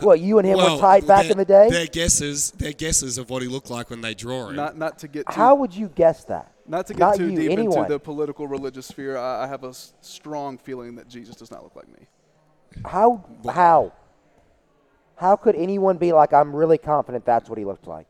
What? 0.00 0.20
You 0.20 0.38
and 0.38 0.46
him 0.46 0.58
well, 0.58 0.74
were 0.76 0.80
tight 0.80 1.06
back 1.06 1.22
they're- 1.22 1.32
in 1.32 1.38
the 1.38 1.44
day. 1.44 1.68
They're 1.70 1.86
guesses. 1.86 2.50
They're 2.52 2.72
guesses 2.72 3.16
of 3.18 3.30
what 3.30 3.40
he 3.42 3.48
looked 3.48 3.70
like 3.70 3.88
when 3.90 4.02
they 4.02 4.12
draw 4.14 4.48
him. 4.48 4.56
Not 4.56 4.76
not 4.76 4.98
to 4.98 5.08
get 5.08 5.26
too, 5.26 5.32
How 5.34 5.54
would 5.54 5.74
you 5.74 5.88
guess 5.88 6.24
that? 6.24 6.52
not 6.66 6.86
to 6.88 6.92
get 6.94 7.00
not 7.00 7.16
too 7.16 7.30
you, 7.30 7.36
deep 7.36 7.50
anyone. 7.52 7.78
into 7.78 7.88
the 7.94 7.98
political 8.00 8.46
religious 8.46 8.86
sphere. 8.86 9.16
I, 9.16 9.44
I 9.44 9.46
have 9.46 9.64
a 9.64 9.68
s- 9.68 9.94
strong 10.02 10.58
feeling 10.58 10.96
that 10.96 11.08
Jesus 11.08 11.36
does 11.36 11.50
not 11.50 11.62
look 11.62 11.74
like 11.76 11.88
me. 11.88 12.06
How? 12.84 13.24
How? 13.48 13.92
How 15.16 15.36
could 15.36 15.54
anyone 15.56 15.96
be 15.96 16.12
like? 16.12 16.32
I'm 16.34 16.54
really 16.54 16.78
confident 16.78 17.24
that's 17.24 17.48
what 17.48 17.58
he 17.58 17.64
looked 17.64 17.86
like. 17.86 18.06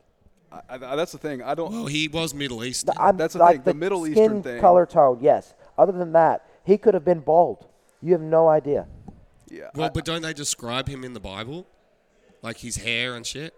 I, 0.51 0.61
I, 0.69 0.95
that's 0.95 1.11
the 1.13 1.17
thing. 1.17 1.41
I 1.41 1.55
don't. 1.55 1.71
well, 1.71 1.85
he 1.85 2.07
was 2.07 2.33
Middle 2.33 2.63
Eastern. 2.65 2.95
I'm, 2.97 3.15
That's 3.17 3.33
the 3.33 3.39
like 3.39 3.57
thing, 3.57 3.63
the 3.65 3.73
Middle 3.73 4.01
skin 4.05 4.11
Eastern 4.17 4.43
thing. 4.43 4.59
color 4.61 4.85
tone. 4.85 5.19
Yes. 5.21 5.53
Other 5.77 5.91
than 5.91 6.13
that, 6.13 6.45
he 6.65 6.77
could 6.77 6.93
have 6.93 7.05
been 7.05 7.19
bald. 7.19 7.67
You 8.01 8.13
have 8.13 8.21
no 8.21 8.47
idea. 8.47 8.87
yeah. 9.49 9.69
well, 9.75 9.87
I- 9.87 9.89
but 9.89 10.03
don't 10.05 10.21
they 10.21 10.33
describe 10.33 10.87
him 10.87 11.03
in 11.03 11.13
the 11.13 11.19
Bible, 11.19 11.67
like 12.41 12.57
his 12.57 12.77
hair 12.77 13.15
and 13.15 13.25
shit? 13.25 13.53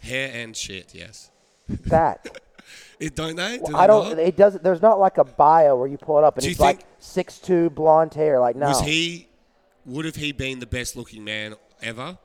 Hair 0.00 0.30
and 0.34 0.56
shit. 0.56 0.94
Yes. 0.94 1.30
That. 1.86 2.26
It, 2.98 3.14
don't 3.14 3.36
they? 3.36 3.58
Do 3.58 3.76
I 3.76 3.82
they 3.82 3.86
don't. 3.88 4.08
not? 4.08 4.18
It 4.18 4.36
doesn't. 4.36 4.64
There's 4.64 4.80
not 4.80 4.98
like 4.98 5.18
a 5.18 5.24
bio 5.24 5.76
where 5.76 5.86
you 5.86 5.98
pull 5.98 6.16
it 6.18 6.24
up 6.24 6.34
and 6.36 6.42
Do 6.42 6.48
you 6.48 6.52
he's 6.54 6.60
like 6.60 6.80
six 6.98 7.38
two, 7.38 7.68
blonde 7.70 8.14
hair. 8.14 8.40
Like 8.40 8.56
no, 8.56 8.68
Was 8.68 8.80
he? 8.80 9.28
Would 9.84 10.06
have 10.06 10.16
he 10.16 10.32
been 10.32 10.60
the 10.60 10.66
best 10.66 10.96
looking 10.96 11.22
man 11.22 11.54
ever? 11.82 12.16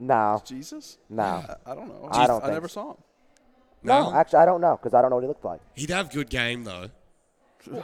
no, 0.00 0.42
Jesus? 0.44 0.98
no, 1.08 1.22
I, 1.22 1.54
I 1.66 1.74
don't 1.74 1.88
know. 1.88 2.08
I 2.10 2.26
don't 2.26 2.42
I 2.42 2.48
never 2.50 2.66
so. 2.66 2.72
saw 2.80 2.90
him. 2.92 2.96
no. 3.82 4.10
No? 4.10 4.16
Actually, 4.16 4.38
I 4.40 4.44
don't 4.46 4.60
know 4.60 4.76
because 4.80 4.94
I 4.94 5.00
don't 5.02 5.10
know 5.10 5.16
what 5.16 5.22
he 5.24 5.28
looked 5.28 5.44
like. 5.44 5.60
He'd 5.74 5.90
have 5.90 6.10
good 6.10 6.30
game 6.30 6.64
though. 6.64 6.88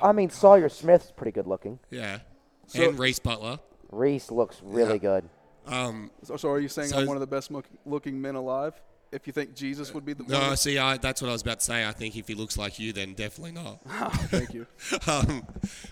I 0.02 0.12
mean, 0.12 0.30
Sawyer 0.30 0.68
Smith's 0.68 1.12
pretty 1.14 1.32
good 1.32 1.46
looking. 1.46 1.78
Yeah. 1.90 2.20
So- 2.66 2.88
and 2.88 2.98
Reese 2.98 3.18
Butler. 3.20 3.60
Reese 3.92 4.30
looks 4.30 4.60
really 4.64 4.94
Yeah. 4.94 4.98
good. 4.98 5.28
Um, 5.68 6.10
So, 6.22 6.36
so 6.36 6.50
are 6.50 6.60
you 6.60 6.68
saying 6.68 6.88
So- 6.88 6.98
I'm 6.98 7.06
one 7.06 7.16
of 7.16 7.20
the 7.20 7.26
best 7.26 7.50
looking 7.84 8.20
men 8.20 8.34
alive? 8.34 8.74
If 9.10 9.26
you 9.26 9.32
think 9.32 9.54
Jesus 9.54 9.94
would 9.94 10.04
be 10.04 10.12
the 10.12 10.24
no, 10.24 10.54
see, 10.54 10.76
I, 10.76 10.98
that's 10.98 11.22
what 11.22 11.30
I 11.30 11.32
was 11.32 11.40
about 11.40 11.60
to 11.60 11.64
say. 11.64 11.86
I 11.86 11.92
think 11.92 12.14
if 12.14 12.28
he 12.28 12.34
looks 12.34 12.58
like 12.58 12.78
you, 12.78 12.92
then 12.92 13.14
definitely 13.14 13.52
not. 13.52 13.80
thank 14.28 14.52
you. 14.52 14.66
um, 15.06 15.46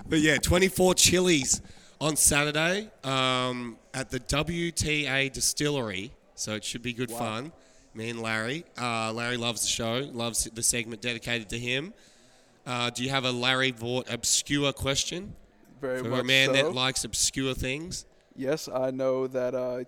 but 0.06 0.18
yeah, 0.18 0.36
24 0.36 0.94
chilies 0.94 1.62
on 1.98 2.16
Saturday 2.16 2.90
um, 3.04 3.78
at 3.94 4.10
the 4.10 4.20
WTA 4.20 5.32
Distillery. 5.32 6.12
So 6.34 6.54
it 6.56 6.64
should 6.64 6.82
be 6.82 6.92
good 6.92 7.10
fun. 7.10 7.52
Me 7.94 8.10
and 8.10 8.20
Larry. 8.20 8.64
Uh, 8.78 9.10
Larry 9.14 9.38
loves 9.38 9.62
the 9.62 9.68
show, 9.68 10.06
loves 10.12 10.44
the 10.44 10.62
segment 10.62 11.00
dedicated 11.00 11.48
to 11.48 11.58
him. 11.58 11.94
Uh, 12.66 12.90
do 12.90 13.02
you 13.02 13.08
have 13.10 13.24
a 13.24 13.30
Larry 13.30 13.72
Vaught 13.72 14.12
obscure 14.12 14.72
question 14.72 15.34
Very 15.80 16.02
for 16.02 16.20
a 16.20 16.24
man 16.24 16.48
so. 16.48 16.52
that 16.52 16.74
likes 16.74 17.04
obscure 17.04 17.54
things? 17.54 18.04
Yes, 18.36 18.68
I 18.68 18.90
know 18.90 19.26
that. 19.28 19.54
Uh, 19.54 19.84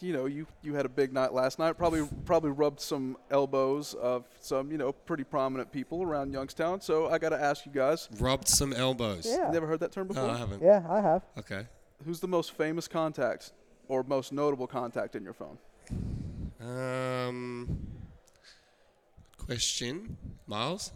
you 0.00 0.12
know, 0.12 0.26
you, 0.26 0.48
you 0.62 0.74
had 0.74 0.84
a 0.84 0.88
big 0.88 1.12
night 1.12 1.32
last 1.32 1.60
night. 1.60 1.78
Probably 1.78 2.08
probably 2.24 2.50
rubbed 2.50 2.80
some 2.80 3.16
elbows 3.30 3.94
of 3.94 4.24
some 4.40 4.72
you 4.72 4.76
know 4.78 4.92
pretty 4.92 5.22
prominent 5.22 5.70
people 5.70 6.02
around 6.02 6.32
Youngstown. 6.32 6.80
So 6.80 7.08
I 7.08 7.18
got 7.18 7.28
to 7.28 7.40
ask 7.40 7.64
you 7.64 7.70
guys. 7.72 8.08
Rubbed 8.18 8.48
some 8.48 8.72
elbows. 8.72 9.26
Yeah. 9.28 9.50
Never 9.52 9.66
heard 9.66 9.78
that 9.80 9.92
term 9.92 10.08
before. 10.08 10.26
No, 10.26 10.30
I 10.32 10.36
haven't. 10.36 10.60
Yeah, 10.60 10.82
I 10.88 11.00
have. 11.00 11.22
Okay. 11.38 11.66
Who's 12.04 12.18
the 12.18 12.26
most 12.28 12.50
famous 12.52 12.88
contact 12.88 13.52
or 13.86 14.02
most 14.02 14.32
notable 14.32 14.66
contact 14.66 15.14
in 15.14 15.22
your 15.22 15.34
phone? 15.34 15.56
Um, 16.60 17.86
question, 19.38 20.16
Miles. 20.46 20.92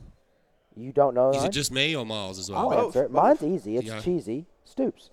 You 0.77 0.93
don't 0.93 1.15
know. 1.15 1.31
Is 1.31 1.39
mine? 1.39 1.47
it 1.47 1.53
just 1.53 1.71
me 1.73 1.95
or 1.97 2.05
Miles 2.05 2.39
as 2.39 2.51
well? 2.51 2.59
I'll 2.59 2.69
well? 2.69 2.87
Answer 2.87 3.05
it. 3.05 3.13
both. 3.13 3.41
Mine's 3.41 3.43
easy. 3.43 3.77
It's 3.77 3.87
Yeah. 3.87 4.01
cheesy. 4.01 4.47
Stoops. 4.65 5.11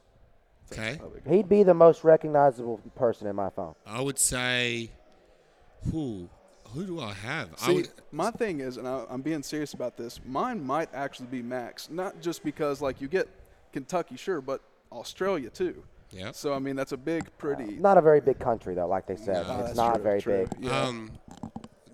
Okay. 0.73 0.99
He'd 1.29 1.49
be 1.49 1.63
the 1.63 1.73
most 1.73 2.03
recognizable 2.03 2.81
person 2.95 3.27
in 3.27 3.35
my 3.35 3.49
phone. 3.49 3.75
I 3.85 4.01
would 4.01 4.19
say, 4.19 4.91
who? 5.91 6.29
Who 6.73 6.85
do 6.85 6.99
I 6.99 7.13
have? 7.13 7.49
I 7.61 7.67
See, 7.67 7.75
would, 7.75 7.89
my 8.11 8.31
thing 8.31 8.59
is, 8.59 8.77
and 8.77 8.87
I, 8.87 9.05
I'm 9.09 9.21
being 9.21 9.43
serious 9.43 9.73
about 9.73 9.95
this. 9.95 10.19
Mine 10.25 10.63
might 10.65 10.89
actually 10.93 11.27
be 11.27 11.43
Max, 11.43 11.89
not 11.91 12.19
just 12.19 12.43
because 12.43 12.81
like 12.81 12.99
you 12.99 13.07
get 13.07 13.29
Kentucky, 13.71 14.17
sure, 14.17 14.41
but 14.41 14.61
Australia 14.91 15.49
too. 15.49 15.83
Yeah. 16.11 16.31
So 16.31 16.53
I 16.53 16.59
mean, 16.59 16.75
that's 16.75 16.91
a 16.91 16.97
big, 16.97 17.29
pretty. 17.37 17.75
Not 17.75 17.97
a 17.97 18.01
very 18.01 18.21
big 18.21 18.39
country 18.39 18.73
though, 18.73 18.87
like 18.87 19.05
they 19.05 19.15
said. 19.15 19.45
Ah, 19.47 19.65
it's 19.65 19.75
not 19.75 19.95
true, 19.95 20.03
very 20.03 20.21
true. 20.21 20.47
big. 20.49 20.65
Yeah. 20.65 20.81
Um, 20.81 21.11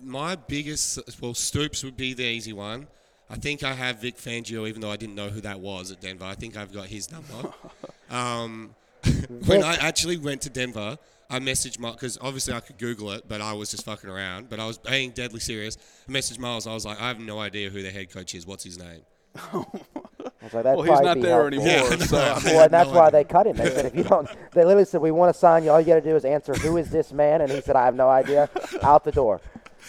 my 0.02 0.34
biggest, 0.34 0.98
well, 1.20 1.34
Stoops 1.34 1.84
would 1.84 1.96
be 1.96 2.14
the 2.14 2.24
easy 2.24 2.52
one. 2.54 2.86
I 3.30 3.36
think 3.36 3.62
I 3.62 3.72
have 3.74 4.00
Vic 4.00 4.16
Fangio, 4.16 4.68
even 4.68 4.80
though 4.80 4.90
I 4.90 4.96
didn't 4.96 5.14
know 5.14 5.28
who 5.28 5.40
that 5.42 5.60
was 5.60 5.92
at 5.92 6.00
Denver. 6.00 6.24
I 6.24 6.34
think 6.34 6.56
I've 6.56 6.72
got 6.72 6.86
his 6.86 7.10
number. 7.12 7.52
um, 8.10 8.74
when 9.46 9.62
I 9.62 9.74
actually 9.76 10.16
went 10.18 10.42
to 10.42 10.50
Denver, 10.50 10.98
I 11.30 11.38
messaged 11.38 11.78
Miles 11.78 11.94
because 11.96 12.18
obviously 12.20 12.54
I 12.54 12.60
could 12.60 12.76
Google 12.78 13.12
it, 13.12 13.24
but 13.28 13.40
I 13.40 13.52
was 13.52 13.70
just 13.70 13.84
fucking 13.84 14.10
around. 14.10 14.50
But 14.50 14.58
I 14.58 14.66
was 14.66 14.78
being 14.78 15.10
deadly 15.12 15.38
serious. 15.40 15.78
I 16.08 16.12
messaged 16.12 16.40
Miles. 16.40 16.66
I 16.66 16.74
was 16.74 16.84
like, 16.84 17.00
I 17.00 17.06
have 17.08 17.20
no 17.20 17.38
idea 17.38 17.70
who 17.70 17.82
the 17.82 17.90
head 17.90 18.10
coach 18.10 18.34
is. 18.34 18.46
What's 18.46 18.64
his 18.64 18.78
name? 18.78 19.02
I 19.36 20.44
was 20.44 20.54
like, 20.54 20.64
that'd 20.64 20.78
well, 20.78 20.82
he's 20.82 20.88
probably 21.00 21.04
not 21.04 21.20
there 21.20 21.50
helpful. 21.50 21.60
anymore. 21.60 21.90
Yeah, 21.90 21.96
so 22.06 22.16
I 22.18 22.20
I 22.20 22.34
know. 22.34 22.44
mean, 22.44 22.54
Well, 22.56 22.64
and 22.64 22.72
that's 22.74 22.90
no 22.90 22.96
why 22.96 23.06
idea. 23.06 23.20
they 23.20 23.24
cut 23.24 23.46
him. 23.46 23.56
They 23.56 23.70
said 23.70 23.86
if 23.86 23.94
you 23.94 24.02
don't, 24.04 24.28
they 24.52 24.64
literally 24.64 24.84
said 24.86 25.00
we 25.00 25.12
want 25.12 25.32
to 25.32 25.38
sign 25.38 25.62
you. 25.62 25.70
All 25.70 25.80
you 25.80 25.86
got 25.86 25.94
to 25.96 26.00
do 26.00 26.16
is 26.16 26.24
answer 26.24 26.52
who 26.54 26.76
is 26.78 26.90
this 26.90 27.12
man, 27.12 27.42
and 27.42 27.50
he 27.52 27.60
said 27.60 27.76
I 27.76 27.84
have 27.84 27.94
no 27.94 28.08
idea. 28.08 28.50
Out 28.82 29.04
the 29.04 29.12
door. 29.12 29.40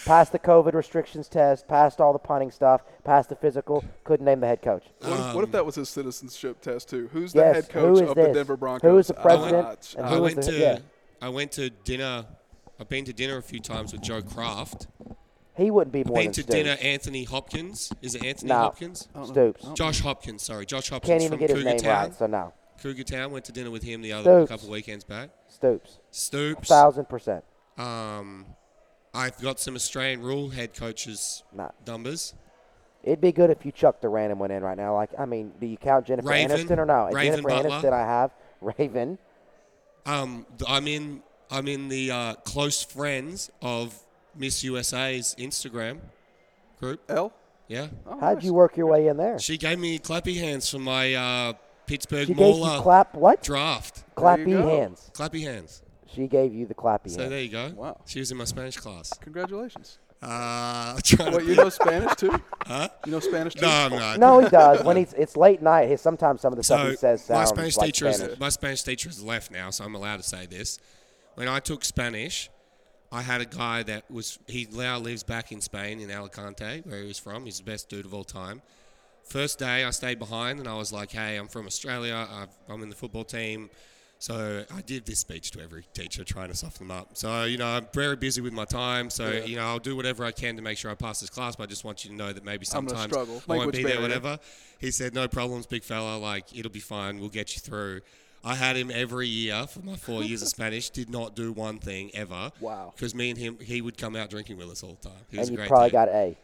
Passed 0.04 0.32
the 0.32 0.38
COVID 0.38 0.74
restrictions 0.74 1.28
test. 1.28 1.68
Passed 1.68 2.00
all 2.00 2.12
the 2.12 2.18
punting 2.18 2.50
stuff. 2.50 2.82
Passed 3.04 3.28
the 3.28 3.36
physical. 3.36 3.84
Couldn't 4.04 4.26
name 4.26 4.40
the 4.40 4.46
head 4.46 4.62
coach. 4.62 4.84
what, 5.00 5.12
if, 5.20 5.34
what 5.34 5.44
if 5.44 5.52
that 5.52 5.64
was 5.66 5.74
his 5.76 5.88
citizenship 5.88 6.60
test 6.60 6.88
too? 6.90 7.08
Who's 7.12 7.34
Yes, 7.34 7.48
the 7.48 7.54
head 7.62 7.68
coach 7.68 8.00
of 8.02 8.14
this? 8.14 8.26
the 8.28 8.32
Denver 8.34 8.56
Broncos? 8.56 8.90
Who 8.90 8.98
is 8.98 9.06
the 9.08 9.18
Ah, 9.18 9.22
president 9.22 9.94
and 9.96 10.06
ah, 10.06 10.08
I 10.08 10.10
who 10.16 10.24
is 10.26 10.34
went 10.34 10.46
the- 10.46 10.52
to 10.52 10.58
yeah. 10.58 10.78
I 11.20 11.28
went 11.28 11.52
to 11.52 11.70
dinner. 11.70 12.26
I've 12.80 12.88
been 12.88 13.04
to 13.04 13.12
dinner 13.12 13.36
a 13.36 13.42
few 13.42 13.60
times 13.60 13.92
with 13.92 14.02
Joe 14.02 14.22
Kraft. 14.22 14.88
He 15.54 15.70
wouldn't 15.70 15.92
be 15.92 16.02
more 16.02 16.16
Been 16.16 16.24
than 16.26 16.32
to 16.32 16.42
Stoops. 16.42 16.54
dinner 16.54 16.76
Anthony 16.80 17.24
Hopkins. 17.24 17.92
Is 18.00 18.14
it 18.14 18.24
Anthony 18.24 18.48
No. 18.48 18.58
Hopkins? 18.58 19.08
Stoops. 19.26 19.66
Josh 19.74 20.00
Hopkins, 20.00 20.42
sorry, 20.42 20.64
Josh 20.66 20.88
Hopkins 20.88 21.08
Can't 21.10 21.22
even 21.22 21.38
from 21.38 21.40
get 21.40 21.50
his 21.50 21.58
Cougar 21.58 21.68
name 21.70 21.78
Town. 21.78 22.04
right, 22.08 22.14
so 22.14 22.26
no. 22.26 22.52
Cougar 22.82 23.04
Town 23.04 23.30
went 23.30 23.44
to 23.44 23.52
dinner 23.52 23.70
with 23.70 23.82
him 23.84 24.00
the 24.02 24.12
other 24.14 24.46
Stoops. 24.46 24.50
couple 24.50 24.70
weekends 24.70 25.04
back. 25.04 25.28
Stoops. 25.48 25.98
Stoops. 26.10 26.68
Thousand 26.68 27.08
percent. 27.08 27.44
Um, 27.78 28.46
I've 29.14 29.38
got 29.40 29.60
some 29.60 29.74
Australian 29.74 30.22
rule 30.22 30.50
head 30.50 30.74
coaches 30.74 31.42
Nah. 31.52 31.68
numbers. 31.86 32.34
It'd 33.04 33.20
be 33.20 33.32
good 33.32 33.50
if 33.50 33.66
you 33.66 33.72
chucked 33.72 34.04
a 34.04 34.08
random 34.08 34.38
one 34.38 34.50
in 34.50 34.62
right 34.62 34.76
now. 34.76 34.94
Like, 34.94 35.10
I 35.18 35.24
mean, 35.26 35.52
do 35.60 35.66
you 35.66 35.76
count 35.76 36.06
Jennifer 36.06 36.28
Raven. 36.28 36.56
Aniston 36.56 36.78
or 36.78 36.86
no? 36.86 37.06
Raven 37.12 37.42
Jennifer 37.44 37.48
Butler. 37.48 37.70
Aniston, 37.90 37.92
I 37.92 38.06
have. 38.06 38.30
Raven. 38.78 39.18
Um, 40.06 40.46
I'm 40.66 40.86
in. 40.86 41.22
I'm 41.50 41.68
in 41.68 41.88
the 41.88 42.10
uh, 42.10 42.34
close 42.36 42.82
friends 42.82 43.50
of 43.60 43.94
Miss 44.34 44.64
USA's 44.64 45.34
Instagram 45.38 45.98
group. 46.80 47.00
L. 47.10 47.32
Yeah, 47.68 47.88
Oh, 48.06 48.18
How'd 48.18 48.36
nice. 48.36 48.44
you 48.44 48.54
work 48.54 48.76
your 48.76 48.86
way 48.86 49.06
in 49.08 49.16
there? 49.16 49.38
she 49.38 49.56
gave 49.58 49.78
me 49.78 49.98
clappy 49.98 50.38
hands 50.38 50.68
for 50.68 50.78
my 50.78 51.14
uh, 51.14 51.52
Pittsburgh 51.86 52.26
She 52.26 52.34
gave 52.34 52.54
you 52.54 52.60
Mauler 52.62 52.80
clap 52.82 53.14
what? 53.14 53.42
draft. 53.42 54.04
Clappy 54.16 54.52
hands. 54.62 55.10
Clappy 55.14 55.42
hands. 55.42 55.82
She 56.14 56.26
gave 56.26 56.52
you 56.54 56.66
the 56.66 56.74
clappy 56.74 57.10
So 57.10 57.20
hands. 57.20 57.30
there 57.30 57.40
you 57.42 57.48
go. 57.48 57.70
Wow. 57.74 58.00
She 58.06 58.18
was 58.20 58.30
in 58.30 58.36
my 58.36 58.44
Spanish 58.44 58.76
class. 58.76 59.12
Congratulations. 59.20 59.98
Uh, 60.22 60.98
trying 61.04 61.32
What 61.32 61.40
to 61.40 61.46
you 61.46 61.56
know 61.56 61.68
Spanish 61.68 62.14
too? 62.14 62.30
Huh? 62.64 62.88
You 63.06 63.12
know 63.12 63.20
Spanish 63.20 63.54
too? 63.54 63.62
no, 63.62 63.68
I'm 63.70 63.90
not. 63.90 64.20
No, 64.20 64.38
he 64.38 64.48
does. 64.48 64.84
When 64.84 64.96
he's 64.96 65.12
it's 65.14 65.36
late 65.36 65.60
night, 65.62 65.88
he, 65.88 65.96
sometimes 65.96 66.40
some 66.40 66.52
of 66.52 66.56
the 66.56 66.62
stuff 66.62 66.88
he 66.88 66.94
says 66.96 67.28
my 67.28 67.36
sounds 67.38 67.48
Spanish 67.50 67.76
like 67.76 67.86
teacher 67.86 68.12
Spanish. 68.12 68.34
is 68.34 68.38
my 68.40 68.48
Spanish 68.48 68.82
teacher 68.82 69.08
has 69.08 69.22
left 69.22 69.50
now, 69.50 69.70
so 69.70 69.84
I'm 69.84 69.94
allowed 69.96 70.18
to 70.18 70.22
say 70.22 70.46
this. 70.46 70.78
When 71.34 71.48
I 71.48 71.58
took 71.58 71.84
Spanish, 71.84 72.50
I 73.10 73.22
had 73.22 73.40
a 73.40 73.44
guy 73.46 73.82
that 73.82 74.08
was 74.10 74.38
he 74.46 74.68
now 74.72 74.98
lives 74.98 75.24
back 75.24 75.50
in 75.50 75.60
Spain 75.60 75.98
in 75.98 76.08
Alicante, 76.10 76.82
where 76.84 77.00
he 77.00 77.08
was 77.08 77.18
from. 77.18 77.44
He's 77.44 77.58
the 77.58 77.64
best 77.64 77.88
dude 77.88 78.04
of 78.06 78.14
all 78.14 78.22
time. 78.24 78.62
First 79.24 79.58
day, 79.58 79.82
I 79.84 79.90
stayed 79.90 80.18
behind 80.20 80.60
and 80.60 80.68
I 80.68 80.74
was 80.76 80.92
like, 80.92 81.10
"Hey, 81.10 81.36
I'm 81.36 81.48
from 81.48 81.66
Australia. 81.66 82.28
I've, 82.30 82.48
I'm 82.72 82.82
in 82.82 82.90
the 82.90 82.94
football 82.96 83.24
team." 83.24 83.70
So 84.22 84.64
I 84.72 84.82
did 84.82 85.04
this 85.04 85.18
speech 85.18 85.50
to 85.50 85.60
every 85.60 85.84
teacher, 85.94 86.22
trying 86.22 86.46
to 86.46 86.54
soften 86.54 86.86
them 86.86 86.96
up. 86.96 87.08
So 87.14 87.42
you 87.42 87.58
know, 87.58 87.66
I'm 87.66 87.88
very 87.92 88.14
busy 88.14 88.40
with 88.40 88.52
my 88.52 88.64
time. 88.64 89.10
So 89.10 89.32
you 89.32 89.56
know, 89.56 89.64
I'll 89.64 89.80
do 89.80 89.96
whatever 89.96 90.24
I 90.24 90.30
can 90.30 90.54
to 90.54 90.62
make 90.62 90.78
sure 90.78 90.92
I 90.92 90.94
pass 90.94 91.18
this 91.18 91.28
class. 91.28 91.56
But 91.56 91.64
I 91.64 91.66
just 91.66 91.82
want 91.82 92.04
you 92.04 92.10
to 92.10 92.16
know 92.16 92.32
that 92.32 92.44
maybe 92.44 92.64
sometimes. 92.64 93.12
I 93.12 93.16
won't 93.24 93.48
Language 93.48 93.76
be 93.78 93.82
there, 93.82 93.94
barrier. 93.94 94.02
whatever. 94.02 94.38
He 94.78 94.92
said, 94.92 95.12
"No 95.12 95.26
problems, 95.26 95.66
big 95.66 95.82
fella. 95.82 96.18
Like 96.18 96.56
it'll 96.56 96.70
be 96.70 96.78
fine. 96.78 97.18
We'll 97.18 97.30
get 97.30 97.56
you 97.56 97.60
through." 97.60 98.02
I 98.44 98.54
had 98.54 98.76
him 98.76 98.92
every 98.94 99.26
year 99.26 99.66
for 99.66 99.80
my 99.80 99.96
four 99.96 100.22
years 100.22 100.40
of 100.40 100.48
Spanish. 100.56 100.90
Did 100.90 101.10
not 101.10 101.34
do 101.34 101.50
one 101.50 101.80
thing 101.80 102.12
ever. 102.14 102.52
Wow. 102.60 102.92
Because 102.94 103.16
me 103.16 103.30
and 103.30 103.38
him, 103.40 103.58
he 103.58 103.82
would 103.82 103.98
come 103.98 104.14
out 104.14 104.30
drinking 104.30 104.56
with 104.56 104.70
us 104.70 104.84
all 104.84 104.96
the 105.02 105.08
time. 105.08 105.18
He 105.32 105.38
was 105.38 105.48
and 105.48 105.58
a 105.58 105.62
you 105.62 105.66
great 105.66 105.68
probably 105.68 105.88
dude. 105.88 105.92
got 105.94 106.08
A. 106.10 106.36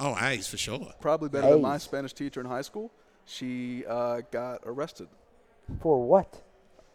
Oh, 0.00 0.16
A's 0.18 0.48
for 0.48 0.56
sure. 0.56 0.90
Probably 1.02 1.28
better 1.28 1.50
than 1.50 1.60
my 1.60 1.76
Spanish 1.76 2.14
teacher 2.14 2.40
in 2.40 2.46
high 2.46 2.62
school. 2.62 2.90
She 3.26 3.84
uh, 3.86 4.22
got 4.30 4.60
arrested. 4.64 5.08
For 5.82 6.02
what? 6.02 6.40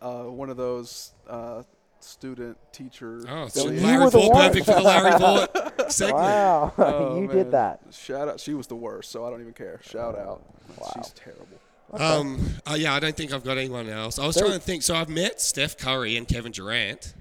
Uh, 0.01 0.23
one 0.23 0.49
of 0.49 0.57
those 0.57 1.11
uh, 1.29 1.63
student 1.99 2.57
teacher. 2.71 3.23
Oh, 3.29 3.47
so 3.47 3.69
You 3.69 3.79
Larry 3.81 3.99
were 4.05 4.09
the 4.09 4.19
Ford, 4.19 4.33
one. 4.33 4.47
perfect 4.49 4.65
for 4.65 4.73
the 4.73 4.81
Larry 4.81 5.11
Vaught 5.11 5.91
segment. 5.91 6.17
Wow, 6.17 6.73
Oh, 6.77 7.15
you 7.21 7.27
man. 7.27 7.35
did 7.35 7.51
that. 7.51 7.81
Shout 7.91 8.27
out. 8.27 8.39
She 8.39 8.53
was 8.53 8.67
the 8.67 8.75
worst, 8.75 9.11
so 9.11 9.25
I 9.25 9.29
don't 9.29 9.41
even 9.41 9.53
care. 9.53 9.79
Shout 9.83 10.17
out. 10.17 10.41
Wow. 10.79 10.91
She's 10.95 11.11
terrible. 11.11 11.47
Um, 11.93 12.39
uh, 12.65 12.75
yeah, 12.79 12.93
I 12.93 12.99
don't 13.01 13.15
think 13.15 13.33
I've 13.33 13.43
got 13.43 13.57
anyone 13.57 13.89
else. 13.89 14.17
I 14.17 14.25
was 14.25 14.35
There- 14.35 14.45
trying 14.45 14.57
to 14.57 14.63
think. 14.65 14.81
So 14.81 14.95
I've 14.95 15.09
met 15.09 15.41
Steph 15.41 15.77
Curry 15.77 16.15
and 16.17 16.27
Kevin 16.27 16.51
Durant. 16.51 17.13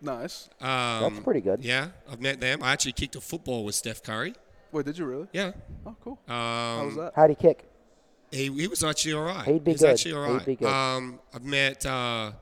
Nice. 0.00 0.48
Um, 0.60 0.66
That's 1.14 1.20
pretty 1.20 1.42
good. 1.42 1.62
Yeah, 1.62 1.88
I've 2.10 2.20
met 2.20 2.40
them. 2.40 2.62
I 2.62 2.72
actually 2.72 2.92
kicked 2.92 3.14
a 3.16 3.20
football 3.20 3.64
with 3.64 3.74
Steph 3.74 4.02
Curry. 4.02 4.34
Wait, 4.72 4.86
did 4.86 4.96
you 4.96 5.04
really? 5.04 5.26
Yeah. 5.32 5.52
Oh, 5.84 5.94
cool. 6.02 6.18
Um, 6.26 6.34
How 6.34 6.84
was 6.86 6.96
that? 6.96 7.12
How'd 7.14 7.30
he 7.30 7.36
kick? 7.36 7.64
He, 8.30 8.44
he 8.52 8.66
was 8.68 8.84
actually 8.84 9.14
all 9.14 9.22
right. 9.24 9.44
He'd 9.46 9.64
be 9.64 9.72
He's 9.72 9.80
good. 9.80 9.90
actually 9.90 10.12
all 10.14 10.24
He'd 10.26 10.32
right. 10.34 10.46
be 10.46 10.56
good. 10.56 10.68
Um, 10.68 11.18
I've 11.34 11.44
met. 11.44 11.84
Uh, 11.84 12.32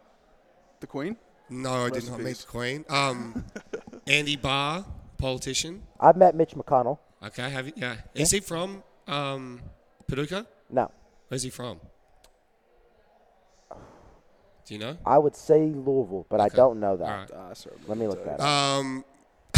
The 0.80 0.86
Queen? 0.86 1.16
no, 1.50 1.86
I 1.86 1.90
did 1.90 2.04
in 2.04 2.10
not 2.10 2.18
meet 2.20 2.26
peace. 2.26 2.40
the 2.44 2.46
Queen. 2.46 2.84
Um, 2.90 3.44
Andy 4.06 4.36
Barr, 4.36 4.84
politician. 5.16 5.82
I've 5.98 6.16
met 6.16 6.34
Mitch 6.34 6.50
McConnell. 6.54 6.98
Okay, 7.24 7.48
have 7.48 7.66
you? 7.66 7.72
Yeah. 7.76 7.96
Is 8.14 8.30
he 8.30 8.40
from 8.40 8.82
um, 9.06 9.60
Paducah? 10.06 10.46
No, 10.70 10.90
Where's 11.28 11.42
he 11.42 11.50
from? 11.50 11.80
Do 13.70 14.74
you 14.74 14.78
know? 14.80 14.98
I 15.06 15.16
would 15.16 15.34
say 15.34 15.60
Louisville, 15.60 16.26
but 16.28 16.40
I 16.40 16.48
don't 16.48 16.78
know 16.78 16.96
that. 16.98 17.32
All 17.32 17.46
right. 17.48 17.56
Certainly 17.56 17.84
Let 17.88 17.96
me 17.98 18.06
look 18.06 18.22
that 18.26 18.40
up. 18.40 18.46
Um, 18.46 19.04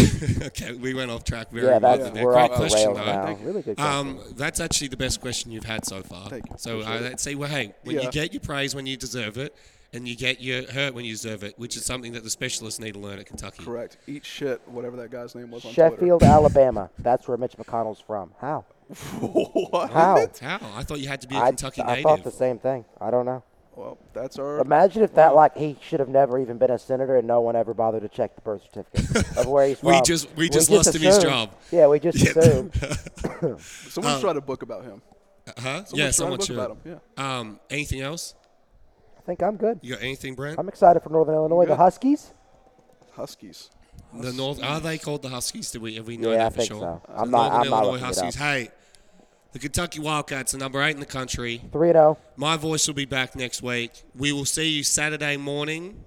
okay, 0.42 0.72
we 0.74 0.94
went 0.94 1.10
off 1.10 1.24
track 1.24 1.50
very 1.50 1.66
Yeah, 1.66 1.78
well. 1.78 1.98
that's 1.98 2.10
there. 2.10 2.24
we're 2.24 2.32
Great 2.32 2.42
off 2.42 2.50
the 2.50 2.56
question, 2.56 2.86
rails 2.94 2.98
though. 2.98 3.04
now. 3.04 3.38
Really 3.42 3.62
good 3.62 3.76
question. 3.76 3.94
Um, 4.08 4.20
that's 4.36 4.60
actually 4.60 4.88
the 4.88 4.96
best 4.96 5.20
question 5.20 5.50
you've 5.52 5.64
had 5.64 5.84
so 5.84 6.02
far. 6.02 6.28
Thank 6.28 6.48
you. 6.50 6.56
So 6.58 6.78
uh, 6.78 6.82
Appreciate 6.82 7.02
let's 7.02 7.22
say, 7.22 7.34
well, 7.34 7.48
hey, 7.48 7.74
when 7.84 7.96
Yeah. 7.96 8.02
you 8.02 8.10
get 8.10 8.32
your 8.32 8.40
praise 8.40 8.74
when 8.74 8.86
you 8.86 8.96
deserve 8.96 9.36
it, 9.38 9.54
and 9.92 10.06
you 10.06 10.14
get 10.16 10.40
your 10.40 10.70
hurt 10.70 10.94
when 10.94 11.04
you 11.04 11.10
deserve 11.12 11.42
it, 11.42 11.58
which 11.58 11.76
is 11.76 11.84
something 11.84 12.12
that 12.12 12.22
the 12.22 12.30
specialists 12.30 12.78
need 12.78 12.94
to 12.94 13.00
learn 13.00 13.18
at 13.18 13.26
Kentucky. 13.26 13.64
Correct. 13.64 13.96
Eat 14.06 14.24
shit, 14.24 14.60
whatever 14.68 14.96
that 14.96 15.10
guy's 15.10 15.34
name 15.34 15.50
was 15.50 15.64
on 15.64 15.72
Sheffield, 15.72 16.22
Alabama. 16.22 16.88
That's 17.00 17.26
where 17.26 17.36
Mitch 17.36 17.56
McConnell's 17.56 18.00
from. 18.00 18.30
How? 18.40 18.64
What? 19.20 19.90
How? 19.90 20.26
How? 20.40 20.58
I 20.76 20.82
thought 20.84 21.00
you 21.00 21.08
had 21.08 21.20
to 21.22 21.28
be 21.28 21.36
a 21.36 21.40
I, 21.40 21.46
Kentucky 21.48 21.82
I 21.82 21.86
native. 21.86 22.02
thought 22.04 22.24
the 22.24 22.30
same 22.30 22.58
thing. 22.58 22.84
I 23.00 23.10
don't 23.10 23.26
know. 23.26 23.42
Well, 23.76 23.98
that's 24.12 24.38
our. 24.38 24.58
Imagine 24.58 25.02
if 25.02 25.14
that, 25.14 25.34
like, 25.34 25.56
he 25.56 25.76
should 25.80 26.00
have 26.00 26.08
never 26.08 26.38
even 26.38 26.58
been 26.58 26.70
a 26.70 26.78
senator 26.78 27.16
and 27.16 27.26
no 27.26 27.40
one 27.40 27.56
ever 27.56 27.72
bothered 27.72 28.02
to 28.02 28.08
check 28.08 28.34
the 28.34 28.40
birth 28.42 28.62
certificate 28.64 29.36
of 29.38 29.46
where 29.46 29.66
he's 29.68 29.78
from. 29.80 29.90
We 29.92 30.00
just- 30.02 30.28
we 30.36 30.48
just 30.48 30.70
lost 30.70 30.94
him 30.94 31.00
his 31.02 31.18
job. 31.18 31.54
Yeah, 31.70 31.86
we 31.86 32.00
just 32.00 32.18
Yeah. 32.18 32.32
assumed. 32.36 32.74
Someone 33.88 34.12
um, 34.14 34.20
should 34.20 34.26
write 34.26 34.36
a 34.36 34.40
book 34.40 34.62
about 34.62 34.84
him. 34.84 35.00
huh? 35.46 35.52
Someone 35.54 35.64
Yeah, 35.64 35.84
should 35.84 35.98
write 36.00 36.08
a 36.08 36.12
someone 36.12 36.38
book 36.38 36.46
should. 36.46 36.56
about 36.58 36.70
him. 36.84 37.00
Yeah. 37.16 37.38
Um, 37.38 37.60
anything 37.70 38.00
else? 38.00 38.34
I 39.18 39.22
think 39.22 39.42
I'm 39.42 39.56
good. 39.56 39.78
You 39.82 39.94
got 39.94 40.02
anything, 40.02 40.34
Brent? 40.34 40.58
I'm 40.58 40.68
excited 40.68 41.00
for 41.02 41.10
Northern 41.10 41.34
Illinois. 41.36 41.62
The 41.64 41.68
good. 41.68 41.76
Huskies? 41.78 42.32
Huskies. 43.12 43.70
The 44.12 44.32
North 44.32 44.62
are 44.62 44.80
they 44.80 44.98
called 44.98 45.22
the 45.22 45.28
Huskies? 45.28 45.70
Do 45.70 45.78
we 45.80 45.94
have 45.94 46.06
we 46.06 46.16
know 46.16 46.32
Yeah, 46.32 46.38
that 46.38 46.46
I 46.46 46.50
for 46.50 46.56
think 46.56 46.68
sure? 46.68 46.80
so. 46.80 47.02
I'm 47.14 47.30
not- 47.30 47.52
Northern 47.52 47.60
I'm 47.62 47.70
not 47.70 47.82
Illinois 47.84 47.92
looking 47.92 48.02
it 48.02 48.06
Huskies. 48.06 48.34
Hey, 48.34 48.68
the 49.52 49.58
Kentucky 49.58 50.00
Wildcats 50.00 50.54
are 50.54 50.58
number 50.58 50.82
eight 50.82 50.94
in 50.94 51.00
the 51.00 51.06
country. 51.06 51.60
3 51.72 51.88
0. 51.92 52.18
My 52.36 52.56
voice 52.56 52.86
will 52.86 52.94
be 52.94 53.04
back 53.04 53.34
next 53.36 53.62
week. 53.62 53.90
We 54.14 54.32
will 54.32 54.44
see 54.44 54.68
you 54.70 54.82
Saturday 54.84 55.36
morning, 55.36 56.04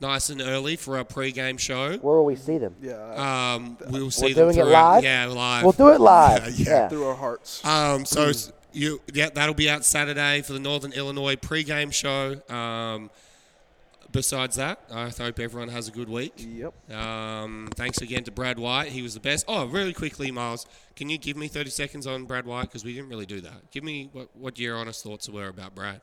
nice 0.00 0.28
and 0.30 0.40
early 0.40 0.76
for 0.76 0.96
our 0.96 1.04
pre-game 1.04 1.56
show. 1.56 1.96
Where 1.98 2.16
will 2.16 2.24
we 2.24 2.36
see 2.36 2.58
them? 2.58 2.76
Yeah. 2.80 3.54
Um, 3.54 3.76
we 3.90 4.00
will 4.02 4.10
see 4.10 4.26
We're 4.26 4.34
them 4.34 4.44
doing 4.48 4.58
it 4.58 4.62
throughout- 4.64 4.94
live? 4.94 5.04
Yeah, 5.04 5.26
live. 5.26 5.62
We'll 5.64 5.72
do 5.72 5.88
it 5.88 6.00
live. 6.00 6.58
Yeah. 6.58 6.68
yeah. 6.68 6.88
Through 6.88 7.04
our 7.06 7.14
hearts. 7.16 7.64
Um, 7.64 8.04
so 8.04 8.28
s- 8.28 8.52
you, 8.72 9.00
yeah, 9.12 9.30
that'll 9.34 9.54
be 9.54 9.68
out 9.70 9.84
Saturday 9.84 10.42
for 10.42 10.52
the 10.52 10.60
Northern 10.60 10.92
Illinois 10.92 11.34
pre-game 11.36 11.90
show. 11.90 12.40
Um, 12.50 13.10
besides 14.16 14.56
that, 14.56 14.80
I 14.90 15.10
hope 15.10 15.38
everyone 15.38 15.68
has 15.68 15.88
a 15.88 15.90
good 15.90 16.08
week. 16.08 16.32
Yep. 16.38 16.90
Um, 16.90 17.68
thanks 17.74 18.00
again 18.00 18.24
to 18.24 18.30
Brad 18.30 18.58
White. 18.58 18.88
He 18.88 19.02
was 19.02 19.12
the 19.12 19.20
best. 19.20 19.44
Oh, 19.46 19.66
really 19.66 19.92
quickly, 19.92 20.30
Miles, 20.30 20.66
can 20.96 21.10
you 21.10 21.18
give 21.18 21.36
me 21.36 21.48
30 21.48 21.68
seconds 21.68 22.06
on 22.06 22.24
Brad 22.24 22.46
White? 22.46 22.62
Because 22.62 22.82
we 22.82 22.94
didn't 22.94 23.10
really 23.10 23.26
do 23.26 23.42
that. 23.42 23.70
Give 23.70 23.84
me 23.84 24.08
what, 24.12 24.34
what 24.34 24.58
your 24.58 24.78
honest 24.78 25.04
thoughts 25.04 25.28
were 25.28 25.48
about 25.48 25.74
Brad. 25.74 26.00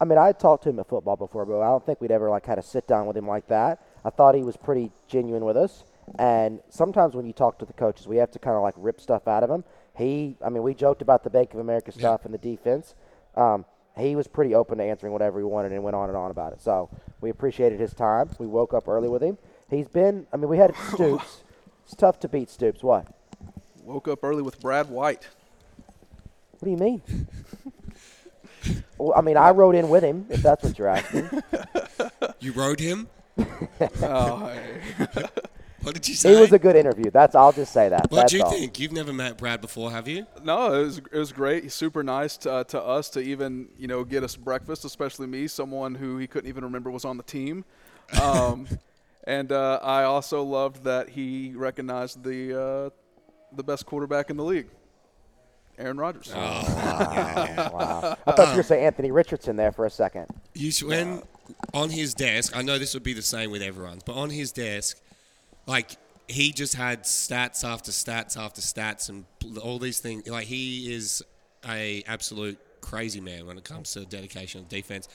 I 0.00 0.04
mean, 0.04 0.18
I 0.18 0.26
had 0.26 0.40
talked 0.40 0.64
to 0.64 0.70
him 0.70 0.80
at 0.80 0.88
football 0.88 1.16
before, 1.16 1.46
but 1.46 1.60
I 1.60 1.68
don't 1.68 1.86
think 1.86 2.00
we'd 2.00 2.10
ever 2.10 2.28
like 2.28 2.44
had 2.44 2.58
a 2.58 2.62
sit 2.62 2.88
down 2.88 3.06
with 3.06 3.16
him 3.16 3.28
like 3.28 3.46
that. 3.46 3.80
I 4.04 4.10
thought 4.10 4.34
he 4.34 4.42
was 4.42 4.56
pretty 4.56 4.90
genuine 5.06 5.44
with 5.44 5.56
us. 5.56 5.84
And 6.18 6.60
sometimes 6.68 7.14
when 7.14 7.26
you 7.26 7.32
talk 7.32 7.60
to 7.60 7.64
the 7.64 7.72
coaches, 7.72 8.08
we 8.08 8.16
have 8.16 8.32
to 8.32 8.40
kind 8.40 8.56
of 8.56 8.62
like 8.62 8.74
rip 8.76 9.00
stuff 9.00 9.28
out 9.28 9.44
of 9.44 9.50
him. 9.50 9.62
He, 9.96 10.36
I 10.44 10.50
mean, 10.50 10.64
we 10.64 10.74
joked 10.74 11.00
about 11.00 11.22
the 11.22 11.30
Bank 11.30 11.54
of 11.54 11.60
America 11.60 11.92
stuff 11.92 12.24
and 12.24 12.34
the 12.34 12.38
defense. 12.38 12.94
Um, 13.36 13.64
he 13.96 14.14
was 14.14 14.26
pretty 14.26 14.54
open 14.54 14.78
to 14.78 14.84
answering 14.84 15.12
whatever 15.12 15.38
he 15.38 15.44
wanted 15.44 15.72
and 15.72 15.82
went 15.82 15.96
on 15.96 16.08
and 16.08 16.16
on 16.16 16.30
about 16.30 16.52
it. 16.52 16.60
So 16.60 16.90
we 17.20 17.30
appreciated 17.30 17.80
his 17.80 17.94
time. 17.94 18.30
We 18.38 18.46
woke 18.46 18.74
up 18.74 18.88
early 18.88 19.08
with 19.08 19.22
him. 19.22 19.38
He's 19.70 19.88
been, 19.88 20.26
I 20.32 20.36
mean, 20.36 20.48
we 20.48 20.58
had 20.58 20.74
Stoops. 20.92 21.42
it's 21.84 21.94
tough 21.94 22.20
to 22.20 22.28
beat 22.28 22.48
Stoops. 22.50 22.82
What? 22.82 23.06
Woke 23.82 24.08
up 24.08 24.22
early 24.24 24.42
with 24.42 24.60
Brad 24.60 24.88
White. 24.90 25.28
What 26.58 26.64
do 26.64 26.70
you 26.70 26.76
mean? 26.76 27.02
well, 28.98 29.12
I 29.16 29.20
mean, 29.20 29.36
I 29.36 29.50
rode 29.50 29.74
in 29.74 29.88
with 29.88 30.02
him, 30.02 30.26
if 30.30 30.42
that's 30.42 30.64
what 30.64 30.78
you're 30.78 30.88
asking. 30.88 31.28
You 32.40 32.52
rode 32.52 32.80
him? 32.80 33.08
Oh, 34.02 34.46
hey. 34.48 35.24
What 35.86 35.94
did 35.94 36.08
you 36.08 36.16
say? 36.16 36.36
It 36.36 36.40
was 36.40 36.52
a 36.52 36.58
good 36.58 36.74
interview. 36.74 37.12
That's 37.12 37.36
I'll 37.36 37.52
just 37.52 37.72
say 37.72 37.88
that. 37.90 38.10
what 38.10 38.26
do 38.26 38.38
you 38.38 38.42
all. 38.42 38.50
think? 38.50 38.80
You've 38.80 38.90
never 38.90 39.12
met 39.12 39.38
Brad 39.38 39.60
before, 39.60 39.92
have 39.92 40.08
you? 40.08 40.26
No, 40.42 40.74
it 40.74 40.82
was 40.82 40.98
it 40.98 41.16
was 41.16 41.30
great. 41.30 41.62
He's 41.62 41.74
super 41.74 42.02
nice 42.02 42.36
to, 42.38 42.52
uh, 42.52 42.64
to 42.64 42.82
us 42.82 43.08
to 43.10 43.20
even 43.20 43.68
you 43.78 43.86
know 43.86 44.02
get 44.02 44.24
us 44.24 44.34
breakfast, 44.34 44.84
especially 44.84 45.28
me, 45.28 45.46
someone 45.46 45.94
who 45.94 46.18
he 46.18 46.26
couldn't 46.26 46.48
even 46.48 46.64
remember 46.64 46.90
was 46.90 47.04
on 47.04 47.16
the 47.16 47.22
team. 47.22 47.64
Um, 48.20 48.66
and 49.28 49.52
uh, 49.52 49.78
I 49.80 50.02
also 50.02 50.42
loved 50.42 50.82
that 50.82 51.10
he 51.10 51.52
recognized 51.54 52.24
the 52.24 52.60
uh, 52.60 52.90
the 53.52 53.62
best 53.62 53.86
quarterback 53.86 54.28
in 54.28 54.36
the 54.36 54.44
league, 54.44 54.70
Aaron 55.78 55.98
Rodgers. 55.98 56.32
Oh. 56.34 56.38
Wow. 57.72 58.16
I 58.26 58.32
thought 58.32 58.50
you 58.50 58.56
were 58.56 58.62
saying 58.64 58.84
Anthony 58.84 59.12
Richardson 59.12 59.54
there 59.54 59.70
for 59.70 59.86
a 59.86 59.90
second. 59.90 60.26
You 60.52 60.72
should, 60.72 60.88
when 60.88 61.22
on 61.72 61.90
his 61.90 62.12
desk, 62.12 62.56
I 62.56 62.62
know 62.62 62.76
this 62.76 62.92
would 62.94 63.04
be 63.04 63.12
the 63.12 63.22
same 63.22 63.52
with 63.52 63.62
everyone's, 63.62 64.02
but 64.02 64.16
on 64.16 64.30
his 64.30 64.50
desk, 64.50 65.00
like 65.66 65.96
he 66.28 66.52
just 66.52 66.74
had 66.74 67.04
stats 67.04 67.64
after 67.64 67.90
stats 67.92 68.36
after 68.36 68.60
stats 68.60 69.08
and 69.08 69.24
all 69.58 69.78
these 69.78 70.00
things. 70.00 70.26
Like 70.28 70.46
he 70.46 70.92
is 70.92 71.22
a 71.68 72.02
absolute 72.06 72.58
crazy 72.80 73.20
man 73.20 73.46
when 73.46 73.58
it 73.58 73.64
comes 73.64 73.92
to 73.92 74.04
dedication 74.04 74.60
of 74.62 74.68
defense. 74.68 75.08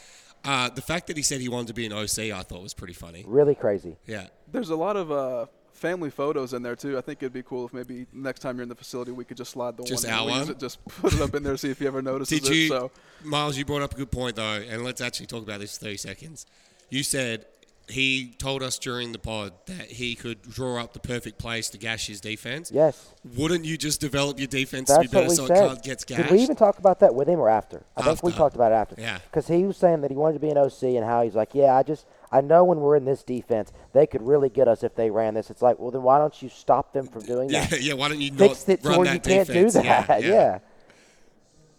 Uh, 0.43 0.69
the 0.69 0.81
fact 0.81 1.07
that 1.07 1.15
he 1.17 1.23
said 1.23 1.39
he 1.39 1.49
wanted 1.49 1.67
to 1.67 1.73
be 1.73 1.85
an 1.85 1.93
OC, 1.93 2.19
I 2.33 2.41
thought 2.43 2.63
was 2.63 2.73
pretty 2.73 2.93
funny. 2.93 3.23
Really 3.27 3.53
crazy. 3.55 3.95
Yeah. 4.07 4.27
There's 4.51 4.71
a 4.71 4.75
lot 4.75 4.95
of 4.97 5.11
uh, 5.11 5.45
family 5.73 6.09
photos 6.09 6.53
in 6.53 6.63
there 6.63 6.75
too. 6.75 6.97
I 6.97 7.01
think 7.01 7.21
it'd 7.21 7.31
be 7.31 7.43
cool 7.43 7.65
if 7.67 7.73
maybe 7.73 8.07
next 8.11 8.39
time 8.39 8.55
you're 8.57 8.63
in 8.63 8.69
the 8.69 8.75
facility 8.75 9.11
we 9.11 9.23
could 9.23 9.37
just 9.37 9.51
slide 9.51 9.77
the 9.77 9.83
Just 9.83 10.05
one. 10.05 10.13
our 10.13 10.25
we 10.25 10.31
one? 10.31 10.49
it, 10.49 10.59
Just 10.59 10.83
put 10.85 11.13
it 11.13 11.21
up 11.21 11.35
in 11.35 11.43
there, 11.43 11.55
see 11.57 11.69
if 11.69 11.79
you 11.79 11.87
ever 11.87 12.01
notices 12.01 12.39
Did 12.41 12.49
it. 12.51 12.55
you, 12.55 12.67
So 12.69 12.91
Miles? 13.23 13.55
You 13.57 13.65
brought 13.65 13.83
up 13.83 13.93
a 13.93 13.97
good 13.97 14.11
point 14.11 14.35
though, 14.35 14.43
and 14.67 14.83
let's 14.83 14.99
actually 15.01 15.27
talk 15.27 15.43
about 15.43 15.59
this 15.59 15.77
for 15.77 15.85
thirty 15.85 15.97
seconds. 15.97 16.47
You 16.89 17.03
said 17.03 17.45
he 17.91 18.33
told 18.37 18.63
us 18.63 18.79
during 18.79 19.11
the 19.11 19.19
pod 19.19 19.53
that 19.65 19.91
he 19.91 20.15
could 20.15 20.41
draw 20.41 20.81
up 20.81 20.93
the 20.93 20.99
perfect 20.99 21.37
place 21.37 21.69
to 21.69 21.77
gash 21.77 22.07
his 22.07 22.21
defense. 22.21 22.71
Yes. 22.73 23.13
Wouldn't 23.35 23.65
you 23.65 23.77
just 23.77 24.01
develop 24.01 24.39
your 24.39 24.47
defense 24.47 24.89
That's 24.89 25.03
to 25.03 25.09
be 25.09 25.13
better 25.13 25.29
we 25.29 25.35
so 25.35 25.47
said. 25.47 25.57
it 25.57 25.67
can't 25.67 25.83
gets 25.83 26.03
gashed? 26.03 26.23
Did 26.23 26.31
we 26.31 26.39
even 26.43 26.55
talk 26.55 26.79
about 26.79 26.99
that 27.01 27.13
with 27.13 27.27
him 27.27 27.39
or 27.39 27.49
after? 27.49 27.83
I 27.95 28.03
think 28.03 28.23
we 28.23 28.31
talked 28.31 28.55
about 28.55 28.71
it 28.71 28.75
after. 28.75 28.95
Yeah. 28.97 29.19
Because 29.29 29.47
he 29.47 29.63
was 29.63 29.77
saying 29.77 30.01
that 30.01 30.11
he 30.11 30.17
wanted 30.17 30.33
to 30.35 30.39
be 30.39 30.49
an 30.49 30.57
OC 30.57 30.83
and 30.83 31.05
how 31.05 31.23
he's 31.23 31.35
like, 31.35 31.53
yeah, 31.53 31.75
I 31.75 31.83
just 31.83 32.05
I 32.31 32.41
know 32.41 32.63
when 32.63 32.79
we're 32.79 32.95
in 32.95 33.05
this 33.05 33.23
defense, 33.23 33.73
they 33.93 34.07
could 34.07 34.21
really 34.21 34.49
get 34.49 34.67
us 34.67 34.83
if 34.83 34.95
they 34.95 35.11
ran 35.11 35.33
this. 35.33 35.49
It's 35.49 35.61
like, 35.61 35.77
well, 35.79 35.91
then 35.91 36.03
why 36.03 36.17
don't 36.17 36.41
you 36.41 36.47
stop 36.49 36.93
them 36.93 37.07
from 37.07 37.23
doing 37.23 37.49
yeah, 37.49 37.65
that? 37.65 37.81
yeah. 37.83 37.93
Why 37.93 38.07
don't 38.07 38.21
you 38.21 38.31
Fix 38.31 38.67
not 38.67 38.73
it 38.73 38.83
to 38.83 38.89
where 38.89 39.05
that 39.05 39.13
you 39.13 39.19
can't 39.19 39.47
do 39.47 39.69
that. 39.71 40.21
Yeah. 40.21 40.29
yeah. 40.29 40.59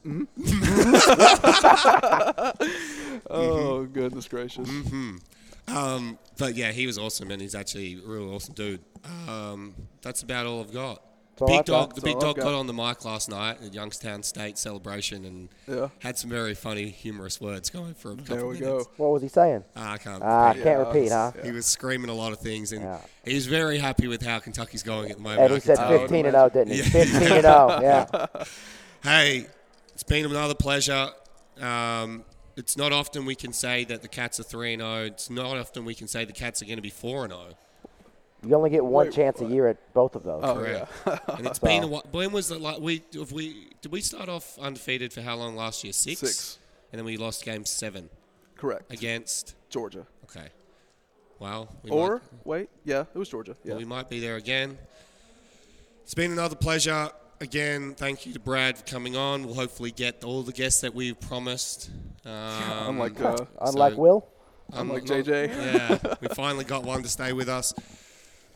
Mm-hmm. 0.07 0.25
oh 3.31 3.85
goodness 3.85 4.27
gracious. 4.27 4.69
Mm-hmm. 4.69 5.17
Um, 5.75 6.19
but 6.39 6.55
yeah, 6.55 6.73
he 6.73 6.87
was 6.87 6.99
awesome, 6.99 7.31
and 7.31 7.41
he's 7.41 7.55
actually 7.55 7.95
a 8.05 8.07
real 8.09 8.35
awesome 8.35 8.55
dude. 8.55 8.81
Um, 9.29 9.75
that's 10.03 10.23
about 10.23 10.47
all 10.47 10.61
I've 10.61 10.73
got. 10.73 11.03
all 11.41 11.49
Big 11.49 11.65
dog, 11.65 11.95
the 11.95 12.01
big 12.03 12.21
dog 12.21 12.37
got 12.37 12.45
got. 12.45 12.55
on 12.55 12.67
the 12.67 12.73
mic 12.73 13.05
last 13.05 13.29
night 13.31 13.59
at 13.65 13.75
Youngstown 13.75 14.23
State 14.23 14.59
celebration, 14.59 15.25
and 15.25 15.49
Yeah. 15.67 15.89
had 16.01 16.17
some 16.19 16.31
very 16.31 16.55
funny, 16.55 16.89
humorous 16.91 17.41
words 17.41 17.69
going 17.71 17.95
for 17.95 18.13
a 18.13 18.17
couple 18.17 18.37
There 18.37 18.47
we 18.47 18.61
minutes. 18.61 18.87
go. 18.87 18.91
What 18.99 19.13
was 19.13 19.23
he 19.23 19.29
saying? 19.29 19.65
Ah, 19.75 19.93
I 19.95 19.99
can't. 19.99 20.23
Ah, 20.23 20.49
repeat 20.49 20.63
can't 20.63 20.87
repeat, 20.87 21.11
huh? 21.11 21.33
He 21.43 21.51
was 21.51 21.67
screaming 21.67 22.11
a 22.11 22.15
lot 22.15 22.33
of 22.33 22.39
things, 22.39 22.71
and 22.73 22.83
Yeah. 22.83 22.99
he 23.25 23.35
was 23.35 23.47
very 23.47 23.79
happy 23.79 24.07
with 24.09 24.23
how 24.23 24.39
Kentucky's 24.39 24.83
going 24.83 25.11
at 25.11 25.17
the 25.17 25.23
moment. 25.23 25.41
And 25.41 25.55
he 25.55 25.61
said 25.61 25.79
15 25.79 26.27
and 26.27 26.35
0, 26.35 26.49
didn't 26.51 26.73
he? 26.75 26.79
Yeah. 26.79 26.85
15 26.91 27.23
and 27.23 27.43
0. 27.43 27.79
Yeah. 27.83 28.27
Hey, 29.03 29.47
it's 29.95 30.05
been 30.05 30.25
another 30.27 30.55
pleasure. 30.55 31.09
Um, 31.61 32.25
it's 32.57 32.77
not 32.77 32.93
often 32.93 33.25
we 33.25 33.35
can 33.35 33.53
say 33.53 33.85
that 33.85 34.03
the 34.03 34.09
Cats 34.09 34.39
are 34.41 34.45
3 34.45 34.75
and 34.75 34.83
0. 34.83 35.05
It's 35.05 35.31
not 35.31 35.57
often 35.57 35.85
we 35.85 35.95
can 35.95 36.09
say 36.09 36.25
the 36.25 36.33
Cats 36.33 36.61
are 36.63 36.65
going 36.67 36.77
to 36.77 36.83
be 36.83 36.91
4 36.91 37.25
and 37.25 37.33
0. 37.33 37.45
You 38.45 38.57
only 38.57 38.71
get 38.71 38.85
one 38.85 39.07
Wait, 39.07 39.15
chance 39.15 39.41
a 39.41 39.45
year 39.45 39.69
at 39.69 39.77
both 39.95 40.17
of 40.17 40.25
those. 40.25 40.41
Oh 40.45 40.55
Correct. 40.57 40.91
yeah. 41.07 41.19
And 41.39 41.47
it's 41.47 41.61
been 41.61 41.85
a 41.85 41.87
while. 41.87 42.05
When 42.11 42.33
was 42.33 42.49
the 42.49 42.59
like 42.59 42.81
we 42.81 43.03
if 43.13 43.31
we 43.31 43.69
did 43.81 43.93
we 43.93 44.01
start 44.01 44.29
off 44.29 44.59
undefeated 44.59 45.13
for 45.13 45.23
how 45.23 45.37
long 45.37 45.55
last 45.55 45.85
year? 45.85 45.93
Six. 45.93 46.19
Six. 46.21 46.59
And 46.91 46.99
then 46.99 47.07
we 47.07 47.17
lost 47.17 47.45
game 47.45 47.65
seven 47.65 48.11
Correct. 48.57 48.93
against. 48.93 49.55
Georgia. 49.71 50.07
Okay. 50.25 50.49
Well, 51.39 51.69
we 51.85 51.91
Or 51.91 52.15
might, 52.15 52.23
wait, 52.45 52.69
yeah, 52.85 53.05
it 53.15 53.19
was 53.19 53.29
Georgia. 53.29 53.57
Yeah. 53.65 53.71
well, 53.73 53.79
we 53.79 53.85
might 53.85 54.09
be 54.11 54.21
there 54.21 54.37
again. 54.37 54.77
It's 56.03 56.15
been 56.15 56.31
another 56.33 56.57
pleasure. 56.57 57.11
Again, 57.43 57.95
thank 57.97 58.25
you 58.25 58.33
to 58.35 58.39
Brad 58.39 58.79
for 58.79 58.85
coming 58.85 59.17
on. 59.17 59.45
We'll 59.45 59.57
hopefully 59.57 59.91
get 59.91 60.23
all 60.23 60.45
the 60.45 60.53
guests 60.53 60.81
that 60.83 60.95
we've 60.95 61.19
promised. 61.19 61.91
Um, 62.25 62.31
Unlike 62.91 63.21
uh, 63.21 63.37
Unlike 63.63 63.95
so- 63.95 63.99
Will. 64.01 64.29
unlike 64.73 65.09
not- 65.09 65.25
JJ. 65.25 65.49
Yeah, 65.49 66.15
we 66.21 66.29
finally 66.29 66.65
got 66.65 66.85
one 66.85 67.03
to 67.03 67.09
stay 67.09 67.33
with 67.33 67.49
us. 67.49 67.75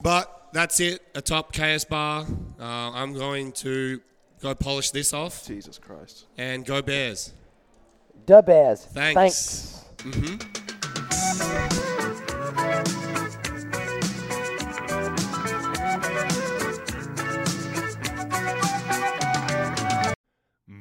But 0.00 0.30
that's 0.52 0.78
it. 0.78 1.02
Atop 1.16 1.52
KS 1.52 1.84
Bar. 1.86 2.26
Uh, 2.60 2.62
I'm 2.62 3.12
going 3.12 3.50
to 3.66 4.00
go 4.40 4.54
polish 4.54 4.92
this 4.92 5.12
off 5.12 5.44
Jesus 5.44 5.78
Christ. 5.78 6.26
and 6.38 6.64
go 6.64 6.80
Bears. 6.80 7.32
Da 8.24 8.40
Bears. 8.40 8.84
Thanks. 8.84 9.82
Thanks. 9.98 10.46